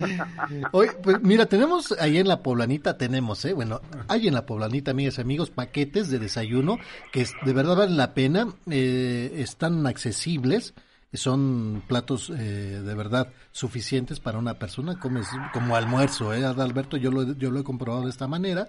Oye, 0.72 0.92
pues 1.02 1.20
mira, 1.22 1.46
tenemos 1.46 1.92
ahí 1.92 2.18
en 2.18 2.28
la 2.28 2.42
poblanita, 2.42 2.98
tenemos, 2.98 3.44
¿eh? 3.44 3.52
Bueno, 3.52 3.80
hay 4.08 4.28
en 4.28 4.34
la 4.34 4.46
poblanita, 4.46 4.90
amigas 4.90 5.18
y 5.18 5.20
amigos, 5.20 5.50
paquetes 5.50 6.10
de 6.10 6.18
desayuno 6.18 6.78
que 7.12 7.26
de 7.44 7.52
verdad 7.52 7.76
valen 7.76 7.96
la 7.96 8.14
pena, 8.14 8.48
eh, 8.70 9.32
están 9.36 9.86
accesibles, 9.86 10.74
son 11.12 11.82
platos 11.86 12.30
eh, 12.30 12.80
de 12.84 12.94
verdad 12.94 13.28
suficientes 13.52 14.20
para 14.20 14.38
una 14.38 14.54
persona, 14.54 14.98
comes 14.98 15.26
como 15.52 15.76
almuerzo, 15.76 16.34
¿eh? 16.34 16.44
Adalberto, 16.44 16.96
yo 16.96 17.10
lo, 17.10 17.34
yo 17.34 17.50
lo 17.50 17.60
he 17.60 17.64
comprobado 17.64 18.04
de 18.04 18.10
esta 18.10 18.26
manera. 18.26 18.68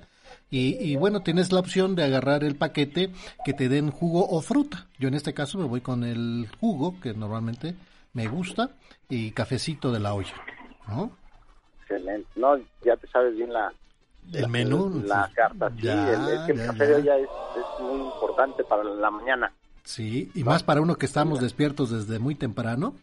Y, 0.52 0.78
y 0.80 0.96
bueno, 0.96 1.22
tienes 1.22 1.52
la 1.52 1.60
opción 1.60 1.96
de 1.96 2.04
agarrar 2.04 2.44
el 2.44 2.56
paquete 2.56 3.12
que 3.44 3.54
te 3.54 3.68
den 3.68 3.92
jugo 3.92 4.28
o 4.30 4.42
fruta. 4.42 4.88
Yo 5.00 5.08
en 5.08 5.16
este 5.16 5.34
caso 5.34 5.58
me 5.58 5.66
voy 5.66 5.82
con 5.82 6.04
el 6.04 6.48
jugo, 6.60 7.00
que 7.02 7.14
normalmente 7.14 7.76
me 8.14 8.28
gusta, 8.28 8.70
y 9.10 9.32
cafecito 9.32 9.92
de 9.92 10.00
la 10.00 10.14
olla, 10.14 10.34
¿no? 10.88 11.12
Excelente. 11.82 12.28
No, 12.36 12.58
ya 12.86 12.96
te 12.98 13.08
sabes 13.08 13.36
bien 13.36 13.52
la, 13.52 13.74
El 14.34 14.48
menú. 14.48 15.02
la 15.06 15.30
carta. 15.36 15.70
Sí, 15.76 15.82
Ya, 15.84 16.10
el, 16.14 16.30
es 16.30 16.40
que 16.46 16.52
el 16.54 16.58
ya, 16.60 16.66
café 16.68 16.78
ya. 16.80 16.86
de 16.86 16.96
olla 16.96 17.18
es, 17.18 17.30
es 17.58 17.82
muy 17.84 18.00
importante 18.06 18.64
para 18.64 18.84
la 18.84 19.12
mañana. 19.12 19.52
Sí, 19.84 20.32
y 20.34 20.44
más 20.44 20.64
para 20.64 20.82
uno 20.82 20.96
que 20.96 21.06
estamos 21.06 21.42
despiertos 21.42 21.92
desde 21.92 22.18
muy 22.20 22.36
temprano. 22.36 22.96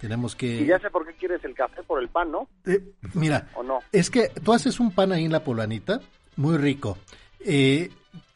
Tenemos 0.00 0.34
que... 0.36 0.60
Y 0.62 0.66
ya 0.66 0.78
sé 0.78 0.90
por 0.90 1.06
qué 1.06 1.14
quieres 1.14 1.42
el 1.44 1.54
café, 1.54 1.82
por 1.82 2.02
el 2.02 2.08
pan, 2.08 2.30
¿no? 2.32 2.48
Eh, 2.66 2.82
mira, 3.14 3.48
¿O 3.54 3.62
no? 3.62 3.78
es 3.92 4.10
que 4.10 4.28
tú 4.44 4.52
haces 4.52 4.78
un 4.80 4.90
pan 4.90 5.12
ahí 5.12 5.24
en 5.24 5.32
la 5.32 5.42
polanita, 5.44 6.00
muy 6.36 6.56
rico. 6.58 6.98
Eh, 7.40 7.90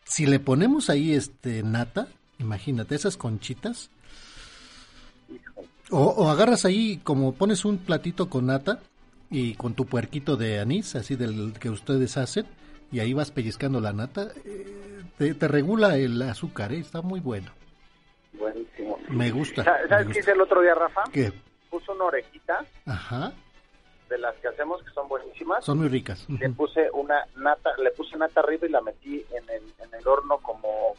si 0.05 0.27
le 0.27 0.41
ponemos 0.41 0.91
ahí 0.91 1.13
este 1.15 1.63
nata, 1.63 2.09
imagínate, 2.39 2.95
esas 2.95 3.17
conchitas. 3.17 3.91
O, 5.91 6.03
o 6.05 6.31
agarras 6.31 6.65
ahí, 6.65 6.99
como 7.03 7.35
pones 7.35 7.65
un 7.65 7.79
platito 7.79 8.29
con 8.31 8.47
nata 8.47 8.79
y 9.31 9.55
con 9.55 9.75
tu 9.75 9.87
puerquito 9.87 10.37
de 10.37 10.61
anís, 10.61 10.95
así 10.95 11.17
del 11.17 11.53
que 11.59 11.69
ustedes 11.71 12.17
hacen, 12.17 12.47
y 12.93 13.01
ahí 13.01 13.13
vas 13.13 13.31
pellizcando 13.33 13.81
la 13.81 13.93
nata, 13.93 14.29
eh, 14.45 15.03
te, 15.19 15.35
te 15.35 15.49
regula 15.49 15.97
el 15.97 16.21
azúcar, 16.23 16.73
¿eh? 16.73 16.79
está 16.79 17.03
muy 17.03 17.19
bueno. 17.21 17.51
Buenísimo. 18.39 18.99
Me 19.09 19.31
gusta. 19.33 19.65
Sa- 19.65 19.89
¿Sabes 19.89 19.91
me 19.91 19.97
qué 19.99 20.05
gusta. 20.05 20.21
hice 20.21 20.31
el 20.33 20.41
otro 20.41 20.61
día, 20.63 20.75
Rafa? 20.75 21.03
¿Qué? 21.13 21.33
Puse 21.69 21.91
una 21.93 22.05
orejita 22.05 22.65
Ajá, 22.87 23.33
de 24.11 24.19
las 24.19 24.35
que 24.37 24.49
hacemos, 24.49 24.83
que 24.83 24.91
son 24.91 25.09
buenísimas. 25.09 25.65
son 25.65 25.79
muy 25.79 25.89
ricas. 25.89 26.27
Le 26.29 26.51
puse 26.51 26.91
una 26.93 27.25
nata, 27.37 27.71
le 27.83 27.91
puse 27.93 28.17
nata 28.19 28.41
arriba 28.41 28.67
y 28.67 28.71
la 28.71 28.83
metí 28.83 29.25
en 29.31 29.49
el, 29.49 29.63
en 29.79 29.95
el 29.99 30.07
horno 30.07 30.39
como 30.39 30.95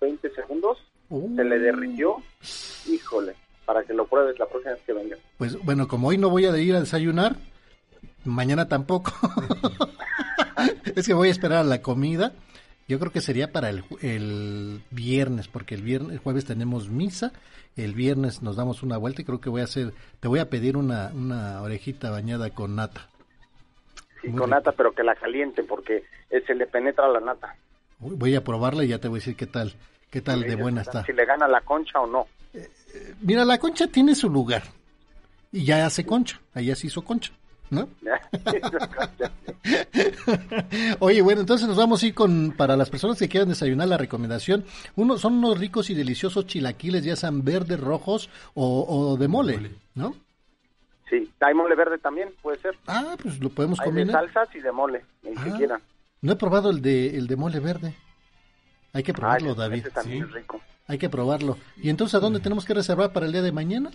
20 0.00 0.30
segundos. 0.34 0.78
Se 1.08 1.44
le 1.44 1.58
derritió. 1.58 2.16
Híjole, 2.86 3.34
para 3.64 3.82
que 3.82 3.94
lo 3.94 4.06
pruebes 4.06 4.38
la 4.38 4.46
próxima 4.46 4.74
vez 4.74 4.82
que 4.82 4.92
venga. 4.92 5.16
Pues 5.38 5.60
bueno, 5.64 5.88
como 5.88 6.08
hoy 6.08 6.18
no 6.18 6.30
voy 6.30 6.44
a 6.44 6.56
ir 6.56 6.76
a 6.76 6.80
desayunar, 6.80 7.34
mañana 8.24 8.68
tampoco. 8.68 9.12
es 10.94 11.06
que 11.06 11.14
voy 11.14 11.28
a 11.28 11.32
esperar 11.32 11.58
a 11.58 11.64
la 11.64 11.82
comida. 11.82 12.32
Yo 12.90 12.98
creo 12.98 13.12
que 13.12 13.20
sería 13.20 13.52
para 13.52 13.70
el, 13.70 13.84
el 14.02 14.82
viernes, 14.90 15.46
porque 15.46 15.76
el 15.76 15.82
viernes, 15.82 16.10
el 16.10 16.18
jueves 16.18 16.44
tenemos 16.44 16.88
misa, 16.88 17.30
el 17.76 17.94
viernes 17.94 18.42
nos 18.42 18.56
damos 18.56 18.82
una 18.82 18.96
vuelta 18.96 19.22
y 19.22 19.24
creo 19.24 19.40
que 19.40 19.48
voy 19.48 19.60
a 19.60 19.64
hacer, 19.64 19.92
te 20.18 20.26
voy 20.26 20.40
a 20.40 20.50
pedir 20.50 20.76
una, 20.76 21.12
una 21.14 21.62
orejita 21.62 22.10
bañada 22.10 22.50
con 22.50 22.74
nata. 22.74 23.08
Sí, 24.20 24.26
Muy 24.30 24.40
con 24.40 24.48
rico. 24.48 24.56
nata, 24.56 24.72
pero 24.72 24.92
que 24.92 25.04
la 25.04 25.14
caliente 25.14 25.62
porque 25.62 26.02
eh, 26.30 26.42
se 26.44 26.52
le 26.52 26.66
penetra 26.66 27.06
la 27.06 27.20
nata. 27.20 27.54
Voy 28.00 28.34
a 28.34 28.42
probarla 28.42 28.82
y 28.82 28.88
ya 28.88 28.98
te 28.98 29.06
voy 29.06 29.18
a 29.18 29.20
decir 29.20 29.36
qué 29.36 29.46
tal, 29.46 29.72
qué 30.10 30.20
tal 30.20 30.40
de 30.42 30.56
buena 30.56 30.80
está. 30.80 31.04
Si 31.04 31.12
le 31.12 31.24
gana 31.24 31.46
la 31.46 31.60
concha 31.60 32.00
o 32.00 32.08
no. 32.08 32.26
Mira, 33.20 33.44
la 33.44 33.58
concha 33.58 33.86
tiene 33.86 34.16
su 34.16 34.28
lugar 34.28 34.64
y 35.52 35.64
ya 35.64 35.86
hace 35.86 36.04
concha, 36.04 36.40
allá 36.54 36.74
se 36.74 36.88
hizo 36.88 37.02
concha, 37.02 37.32
¿no? 37.70 37.88
Oye, 41.00 41.22
bueno, 41.22 41.40
entonces 41.40 41.66
nos 41.68 41.76
vamos 41.76 42.02
a 42.02 42.06
ir 42.06 42.14
con, 42.14 42.52
para 42.56 42.76
las 42.76 42.90
personas 42.90 43.18
que 43.18 43.28
quieran 43.28 43.48
desayunar, 43.48 43.88
la 43.88 43.98
recomendación. 43.98 44.64
Uno, 44.96 45.18
son 45.18 45.34
unos 45.34 45.58
ricos 45.58 45.90
y 45.90 45.94
deliciosos 45.94 46.46
chilaquiles, 46.46 47.04
ya 47.04 47.16
sean 47.16 47.44
verdes, 47.44 47.80
rojos 47.80 48.28
o, 48.54 48.84
o 48.88 49.16
de 49.16 49.28
mole, 49.28 49.70
¿no? 49.94 50.14
Sí, 51.08 51.30
hay 51.40 51.54
mole 51.54 51.74
verde 51.74 51.98
también, 51.98 52.28
puede 52.40 52.58
ser. 52.58 52.76
Ah, 52.86 53.16
pues 53.20 53.40
lo 53.40 53.50
podemos 53.50 53.80
Hay 53.80 53.90
de 53.92 54.06
salsas 54.06 54.48
y 54.54 54.60
de 54.60 54.72
mole, 54.72 55.04
el 55.24 55.34
que 55.34 55.50
Ah. 55.50 55.54
quieran. 55.56 55.82
No 56.22 56.32
he 56.32 56.36
probado 56.36 56.70
el 56.70 56.82
de, 56.82 57.16
el 57.16 57.26
de 57.26 57.36
mole 57.36 57.60
verde. 57.60 57.94
Hay 58.92 59.02
que 59.02 59.12
probarlo, 59.14 59.52
ese- 59.52 59.60
David. 59.60 59.78
ese 59.80 59.90
también 59.90 60.24
es 60.24 60.32
rico. 60.32 60.60
Hay 60.86 60.98
que 60.98 61.08
probarlo. 61.08 61.56
¿Y 61.76 61.88
entonces 61.88 62.14
a 62.16 62.20
dónde 62.20 62.40
tenemos 62.40 62.64
que 62.64 62.74
reservar 62.74 63.12
para 63.12 63.26
el 63.26 63.32
día 63.32 63.42
de 63.42 63.52
mañana? 63.52 63.90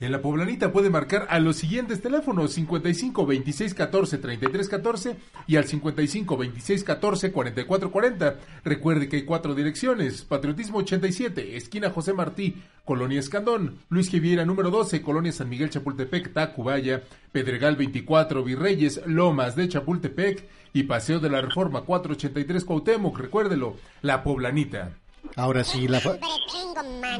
En 0.00 0.10
la 0.10 0.20
poblanita 0.20 0.72
puede 0.72 0.90
marcar 0.90 1.28
a 1.30 1.38
los 1.38 1.56
siguientes 1.56 2.02
teléfonos 2.02 2.52
55 2.52 3.26
26 3.26 3.74
14 3.74 4.18
33 4.18 4.68
14 4.68 5.16
y 5.46 5.54
al 5.54 5.64
55 5.66 6.36
26 6.36 6.82
14 6.84 7.30
44 7.32 7.90
40. 7.92 8.36
Recuerde 8.64 9.08
que 9.08 9.16
hay 9.16 9.22
cuatro 9.24 9.54
direcciones: 9.54 10.22
Patriotismo 10.24 10.78
87, 10.78 11.56
esquina 11.56 11.90
José 11.90 12.12
Martí, 12.12 12.56
Colonia 12.84 13.20
Escandón, 13.20 13.78
Luis 13.88 14.10
Giviera 14.10 14.44
número 14.44 14.70
12, 14.70 15.00
Colonia 15.00 15.30
San 15.30 15.48
Miguel 15.48 15.70
Chapultepec, 15.70 16.32
Tacubaya, 16.32 17.04
Pedregal 17.30 17.76
24, 17.76 18.42
Virreyes, 18.42 19.00
Lomas 19.06 19.54
de 19.54 19.68
Chapultepec 19.68 20.48
y 20.72 20.82
Paseo 20.82 21.20
de 21.20 21.30
la 21.30 21.40
Reforma 21.40 21.82
483 21.82 22.64
Cuauhtémoc. 22.64 23.16
Recuérdelo, 23.16 23.76
la 24.02 24.24
poblanita. 24.24 25.03
Ahora 25.36 25.64
sí, 25.64 25.88
la 25.88 26.00
fa- 26.00 26.16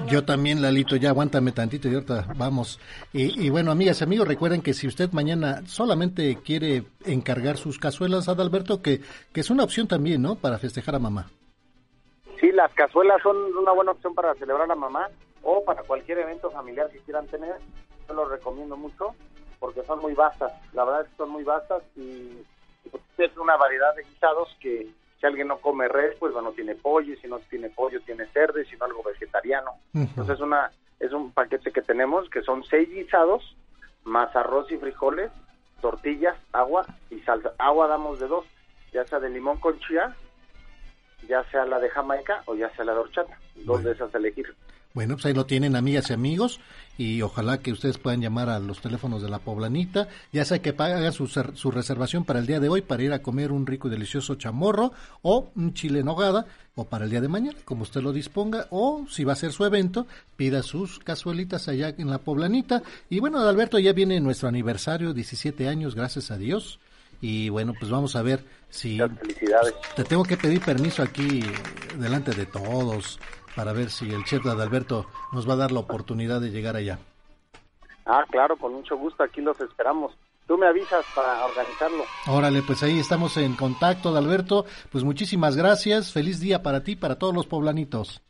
yo 0.09 0.25
también, 0.25 0.63
Lalito, 0.63 0.97
ya 0.97 1.11
aguántame 1.11 1.53
tantito 1.53 1.89
y 1.89 1.95
ahorita 1.95 2.27
vamos. 2.37 2.79
Y, 3.13 3.47
y 3.47 3.51
bueno, 3.51 3.71
amigas 3.73 4.01
y 4.01 4.05
amigos, 4.05 4.29
recuerden 4.29 4.63
que 4.63 4.73
si 4.75 4.87
usted 4.87 5.11
mañana 5.13 5.63
solamente 5.67 6.39
quiere 6.45 6.85
encargar 7.05 7.57
sus 7.57 7.79
cazuelas, 7.79 8.29
Adalberto, 8.29 8.83
que, 8.83 9.01
que 9.33 9.41
es 9.41 9.51
una 9.51 9.65
opción 9.65 9.89
también, 9.89 10.23
¿no? 10.23 10.37
Para 10.37 10.59
festejar 10.59 10.95
a 10.95 10.99
mamá. 11.01 11.29
Sí, 12.41 12.53
las 12.53 12.73
cazuelas 12.75 13.21
son 13.23 13.37
una 13.57 13.73
buena 13.73 13.93
opción 13.93 14.15
para 14.15 14.35
celebrar 14.35 14.71
a 14.71 14.75
mamá 14.75 15.09
o 15.43 15.65
para 15.65 15.83
cualquier 15.83 16.19
evento 16.19 16.51
familiar 16.51 16.89
que 16.91 16.99
quieran 17.01 17.27
tener. 17.27 17.55
yo 18.09 18.15
lo 18.15 18.27
recomiendo 18.29 18.77
mucho 18.77 19.15
porque 19.59 19.83
son 19.85 20.01
muy 20.01 20.13
vastas, 20.15 20.53
la 20.75 20.85
verdad 20.85 21.03
es 21.03 21.09
que 21.09 21.17
son 21.17 21.31
muy 21.31 21.43
vastas 21.43 21.83
y, 21.97 22.37
pues, 22.91 23.03
es 23.19 23.37
una 23.39 23.57
variedad 23.57 23.95
de 23.97 24.03
guisados 24.05 24.49
que 24.61 24.89
si 25.25 25.29
alguien 25.29 25.49
no 25.49 25.57
come 25.57 25.89
res, 25.89 26.15
pues 26.19 26.35
bueno, 26.35 26.53
tiene 26.53 26.75
pollo, 26.75 27.15
y 27.15 27.17
si 27.17 27.27
no 27.27 27.39
tiene 27.39 27.71
pollo, 27.71 27.99
tiene 28.03 28.27
cerdo, 28.27 28.61
y 28.61 28.67
si 28.67 28.77
no 28.77 28.85
algo 28.85 29.03
vegetariano. 29.03 29.71
Entonces 29.95 30.35
es 30.35 30.41
una 30.43 30.71
es 31.01 31.13
un 31.13 31.33
paquete 31.33 31.73
que 31.73 31.81
tenemos 31.81 32.29
que 32.29 32.43
son 32.43 32.63
seis 32.65 32.91
guisados 32.91 33.57
más 34.05 34.37
arroz 34.37 34.71
y 34.71 34.77
frijoles, 34.77 35.31
tortillas, 35.81 36.37
agua 36.53 36.85
y 37.09 37.21
salsa. 37.21 37.55
Agua 37.57 37.89
damos 37.89 38.21
de 38.21 38.27
dos, 38.27 38.45
ya 38.93 39.07
sea 39.07 39.19
de 39.19 39.31
limón 39.31 39.59
con 39.61 39.79
chía, 39.79 40.15
ya 41.27 41.43
sea 41.45 41.65
la 41.65 41.81
de 41.81 41.89
Jamaica 41.89 42.43
o 42.45 42.55
ya 42.55 42.69
sea 42.77 42.85
la 42.85 42.93
de 42.93 42.99
horchata. 42.99 43.39
Dos 43.55 43.83
de 43.83 43.93
esas 43.93 44.15
a 44.15 44.19
elegir. 44.19 44.55
Bueno, 44.95 45.15
pues 45.15 45.27
ahí 45.27 45.35
lo 45.35 45.45
tienen 45.45 45.75
amigas 45.75 46.09
y 46.09 46.13
amigos 46.13 46.61
y 46.97 47.21
ojalá 47.23 47.59
que 47.59 47.73
ustedes 47.73 47.99
puedan 47.99 48.21
llamar 48.21 48.49
a 48.49 48.61
los 48.61 48.81
teléfonos 48.81 49.23
de 49.23 49.29
la 49.29 49.41
poblanita, 49.41 50.07
ya 50.33 50.45
sea 50.45 50.63
que 50.63 50.71
haga 50.71 51.11
su, 51.11 51.27
su 51.27 51.71
reservación 51.73 52.25
para 52.25 52.39
el 52.39 52.47
día 52.47 52.61
de 52.61 52.69
hoy 52.69 52.81
para 52.81 53.03
ir 53.03 53.13
a 53.13 53.21
comer 53.21 53.51
un 53.51 53.67
rico 53.67 53.89
y 53.89 53.91
delicioso 53.91 54.37
chamorro 54.37 54.93
o 55.23 55.51
un 55.57 55.75
chile 55.75 55.99
en 55.99 56.07
hogada 56.07 56.47
o 56.77 56.85
para 56.85 57.07
el 57.07 57.11
día 57.11 57.21
de 57.21 57.27
mañana, 57.27 57.59
como 57.65 57.83
usted 57.83 58.03
lo 58.03 58.13
disponga, 58.13 58.69
o 58.71 59.05
si 59.11 59.25
va 59.25 59.33
a 59.33 59.37
ser 59.37 59.53
su 59.53 59.65
evento, 59.65 60.07
pida 60.37 60.63
sus 60.63 61.01
cazuelitas 61.01 61.67
allá 61.67 61.93
en 61.99 62.09
la 62.09 62.19
poblanita. 62.19 62.83
Y 63.11 63.19
bueno, 63.19 63.41
Alberto, 63.41 63.81
ya 63.81 63.93
viene 63.93 64.21
nuestro 64.21 64.49
aniversario, 64.49 65.13
17 65.13 65.69
años, 65.69 65.97
gracias 65.97 66.31
a 66.31 66.39
Dios. 66.39 66.79
Y 67.21 67.49
bueno, 67.49 67.75
pues 67.79 67.91
vamos 67.91 68.17
a 68.17 68.23
ver 68.23 68.45
si... 68.71 68.99
Felicidades. 68.99 69.75
Te 69.97 70.05
tengo 70.05 70.25
que 70.25 70.37
pedir 70.37 70.61
permiso 70.61 71.03
aquí 71.03 71.43
delante 71.99 72.33
de 72.33 72.47
todos 72.47 73.19
para 73.57 73.73
ver 73.73 73.91
si 73.91 74.11
el 74.11 74.25
chef 74.25 74.45
de 74.45 74.51
Adalberto 74.51 75.07
nos 75.33 75.49
va 75.49 75.55
a 75.55 75.57
dar 75.57 75.73
la 75.73 75.81
oportunidad 75.81 76.41
de 76.41 76.51
llegar 76.51 76.77
allá. 76.77 76.99
Ah, 78.07 78.25
claro, 78.31 78.57
con 78.57 78.73
mucho 78.75 78.97
gusto, 78.97 79.23
aquí 79.23 79.41
los 79.41 79.59
esperamos. 79.61 80.13
Tú 80.47 80.59
me 80.59 80.67
avisas 80.67 81.05
para 81.15 81.45
organizarlo. 81.47 82.05
Órale, 82.27 82.63
pues 82.63 82.83
ahí 82.83 82.99
estamos 82.99 83.37
en 83.39 83.57
contacto, 83.57 84.11
Adalberto. 84.11 84.67
Pues 84.93 85.03
muchísimas 85.03 85.57
gracias, 85.57 86.13
feliz 86.13 86.39
día 86.39 86.63
para 86.63 86.85
ti, 86.85 86.97
para 86.97 87.19
todos 87.19 87.35
los 87.35 87.47
poblanitos. 87.47 88.21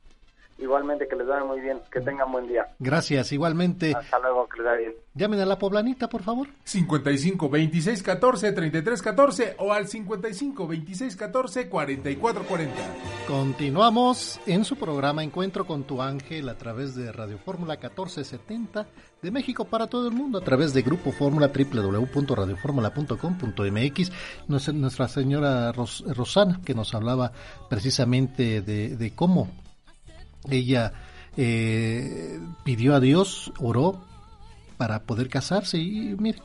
Igualmente, 0.59 1.09
que 1.09 1.17
les 1.17 1.27
vaya 1.27 1.45
muy 1.45 1.61
bien, 1.61 1.81
que 1.91 2.01
tengan 2.01 2.31
buen 2.31 2.47
día. 2.47 2.69
Gracias, 2.79 3.33
igualmente. 3.33 3.93
Hasta 3.95 4.19
luego, 4.21 4.49
que 4.49 4.59
les 4.59 4.67
vaya 4.67 4.79
bien. 4.79 4.93
Llamen 5.15 5.41
a 5.41 5.47
la 5.47 5.59
poblanita, 5.59 6.09
por 6.09 6.23
favor. 6.23 6.47
55 6.65 7.49
26 7.49 8.03
14 8.03 8.53
33 8.53 9.03
14 9.03 9.57
o 9.59 9.73
al 9.73 9.89
55 9.89 10.67
26 10.67 11.17
14 11.17 11.69
44 11.69 12.45
40. 12.45 12.75
Continuamos 13.27 14.41
en 14.47 14.65
su 14.65 14.77
programa 14.77 15.23
Encuentro 15.23 15.67
con 15.67 15.85
tu 15.85 16.01
ángel 16.03 16.49
a 16.49 16.57
través 16.57 16.95
de 16.95 17.13
Radio 17.13 17.39
Fórmula 17.39 17.75
1470 17.75 18.87
de 19.23 19.31
México 19.31 19.65
para 19.65 19.87
todo 19.87 20.09
el 20.09 20.15
mundo 20.15 20.39
a 20.39 20.45
través 20.45 20.75
de 20.75 20.83
Grupo 20.83 21.13
Fórmula 21.13 21.51
www.radioformula.com.mx. 21.53 24.13
Nuestra 24.49 25.09
señora 25.09 25.73
Rosana 25.73 26.61
que 26.65 26.75
nos 26.75 26.95
hablaba 26.95 27.33
precisamente 27.69 28.63
de, 28.63 28.97
de 28.97 29.15
cómo 29.15 29.51
ella 30.51 30.93
eh, 31.37 32.41
pidió 32.65 32.95
a 32.95 33.01
Dios, 33.01 33.53
oró 33.59 34.05
para 34.77 35.03
poder 35.03 35.29
casarse 35.29 35.79
y 35.79 36.17
mire, 36.19 36.41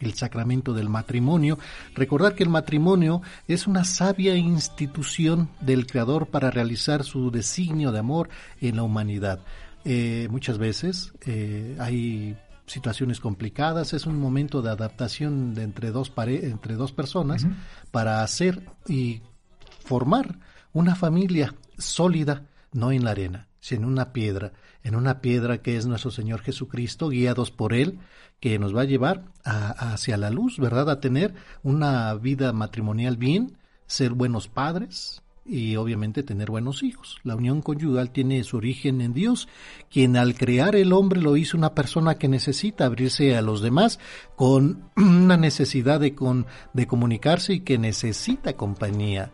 el 0.00 0.14
sacramento 0.14 0.72
del 0.72 0.88
matrimonio. 0.88 1.58
Recordar 1.94 2.34
que 2.34 2.42
el 2.42 2.50
matrimonio 2.50 3.22
es 3.48 3.66
una 3.66 3.84
sabia 3.84 4.36
institución 4.36 5.48
del 5.60 5.86
Creador 5.86 6.26
para 6.26 6.50
realizar 6.50 7.04
su 7.04 7.30
designio 7.30 7.92
de 7.92 7.98
amor 7.98 8.28
en 8.60 8.76
la 8.76 8.82
humanidad. 8.82 9.40
Eh, 9.84 10.28
muchas 10.30 10.58
veces 10.58 11.12
eh, 11.26 11.76
hay 11.78 12.36
situaciones 12.66 13.20
complicadas, 13.20 13.92
es 13.92 14.06
un 14.06 14.18
momento 14.18 14.62
de 14.62 14.70
adaptación 14.70 15.54
de 15.54 15.62
entre 15.62 15.90
dos, 15.90 16.12
entre 16.16 16.74
dos 16.74 16.92
personas 16.92 17.46
para 17.90 18.22
hacer 18.22 18.62
y 18.88 19.20
formar 19.80 20.38
una 20.72 20.94
familia 20.94 21.54
sólida 21.76 22.44
no 22.74 22.92
en 22.92 23.04
la 23.04 23.12
arena, 23.12 23.48
sino 23.60 23.86
en 23.86 23.92
una 23.92 24.12
piedra, 24.12 24.52
en 24.82 24.96
una 24.96 25.20
piedra 25.22 25.62
que 25.62 25.76
es 25.76 25.86
nuestro 25.86 26.10
Señor 26.10 26.42
Jesucristo, 26.42 27.08
guiados 27.08 27.50
por 27.50 27.72
Él, 27.72 27.98
que 28.40 28.58
nos 28.58 28.76
va 28.76 28.82
a 28.82 28.84
llevar 28.84 29.24
hacia 29.44 30.18
la 30.18 30.28
luz, 30.28 30.58
¿verdad? 30.58 30.90
A 30.90 31.00
tener 31.00 31.34
una 31.62 32.12
vida 32.14 32.52
matrimonial 32.52 33.16
bien, 33.16 33.56
ser 33.86 34.12
buenos 34.12 34.48
padres 34.48 35.22
y 35.46 35.76
obviamente 35.76 36.22
tener 36.22 36.50
buenos 36.50 36.82
hijos. 36.82 37.18
La 37.22 37.36
unión 37.36 37.62
conyugal 37.62 38.10
tiene 38.10 38.42
su 38.44 38.56
origen 38.56 39.00
en 39.00 39.12
Dios, 39.12 39.48
quien 39.90 40.16
al 40.16 40.34
crear 40.34 40.74
el 40.74 40.92
hombre 40.92 41.20
lo 41.20 41.36
hizo 41.36 41.56
una 41.56 41.74
persona 41.74 42.16
que 42.16 42.28
necesita 42.28 42.86
abrirse 42.86 43.36
a 43.36 43.42
los 43.42 43.62
demás 43.62 43.98
con 44.36 44.90
una 44.96 45.36
necesidad 45.36 46.00
de, 46.00 46.14
con, 46.14 46.46
de 46.72 46.86
comunicarse 46.86 47.54
y 47.54 47.60
que 47.60 47.78
necesita 47.78 48.54
compañía 48.54 49.32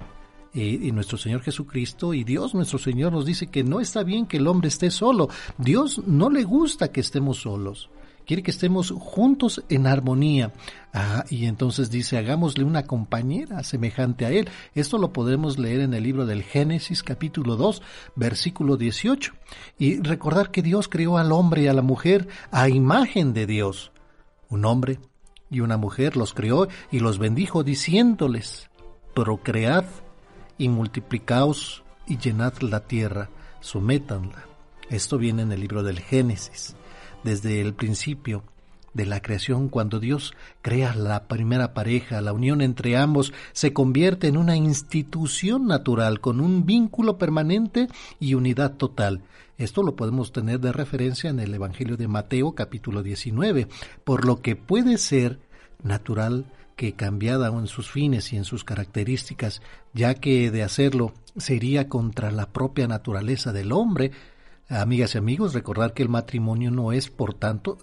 y 0.52 0.90
nuestro 0.92 1.16
Señor 1.16 1.42
Jesucristo 1.42 2.12
y 2.12 2.24
Dios 2.24 2.54
nuestro 2.54 2.78
Señor 2.78 3.12
nos 3.12 3.24
dice 3.24 3.46
que 3.46 3.62
no 3.62 3.80
está 3.80 4.02
bien 4.02 4.26
que 4.26 4.38
el 4.38 4.46
hombre 4.46 4.68
esté 4.68 4.90
solo. 4.90 5.28
Dios 5.58 6.02
no 6.06 6.30
le 6.30 6.44
gusta 6.44 6.92
que 6.92 7.00
estemos 7.00 7.38
solos. 7.42 7.90
Quiere 8.30 8.44
que 8.44 8.52
estemos 8.52 8.92
juntos 8.92 9.64
en 9.68 9.88
armonía. 9.88 10.52
Ah, 10.92 11.24
y 11.30 11.46
entonces 11.46 11.90
dice, 11.90 12.16
hagámosle 12.16 12.62
una 12.62 12.84
compañera 12.84 13.64
semejante 13.64 14.24
a 14.24 14.30
él. 14.30 14.48
Esto 14.74 14.98
lo 14.98 15.12
podemos 15.12 15.58
leer 15.58 15.80
en 15.80 15.94
el 15.94 16.04
libro 16.04 16.26
del 16.26 16.44
Génesis 16.44 17.02
capítulo 17.02 17.56
2, 17.56 17.82
versículo 18.14 18.76
18. 18.76 19.32
Y 19.78 20.00
recordar 20.00 20.52
que 20.52 20.62
Dios 20.62 20.86
creó 20.86 21.18
al 21.18 21.32
hombre 21.32 21.62
y 21.62 21.66
a 21.66 21.72
la 21.72 21.82
mujer 21.82 22.28
a 22.52 22.68
imagen 22.68 23.32
de 23.32 23.46
Dios. 23.46 23.90
Un 24.48 24.64
hombre 24.64 25.00
y 25.50 25.58
una 25.58 25.76
mujer 25.76 26.16
los 26.16 26.32
creó 26.32 26.68
y 26.92 27.00
los 27.00 27.18
bendijo 27.18 27.64
diciéndoles, 27.64 28.70
procread 29.12 29.86
y 30.60 30.68
multiplicaos 30.68 31.82
y 32.06 32.18
llenad 32.18 32.52
la 32.60 32.80
tierra, 32.80 33.30
sométanla. 33.60 34.44
Esto 34.90 35.16
viene 35.16 35.40
en 35.40 35.52
el 35.52 35.60
libro 35.60 35.82
del 35.82 36.00
Génesis. 36.00 36.76
Desde 37.24 37.62
el 37.62 37.72
principio 37.72 38.44
de 38.92 39.06
la 39.06 39.22
creación, 39.22 39.70
cuando 39.70 40.00
Dios 40.00 40.34
crea 40.60 40.94
la 40.94 41.28
primera 41.28 41.72
pareja, 41.72 42.20
la 42.20 42.34
unión 42.34 42.60
entre 42.60 42.98
ambos 42.98 43.32
se 43.52 43.72
convierte 43.72 44.26
en 44.26 44.36
una 44.36 44.54
institución 44.54 45.66
natural 45.66 46.20
con 46.20 46.42
un 46.42 46.66
vínculo 46.66 47.16
permanente 47.16 47.88
y 48.18 48.34
unidad 48.34 48.74
total. 48.74 49.22
Esto 49.56 49.82
lo 49.82 49.96
podemos 49.96 50.30
tener 50.30 50.60
de 50.60 50.72
referencia 50.72 51.30
en 51.30 51.40
el 51.40 51.54
Evangelio 51.54 51.96
de 51.96 52.06
Mateo 52.06 52.54
capítulo 52.54 53.02
19, 53.02 53.66
por 54.04 54.26
lo 54.26 54.42
que 54.42 54.56
puede 54.56 54.98
ser 54.98 55.38
natural 55.82 56.52
que 56.80 56.94
cambiada 56.94 57.48
en 57.48 57.66
sus 57.66 57.90
fines 57.90 58.32
y 58.32 58.38
en 58.38 58.46
sus 58.46 58.64
características, 58.64 59.60
ya 59.92 60.14
que 60.14 60.50
de 60.50 60.62
hacerlo 60.62 61.12
sería 61.36 61.90
contra 61.90 62.30
la 62.30 62.46
propia 62.46 62.88
naturaleza 62.88 63.52
del 63.52 63.72
hombre. 63.72 64.12
Amigas 64.66 65.14
y 65.14 65.18
amigos, 65.18 65.52
recordar 65.52 65.92
que 65.92 66.02
el 66.02 66.08
matrimonio 66.08 66.70
no 66.70 66.92
es, 66.92 67.10
por 67.10 67.34
tanto, 67.34 67.76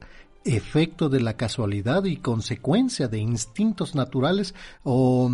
efecto 0.45 1.09
de 1.09 1.19
la 1.19 1.37
casualidad 1.37 2.05
y 2.05 2.17
consecuencia 2.17 3.07
de 3.07 3.19
instintos 3.19 3.93
naturales 3.93 4.55
o 4.81 5.29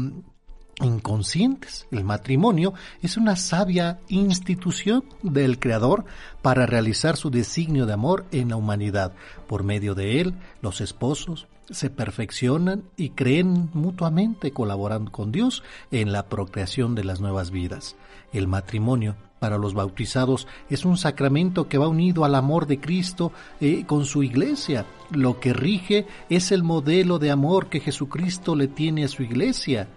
inconscientes. 0.81 1.87
El 1.89 2.03
matrimonio 2.03 2.73
es 3.01 3.15
una 3.15 3.37
sabia 3.37 4.01
institución 4.09 5.05
del 5.21 5.57
Creador 5.57 6.03
para 6.41 6.65
realizar 6.65 7.15
su 7.15 7.29
designio 7.29 7.85
de 7.85 7.93
amor 7.93 8.25
en 8.33 8.49
la 8.49 8.57
humanidad. 8.57 9.13
Por 9.47 9.63
medio 9.63 9.95
de 9.95 10.19
él, 10.19 10.33
los 10.61 10.81
esposos 10.81 11.47
se 11.69 11.89
perfeccionan 11.89 12.83
y 12.97 13.09
creen 13.09 13.69
mutuamente 13.73 14.51
colaborando 14.51 15.11
con 15.11 15.31
Dios 15.31 15.63
en 15.91 16.11
la 16.11 16.27
procreación 16.27 16.95
de 16.95 17.03
las 17.03 17.21
nuevas 17.21 17.51
vidas. 17.51 17.95
El 18.31 18.47
matrimonio 18.47 19.15
para 19.39 19.57
los 19.57 19.73
bautizados 19.73 20.47
es 20.69 20.85
un 20.85 20.97
sacramento 20.97 21.67
que 21.67 21.77
va 21.77 21.87
unido 21.87 22.23
al 22.23 22.35
amor 22.35 22.65
de 22.65 22.79
Cristo 22.79 23.33
eh, 23.59 23.83
con 23.85 24.05
su 24.05 24.23
iglesia. 24.23 24.85
Lo 25.11 25.39
que 25.39 25.53
rige 25.53 26.07
es 26.29 26.51
el 26.51 26.63
modelo 26.63 27.19
de 27.19 27.31
amor 27.31 27.67
que 27.67 27.81
Jesucristo 27.81 28.55
le 28.55 28.69
tiene 28.69 29.03
a 29.03 29.09
su 29.09 29.21
iglesia. 29.21 29.89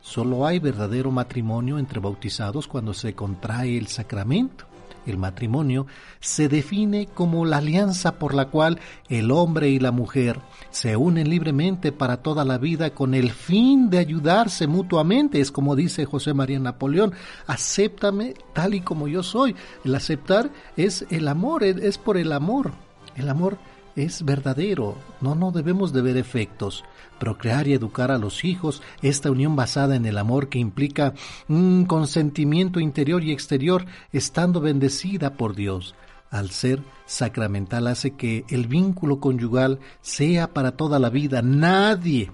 Solo 0.00 0.46
hay 0.46 0.58
verdadero 0.58 1.10
matrimonio 1.10 1.78
entre 1.78 1.98
bautizados 1.98 2.68
cuando 2.68 2.94
se 2.94 3.14
contrae 3.14 3.76
el 3.76 3.88
sacramento. 3.88 4.66
El 5.06 5.18
matrimonio 5.18 5.86
se 6.20 6.48
define 6.48 7.06
como 7.06 7.44
la 7.44 7.58
alianza 7.58 8.18
por 8.18 8.34
la 8.34 8.46
cual 8.46 8.80
el 9.08 9.30
hombre 9.30 9.68
y 9.68 9.78
la 9.78 9.92
mujer 9.92 10.40
se 10.70 10.96
unen 10.96 11.28
libremente 11.28 11.92
para 11.92 12.18
toda 12.18 12.44
la 12.44 12.58
vida 12.58 12.90
con 12.90 13.14
el 13.14 13.30
fin 13.30 13.90
de 13.90 13.98
ayudarse 13.98 14.66
mutuamente. 14.66 15.40
Es 15.40 15.50
como 15.50 15.76
dice 15.76 16.04
José 16.04 16.34
María 16.34 16.58
Napoleón, 16.58 17.12
acéptame 17.46 18.34
tal 18.52 18.74
y 18.74 18.80
como 18.80 19.08
yo 19.08 19.22
soy. 19.22 19.54
El 19.84 19.94
aceptar 19.94 20.50
es 20.76 21.06
el 21.10 21.28
amor, 21.28 21.64
es 21.64 21.98
por 21.98 22.16
el 22.16 22.32
amor. 22.32 22.72
El 23.16 23.28
amor 23.28 23.58
es 23.96 24.24
verdadero, 24.24 24.96
no, 25.20 25.34
no 25.34 25.50
debemos 25.52 25.92
de 25.92 26.02
ver 26.02 26.16
efectos. 26.16 26.84
Procrear 27.18 27.68
y 27.68 27.74
educar 27.74 28.10
a 28.10 28.18
los 28.18 28.44
hijos, 28.44 28.82
esta 29.02 29.30
unión 29.30 29.56
basada 29.56 29.96
en 29.96 30.06
el 30.06 30.18
amor 30.18 30.48
que 30.48 30.58
implica 30.58 31.14
un 31.48 31.84
consentimiento 31.86 32.80
interior 32.80 33.22
y 33.22 33.32
exterior, 33.32 33.86
estando 34.12 34.60
bendecida 34.60 35.34
por 35.34 35.54
Dios. 35.54 35.94
al 36.30 36.50
ser 36.50 36.82
sacramental 37.06 37.86
hace 37.86 38.16
que 38.16 38.44
el 38.48 38.66
vínculo 38.66 39.20
conyugal 39.20 39.78
sea 40.00 40.52
para 40.52 40.72
toda 40.72 40.98
la 40.98 41.08
vida. 41.08 41.42
Nadie, 41.42 42.32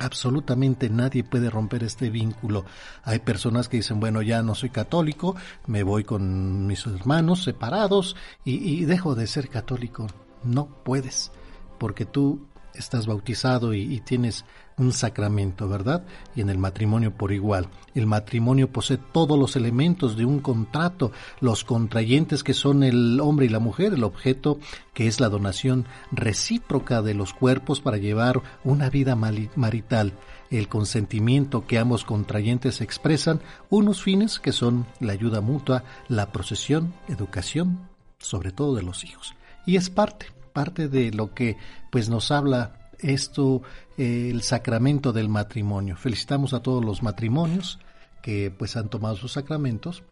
Absolutamente 0.00 0.90
nadie 0.90 1.22
puede 1.22 1.50
romper 1.50 1.84
este 1.84 2.10
vínculo. 2.10 2.64
Hay 3.04 3.20
personas 3.20 3.68
que 3.68 3.76
dicen, 3.76 4.00
bueno, 4.00 4.22
ya 4.22 4.42
no 4.42 4.54
soy 4.56 4.70
católico, 4.70 5.36
me 5.66 5.84
voy 5.84 6.02
con 6.02 6.66
mis 6.66 6.84
hermanos 6.86 7.44
separados 7.44 8.16
y, 8.44 8.84
dejo 8.86 9.14
de 9.14 9.28
ser 9.28 9.48
católico. 9.48 10.08
No 10.44 10.68
puedes, 10.84 11.32
porque 11.78 12.04
tú 12.04 12.46
estás 12.74 13.06
bautizado 13.06 13.72
y, 13.72 14.00
tienes 14.00 14.44
un 14.76 14.92
sacramento, 14.92 15.68
¿verdad? 15.68 16.04
Y 16.34 16.40
en 16.40 16.50
el 16.50 16.58
matrimonio 16.58 17.14
por 17.16 17.32
igual. 17.32 17.68
El 17.94 18.06
matrimonio 18.06 18.72
posee 18.72 18.98
todos 18.98 19.38
los 19.38 19.54
elementos 19.54 20.16
de 20.16 20.24
un 20.24 20.40
contrato, 20.40 21.12
los 21.40 21.62
contrayentes 21.62 22.42
que 22.42 22.54
son 22.54 22.82
el 22.82 23.20
hombre 23.20 23.46
y 23.46 23.48
la 23.48 23.60
mujer, 23.60 23.94
el 23.94 24.02
objeto 24.02 24.58
que 24.92 25.06
es 25.06 25.20
la 25.20 25.28
donación 25.28 25.86
recíproca 26.10 27.02
de 27.02 27.14
los 27.14 27.32
cuerpos 27.32 27.80
para 27.80 27.98
llevar 27.98 28.42
una 28.64 28.90
vida 28.90 29.14
marital, 29.14 30.14
el 30.50 30.68
consentimiento 30.68 31.66
que 31.66 31.78
ambos 31.78 32.04
contrayentes 32.04 32.80
expresan, 32.80 33.40
unos 33.70 34.02
fines 34.02 34.40
que 34.40 34.52
son 34.52 34.86
la 34.98 35.12
ayuda 35.12 35.40
mutua, 35.40 35.84
la 36.08 36.32
procesión, 36.32 36.94
educación, 37.08 37.88
sobre 38.18 38.50
todo 38.50 38.74
de 38.74 38.82
los 38.82 39.04
hijos. 39.04 39.34
Y 39.66 39.76
es 39.76 39.88
parte, 39.88 40.26
parte 40.54 40.88
de 40.88 41.12
lo 41.12 41.34
que 41.34 41.58
pues 41.90 42.08
nos 42.08 42.30
habla 42.30 42.90
esto, 43.00 43.60
eh, 43.98 44.30
el 44.30 44.40
sacramento 44.40 45.12
del 45.12 45.28
matrimonio. 45.28 45.96
Felicitamos 45.96 46.54
a 46.54 46.60
todos 46.60 46.82
los 46.82 47.02
matrimonios 47.02 47.78
que 48.22 48.50
pues 48.50 48.76
han 48.76 48.88
tomado 48.88 49.16
sus 49.16 49.32
sacramentos 49.32 50.02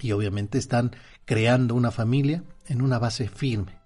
y 0.00 0.12
obviamente 0.12 0.58
están 0.58 0.94
creando 1.24 1.74
una 1.74 1.90
familia 1.90 2.44
en 2.68 2.82
una 2.82 3.00
base 3.00 3.28
firme, 3.28 3.80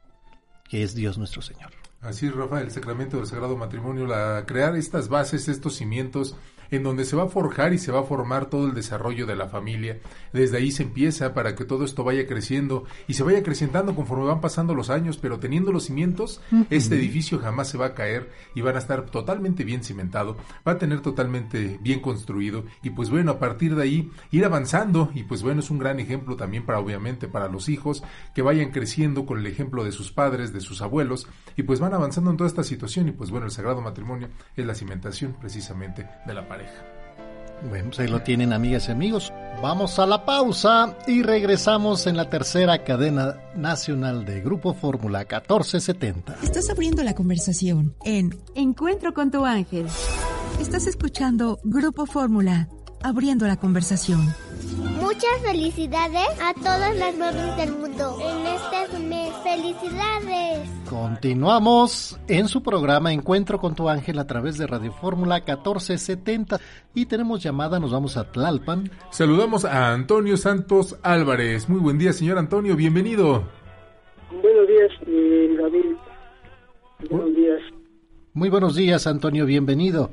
que 0.69 0.83
es 0.83 0.95
Dios 0.95 1.17
nuestro 1.17 1.41
Señor. 1.41 1.71
Así, 2.03 2.29
Rafael, 2.29 2.67
el 2.67 2.71
sacramento 2.71 3.17
del 3.17 3.27
sagrado 3.27 3.57
matrimonio, 3.57 4.07
la 4.07 4.45
crear 4.47 4.77
estas 4.77 5.09
bases, 5.09 5.49
estos 5.49 5.77
cimientos 5.77 6.37
en 6.71 6.83
donde 6.83 7.05
se 7.05 7.17
va 7.17 7.25
a 7.25 7.29
forjar 7.29 7.73
y 7.73 7.79
se 7.79 7.93
va 7.93 8.01
a 8.01 8.05
formar 8.05 8.47
todo 8.47 8.67
el 8.67 8.75
desarrollo 8.75 9.27
de 9.27 9.37
la 9.37 9.49
familia. 9.49 9.99
Desde 10.33 10.57
ahí 10.57 10.71
se 10.71 10.83
empieza 10.83 11.35
para 11.35 11.55
que 11.55 11.65
todo 11.65 11.85
esto 11.85 12.05
vaya 12.05 12.27
creciendo 12.27 12.85
y 13.07 13.15
se 13.15 13.23
vaya 13.23 13.43
creciendo 13.43 13.67
conforme 13.95 14.25
van 14.25 14.41
pasando 14.41 14.75
los 14.75 14.91
años, 14.91 15.19
pero 15.19 15.39
teniendo 15.39 15.73
los 15.73 15.85
cimientos, 15.85 16.41
este 16.71 16.97
edificio 16.97 17.39
jamás 17.39 17.69
se 17.69 17.79
va 17.79 17.87
a 17.87 17.95
caer 17.95 18.31
y 18.55 18.61
van 18.61 18.77
a 18.77 18.79
estar 18.79 19.07
totalmente 19.07 19.65
bien 19.65 19.83
cimentado, 19.83 20.37
va 20.67 20.73
a 20.73 20.79
tener 20.79 21.01
totalmente 21.01 21.79
bien 21.81 22.01
construido 22.01 22.65
y 22.83 22.91
pues 22.91 23.11
bueno, 23.11 23.33
a 23.33 23.39
partir 23.39 23.75
de 23.75 23.83
ahí 23.83 24.11
ir 24.31 24.45
avanzando 24.45 25.11
y 25.15 25.25
pues 25.25 25.43
bueno, 25.43 25.61
es 25.61 25.71
un 25.71 25.79
gran 25.79 26.01
ejemplo 26.01 26.37
también 26.37 26.65
para 26.65 26.79
obviamente 26.79 27.29
para 27.29 27.49
los 27.49 27.69
hijos 27.69 28.03
que 28.35 28.43
vayan 28.43 28.71
creciendo 28.71 29.27
con 29.27 29.39
el 29.39 29.47
ejemplo 29.47 29.85
de 29.85 29.93
sus 29.93 30.13
padres, 30.13 30.53
de 30.53 30.61
sus 30.61 30.81
abuelos 30.81 31.29
y 31.57 31.63
pues 31.63 31.81
van 31.81 31.95
avanzando 31.95 32.31
en 32.31 32.37
toda 32.37 32.49
esta 32.49 32.65
situación 32.65 33.09
y 33.09 33.13
pues 33.13 33.31
bueno, 33.31 33.47
el 33.47 33.53
sagrado 33.53 33.81
matrimonio 33.81 34.29
es 34.57 34.67
la 34.67 34.75
cimentación 34.75 35.37
precisamente 35.41 36.09
de 36.27 36.35
la 36.35 36.49
bueno, 37.69 37.87
pues 37.87 38.01
ahí 38.01 38.09
lo 38.09 38.23
tienen 38.23 38.53
amigas 38.53 38.89
y 38.89 38.93
amigos. 38.93 39.33
Vamos 39.63 39.99
a 39.99 40.07
la 40.07 40.25
pausa 40.25 40.97
y 41.07 41.23
regresamos 41.23 42.07
en 42.07 42.17
la 42.17 42.29
tercera 42.29 42.85
cadena 42.85 43.37
nacional 43.55 44.25
de 44.25 44.43
Grupo 44.43 44.75
Fórmula 44.75 45.21
1470. 45.21 46.37
Estás 46.43 46.69
abriendo 46.69 47.03
la 47.03 47.15
conversación 47.15 47.95
en 48.05 48.37
Encuentro 48.55 49.15
con 49.15 49.31
tu 49.31 49.45
ángel. 49.47 49.87
Estás 50.61 50.87
escuchando 50.87 51.59
Grupo 51.65 52.05
Fórmula, 52.07 52.69
abriendo 53.03 53.47
la 53.47 53.57
conversación. 53.57 54.21
Muchas 55.01 55.41
felicidades 55.43 56.29
a 56.43 56.55
todas 56.55 56.97
las 56.97 57.17
madres 57.17 57.57
del 57.57 57.73
mundo 57.73 58.19
en 58.21 58.47
este 58.47 58.99
mes. 58.99 59.33
¡Felicidades! 59.43 60.69
Continuamos 60.89 62.19
en 62.29 62.49
su 62.49 62.63
programa 62.63 63.13
Encuentro 63.13 63.59
con 63.59 63.75
tu 63.75 63.89
ángel 63.89 64.19
a 64.19 64.27
través 64.27 64.59
de 64.59 64.67
Radio 64.67 64.93
Fórmula 64.93 65.37
1470 65.37 66.59
y 66.95 67.07
tenemos 67.07 67.43
llamada, 67.43 67.79
nos 67.79 67.93
vamos 67.93 68.17
a 68.17 68.31
Tlalpan. 68.31 68.91
Saludamos 69.11 69.65
a 69.65 69.93
Antonio 69.93 70.37
Santos 70.37 70.99
Álvarez. 71.03 71.69
Muy 71.69 71.81
buen 71.81 71.99
día, 71.99 72.13
señor 72.13 72.39
Antonio, 72.39 72.77
bienvenido. 72.77 73.45
Buenos 74.31 74.69
días, 74.69 74.91
eh, 75.07 75.57
David. 75.59 75.97
Buenos 77.11 77.35
días. 77.35 77.61
Muy 78.33 78.51
buenos 78.51 78.75
días, 78.75 79.07
Antonio, 79.07 79.47
bienvenido. 79.47 80.11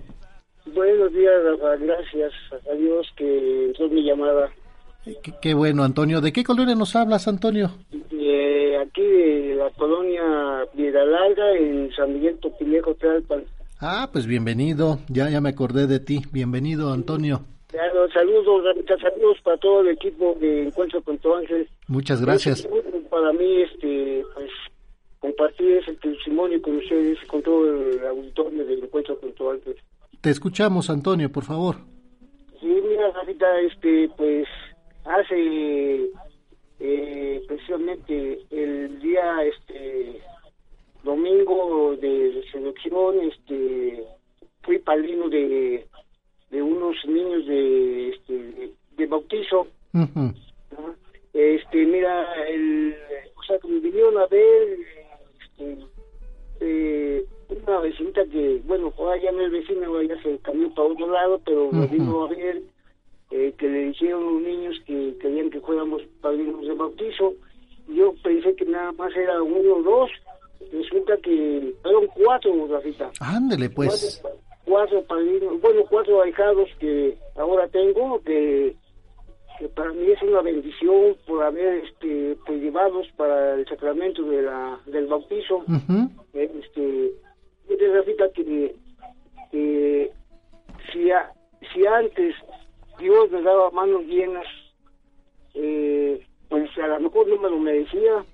Buenos 0.74 1.14
días, 1.14 1.34
Rafa. 1.44 1.76
Gracias 1.78 2.34
a 2.72 2.74
Dios 2.76 3.08
que 3.16 3.66
entró 3.66 3.90
mi 3.90 4.04
llamada. 4.04 4.52
Qué, 5.42 5.54
bueno, 5.54 5.84
Antonio. 5.84 6.22
¿De 6.22 6.32
qué 6.32 6.44
colonia 6.44 6.76
nos 6.76 6.96
hablas, 6.96 7.28
Antonio? 7.28 7.72
aquí 8.84 9.02
de 9.02 9.56
la 9.56 9.70
colonia 9.72 10.66
Piedra 10.76 11.06
Larga, 11.06 11.56
en 11.58 11.92
San 11.96 12.14
Miguel 12.14 12.38
Topilejo, 12.40 12.94
Tlalpan. 12.96 13.44
Ah, 13.80 14.10
pues 14.12 14.28
bienvenido. 14.28 15.00
Ya, 15.10 15.30
ya 15.30 15.42
me 15.42 15.50
acordé 15.50 15.88
de 15.88 16.00
ti. 16.00 16.22
Bienvenido, 16.32 16.92
Antonio. 16.92 17.42
saludos, 18.14 18.64
saludos 19.02 19.38
para 19.44 19.58
todo 19.58 19.82
el 19.82 19.90
equipo 19.90 20.36
de 20.40 20.68
Encuentro 20.68 21.02
con 21.02 21.18
tu 21.18 21.34
Ángel. 21.34 21.68
Muchas 21.88 22.22
gracias. 22.22 22.68
Para 23.10 23.34
mí, 23.34 23.62
este, 23.62 24.24
pues, 24.34 24.50
compartir 25.20 25.78
ese 25.78 25.94
testimonio 25.96 26.62
con 26.62 26.78
ustedes, 26.78 27.18
con 27.28 27.42
todo 27.42 27.66
el 27.70 28.06
auditorio 28.06 28.66
de 28.66 28.74
Encuentro 28.76 29.20
con 29.20 29.32
tu 29.34 29.50
Ángel. 29.50 29.76
Te 30.24 30.30
escuchamos, 30.30 30.90
Antonio, 30.90 31.30
por 31.30 31.44
favor. 31.44 31.76
Sí, 32.62 32.82
mira, 32.88 33.12
Rafita, 33.12 33.60
este, 33.60 34.10
pues 34.16 34.48
hace 35.04 36.10
eh, 36.80 37.44
precisamente 37.46 38.40
el 38.50 39.02
día 39.02 39.44
este 39.44 40.22
domingo 41.04 41.98
de 42.00 42.42
resurrección 42.42 43.20
este 43.20 44.06
fui 44.62 44.80
padrino 44.80 45.28
de, 45.28 45.86
de 46.52 46.62
unos 46.62 46.96
niños 47.06 47.46
de 47.46 48.10
este 48.12 48.72
de, 48.96 49.06
bautizo 49.08 49.68
este 51.34 51.86
mira 51.86 52.48
el 52.48 52.96
o 53.36 53.44
sea 53.44 53.60
que 53.60 53.68
me 53.68 53.80
vinieron 53.82 54.18
a 54.20 54.28
ver 54.28 54.80
este, 55.42 55.80
eh, 56.64 57.26
una 57.68 57.80
vecinita 57.80 58.26
que 58.26 58.62
bueno 58.66 58.92
ya 59.22 59.32
no 59.32 59.42
es 59.42 59.52
vecina 59.52 59.88
ya 60.08 60.22
se 60.24 60.38
cambió 60.40 60.74
para 60.74 60.88
otro 60.88 61.12
lado 61.12 61.42
pero 61.46 61.72
me 61.72 61.86
vino 61.88 62.24
a 62.24 62.30
ver 62.30 62.64
eh, 63.36 63.52
que 63.58 63.68
le 63.68 63.86
dijeron 63.86 64.24
los 64.26 64.42
niños 64.44 64.76
que 64.86 65.18
querían 65.20 65.50
que 65.50 65.60
fuéramos 65.60 66.04
padrinos 66.22 66.68
de 66.68 66.74
bautizo. 66.76 67.34
Yo 67.88 68.14
pensé 68.24 68.56
que 68.56 68.66
nada 68.66 68.92
más 68.92 69.12
era 69.16 69.42
uno 69.42 69.78
o 69.78 69.82
dos. 69.82 70.12
Resulta 70.72 71.18
que 71.18 71.74
fueron 71.82 72.06
cuatro, 72.16 72.68
Rafita. 72.68 73.12
Ándele, 73.20 73.72
pues. 73.72 74.22
Cuatro, 74.66 75.04
padrinos, 75.04 75.60
bueno, 75.62 75.82
cuatro 75.90 76.22
ahijados 76.22 76.70
que 76.80 77.18
ahora 77.36 77.68
tengo, 77.70 78.22
que, 78.22 78.76
que 79.64 79.70
para 79.70 79.94
mí 79.94 80.12
es 80.12 80.22
una 80.22 80.42
bendición 80.42 81.16
por 81.26 81.42
haber 81.42 81.86
este 81.86 82.38
pues 82.46 82.62
llevados 82.62 83.08
para 83.16 83.54
el 83.54 83.66
sacramento 83.66 84.22
de 84.24 84.42
la 84.42 84.78
del 84.86 85.08
bautizo. 85.08 85.64
Este, 86.34 87.14
Rafita, 87.94 88.30
que, 88.34 88.76
que 89.52 90.12
si, 90.92 91.10
si 91.74 91.86
antes 91.88 92.36
Dios 93.00 93.32
me 93.32 93.42
daba 93.42 93.72
manos 93.72 94.04
llenas, 94.04 94.46
eh, 95.54 96.26
pues 96.50 96.70
a 96.80 96.88
lo 96.88 97.00
mejor 97.00 97.28
no 97.30 97.38
me 97.38 97.50
lo 97.50 97.60
merecía, 97.60 98.26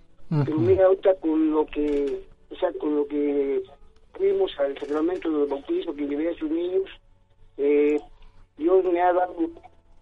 pero 0.46 0.58
mira 0.58 0.86
ahorita 0.88 1.14
con 1.16 1.52
lo 1.52 1.66
que, 1.68 2.22
o 2.50 2.56
sea, 2.56 2.72
con 2.74 2.96
lo 2.96 3.08
que 3.08 3.62
fuimos 4.14 4.52
al 4.60 4.76
sacramento 4.80 5.30
del 5.30 5.48
bautismo 5.48 5.94
que 5.94 6.08
llevé 6.08 6.30
a 6.30 6.40
sus 6.40 6.50
niños, 6.50 6.90
eh, 7.58 8.00
Dios 8.58 8.84
me 8.86 9.02
ha 9.02 9.14
dado 9.14 9.36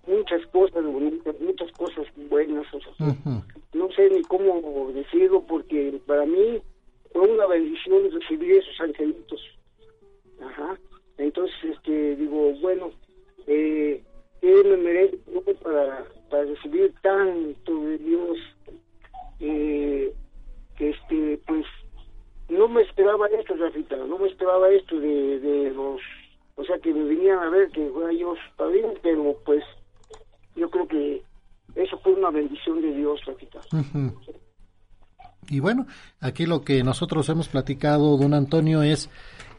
muchas 0.08 0.46
cosas 0.48 0.84
bonitas, 0.86 1.36
muchas 1.40 1.72
cosas 1.74 2.06
buenas, 2.30 2.66
o 2.74 2.80
sea, 2.80 3.16
no 3.74 3.92
sé 3.92 4.10
ni 4.10 4.22
cómo 4.24 4.92
decirlo 4.94 5.44
porque 5.48 6.00
para 6.06 6.26
mí 6.26 6.62
fue 7.14 7.22
una 7.22 7.46
bendición 7.48 8.12
recibir 8.12 8.58
esos 8.58 8.80
angelitos. 8.80 9.27
Aquí 36.38 36.46
lo 36.46 36.62
que 36.62 36.84
nosotros 36.84 37.28
hemos 37.30 37.48
platicado 37.48 38.16
don 38.16 38.36
Antonio 38.36 38.84
es 38.84 39.10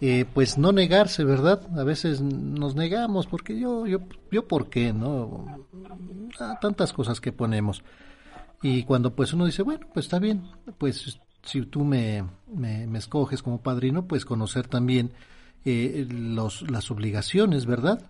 eh, 0.00 0.24
pues 0.32 0.58
no 0.58 0.70
negarse, 0.70 1.24
¿verdad? 1.24 1.60
A 1.76 1.82
veces 1.82 2.20
nos 2.20 2.76
negamos 2.76 3.26
porque 3.26 3.58
yo, 3.58 3.84
yo, 3.84 3.98
yo, 4.30 4.46
¿por 4.46 4.70
qué? 4.70 4.92
¿No? 4.92 5.66
tantas 6.60 6.92
cosas 6.92 7.20
que 7.20 7.32
ponemos. 7.32 7.82
Y 8.62 8.84
cuando 8.84 9.12
pues 9.12 9.32
uno 9.32 9.46
dice, 9.46 9.62
bueno, 9.62 9.88
pues 9.92 10.06
está 10.06 10.20
bien, 10.20 10.44
pues 10.78 11.18
si 11.42 11.62
tú 11.62 11.82
me, 11.82 12.24
me, 12.46 12.96
escoges 12.96 13.42
como 13.42 13.60
padrino, 13.60 14.06
pues 14.06 14.24
conocer 14.24 14.68
también 14.68 15.10
eh, 15.64 16.06
los, 16.08 16.70
las 16.70 16.92
obligaciones, 16.92 17.66
¿verdad? 17.66 18.08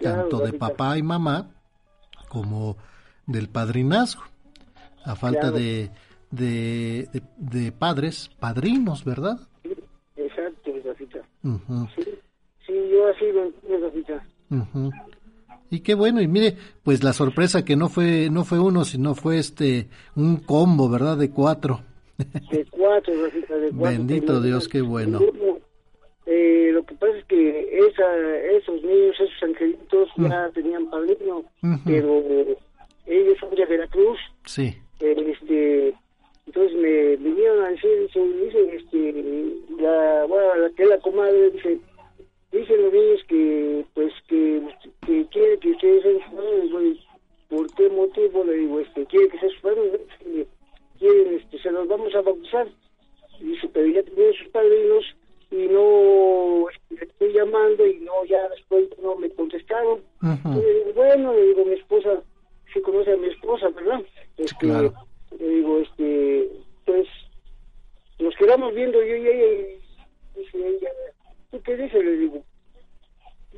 Tanto 0.00 0.38
de 0.38 0.52
papá 0.52 0.96
y 0.96 1.02
mamá 1.02 1.50
como 2.28 2.76
del 3.26 3.48
padrinazgo. 3.48 4.22
A 5.04 5.16
falta 5.16 5.50
de, 5.50 5.90
de, 6.30 7.08
de, 7.36 7.72
padres, 7.72 8.30
padrinos, 8.38 9.04
¿verdad? 9.04 9.38
exacto, 10.16 10.72
Rafita. 10.84 11.20
sí, 11.94 12.02
sí, 12.66 12.72
yo 12.90 13.08
así 13.08 13.24
lo 13.32 13.44
entiendo, 13.44 13.86
Rafita. 13.86 14.26
Y 15.70 15.80
qué 15.80 15.94
bueno, 15.94 16.20
y 16.20 16.28
mire, 16.28 16.56
pues 16.82 17.02
la 17.02 17.12
sorpresa 17.12 17.64
que 17.64 17.76
no 17.76 17.88
fue 17.88 18.30
no 18.30 18.44
fue 18.44 18.60
uno, 18.60 18.84
sino 18.84 19.14
fue 19.14 19.38
este 19.38 19.88
un 20.14 20.36
combo, 20.36 20.88
¿verdad? 20.88 21.16
De 21.16 21.30
cuatro. 21.30 21.80
De 22.50 22.64
cuatro, 22.70 23.12
Rafita, 23.24 23.56
de 23.56 23.70
cuatro. 23.70 23.98
Bendito 23.98 24.40
Dios, 24.40 24.68
qué 24.68 24.80
bueno. 24.80 25.20
Eh, 26.26 26.70
lo 26.72 26.84
que 26.84 26.94
pasa 26.96 27.16
es 27.16 27.24
que 27.26 27.78
esa, 27.78 28.36
esos 28.50 28.82
niños, 28.82 29.14
esos 29.20 29.42
angelitos 29.42 30.08
mm. 30.16 30.26
ya 30.28 30.50
tenían 30.50 30.90
padrino, 30.90 31.44
pero 31.84 32.22
ellos 33.06 33.38
son 33.38 33.54
de 33.54 33.64
Veracruz. 33.64 34.18
Sí. 34.44 34.76
este, 34.98 35.94
entonces 36.56 36.78
me 36.78 37.16
vinieron 37.16 37.64
a 37.64 37.68
decir, 37.68 38.08
dice, 38.14 38.76
este, 38.76 39.56
la, 39.78 40.24
bueno, 40.24 40.54
la 40.56 40.70
que 40.70 40.86
la 40.86 40.98
comadre 41.00 41.50
dice, 41.50 41.78
dicen 42.50 42.82
los 42.82 42.92
niños 42.94 43.20
que, 43.28 43.84
pues, 43.92 44.12
que, 44.26 44.62
que 45.06 45.26
quiere 45.26 45.58
que 45.58 45.72
ustedes 45.72 46.02
sean 46.02 46.70
sus 46.70 46.98
¿por 47.50 47.74
qué 47.74 47.90
motivo? 47.90 48.42
Le 48.44 48.54
digo, 48.54 48.80
este, 48.80 49.04
quiere 49.04 49.28
que 49.28 49.38
sean 49.38 49.50
sus 49.50 49.60
padres, 49.60 50.00
quieren, 50.98 51.34
este, 51.34 51.58
se 51.58 51.70
los 51.70 51.86
vamos 51.88 52.14
a 52.14 52.22
bautizar. 52.22 52.66
Dice, 53.38 53.68
pero 53.74 53.86
ya 53.88 54.02
tienen 54.04 54.32
sus 54.32 54.48
padrinos 54.48 55.04
y 55.50 55.66
no 55.66 56.70
este, 56.70 57.04
estoy 57.04 57.34
llamando 57.34 57.86
y 57.86 58.00
no, 58.00 58.24
ya 58.24 58.48
después 58.48 58.88
no 59.02 59.14
me 59.16 59.28
contestaron. 59.28 60.00
bueno, 60.94 61.34
le 61.34 61.48
digo, 61.48 61.66
mi 61.66 61.74
esposa, 61.74 62.22
sí 62.72 62.80
conoce 62.80 63.12
a 63.12 63.16
mi 63.18 63.26
esposa, 63.26 63.68
¿verdad? 63.68 64.00
Este, 64.38 64.90
Le 65.38 65.48
digo, 65.48 65.78
este, 65.80 66.50
pues, 66.84 67.06
nos 68.18 68.34
quedamos 68.36 68.74
viendo 68.74 69.02
yo 69.02 69.16
y 69.16 69.28
ella, 69.28 69.46
y 70.36 70.40
dice 70.40 70.68
ella, 70.68 70.90
¿tú 71.50 71.60
qué 71.62 71.76
dices? 71.76 72.04
Le 72.04 72.16
digo, 72.16 72.42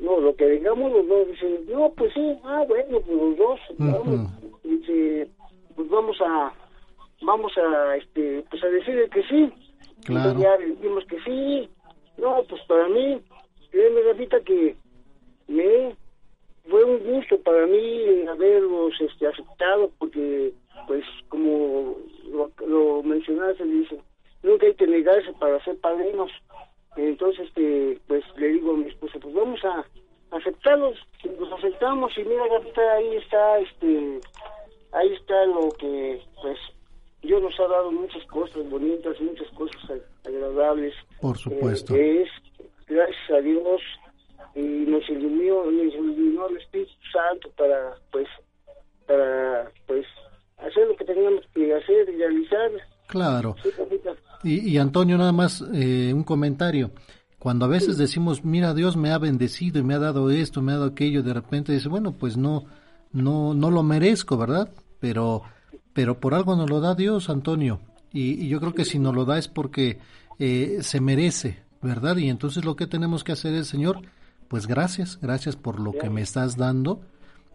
no, 0.00 0.20
lo 0.20 0.34
que 0.36 0.48
digamos 0.48 0.92
los 0.92 1.06
dos, 1.06 1.28
dice, 1.28 1.60
no, 1.68 1.92
pues 1.96 2.12
sí, 2.14 2.38
ah, 2.44 2.64
bueno, 2.66 3.00
pues 3.00 3.16
los 3.16 3.36
dos, 3.36 3.60
vamos, 3.78 4.30
dice, 4.62 5.28
pues 5.74 5.88
vamos 5.88 6.16
a, 6.20 6.52
vamos 7.22 7.52
a, 7.58 7.96
este, 7.96 8.44
pues 8.50 8.62
a 8.62 8.68
decir 8.68 9.08
que 9.10 9.22
sí. 9.24 9.52
Claro. 10.04 10.40
ya 10.40 10.56
decimos 10.56 11.04
que 11.06 11.20
sí, 11.20 11.68
no, 12.16 12.42
pues 12.48 12.62
para 12.62 12.88
mí, 12.88 13.20
créeme, 13.70 14.02
Rafita, 14.02 14.40
que 14.40 14.76
me 15.48 15.94
fue 16.68 16.84
un 16.84 16.98
gusto 17.04 17.40
para 17.40 17.66
mí 17.66 18.26
haberlos 18.28 18.92
este, 19.00 19.26
aceptado, 19.26 19.90
porque, 19.98 20.52
pues, 20.86 21.04
como 21.28 21.96
lo, 22.30 22.50
lo 22.66 23.02
mencionaste, 23.02 23.64
dice, 23.64 24.00
nunca 24.42 24.66
hay 24.66 24.74
que 24.74 24.86
negarse 24.86 25.32
para 25.34 25.62
ser 25.64 25.78
padrinos. 25.78 26.30
Entonces, 26.96 27.46
este, 27.48 27.98
pues, 28.08 28.24
le 28.36 28.48
digo 28.48 28.72
a 28.72 28.76
mi 28.76 28.88
esposa, 28.88 29.18
pues 29.20 29.34
vamos 29.34 29.60
a 29.64 29.84
aceptarlos, 30.30 30.98
los 31.38 31.52
aceptamos 31.52 32.16
y 32.18 32.24
mira, 32.24 32.46
Rafita, 32.48 32.92
ahí 32.94 33.16
está, 33.16 33.58
este, 33.60 34.20
ahí 34.92 35.12
está 35.14 35.46
lo 35.46 35.70
que, 35.78 36.20
pues, 36.42 36.58
Dios 37.22 37.42
nos 37.42 37.58
ha 37.60 37.66
dado 37.68 37.90
muchas 37.92 38.24
cosas 38.26 38.68
bonitas, 38.68 39.20
muchas 39.20 39.48
cosas 39.52 40.00
agradables. 40.24 40.94
Por 41.20 41.36
supuesto. 41.36 41.94
Eh, 41.94 42.22
es, 42.22 42.30
gracias 42.86 43.30
a 43.30 43.40
Dios, 43.40 43.80
y 44.54 44.60
nos 44.60 45.08
iluminó, 45.08 45.70
nos 45.70 45.94
iluminó 45.94 46.48
el 46.48 46.56
Espíritu 46.56 46.92
Santo 47.12 47.50
para, 47.56 47.94
pues, 48.10 48.28
para, 49.06 49.70
pues, 49.86 50.06
hacer 50.58 50.86
lo 50.86 50.96
que 50.96 51.04
teníamos 51.04 51.44
que 51.54 51.74
hacer 51.74 52.08
y 52.08 52.16
realizar. 52.16 52.70
Claro. 53.06 53.56
y, 54.42 54.70
y, 54.70 54.78
Antonio, 54.78 55.16
nada 55.16 55.32
más 55.32 55.64
eh, 55.72 56.12
un 56.14 56.24
comentario. 56.24 56.90
Cuando 57.38 57.64
a 57.64 57.68
veces 57.68 57.96
decimos, 57.96 58.44
mira, 58.44 58.74
Dios 58.74 58.96
me 58.96 59.12
ha 59.12 59.18
bendecido 59.18 59.78
y 59.78 59.84
me 59.84 59.94
ha 59.94 59.98
dado 59.98 60.30
esto, 60.30 60.60
me 60.60 60.72
ha 60.72 60.76
dado 60.76 60.88
aquello, 60.88 61.22
de 61.22 61.34
repente 61.34 61.72
dice, 61.72 61.88
bueno, 61.88 62.12
pues 62.12 62.36
no, 62.36 62.64
no, 63.12 63.54
no 63.54 63.70
lo 63.70 63.82
merezco, 63.82 64.36
¿verdad? 64.36 64.70
Pero 64.98 65.44
pero 65.98 66.20
por 66.20 66.32
algo 66.32 66.54
nos 66.54 66.70
lo 66.70 66.80
da 66.80 66.94
Dios, 66.94 67.28
Antonio. 67.28 67.80
Y, 68.12 68.46
yo 68.46 68.60
creo 68.60 68.72
que 68.72 68.84
si 68.84 69.00
nos 69.00 69.16
lo 69.16 69.24
da 69.24 69.36
es 69.36 69.48
porque 69.48 69.98
eh, 70.38 70.78
se 70.80 71.00
merece, 71.00 71.64
¿verdad? 71.82 72.16
Y 72.18 72.28
entonces 72.28 72.64
lo 72.64 72.76
que 72.76 72.86
tenemos 72.86 73.24
que 73.24 73.32
hacer 73.32 73.52
es, 73.54 73.66
Señor, 73.66 74.02
pues 74.46 74.68
gracias, 74.68 75.18
gracias 75.20 75.56
por 75.56 75.80
lo 75.80 75.90
que 75.90 76.08
me 76.08 76.22
estás 76.22 76.56
dando. 76.56 77.00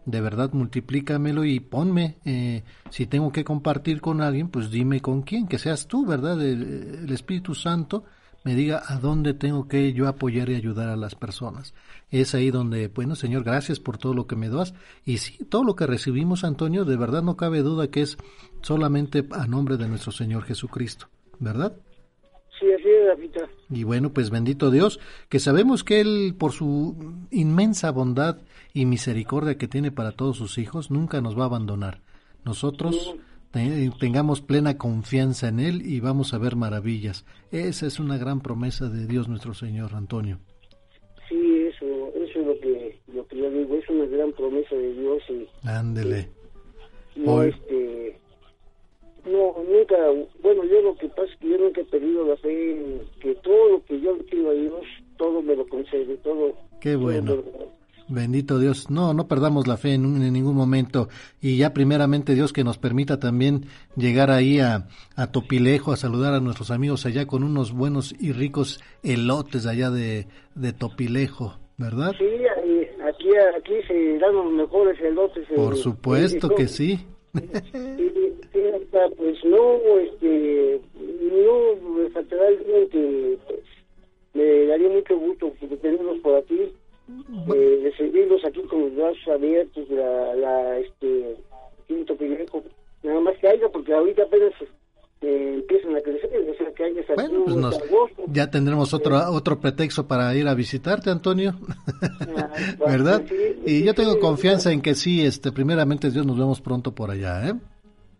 De 0.06 0.20
verdad, 0.20 0.52
multiplícamelo 0.52 1.44
y 1.44 1.60
ponme, 1.60 2.16
eh, 2.24 2.62
si 2.90 3.06
tengo 3.06 3.32
que 3.32 3.44
compartir 3.44 4.00
con 4.00 4.20
alguien, 4.20 4.48
pues 4.48 4.70
dime 4.70 5.00
con 5.00 5.22
quién, 5.22 5.48
que 5.48 5.58
seas 5.58 5.86
tú, 5.86 6.04
¿verdad? 6.04 6.40
el 6.42 7.10
Espíritu 7.10 7.54
Santo 7.54 8.04
me 8.44 8.54
diga 8.54 8.82
a 8.86 8.98
dónde 8.98 9.32
tengo 9.32 9.66
que 9.66 9.92
yo 9.94 10.06
apoyar 10.06 10.50
y 10.50 10.54
ayudar 10.54 10.90
a 10.90 10.96
las 10.96 11.14
personas. 11.14 11.74
Es 12.10 12.34
ahí 12.34 12.50
donde, 12.50 12.88
bueno, 12.88 13.16
Señor, 13.16 13.42
gracias 13.42 13.80
por 13.80 13.96
todo 13.96 14.12
lo 14.12 14.26
que 14.26 14.36
me 14.36 14.50
das. 14.50 14.74
Y 15.04 15.16
sí, 15.18 15.42
todo 15.46 15.64
lo 15.64 15.74
que 15.74 15.86
recibimos, 15.86 16.44
Antonio, 16.44 16.84
de 16.84 16.96
verdad 16.96 17.22
no 17.22 17.36
cabe 17.36 17.62
duda 17.62 17.88
que 17.88 18.02
es 18.02 18.18
solamente 18.60 19.26
a 19.32 19.46
nombre 19.46 19.78
de 19.78 19.88
nuestro 19.88 20.12
Señor 20.12 20.44
Jesucristo, 20.44 21.08
¿verdad? 21.40 21.74
Sí, 22.60 22.66
así 22.72 22.88
es, 22.88 23.50
Y 23.70 23.82
bueno, 23.82 24.12
pues 24.12 24.30
bendito 24.30 24.70
Dios, 24.70 25.00
que 25.28 25.40
sabemos 25.40 25.82
que 25.82 26.00
Él, 26.00 26.36
por 26.38 26.52
su 26.52 27.26
inmensa 27.30 27.90
bondad 27.90 28.38
y 28.76 28.86
misericordia 28.86 29.56
que 29.56 29.68
tiene 29.68 29.92
para 29.92 30.10
todos 30.10 30.36
sus 30.36 30.58
hijos, 30.58 30.90
nunca 30.90 31.20
nos 31.20 31.38
va 31.38 31.44
a 31.44 31.46
abandonar. 31.46 32.00
Nosotros 32.44 33.14
tengamos 34.00 34.40
plena 34.40 34.76
confianza 34.76 35.46
en 35.46 35.60
Él 35.60 35.82
y 35.86 36.00
vamos 36.00 36.34
a 36.34 36.38
ver 36.38 36.56
maravillas. 36.56 37.24
Esa 37.52 37.86
es 37.86 38.00
una 38.00 38.18
gran 38.18 38.40
promesa 38.40 38.88
de 38.88 39.06
Dios 39.06 39.28
nuestro 39.28 39.54
Señor, 39.54 39.94
Antonio. 39.94 40.40
Sí, 41.28 41.68
eso, 41.68 42.12
eso 42.16 42.40
es 42.40 42.46
lo 42.46 42.58
que, 42.58 42.98
lo 43.14 43.26
que 43.28 43.38
yo 43.38 43.48
digo, 43.48 43.76
es 43.76 43.88
una 43.88 44.06
gran 44.06 44.32
promesa 44.32 44.74
de 44.74 44.92
Dios. 44.92 45.22
Y, 45.30 45.68
Ándele. 45.68 46.28
no, 47.14 47.44
este, 47.44 48.18
no, 49.24 49.54
nunca, 49.70 49.96
bueno, 50.42 50.64
yo 50.64 50.82
lo 50.82 50.96
que 50.96 51.08
pasa 51.10 51.32
es 51.32 51.38
que 51.38 51.48
yo 51.48 51.58
nunca 51.58 51.80
he 51.80 51.84
perdido 51.84 52.26
la 52.26 52.36
fe 52.38 52.72
en 52.72 53.02
que 53.20 53.36
todo 53.36 53.68
lo 53.68 53.84
que 53.84 54.00
yo 54.00 54.18
pido 54.18 54.50
a 54.50 54.54
Dios, 54.54 54.84
todo 55.16 55.40
me 55.42 55.54
lo 55.54 55.64
concede, 55.68 56.16
todo. 56.16 56.54
Qué 56.80 56.96
bueno. 56.96 57.40
Bendito 58.08 58.58
Dios. 58.58 58.90
No, 58.90 59.14
no 59.14 59.26
perdamos 59.28 59.66
la 59.66 59.76
fe 59.76 59.94
en, 59.94 60.32
ningún 60.32 60.54
momento. 60.54 61.08
Y 61.40 61.56
ya 61.56 61.72
primeramente 61.72 62.34
Dios 62.34 62.52
que 62.52 62.64
nos 62.64 62.78
permita 62.78 63.18
también 63.18 63.66
llegar 63.96 64.30
ahí 64.30 64.60
a, 64.60 64.88
a, 65.16 65.32
Topilejo 65.32 65.92
a 65.92 65.96
saludar 65.96 66.34
a 66.34 66.40
nuestros 66.40 66.70
amigos 66.70 67.06
allá 67.06 67.26
con 67.26 67.42
unos 67.42 67.72
buenos 67.72 68.14
y 68.20 68.32
ricos 68.32 68.80
elotes 69.02 69.66
allá 69.66 69.90
de, 69.90 70.26
de 70.54 70.72
Topilejo, 70.72 71.58
¿verdad? 71.78 72.12
Sí, 72.18 72.24
aquí, 73.06 73.30
aquí 73.56 73.74
se 73.88 74.18
dan 74.18 74.34
los 74.34 74.52
mejores 74.52 75.00
elotes. 75.00 75.46
Por 75.54 75.76
supuesto 75.76 76.50
que 76.50 76.68
sí. 76.68 77.06
pues 79.16 79.44
no, 79.44 79.98
este, 79.98 80.23
tendremos 98.54 98.94
otro 98.94 99.18
otro 99.32 99.58
pretexto 99.58 100.06
para 100.06 100.32
ir 100.36 100.46
a 100.46 100.54
visitarte, 100.54 101.10
Antonio, 101.10 101.56
ah, 102.02 102.50
¿verdad? 102.86 103.24
y 103.66 103.82
yo 103.82 103.94
tengo 103.94 104.20
confianza 104.20 104.70
en 104.70 104.80
que 104.80 104.94
sí, 104.94 105.26
este, 105.26 105.50
primeramente 105.50 106.08
Dios 106.12 106.24
nos 106.24 106.38
vemos 106.38 106.60
pronto 106.60 106.94
por 106.94 107.10
allá, 107.10 107.48
¿eh? 107.48 107.54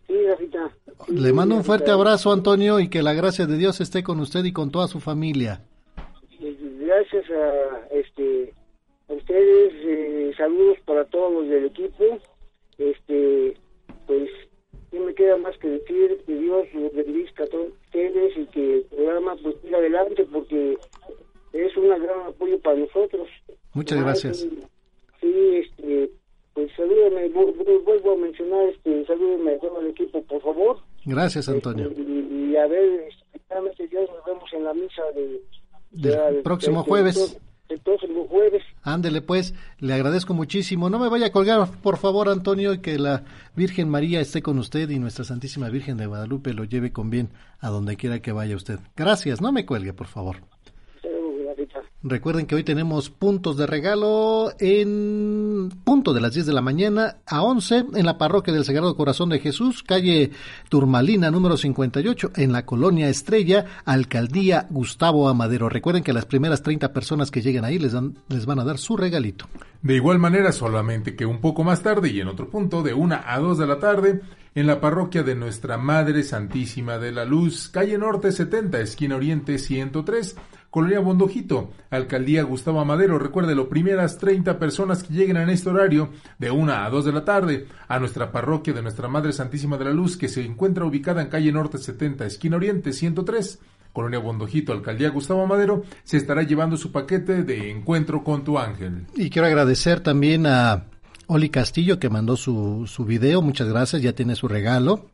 Sí, 0.08 0.14
Rafita. 0.26 0.72
Le 1.06 1.32
mando 1.32 1.54
un 1.54 1.62
fuerte 1.62 1.92
abrazo, 1.92 2.32
Antonio, 2.32 2.80
y 2.80 2.88
que 2.88 3.00
la 3.04 3.12
gracia 3.12 3.46
de 3.46 3.56
Dios 3.56 3.80
esté 3.80 4.02
con 4.02 4.18
usted 4.18 4.44
y 4.44 4.52
con 4.52 4.72
toda 4.72 4.88
su 4.88 4.98
familia. 4.98 5.62
Muchas 23.96 24.04
gracias 24.04 24.46
sí 25.20 25.56
este 25.56 26.10
pues 26.54 26.70
salúdame 26.76 27.28
vuelvo 27.84 28.12
a 28.12 28.16
mencionar, 28.16 28.68
este, 28.68 29.04
salúdenme 29.06 29.54
a 29.54 29.58
todo 29.58 29.80
el 29.80 29.88
equipo, 29.88 30.22
por 30.22 30.40
favor. 30.40 30.78
Gracias, 31.04 31.48
Antonio. 31.48 31.88
Este, 31.88 32.02
y, 32.02 32.52
y 32.52 32.56
a 32.56 32.66
ver, 32.66 33.08
este, 33.08 33.88
ya 33.88 34.00
nos 34.00 34.24
vemos 34.24 34.52
en 34.52 34.64
la 34.64 34.72
misa 34.72 35.02
de... 35.14 35.42
Del 35.90 36.42
próximo 36.42 36.82
jueves. 36.82 37.38
El 37.68 37.80
próximo 37.80 38.26
jueves. 38.28 38.62
Ándele 38.82 39.22
pues, 39.22 39.54
le 39.78 39.94
agradezco 39.94 40.34
muchísimo. 40.34 40.90
No 40.90 40.98
me 40.98 41.08
vaya 41.08 41.26
a 41.26 41.32
colgar, 41.32 41.66
por 41.82 41.96
favor, 41.96 42.28
Antonio, 42.28 42.74
y 42.74 42.80
que 42.80 42.98
la 42.98 43.24
Virgen 43.56 43.88
María 43.88 44.20
esté 44.20 44.42
con 44.42 44.58
usted 44.58 44.90
y 44.90 44.98
nuestra 44.98 45.24
Santísima 45.24 45.70
Virgen 45.70 45.96
de 45.96 46.06
Guadalupe 46.06 46.52
lo 46.52 46.64
lleve 46.64 46.92
con 46.92 47.10
bien 47.10 47.30
a 47.60 47.70
donde 47.70 47.96
quiera 47.96 48.20
que 48.20 48.32
vaya 48.32 48.54
usted. 48.54 48.78
Gracias, 48.96 49.40
no 49.40 49.50
me 49.50 49.64
cuelgue, 49.66 49.92
por 49.92 50.08
favor. 50.08 50.36
Recuerden 52.06 52.44
que 52.44 52.54
hoy 52.54 52.64
tenemos 52.64 53.08
puntos 53.08 53.56
de 53.56 53.66
regalo 53.66 54.52
en 54.58 55.70
punto 55.84 56.12
de 56.12 56.20
las 56.20 56.34
10 56.34 56.44
de 56.44 56.52
la 56.52 56.60
mañana 56.60 57.16
a 57.26 57.42
11 57.42 57.86
en 57.94 58.04
la 58.04 58.18
parroquia 58.18 58.52
del 58.52 58.66
Sagrado 58.66 58.94
Corazón 58.94 59.30
de 59.30 59.38
Jesús, 59.38 59.82
calle 59.82 60.30
Turmalina 60.68 61.30
número 61.30 61.56
58, 61.56 62.32
en 62.36 62.52
la 62.52 62.66
colonia 62.66 63.08
Estrella, 63.08 63.64
alcaldía 63.86 64.66
Gustavo 64.68 65.30
Amadero. 65.30 65.70
Recuerden 65.70 66.02
que 66.02 66.12
las 66.12 66.26
primeras 66.26 66.62
30 66.62 66.92
personas 66.92 67.30
que 67.30 67.40
lleguen 67.40 67.64
ahí 67.64 67.78
les, 67.78 67.92
dan, 67.92 68.18
les 68.28 68.44
van 68.44 68.58
a 68.58 68.64
dar 68.64 68.76
su 68.76 68.98
regalito. 68.98 69.46
De 69.80 69.94
igual 69.94 70.18
manera, 70.18 70.52
solamente 70.52 71.16
que 71.16 71.24
un 71.24 71.40
poco 71.40 71.64
más 71.64 71.82
tarde 71.82 72.10
y 72.10 72.20
en 72.20 72.28
otro 72.28 72.50
punto, 72.50 72.82
de 72.82 72.92
1 72.92 73.20
a 73.26 73.38
2 73.38 73.56
de 73.56 73.66
la 73.66 73.78
tarde, 73.78 74.20
en 74.54 74.66
la 74.66 74.78
parroquia 74.78 75.22
de 75.22 75.36
Nuestra 75.36 75.78
Madre 75.78 76.22
Santísima 76.22 76.98
de 76.98 77.12
la 77.12 77.24
Luz, 77.24 77.70
calle 77.70 77.96
Norte 77.96 78.30
70, 78.30 78.78
esquina 78.80 79.16
Oriente 79.16 79.58
103, 79.58 80.36
Colonia 80.74 80.98
Bondojito, 80.98 81.70
Alcaldía 81.88 82.42
Gustavo 82.42 82.80
Amadero. 82.80 83.16
Recuerde, 83.16 83.54
primeras 83.66 84.18
30 84.18 84.58
personas 84.58 85.04
que 85.04 85.14
lleguen 85.14 85.36
en 85.36 85.48
este 85.48 85.70
horario, 85.70 86.08
de 86.40 86.50
1 86.50 86.72
a 86.72 86.90
2 86.90 87.04
de 87.04 87.12
la 87.12 87.24
tarde, 87.24 87.68
a 87.86 88.00
nuestra 88.00 88.32
parroquia 88.32 88.72
de 88.72 88.82
Nuestra 88.82 89.06
Madre 89.06 89.32
Santísima 89.32 89.78
de 89.78 89.84
la 89.84 89.92
Luz, 89.92 90.16
que 90.16 90.28
se 90.28 90.44
encuentra 90.44 90.84
ubicada 90.84 91.22
en 91.22 91.28
calle 91.28 91.52
Norte 91.52 91.78
70, 91.78 92.26
esquina 92.26 92.56
Oriente 92.56 92.92
103, 92.92 93.60
Colonia 93.92 94.18
Bondojito, 94.18 94.72
Alcaldía 94.72 95.10
Gustavo 95.10 95.44
Amadero, 95.44 95.84
se 96.02 96.16
estará 96.16 96.42
llevando 96.42 96.76
su 96.76 96.90
paquete 96.90 97.44
de 97.44 97.70
encuentro 97.70 98.24
con 98.24 98.42
tu 98.42 98.58
ángel. 98.58 99.06
Y 99.14 99.30
quiero 99.30 99.46
agradecer 99.46 100.00
también 100.00 100.44
a 100.44 100.86
Oli 101.28 101.50
Castillo 101.50 102.00
que 102.00 102.10
mandó 102.10 102.36
su, 102.36 102.88
su 102.88 103.04
video, 103.04 103.42
muchas 103.42 103.68
gracias, 103.68 104.02
ya 104.02 104.12
tiene 104.12 104.34
su 104.34 104.48
regalo. 104.48 105.06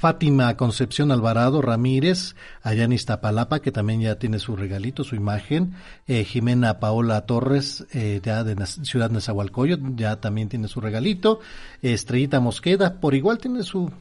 Fátima 0.00 0.56
Concepción 0.56 1.12
Alvarado 1.12 1.60
Ramírez, 1.60 2.34
allá 2.62 2.84
en 2.84 2.94
Iztapalapa, 2.94 3.60
que 3.60 3.70
también 3.70 4.00
ya 4.00 4.18
tiene 4.18 4.38
su 4.38 4.56
regalito, 4.56 5.04
su 5.04 5.14
imagen. 5.14 5.74
Eh, 6.06 6.24
Jimena 6.24 6.80
Paola 6.80 7.26
Torres, 7.26 7.84
eh, 7.92 8.18
ya 8.22 8.42
de 8.42 8.56
Ciudad 8.64 9.10
Nezahualcóyotl, 9.10 9.96
ya 9.96 10.18
también 10.18 10.48
tiene 10.48 10.68
su 10.68 10.80
regalito. 10.80 11.40
Estrellita 11.82 12.40
Mosqueda, 12.40 12.98
por 12.98 13.14
igual 13.14 13.36
tiene 13.36 13.62
su, 13.62 13.92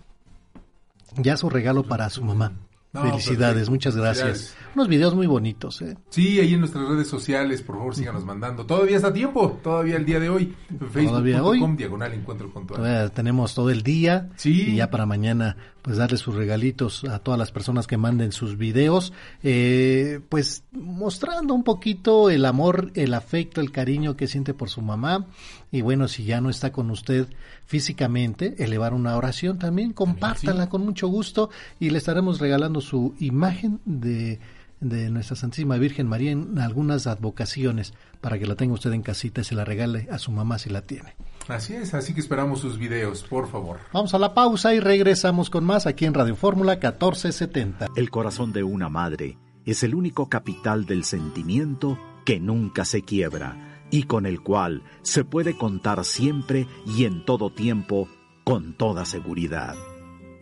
ya 1.17 1.35
su 1.35 1.49
regalo 1.49 1.83
para 1.83 2.09
su 2.09 2.23
mamá. 2.23 2.53
Felicidades, 2.91 3.69
muchas 3.69 3.95
gracias. 3.95 4.55
Unos 4.73 4.87
videos 4.87 5.13
muy 5.13 5.27
bonitos, 5.27 5.79
¿eh? 5.83 5.95
Sí, 6.09 6.39
ahí 6.39 6.55
en 6.55 6.61
nuestras 6.61 6.87
redes 6.87 7.07
sociales, 7.07 7.61
por 7.61 7.77
favor, 7.77 7.95
síganos 7.95 8.25
mandando. 8.25 8.65
Todavía 8.65 8.95
está 8.95 9.13
tiempo, 9.13 9.59
todavía 9.63 9.95
el 9.95 10.05
día 10.05 10.19
de 10.19 10.29
hoy. 10.29 10.55
Facebook.com, 10.91 11.77
diagonal 11.77 12.13
encuentro 12.13 12.51
con 12.51 12.65
Tenemos 13.13 13.53
todo 13.53 13.69
el 13.69 13.83
día. 13.83 14.29
Sí. 14.37 14.71
Y 14.71 14.75
ya 14.77 14.89
para 14.89 15.05
mañana, 15.05 15.55
pues 15.83 15.97
darle 15.97 16.17
sus 16.17 16.33
regalitos 16.33 17.03
a 17.03 17.19
todas 17.19 17.37
las 17.37 17.51
personas 17.51 17.85
que 17.85 17.97
manden 17.97 18.31
sus 18.31 18.57
videos. 18.57 19.13
Eh, 19.43 20.19
pues 20.27 20.63
mostrando 20.71 21.53
un 21.53 21.63
poquito 21.63 22.31
el 22.31 22.43
amor, 22.43 22.91
el 22.95 23.13
afecto, 23.13 23.61
el 23.61 23.71
cariño 23.71 24.15
que 24.15 24.25
siente 24.25 24.55
por 24.55 24.69
su 24.69 24.81
mamá. 24.81 25.27
Y 25.71 25.81
bueno, 25.81 26.07
si 26.07 26.23
ya 26.23 26.41
no 26.41 26.49
está 26.49 26.71
con 26.71 26.89
usted 26.89 27.27
físicamente, 27.65 28.55
elevar 28.63 28.93
una 28.93 29.15
oración 29.15 29.59
también, 29.59 29.93
compártala 29.93 30.69
con 30.69 30.83
mucho 30.83 31.07
gusto 31.07 31.49
y 31.79 31.91
le 31.91 31.99
estaremos 31.99 32.39
regalando 32.39 32.81
su 32.81 33.15
imagen 33.19 33.79
de 33.85 34.39
de 34.79 35.09
nuestra 35.09 35.35
Santísima 35.35 35.77
Virgen 35.77 36.07
María 36.07 36.31
en 36.31 36.57
algunas 36.59 37.07
advocaciones 37.07 37.93
para 38.21 38.39
que 38.39 38.45
la 38.45 38.55
tenga 38.55 38.73
usted 38.73 38.93
en 38.93 39.01
casita 39.01 39.41
y 39.41 39.43
se 39.43 39.55
la 39.55 39.65
regale 39.65 40.07
a 40.11 40.17
su 40.19 40.31
mamá 40.31 40.57
si 40.57 40.69
la 40.69 40.81
tiene. 40.81 41.15
Así 41.47 41.73
es, 41.73 41.93
así 41.93 42.13
que 42.13 42.19
esperamos 42.19 42.59
sus 42.59 42.77
videos, 42.77 43.23
por 43.23 43.49
favor. 43.49 43.79
Vamos 43.91 44.13
a 44.13 44.19
la 44.19 44.33
pausa 44.33 44.73
y 44.73 44.79
regresamos 44.79 45.49
con 45.49 45.63
más 45.63 45.87
aquí 45.87 46.05
en 46.05 46.13
Radio 46.13 46.35
Fórmula 46.35 46.73
1470. 46.73 47.87
El 47.95 48.09
corazón 48.09 48.53
de 48.53 48.63
una 48.63 48.89
madre 48.89 49.37
es 49.65 49.83
el 49.83 49.95
único 49.95 50.29
capital 50.29 50.85
del 50.85 51.03
sentimiento 51.03 51.97
que 52.25 52.39
nunca 52.39 52.85
se 52.85 53.01
quiebra 53.01 53.68
y 53.91 54.03
con 54.03 54.25
el 54.25 54.41
cual 54.41 54.83
se 55.01 55.23
puede 55.23 55.57
contar 55.57 56.05
siempre 56.05 56.67
y 56.85 57.05
en 57.05 57.25
todo 57.25 57.49
tiempo 57.49 58.07
con 58.43 58.73
toda 58.73 59.05
seguridad. 59.05 59.75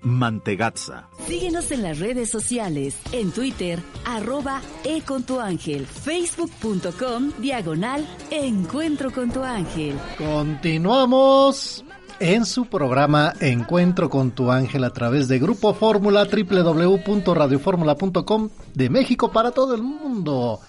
Mantegazza. 0.02 1.10
Síguenos 1.28 1.72
en 1.72 1.84
las 1.84 2.00
redes 2.00 2.30
sociales, 2.30 2.98
en 3.12 3.32
Twitter, 3.32 3.80
arroba 4.06 4.62
e 4.84 5.02
con 5.02 5.24
tu 5.24 5.40
ángel, 5.40 5.86
facebook.com, 5.86 7.32
diagonal, 7.40 8.08
encuentro 8.32 9.12
con 9.12 9.32
tu 9.32 9.44
ángel. 9.44 9.96
Continuamos 10.18 11.84
en 12.20 12.46
su 12.46 12.66
programa 12.66 13.34
Encuentro 13.40 14.10
con 14.10 14.32
tu 14.32 14.52
ángel 14.52 14.84
a 14.84 14.90
través 14.92 15.28
de 15.28 15.38
Grupo 15.40 15.76
Fórmula 15.76 16.26
www.radioformula.com 16.26 18.50
de 18.74 18.90
México 18.90 19.32
para 19.32 19.52
todo 19.52 19.76
el 19.76 19.84
mundo. 19.84 20.60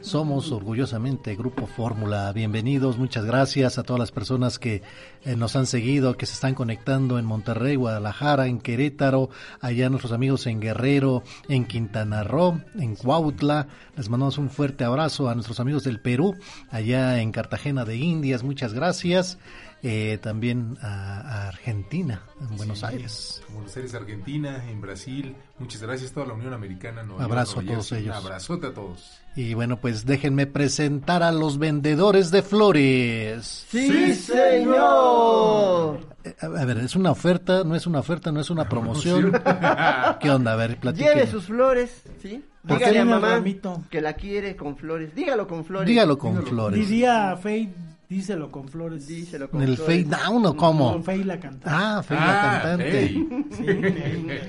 Somos 0.00 0.52
orgullosamente 0.52 1.34
Grupo 1.34 1.66
Fórmula. 1.66 2.32
Bienvenidos, 2.32 2.98
muchas 2.98 3.24
gracias 3.24 3.78
a 3.78 3.82
todas 3.82 3.98
las 3.98 4.12
personas 4.12 4.58
que 4.58 4.82
eh, 5.24 5.36
nos 5.36 5.56
han 5.56 5.66
seguido, 5.66 6.16
que 6.16 6.26
se 6.26 6.34
están 6.34 6.54
conectando 6.54 7.18
en 7.18 7.24
Monterrey, 7.24 7.76
Guadalajara, 7.76 8.46
en 8.46 8.60
Querétaro, 8.60 9.30
allá 9.60 9.88
nuestros 9.88 10.12
amigos 10.12 10.46
en 10.46 10.60
Guerrero, 10.60 11.22
en 11.48 11.64
Quintana 11.64 12.22
Roo, 12.22 12.60
en 12.76 12.94
Cuautla. 12.94 13.68
Les 13.96 14.08
mandamos 14.08 14.38
un 14.38 14.50
fuerte 14.50 14.84
abrazo 14.84 15.28
a 15.28 15.34
nuestros 15.34 15.58
amigos 15.60 15.84
del 15.84 16.00
Perú, 16.00 16.36
allá 16.70 17.20
en 17.20 17.32
Cartagena 17.32 17.84
de 17.84 17.96
Indias. 17.96 18.42
Muchas 18.42 18.74
gracias. 18.74 19.38
Eh, 19.82 20.18
también 20.22 20.78
a, 20.82 21.48
Argentina, 21.48 22.22
en 22.40 22.56
Buenos 22.56 22.82
Aires. 22.82 23.42
Buenos 23.52 23.76
Aires, 23.76 23.94
Argentina, 23.94 24.68
en 24.68 24.80
Brasil. 24.80 25.36
Muchas 25.58 25.82
gracias 25.82 26.10
a 26.10 26.14
toda 26.14 26.26
la 26.26 26.34
Unión 26.34 26.54
Americana. 26.54 27.04
Abrazo 27.18 27.60
a 27.60 27.62
todos 27.62 27.92
ellos. 27.92 28.16
Un 28.16 28.24
abrazote 28.24 28.66
a 28.68 28.74
todos. 28.74 29.20
Y 29.36 29.52
bueno, 29.52 29.76
pues 29.76 30.06
déjenme 30.06 30.46
presentar 30.46 31.22
a 31.22 31.30
los 31.30 31.58
vendedores 31.58 32.30
de 32.30 32.40
flores. 32.40 33.66
¡Sí, 33.68 34.14
señor! 34.14 36.00
Eh, 36.24 36.34
a 36.40 36.64
ver, 36.64 36.78
¿es 36.78 36.96
una 36.96 37.10
oferta? 37.10 37.62
¿No 37.62 37.76
es 37.76 37.86
una 37.86 37.98
oferta? 38.00 38.32
¿No 38.32 38.40
es 38.40 38.48
una 38.48 38.66
promoción? 38.68 39.32
¿Qué 40.20 40.30
onda? 40.30 40.54
A 40.54 40.56
ver, 40.56 40.78
platique. 40.78 41.06
Lleve 41.06 41.26
sus 41.26 41.44
flores, 41.44 42.02
¿sí? 42.22 42.42
Dígale 42.62 42.98
a 42.98 43.04
mamá 43.04 43.44
que 43.90 44.00
la 44.00 44.14
quiere 44.14 44.56
con 44.56 44.74
flores. 44.76 45.14
Dígalo 45.14 45.46
con 45.46 45.66
flores. 45.66 45.86
Dígalo 45.86 46.16
con 46.18 46.42
flores. 46.44 46.88
Diría 46.88 47.36
Faye 47.36 47.70
Díselo 48.08 48.50
con 48.52 48.68
flores. 48.68 49.06
Díselo 49.06 49.50
con 49.50 49.62
¿El 49.62 49.76
Fade 49.76 50.04
Down 50.04 50.46
o 50.46 50.56
cómo? 50.56 50.92
Con 50.92 51.04
Faye 51.04 51.24
la 51.24 51.40
cantante. 51.40 51.68
Ah, 51.70 52.02
Faye 52.02 52.20
la 52.20 52.56
ah, 52.56 52.62
cantante. 52.62 53.08
Sí, 53.50 53.66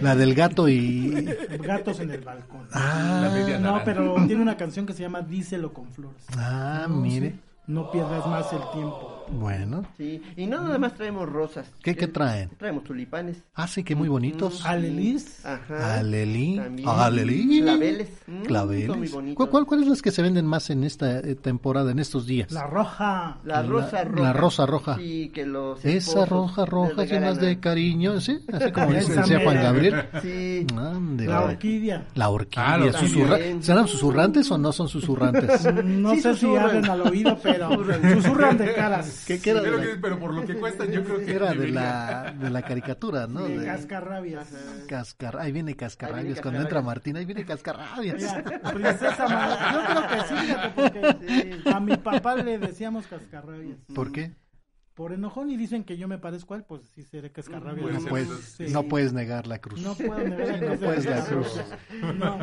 la 0.01 0.15
del 0.15 0.35
gato 0.35 0.69
y... 0.69 1.25
Gatos 1.59 1.99
en 1.99 2.11
el 2.11 2.21
balcón. 2.21 2.67
Ah, 2.71 3.21
la 3.23 3.29
media 3.31 3.59
no, 3.59 3.81
pero 3.83 4.15
tiene 4.27 4.41
una 4.41 4.57
canción 4.57 4.85
que 4.85 4.93
se 4.93 5.01
llama 5.01 5.21
Díselo 5.21 5.73
con 5.73 5.91
flores. 5.91 6.23
Ah, 6.37 6.87
mire 6.89 7.47
no 7.67 7.91
pierdas 7.91 8.25
más 8.25 8.51
el 8.53 8.61
tiempo. 8.71 9.13
Bueno. 9.29 9.83
Sí, 9.97 10.21
y 10.37 10.45
no 10.45 10.61
nada 10.61 10.77
más 10.77 10.95
traemos 10.95 11.27
rosas. 11.27 11.69
¿Qué, 11.83 11.95
qué 11.95 12.07
traen? 12.07 12.49
Traemos 12.57 12.85
tulipanes. 12.85 13.43
Ah, 13.53 13.67
sí, 13.67 13.83
que 13.83 13.93
muy 13.93 14.07
bonitos. 14.07 14.63
Mm, 14.63 14.67
Alelís. 14.67 15.45
Ajá. 15.45 15.95
Alelí. 15.99 16.57
Alelí. 16.85 17.61
Claveles. 17.61 18.09
Mm, 18.25 18.41
Claveles. 18.43 19.11
¿Cuál, 19.35 19.65
¿Cuál, 19.65 19.81
es 19.81 19.87
las 19.87 20.01
que 20.01 20.11
se 20.11 20.21
venden 20.21 20.45
más 20.45 20.69
en 20.69 20.85
esta 20.85 21.19
eh, 21.19 21.35
temporada, 21.35 21.91
en 21.91 21.99
estos 21.99 22.25
días? 22.25 22.51
La 22.51 22.67
roja. 22.67 23.39
La, 23.43 23.63
rosa 23.63 24.05
roja. 24.05 24.23
La 24.23 24.33
rosa 24.33 24.65
roja. 24.65 24.95
Sí, 24.95 25.29
que 25.33 25.45
los 25.45 25.83
Esa 25.83 26.25
roja 26.25 26.65
roja 26.65 27.03
llenas 27.03 27.39
de 27.41 27.59
cariño, 27.59 28.21
¿sí? 28.21 28.39
Así 28.51 28.71
como 28.71 28.93
decía 28.93 29.41
Juan 29.43 29.55
Gabriel. 29.57 30.05
Sí. 30.21 30.65
la 31.25 31.41
orquídea. 31.41 32.07
La 32.15 32.29
orquídea. 32.29 32.75
Ah, 32.75 32.93
susurra 32.93 33.37
¿Serán 33.59 33.87
susurrantes 33.87 34.49
o 34.51 34.57
no 34.57 34.71
son 34.71 34.87
susurrantes? 34.87 35.73
no 35.83 36.15
sé 36.15 36.33
si 36.35 36.55
hablan 36.55 36.89
al 36.89 37.01
oído, 37.01 37.37
pero 37.43 37.56
susurran 37.57 38.57
de 38.57 38.73
caras. 38.73 39.23
¿Qué, 39.25 39.39
era 39.45 39.61
pero 40.01 40.19
por 40.19 40.33
lo 40.33 40.45
que 40.45 40.55
cuesta, 40.55 40.85
yo 40.85 41.03
creo 41.03 41.19
que 41.19 41.35
era 41.35 41.53
de 41.53 41.67
la, 41.69 42.33
de 42.37 42.49
la 42.49 42.61
caricatura, 42.61 43.27
¿no? 43.27 43.47
de... 43.47 43.65
Cascarrabias. 43.65 44.47
Cascar... 44.87 45.37
Ahí 45.37 45.51
viene 45.51 45.75
Cascarrabias. 45.75 46.41
Cuando 46.41 46.61
entra 46.61 46.81
Martín, 46.81 47.17
ahí 47.17 47.25
viene 47.25 47.45
Cascarrabias. 47.45 48.35
princesa 48.73 49.27
Yo 49.73 49.79
creo 49.85 50.07
que 50.07 50.21
sí, 50.27 50.71
porque 50.75 51.69
a 51.71 51.79
mi 51.79 51.97
papá 51.97 52.35
le 52.35 52.57
decíamos 52.57 53.07
Cascarrabias. 53.07 53.77
¿Por 53.93 54.11
qué? 54.11 54.33
Por 54.97 55.13
enojón 55.13 55.51
y 55.51 55.57
dicen 55.57 55.83
que 55.83 55.95
yo 55.95 56.07
me 56.07 56.17
parezco 56.17 56.55
a 56.55 56.57
él, 56.57 56.63
pues 56.63 56.81
sí 56.95 57.03
seré 57.03 57.31
cascarrabia. 57.31 57.83
No, 57.85 58.01
Sí. 58.01 58.07
puedes, 58.09 58.29
Sí. 58.57 58.65
no 58.71 58.81
puedes 58.87 59.13
negar 59.13 59.45
la 59.45 59.59
cruz. 59.59 59.79
No 59.79 59.93
puedo 59.93 60.17
negar 60.17 60.47
la 60.47 60.57
No 60.59 60.65
cruz 60.69 60.79
puedes 60.79 61.05
la 61.05 61.23
cruz. 61.23 61.61
No. 62.17 62.37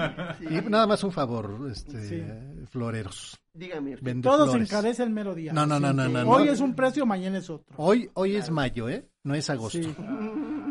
Y 0.50 0.70
nada 0.70 0.86
más 0.86 1.02
un 1.02 1.10
favor, 1.10 1.68
este, 1.68 2.08
Sí. 2.08 2.23
floreros. 2.70 3.41
Dígame 3.52 3.97
Todo 4.23 4.50
se 4.52 4.58
encarece 4.58 5.02
el 5.02 5.10
mero 5.10 5.34
día. 5.34 5.52
No, 5.52 5.66
no, 5.66 5.81
no, 5.81 5.92
no, 5.92 6.08
no, 6.08 6.31
Hoy 6.31 6.47
no. 6.47 6.52
es 6.52 6.60
un 6.60 6.74
precio, 6.76 7.05
mañana 7.05 7.39
es 7.39 7.50
otro. 7.50 7.74
Hoy, 7.76 8.08
hoy 8.15 8.36
es 8.36 8.49
mayo, 8.50 8.89
¿eh? 8.89 9.05
No 9.24 9.34
es 9.34 9.50
agosto. 9.50 9.78
Sí. 9.83 9.92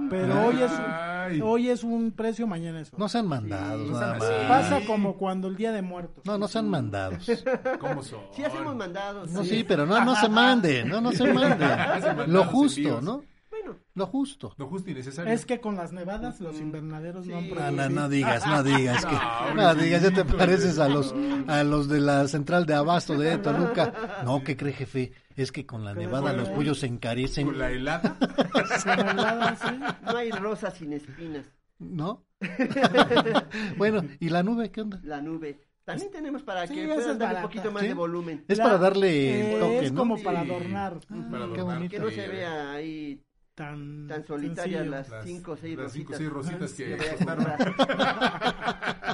Pero 0.10 0.46
hoy 0.48 0.56
es, 0.62 0.72
hoy 1.44 1.70
es 1.70 1.84
un 1.84 2.12
precio, 2.12 2.48
mañana 2.48 2.82
es 2.82 2.88
otro. 2.90 3.00
No 3.00 3.10
sean 3.10 3.28
mandados, 3.28 3.90
nada 3.90 4.18
más. 4.18 4.30
Pasa 4.48 4.82
como 4.86 5.18
cuando 5.18 5.48
el 5.48 5.56
día 5.56 5.72
de 5.72 5.82
muertos. 5.82 6.26
No, 6.26 6.38
no 6.38 6.48
sean 6.48 6.70
mandados. 6.70 7.26
¿Cómo 7.80 8.04
son? 8.04 8.22
Sí 8.36 8.44
hacemos 8.44 8.76
mandados. 8.76 9.30
No, 9.32 9.44
sí, 9.44 9.64
pero 9.68 9.86
no, 9.86 10.04
no 10.04 10.16
se 10.16 10.30
mande, 10.30 10.84
no, 10.86 11.02
no 11.02 11.12
se 11.12 11.24
mande. 11.34 11.66
Hacen 11.66 12.32
Lo 12.32 12.46
justo, 12.46 12.80
envíos. 12.80 13.04
¿no? 13.04 13.24
Lo 13.96 14.08
justo. 14.08 14.54
Lo 14.58 14.68
justo 14.68 14.90
y 14.90 14.96
necesario. 14.96 15.32
Es 15.32 15.46
que 15.46 15.62
con 15.62 15.76
las 15.76 15.94
nevadas 15.94 16.42
los 16.42 16.60
invernaderos 16.60 17.28
no 17.28 17.38
han 17.38 17.48
No, 17.50 17.56
producido. 17.56 17.90
no, 17.90 18.02
no 18.02 18.10
digas, 18.10 18.48
no 18.48 18.64
digas 18.64 19.06
que, 19.06 19.16
No, 19.56 19.56
no 19.56 19.76
digas, 19.76 20.02
ya 20.02 20.12
te 20.12 20.26
pareces 20.26 20.80
a 20.80 20.90
los, 20.90 21.14
a 21.48 21.64
los 21.64 21.88
de 21.88 22.02
la 22.02 22.28
central 22.28 22.66
de 22.66 22.74
abasto 22.74 23.16
de 23.16 23.38
Toluca. 23.38 23.94
No, 24.26 24.44
¿qué 24.44 24.58
cree 24.58 24.74
jefe? 24.74 25.14
Es 25.36 25.52
que 25.52 25.66
con 25.66 25.84
la 25.84 25.94
nevada 25.94 26.34
los 26.34 26.50
pollos 26.50 26.80
se 26.80 26.88
encarecen. 26.88 27.48
Con 27.48 27.60
la 27.60 27.72
helada. 27.72 28.18
No 30.04 30.18
hay 30.18 30.32
rosas 30.32 30.74
sin 30.76 30.94
espinas. 30.94 31.46
¿No? 31.80 32.24
bueno, 33.78 34.04
¿y 34.20 34.30
la 34.30 34.44
nube 34.44 34.72
qué 34.72 34.82
onda? 34.82 35.00
La 35.04 35.22
nube. 35.22 35.60
También 35.84 36.12
tenemos 36.12 36.44
para 36.44 36.66
Sí, 36.66 36.76
que 36.76 36.94
es 36.94 37.18
darle 37.20 37.38
un 37.38 37.42
poquito 37.44 37.72
más 37.72 37.82
¿Sí? 37.82 37.90
de 37.90 37.94
volumen. 37.94 38.46
Es 38.48 38.58
La- 38.58 38.64
para 38.64 38.78
darle 38.78 39.56
eh, 39.56 39.60
toque, 39.60 39.86
es 39.86 39.92
¿no? 39.92 40.00
como 40.00 40.18
Sí. 40.18 40.24
para 40.24 40.42
adornar. 40.42 41.00
Para 41.02 41.20
qué 41.30 41.36
adornar. 41.36 41.66
bonito. 41.66 41.92
Que 41.92 42.00
no 42.00 42.10
se 42.10 42.28
vea 42.28 42.72
ahí 42.74 43.20
Tan, 43.56 44.08
tan 44.08 44.26
solitarias 44.26 44.80
sencillo. 44.82 44.92
las 44.98 45.10
Las- 45.10 45.26
cinco 45.26 45.52
o 45.52 45.58
seis 45.58 45.78
las 45.78 45.84
rositas. 45.86 46.18
cinco 46.18 46.40
o 46.40 46.44
seis 46.44 46.58
rositas 46.60 46.74
que 46.74 47.26
comprar. 47.26 47.76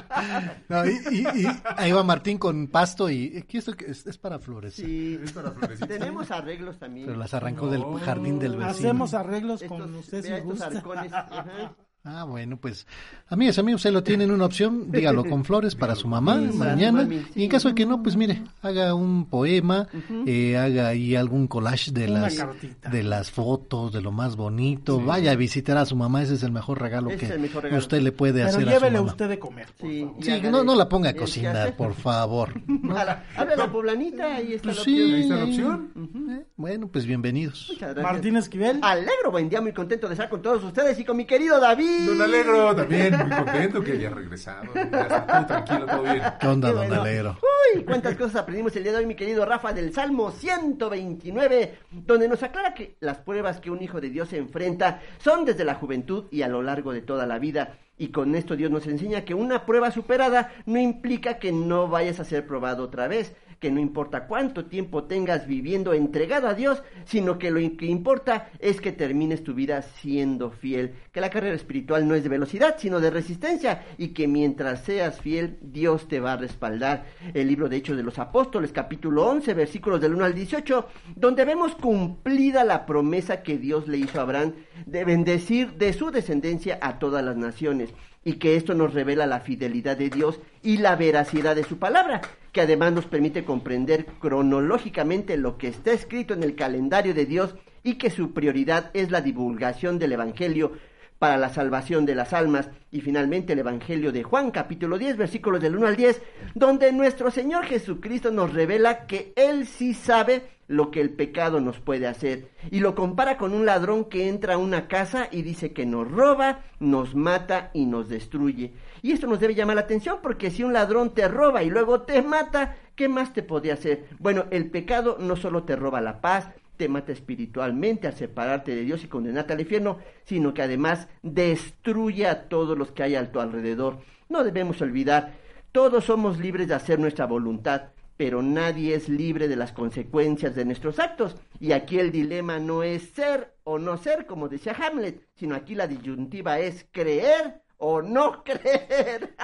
No, 0.68 0.84
y, 0.86 0.90
y- 1.10 1.26
y 1.42 1.46
ahí 1.76 1.92
va 1.92 2.02
Martín 2.02 2.36
con 2.38 2.68
pasto 2.68 3.08
y 3.10 3.42
¿qué 3.48 3.58
esto 3.58 3.72
que 3.74 3.86
es, 3.90 4.06
es 4.06 4.18
para 4.18 4.38
florecer. 4.38 4.84
Sí. 4.84 5.18
Es 5.22 5.32
para 5.32 5.50
florecitas. 5.50 5.88
Tenemos 5.88 6.30
arreglos 6.30 6.78
también. 6.78 7.06
Pero 7.06 7.18
las 7.18 7.32
arrancó 7.34 7.66
No. 7.66 7.72
del 7.72 8.00
jardín 8.04 8.38
del 8.38 8.52
vecino. 8.52 8.70
Hacemos 8.70 9.14
arreglos 9.14 9.62
Estos- 9.62 9.78
con 9.78 9.94
usted 9.94 10.22
si 10.22 10.28
vea 10.28 10.38
estos 10.38 10.50
gusta. 10.52 10.66
arcones. 10.66 11.12
Ajá. 11.12 11.74
Ah, 12.02 12.24
bueno, 12.24 12.56
pues 12.56 12.86
amigas, 13.28 13.58
amigos, 13.58 13.82
se 13.82 13.90
lo 13.90 14.02
tienen 14.02 14.30
una 14.30 14.46
opción, 14.46 14.86
dígalo 14.90 15.22
con 15.22 15.44
flores 15.44 15.74
para 15.74 15.94
su 15.94 16.08
mamá 16.08 16.40
Sí, 16.50 16.56
mañana. 16.56 17.06
Y 17.34 17.44
en 17.44 17.50
caso 17.50 17.68
de 17.68 17.74
que 17.74 17.84
no, 17.84 18.02
pues 18.02 18.16
mire, 18.16 18.42
haga 18.62 18.94
un 18.94 19.26
poema, 19.26 19.86
eh, 20.26 20.56
haga 20.56 20.88
ahí 20.88 21.14
algún 21.14 21.46
collage 21.46 21.90
de 21.92 22.10
Una 22.10 22.20
las 22.22 22.36
cartita. 22.36 22.88
de 22.88 23.02
las 23.02 23.30
fotos, 23.30 23.92
de 23.92 24.00
lo 24.00 24.12
más 24.12 24.36
bonito. 24.36 24.98
Vaya 24.98 25.32
a 25.32 25.36
visitar 25.36 25.76
a 25.76 25.84
su 25.84 25.94
mamá, 25.94 26.22
ese 26.22 26.34
es 26.36 26.42
el 26.42 26.52
mejor 26.52 26.80
regalo 26.80 27.10
Ese 27.10 27.28
que 27.28 27.38
mejor 27.38 27.64
regalo. 27.64 27.82
usted 27.82 28.00
le 28.00 28.12
puede 28.12 28.32
Pero 28.44 28.46
hacer 28.48 28.60
a 28.60 28.64
su 28.64 28.70
llévele 28.70 28.96
mamá. 28.98 29.10
usted 29.10 29.28
de 29.28 29.38
comer. 29.38 29.66
por 29.78 29.90
Sí, 29.90 30.00
favor. 30.00 30.24
hágale 30.30 30.50
no, 30.50 30.64
no 30.64 30.74
la 30.76 30.88
ponga 30.88 31.10
a 31.10 31.14
cocinar, 31.14 31.76
por 31.76 31.92
favor. 31.92 32.54
A 32.96 33.04
la- 33.04 33.24
Habla 33.36 33.56
la 33.56 33.70
poblanita, 33.70 34.36
ahí 34.36 34.54
está 34.54 34.68
Pues 34.68 34.78
la 34.78 34.84
sí, 34.84 34.90
opción. 35.02 35.14
Ahí 35.14 35.20
está 35.20 35.34
la 35.36 35.42
ahí. 35.42 35.50
opción. 35.50 35.90
Eh, 36.30 36.46
Bueno, 36.56 36.88
pues 36.88 37.04
bienvenidos. 37.04 37.66
Muchas 37.68 37.94
gracias. 37.94 38.12
Martín 38.12 38.36
Esquivel. 38.36 38.78
Alegro, 38.80 39.30
buen 39.30 39.50
día, 39.50 39.60
muy 39.60 39.74
contento 39.74 40.06
de 40.08 40.14
estar 40.14 40.30
con 40.30 40.40
todos 40.40 40.64
ustedes 40.64 40.98
y 40.98 41.04
con 41.04 41.14
mi 41.18 41.26
querido 41.26 41.60
David. 41.60 41.89
Don 42.06 42.20
Alegro 42.20 42.74
también, 42.74 43.16
muy 43.16 43.30
contento 43.30 43.82
que 43.82 43.92
haya 43.92 44.10
regresado. 44.10 44.72
Ya 44.74 44.82
está 44.82 45.26
todo 45.26 45.46
tranquilo, 45.46 45.86
todo 45.86 46.02
bien. 46.02 46.22
¿Qué 46.40 46.46
onda, 46.46 46.68
Qué 46.68 46.74
don 46.74 46.86
bueno. 46.88 47.02
Alegro? 47.02 47.38
Uy, 47.74 47.84
cuántas 47.84 48.16
cosas 48.16 48.36
aprendimos 48.36 48.74
el 48.76 48.82
día 48.82 48.92
de 48.92 48.98
hoy, 48.98 49.06
mi 49.06 49.14
querido 49.14 49.44
Rafa, 49.44 49.72
del 49.72 49.92
Salmo 49.92 50.30
129, 50.30 51.78
donde 51.90 52.28
nos 52.28 52.42
aclara 52.42 52.74
que 52.74 52.96
las 53.00 53.18
pruebas 53.18 53.60
que 53.60 53.70
un 53.70 53.82
hijo 53.82 54.00
de 54.00 54.10
Dios 54.10 54.28
se 54.28 54.38
enfrenta 54.38 55.00
son 55.18 55.44
desde 55.44 55.64
la 55.64 55.74
juventud 55.74 56.24
y 56.30 56.42
a 56.42 56.48
lo 56.48 56.62
largo 56.62 56.92
de 56.92 57.02
toda 57.02 57.26
la 57.26 57.38
vida. 57.38 57.78
Y 57.98 58.08
con 58.08 58.34
esto 58.34 58.56
Dios 58.56 58.70
nos 58.70 58.86
enseña 58.86 59.26
que 59.26 59.34
una 59.34 59.66
prueba 59.66 59.90
superada 59.90 60.52
no 60.64 60.80
implica 60.80 61.38
que 61.38 61.52
no 61.52 61.86
vayas 61.86 62.18
a 62.18 62.24
ser 62.24 62.46
probado 62.46 62.84
otra 62.84 63.08
vez, 63.08 63.36
que 63.60 63.70
no 63.70 63.78
importa 63.78 64.26
cuánto 64.26 64.64
tiempo 64.64 65.04
tengas 65.04 65.46
viviendo 65.46 65.92
entregado 65.92 66.48
a 66.48 66.54
Dios, 66.54 66.82
sino 67.04 67.38
que 67.38 67.50
lo 67.50 67.60
que 67.76 67.86
importa 67.86 68.48
es 68.58 68.80
que 68.80 68.90
termines 68.90 69.44
tu 69.44 69.52
vida 69.52 69.82
siendo 69.82 70.50
fiel, 70.50 70.94
que 71.12 71.20
la 71.20 71.28
carrera 71.28 71.54
espiritual 71.54 72.08
no 72.08 72.14
es 72.14 72.22
de 72.22 72.30
velocidad, 72.30 72.76
sino 72.78 73.00
de 73.00 73.10
resistencia, 73.10 73.84
y 73.98 74.08
que 74.08 74.26
mientras 74.26 74.84
seas 74.84 75.20
fiel, 75.20 75.58
Dios 75.60 76.08
te 76.08 76.20
va 76.20 76.32
a 76.32 76.36
respaldar. 76.38 77.04
El 77.34 77.48
libro 77.48 77.68
de 77.68 77.76
Hechos 77.76 77.98
de 77.98 78.02
los 78.02 78.18
Apóstoles, 78.18 78.72
capítulo 78.72 79.26
11, 79.26 79.52
versículos 79.52 80.00
del 80.00 80.14
1 80.14 80.24
al 80.24 80.34
18, 80.34 80.86
donde 81.16 81.44
vemos 81.44 81.74
cumplida 81.74 82.64
la 82.64 82.86
promesa 82.86 83.42
que 83.42 83.58
Dios 83.58 83.88
le 83.88 83.98
hizo 83.98 84.20
a 84.20 84.22
Abraham 84.22 84.54
de 84.86 85.04
bendecir 85.04 85.74
de 85.74 85.92
su 85.92 86.10
descendencia 86.10 86.78
a 86.80 86.98
todas 86.98 87.22
las 87.22 87.36
naciones 87.36 87.92
y 88.24 88.34
que 88.34 88.56
esto 88.56 88.74
nos 88.74 88.92
revela 88.92 89.26
la 89.26 89.40
fidelidad 89.40 89.96
de 89.96 90.10
Dios 90.10 90.40
y 90.62 90.76
la 90.76 90.96
veracidad 90.96 91.56
de 91.56 91.64
su 91.64 91.78
palabra, 91.78 92.20
que 92.52 92.60
además 92.60 92.92
nos 92.92 93.06
permite 93.06 93.44
comprender 93.44 94.06
cronológicamente 94.20 95.36
lo 95.36 95.56
que 95.56 95.68
está 95.68 95.92
escrito 95.92 96.34
en 96.34 96.42
el 96.42 96.54
calendario 96.54 97.14
de 97.14 97.26
Dios 97.26 97.54
y 97.82 97.94
que 97.94 98.10
su 98.10 98.32
prioridad 98.32 98.90
es 98.92 99.10
la 99.10 99.22
divulgación 99.22 99.98
del 99.98 100.12
Evangelio 100.12 100.72
para 101.20 101.36
la 101.36 101.50
salvación 101.50 102.06
de 102.06 102.14
las 102.14 102.32
almas 102.32 102.70
y 102.90 103.02
finalmente 103.02 103.52
el 103.52 103.58
Evangelio 103.58 104.10
de 104.10 104.22
Juan 104.22 104.50
capítulo 104.50 104.96
10 104.96 105.18
versículos 105.18 105.60
del 105.60 105.76
1 105.76 105.86
al 105.86 105.96
10 105.96 106.22
donde 106.54 106.90
nuestro 106.92 107.30
Señor 107.30 107.66
Jesucristo 107.66 108.30
nos 108.30 108.54
revela 108.54 109.06
que 109.06 109.34
Él 109.36 109.66
sí 109.66 109.92
sabe 109.92 110.48
lo 110.66 110.90
que 110.90 111.02
el 111.02 111.10
pecado 111.10 111.60
nos 111.60 111.78
puede 111.78 112.06
hacer 112.06 112.48
y 112.70 112.80
lo 112.80 112.94
compara 112.94 113.36
con 113.36 113.52
un 113.52 113.66
ladrón 113.66 114.06
que 114.06 114.28
entra 114.28 114.54
a 114.54 114.58
una 114.58 114.88
casa 114.88 115.28
y 115.30 115.42
dice 115.42 115.74
que 115.74 115.84
nos 115.84 116.10
roba, 116.10 116.60
nos 116.78 117.14
mata 117.14 117.70
y 117.74 117.84
nos 117.84 118.08
destruye. 118.08 118.72
Y 119.02 119.12
esto 119.12 119.26
nos 119.26 119.40
debe 119.40 119.54
llamar 119.54 119.76
la 119.76 119.82
atención 119.82 120.20
porque 120.22 120.50
si 120.50 120.62
un 120.62 120.72
ladrón 120.72 121.12
te 121.12 121.28
roba 121.28 121.62
y 121.62 121.68
luego 121.68 122.00
te 122.02 122.22
mata, 122.22 122.76
¿qué 122.94 123.08
más 123.08 123.34
te 123.34 123.42
podría 123.42 123.74
hacer? 123.74 124.06
Bueno, 124.20 124.46
el 124.52 124.70
pecado 124.70 125.18
no 125.20 125.36
solo 125.36 125.64
te 125.64 125.76
roba 125.76 126.00
la 126.00 126.22
paz, 126.22 126.48
te 126.80 126.88
mata 126.88 127.12
espiritualmente 127.12 128.06
al 128.06 128.14
separarte 128.14 128.74
de 128.74 128.84
Dios 128.84 129.04
y 129.04 129.08
condenarte 129.08 129.52
al 129.52 129.60
infierno, 129.60 129.98
sino 130.24 130.54
que 130.54 130.62
además 130.62 131.08
destruye 131.22 132.26
a 132.26 132.48
todos 132.48 132.78
los 132.78 132.90
que 132.90 133.02
hay 133.02 133.16
a 133.16 133.30
tu 133.30 133.38
alrededor. 133.38 133.98
No 134.30 134.44
debemos 134.44 134.80
olvidar, 134.80 135.34
todos 135.72 136.06
somos 136.06 136.38
libres 136.38 136.68
de 136.68 136.74
hacer 136.74 136.98
nuestra 136.98 137.26
voluntad, 137.26 137.90
pero 138.16 138.40
nadie 138.40 138.94
es 138.94 139.10
libre 139.10 139.46
de 139.46 139.56
las 139.56 139.72
consecuencias 139.72 140.54
de 140.54 140.64
nuestros 140.64 140.98
actos. 140.98 141.36
Y 141.58 141.72
aquí 141.72 141.98
el 141.98 142.12
dilema 142.12 142.58
no 142.58 142.82
es 142.82 143.10
ser 143.10 143.52
o 143.64 143.78
no 143.78 143.98
ser, 143.98 144.24
como 144.24 144.48
decía 144.48 144.74
Hamlet, 144.74 145.20
sino 145.34 145.56
aquí 145.56 145.74
la 145.74 145.86
disyuntiva 145.86 146.60
es 146.60 146.86
creer 146.90 147.60
o 147.76 148.00
no 148.00 148.42
creer. 148.42 149.34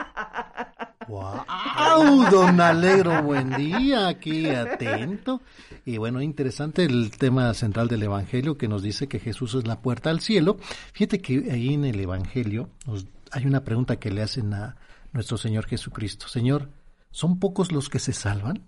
¡Wow! 1.08 2.30
Don 2.30 2.60
Alegro, 2.60 3.22
buen 3.22 3.50
día, 3.56 4.08
aquí 4.08 4.46
atento. 4.46 5.40
Y 5.84 5.98
bueno, 5.98 6.20
interesante 6.20 6.84
el 6.84 7.10
tema 7.12 7.54
central 7.54 7.86
del 7.86 8.02
Evangelio 8.02 8.58
que 8.58 8.66
nos 8.66 8.82
dice 8.82 9.06
que 9.06 9.20
Jesús 9.20 9.54
es 9.54 9.66
la 9.66 9.80
puerta 9.80 10.10
al 10.10 10.20
cielo. 10.20 10.56
Fíjate 10.92 11.20
que 11.20 11.50
ahí 11.52 11.74
en 11.74 11.84
el 11.84 12.00
Evangelio 12.00 12.70
nos, 12.86 13.06
hay 13.30 13.46
una 13.46 13.62
pregunta 13.62 13.96
que 13.96 14.10
le 14.10 14.22
hacen 14.22 14.52
a 14.54 14.76
nuestro 15.12 15.38
Señor 15.38 15.66
Jesucristo. 15.66 16.26
Señor, 16.26 16.70
¿son 17.10 17.38
pocos 17.38 17.70
los 17.70 17.88
que 17.88 18.00
se 18.00 18.12
salvan? 18.12 18.62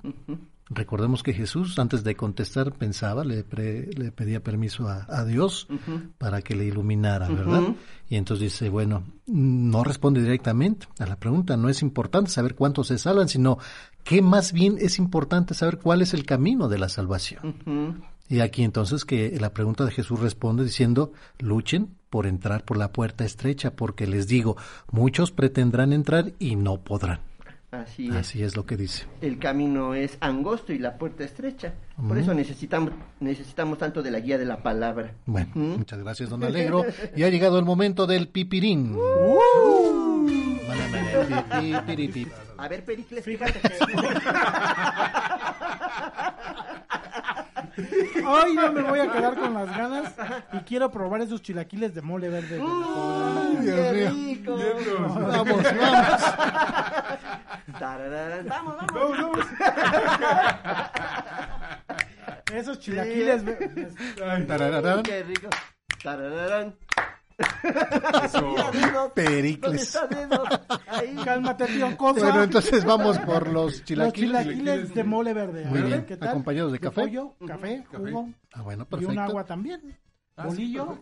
Recordemos 0.70 1.22
que 1.22 1.32
Jesús, 1.32 1.78
antes 1.78 2.04
de 2.04 2.14
contestar, 2.14 2.72
pensaba, 2.72 3.24
le, 3.24 3.42
pre- 3.42 3.86
le 3.96 4.12
pedía 4.12 4.42
permiso 4.42 4.86
a, 4.88 5.06
a 5.08 5.24
Dios 5.24 5.66
para 6.18 6.42
que 6.42 6.54
le 6.54 6.66
iluminara, 6.66 7.28
¿verdad? 7.28 7.74
Y 8.10 8.16
entonces 8.16 8.52
dice, 8.52 8.68
bueno, 8.68 9.02
no 9.26 9.82
responde 9.82 10.20
directamente 10.20 10.86
a 10.98 11.06
la 11.06 11.16
pregunta. 11.16 11.56
No 11.56 11.68
es 11.70 11.80
importante 11.80 12.30
saber 12.30 12.54
cuántos 12.54 12.88
se 12.88 12.98
salvan, 12.98 13.28
sino 13.28 13.58
que 14.04 14.20
más 14.20 14.52
bien 14.52 14.76
es 14.78 14.98
importante 14.98 15.54
saber 15.54 15.78
cuál 15.78 16.02
es 16.02 16.12
el 16.12 16.24
camino 16.26 16.68
de 16.68 16.78
la 16.78 16.88
salvación. 16.88 18.02
Y 18.28 18.40
aquí 18.40 18.62
entonces 18.62 19.06
que 19.06 19.38
la 19.40 19.54
pregunta 19.54 19.86
de 19.86 19.90
Jesús 19.90 20.20
responde 20.20 20.62
diciendo, 20.64 21.12
luchen 21.38 21.94
por 22.10 22.26
entrar 22.26 22.62
por 22.64 22.76
la 22.76 22.92
puerta 22.92 23.24
estrecha, 23.24 23.70
porque 23.74 24.06
les 24.06 24.26
digo, 24.28 24.56
muchos 24.90 25.30
pretendrán 25.30 25.94
entrar 25.94 26.32
y 26.38 26.56
no 26.56 26.76
podrán. 26.82 27.20
Así 27.70 28.08
es. 28.08 28.14
Así 28.16 28.42
es 28.42 28.56
lo 28.56 28.64
que 28.64 28.76
dice. 28.78 29.04
El 29.20 29.38
camino 29.38 29.92
es 29.94 30.16
angosto 30.20 30.72
y 30.72 30.78
la 30.78 30.96
puerta 30.96 31.22
estrecha. 31.24 31.74
Por 31.96 32.16
Mm. 32.16 32.20
eso 32.20 32.32
necesitamos, 32.34 32.92
necesitamos 33.20 33.76
tanto 33.76 34.02
de 34.02 34.10
la 34.10 34.20
guía 34.20 34.38
de 34.38 34.46
la 34.46 34.62
palabra. 34.62 35.12
Bueno, 35.26 35.50
Ujú. 35.50 35.78
muchas 35.78 35.98
gracias, 35.98 36.30
don 36.30 36.42
Alegro. 36.44 36.84
Y 37.14 37.24
ha 37.24 37.28
llegado 37.28 37.58
el 37.58 37.64
momento 37.66 38.06
del 38.06 38.28
pipirín. 38.28 38.96
Pipiripip. 41.60 42.28
A 42.56 42.68
ver, 42.68 42.84
Pericles, 42.84 43.24
Fíjate 43.24 43.60
que... 43.60 43.68
Hoy 48.26 48.54
no 48.54 48.72
me 48.72 48.82
voy 48.82 49.00
a 49.00 49.12
quedar 49.12 49.36
con 49.36 49.54
las 49.54 49.76
ganas 49.76 50.14
y 50.52 50.58
quiero 50.60 50.90
probar 50.90 51.20
esos 51.20 51.42
chilaquiles 51.42 51.94
de 51.94 52.02
mole 52.02 52.28
verde. 52.28 52.60
¡Qué 53.62 54.10
rico! 54.10 54.58
Vamos, 55.00 55.62
vamos. 55.62 55.62
Tarararán. 57.78 58.46
Vamos, 58.48 58.76
vamos. 58.92 59.38
Esos 62.52 62.80
chilaquiles. 62.80 63.42
Tarararán. 64.46 65.02
Qué 65.02 65.22
rico. 65.22 65.48
Tarararán. 66.02 66.74
Eso. 67.38 69.12
Pericles. 69.14 69.98
Ahí. 70.88 71.16
Cálmate, 71.24 71.66
tío 71.66 71.96
Cosa. 71.96 72.20
Bueno, 72.26 72.42
entonces 72.44 72.84
vamos 72.84 73.18
por 73.20 73.46
los 73.48 73.72
Los 73.74 73.84
chilaquiles. 73.84 74.30
chilaquiles 74.42 74.94
de 74.94 75.04
mole 75.04 75.32
verde. 75.34 75.64
Muy 75.66 75.82
bien. 75.82 76.04
¿qué 76.06 76.16
tal? 76.16 76.30
¿Acompañados 76.30 76.72
de 76.72 76.78
café? 76.80 77.02
pollo, 77.02 77.34
café, 77.46 77.84
jugo 77.90 78.28
Ah, 78.52 78.62
bueno, 78.62 78.82
y 78.84 78.86
perfecto. 78.86 79.12
un 79.12 79.18
agua 79.18 79.44
también. 79.44 79.96
Bolillo. 80.44 80.98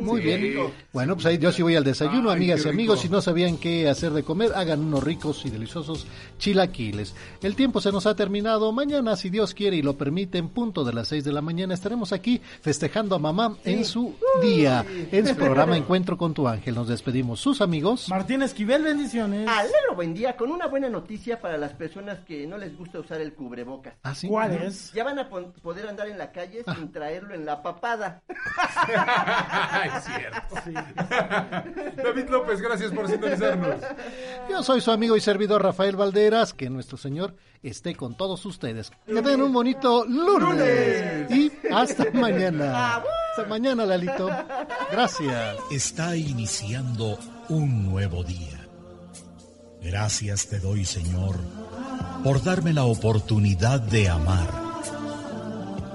Muy 0.00 0.20
bien. 0.20 0.72
Bueno, 0.92 1.14
pues 1.14 1.26
ahí 1.26 1.38
yo 1.38 1.52
sí 1.52 1.62
voy 1.62 1.76
al 1.76 1.84
desayuno, 1.84 2.30
Ay, 2.30 2.36
amigas 2.36 2.66
y 2.66 2.68
amigos. 2.68 3.00
Si 3.00 3.08
no 3.08 3.20
sabían 3.20 3.56
qué 3.56 3.88
hacer 3.88 4.12
de 4.12 4.22
comer, 4.22 4.52
hagan 4.54 4.80
unos 4.80 5.04
ricos 5.04 5.44
y 5.46 5.50
deliciosos 5.50 6.06
chilaquiles. 6.38 7.14
El 7.42 7.54
tiempo 7.54 7.80
se 7.80 7.92
nos 7.92 8.06
ha 8.06 8.16
terminado. 8.16 8.72
Mañana, 8.72 9.16
si 9.16 9.30
Dios 9.30 9.54
quiere 9.54 9.76
y 9.76 9.82
lo 9.82 9.96
permite, 9.96 10.38
en 10.38 10.48
punto 10.48 10.84
de 10.84 10.92
las 10.92 11.08
6 11.08 11.24
de 11.24 11.32
la 11.32 11.42
mañana, 11.42 11.74
estaremos 11.74 12.12
aquí 12.12 12.40
festejando 12.60 13.14
a 13.14 13.18
mamá 13.18 13.56
en 13.64 13.84
su 13.84 14.14
día, 14.42 14.84
en 14.88 15.26
su 15.26 15.36
programa 15.36 15.76
Encuentro 15.76 16.16
con 16.16 16.34
tu 16.34 16.48
ángel. 16.48 16.74
Nos 16.74 16.88
despedimos. 16.88 17.40
Sus 17.40 17.60
amigos. 17.60 18.08
Martín 18.08 18.42
Esquivel, 18.42 18.82
bendiciones. 18.82 19.48
Alegro, 19.48 19.94
buen 19.94 20.14
día, 20.14 20.36
con 20.36 20.50
una 20.50 20.66
buena 20.66 20.88
noticia 20.88 21.40
para 21.40 21.56
las 21.56 21.72
personas 21.72 22.18
que 22.26 22.46
no 22.46 22.58
les 22.58 22.76
gusta 22.76 22.98
usar 22.98 23.20
el 23.20 23.34
cubrebocas. 23.34 23.94
¿Ah, 24.02 24.14
sí? 24.14 24.28
¿Cuál 24.28 24.54
es? 24.54 24.92
Ya 24.92 25.04
van 25.04 25.18
a 25.18 25.28
poder 25.28 25.88
andar 25.88 26.08
en 26.08 26.18
la 26.18 26.32
calle 26.32 26.64
sin 26.74 26.90
traerlo 26.90 27.34
en 27.34 27.44
la 27.44 27.62
papada. 27.62 28.22
es 29.96 30.04
cierto. 30.04 30.54
David 31.96 32.28
López, 32.28 32.60
gracias 32.60 32.92
por 32.92 33.08
sintonizarnos. 33.08 33.80
Yo 34.48 34.62
soy 34.62 34.80
su 34.80 34.90
amigo 34.90 35.16
y 35.16 35.20
servidor 35.20 35.62
Rafael 35.62 35.96
Valderas. 35.96 36.54
Que 36.54 36.70
nuestro 36.70 36.96
Señor 36.96 37.34
esté 37.62 37.94
con 37.94 38.16
todos 38.16 38.44
ustedes. 38.46 38.90
Que 39.06 39.14
tengan 39.14 39.42
un 39.42 39.52
bonito 39.52 40.04
lunes. 40.06 41.30
Y 41.30 41.52
hasta 41.72 42.10
mañana. 42.12 42.96
Hasta 43.30 43.48
mañana, 43.48 43.84
Lalito. 43.86 44.28
Gracias. 44.90 45.56
Está 45.70 46.16
iniciando 46.16 47.18
un 47.48 47.90
nuevo 47.90 48.22
día. 48.22 48.64
Gracias 49.84 50.48
te 50.48 50.60
doy, 50.60 50.86
Señor, 50.86 51.36
por 52.22 52.42
darme 52.42 52.72
la 52.72 52.84
oportunidad 52.84 53.80
de 53.80 54.08
amar, 54.08 54.48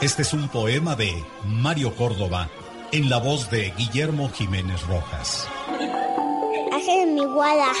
Este 0.00 0.22
es 0.22 0.32
un 0.32 0.48
poema 0.48 0.96
de 0.96 1.24
Mario 1.44 1.94
Córdoba 1.94 2.48
en 2.92 3.08
la 3.08 3.18
voz 3.18 3.50
de 3.50 3.72
Guillermo 3.76 4.28
Jiménez 4.30 4.86
Rojas. 4.86 5.48
Ángel 6.72 7.06
de 7.06 7.12
mi 7.12 7.24
guarda, 7.24 7.72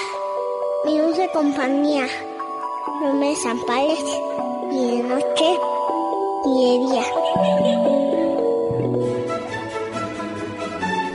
mi 0.84 0.98
dulce 0.98 1.28
compañía, 1.32 2.06
no 3.02 3.14
me 3.14 3.30
desampares 3.30 3.98
ni 4.70 4.96
de 4.96 5.02
noche 5.02 5.58
ni 6.46 6.64
de 6.64 6.78
día. 6.86 7.04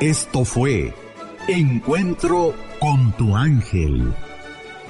Esto 0.01 0.45
fue 0.45 0.93
Encuentro 1.47 2.53
con 2.79 3.11
tu 3.13 3.35
ángel. 3.35 4.13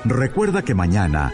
Recuerda 0.04 0.62
que 0.62 0.76
mañana 0.76 1.34